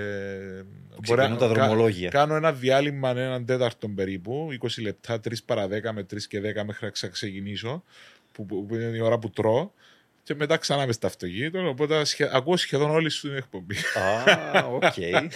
Που 0.94 1.02
μπορεί 1.06 1.20
να- 1.20 1.26
ξεκινούν 1.26 1.38
τα 1.38 1.46
κα- 1.60 1.66
δρομολόγια. 1.66 2.08
Κάνω 2.08 2.34
ένα 2.34 2.52
διάλειμμα 2.52 3.10
έναν 3.10 3.44
τέταρτο 3.44 3.88
περίπου, 3.88 4.48
20 4.60 4.82
λεπτά, 4.82 5.20
3 5.20 5.32
παρα 5.44 5.66
10 5.68 5.92
με 5.92 6.02
3 6.02 6.26
και 6.28 6.40
10 6.40 6.64
μέχρι 6.64 6.84
να 6.84 6.90
ξαξεκινήσω, 6.90 7.82
που, 8.32 8.46
που, 8.46 8.66
που 8.66 8.74
είναι 8.74 8.96
η 8.96 9.00
ώρα 9.00 9.18
που 9.18 9.30
τρώω. 9.30 9.70
Και 10.26 10.34
μετά 10.34 10.56
ξανά 10.56 10.86
μες 10.86 10.94
στο 10.94 11.06
αυτοκίνητο, 11.06 11.68
οπότε 11.68 12.04
σχε- 12.04 12.34
ακούω 12.34 12.56
σχεδόν 12.56 12.90
όλη 12.90 13.10
σου 13.10 13.28
την 13.28 13.36
εκπομπή. 13.36 13.76
Α, 13.94 14.64
οκ. 14.66 14.82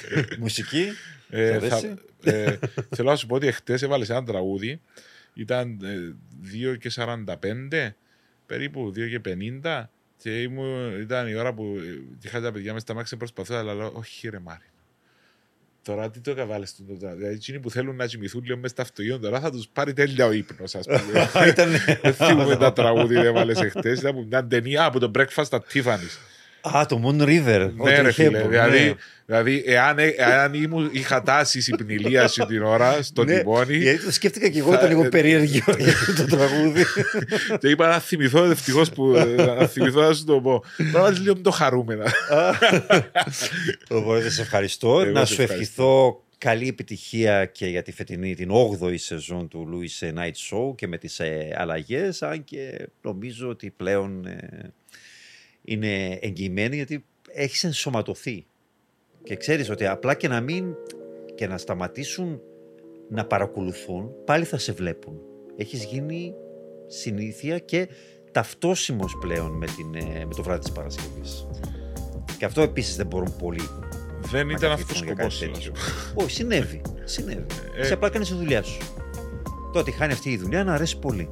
Μουσική. 0.38 0.86
Ε, 1.28 1.52
Σ' 1.52 1.54
αρέσει; 1.72 1.94
ε, 2.22 2.56
θέλω 2.96 3.10
να 3.10 3.16
σου 3.16 3.26
πω 3.26 3.34
ότι 3.34 3.52
χτες 3.52 3.78
έβαλες 3.82 4.08
ένα 4.10 4.24
τραγούδι. 4.24 4.80
Ήταν 5.34 5.78
ε, 5.82 6.14
2 6.72 6.78
και 6.78 6.90
45, 6.94 7.24
περίπου 8.46 8.88
2 8.88 8.92
και 9.08 9.20
50. 9.62 9.84
Και 10.16 10.42
ήμουν, 10.42 11.00
ήταν 11.00 11.28
η 11.28 11.34
ώρα 11.34 11.54
που 11.54 11.76
ε, 11.78 12.02
είχα 12.24 12.40
τα 12.40 12.52
παιδιά 12.52 12.72
μέσα 12.72 12.84
στα 12.84 12.94
μάξια 12.94 13.16
προσπαθώ, 13.16 13.54
αλλά 13.54 13.74
λέω, 13.74 13.92
όχι 13.94 14.28
ρε 14.28 14.38
Μάρι. 14.38 14.64
Τώρα 15.82 16.10
τι 16.10 16.20
το 16.20 16.34
καβάλες 16.34 16.74
του 16.74 16.84
το 16.88 16.94
τραγούδι. 16.94 17.18
Δηλαδή, 17.20 17.34
εκείνοι 17.36 17.58
που 17.60 17.70
θέλουν 17.70 17.96
να 17.96 18.06
κοιμηθούν 18.06 18.42
λίγο 18.44 18.56
μέσα 18.56 18.68
στα 18.68 18.82
αυτοκίνητα, 18.82 19.18
τώρα 19.18 19.40
θα 19.40 19.50
τους 19.50 19.68
πάρει 19.72 19.92
τέλεια 19.92 20.26
ο 20.26 20.32
ύπνος, 20.32 20.74
ας 20.74 20.86
πούμε. 20.86 21.20
Α, 21.38 21.46
ήταν- 21.46 21.70
Δεν 22.02 22.14
θυμούμαι 22.14 22.56
τα 22.56 22.72
τραγούδια 22.72 23.20
που 23.20 23.26
έβαλες 23.26 23.60
εχθές. 23.60 23.98
Ήταν 23.98 24.10
από 24.10 24.22
μια 24.22 24.46
ταινία 24.46 24.84
από 24.84 24.98
το 24.98 25.10
Breakfast 25.18 25.48
at 25.48 25.58
Tiffany's. 25.72 26.16
Α, 26.60 26.86
το 26.86 27.02
Moon 27.04 27.22
River. 27.22 27.70
Ναι, 27.76 28.00
ρε 28.00 28.08
Audrey 28.08 28.12
φίλε. 28.12 28.44
Hepburn, 28.44 28.48
Δηλαδή, 28.48 28.78
ναι. 28.84 28.94
δηλαδή 29.26 29.62
εάν, 29.66 29.96
εάν 30.16 30.54
ήμουν, 30.54 30.88
είχα 30.92 31.22
τάσει 31.22 31.60
στην 31.60 31.88
ηλίαση 31.88 32.44
την 32.46 32.62
ώρα 32.62 33.02
στο 33.02 33.24
Ναι, 33.24 33.38
τιμόνι 33.38 33.76
Γιατί 33.76 34.04
το 34.04 34.12
σκέφτηκα 34.12 34.48
και 34.48 34.58
εγώ, 34.58 34.70
Θα- 34.70 34.76
ήταν 34.76 34.88
λίγο 34.88 35.04
ε, 35.04 35.08
περίεργο 35.08 35.44
για 35.44 35.64
αυτό 35.92 36.14
το 36.26 36.36
τραγούδι. 36.36 36.84
και 37.60 37.68
είπα 37.68 37.88
να 37.88 37.98
θυμηθώ 37.98 38.44
ευτυχώς 38.44 38.90
που 38.90 39.06
να 39.36 39.66
θυμηθώ 39.66 40.00
να 40.00 40.12
σου 40.12 40.24
το 40.24 40.40
πω. 40.40 40.64
Πράγματι 40.92 41.18
λίγο 41.20 41.36
το 41.40 41.50
χαρούμενα. 41.50 42.12
Οπότε 43.88 44.30
σε 44.30 44.42
ευχαριστώ. 44.42 45.00
Εγώ 45.00 45.10
να 45.12 45.24
σε 45.24 45.34
σου 45.34 45.42
ευχαριστώ. 45.42 45.82
ευχηθώ 45.82 46.24
καλή 46.38 46.68
επιτυχία 46.68 47.44
και 47.44 47.66
για 47.66 47.82
τη 47.82 47.92
φετινή, 47.92 48.34
την 48.34 48.50
8η 48.52 48.94
σεζόν 48.98 49.48
του 49.48 49.68
Louis 49.72 50.06
Night 50.18 50.22
Show 50.56 50.74
και 50.76 50.86
με 50.86 50.98
τις 50.98 51.20
ε, 51.20 51.54
αλλαγές, 51.58 52.22
αν 52.22 52.44
και 52.44 52.88
νομίζω 53.02 53.48
ότι 53.48 53.70
πλέον 53.76 54.26
ε, 54.26 54.38
είναι 55.64 56.18
εγγυημένη 56.20 56.76
γιατί 56.76 57.04
έχεις 57.32 57.64
ενσωματωθεί. 57.64 58.46
Και 59.22 59.36
ξέρεις 59.36 59.70
ότι 59.70 59.86
απλά 59.86 60.14
και 60.14 60.28
να 60.28 60.40
μην 60.40 60.74
και 61.34 61.46
να 61.46 61.58
σταματήσουν 61.58 62.40
να 63.08 63.24
παρακολουθούν, 63.24 64.10
πάλι 64.24 64.44
θα 64.44 64.58
σε 64.58 64.72
βλέπουν. 64.72 65.20
Έχεις 65.56 65.84
γίνει 65.84 66.34
συνήθεια 66.86 67.58
και 67.58 67.88
ταυτόσιμος 68.32 69.16
πλέον 69.20 69.50
με, 69.56 69.66
την, 69.66 69.94
ε, 69.94 70.24
με 70.24 70.34
το 70.34 70.42
βράδυ 70.42 70.60
της 70.60 70.72
Παρασκευής. 70.72 71.46
Και 72.38 72.44
αυτό 72.44 72.62
επίσης 72.62 72.96
δεν 72.96 73.06
μπορούν 73.06 73.36
πολύ 73.36 73.68
Δεν 74.30 74.46
να 74.46 74.52
ήταν 74.52 74.70
αυτός 74.72 75.00
ο 75.02 75.04
καθίσουν 75.04 75.06
για 75.06 75.30
σκοπό. 75.30 75.52
κάτι 75.52 75.52
τέτοιο. 75.52 75.72
Όχι, 76.24 76.30
συνέβη. 76.30 76.80
συνέβη. 77.04 77.46
Ε, 77.76 77.80
Εσύ 77.80 77.92
απλά 77.92 78.10
κάνεις 78.10 78.28
τη 78.28 78.34
δουλειά 78.34 78.62
σου. 78.62 78.78
Τότε 79.72 79.90
χάνει 79.90 80.12
αυτή 80.12 80.30
η 80.30 80.36
δουλειά 80.36 80.64
να 80.64 80.74
αρέσει 80.74 80.98
πολύ. 80.98 81.28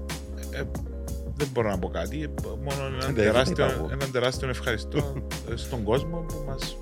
Δεν 1.39 1.49
μπορώ 1.53 1.69
να 1.71 1.79
πω 1.79 1.89
κάτι. 1.89 2.23
ε, 2.23 2.29
Μόνο 2.47 2.87
έναν 2.87 3.01
Δεν 3.01 3.15
τα 3.15 3.23
τεράστιο, 3.23 3.65
είπα 3.65 3.75
εγώ. 3.75 3.89
έναν 3.91 4.11
τεράστιο 4.11 4.49
ευχαριστώ 4.49 5.23
ε, 5.51 5.57
στον 5.67 5.83
κόσμο 5.85 6.19
που 6.19 6.45
μας 6.47 6.77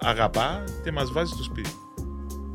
αγαπά 0.00 0.64
και 0.84 0.92
μας 0.92 1.12
βάζει 1.12 1.32
στο 1.32 1.42
σπίτι. 1.42 1.70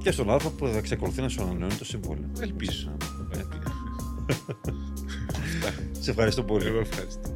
Και 0.03 0.11
στον 0.11 0.30
Α 0.30 0.38
που 0.38 0.68
θα 0.68 0.77
εξακολουθεί 0.77 1.22
να 1.22 1.30
σου 1.30 1.41
ανανεώνει 1.41 1.73
το 1.73 1.85
συμβόλαιο. 1.85 2.30
Ελπίζω. 2.39 2.91
Σε 5.99 6.10
ευχαριστώ 6.11 6.43
πολύ. 6.43 6.65
Εγώ 6.68 6.80
ευχαριστώ. 6.80 7.30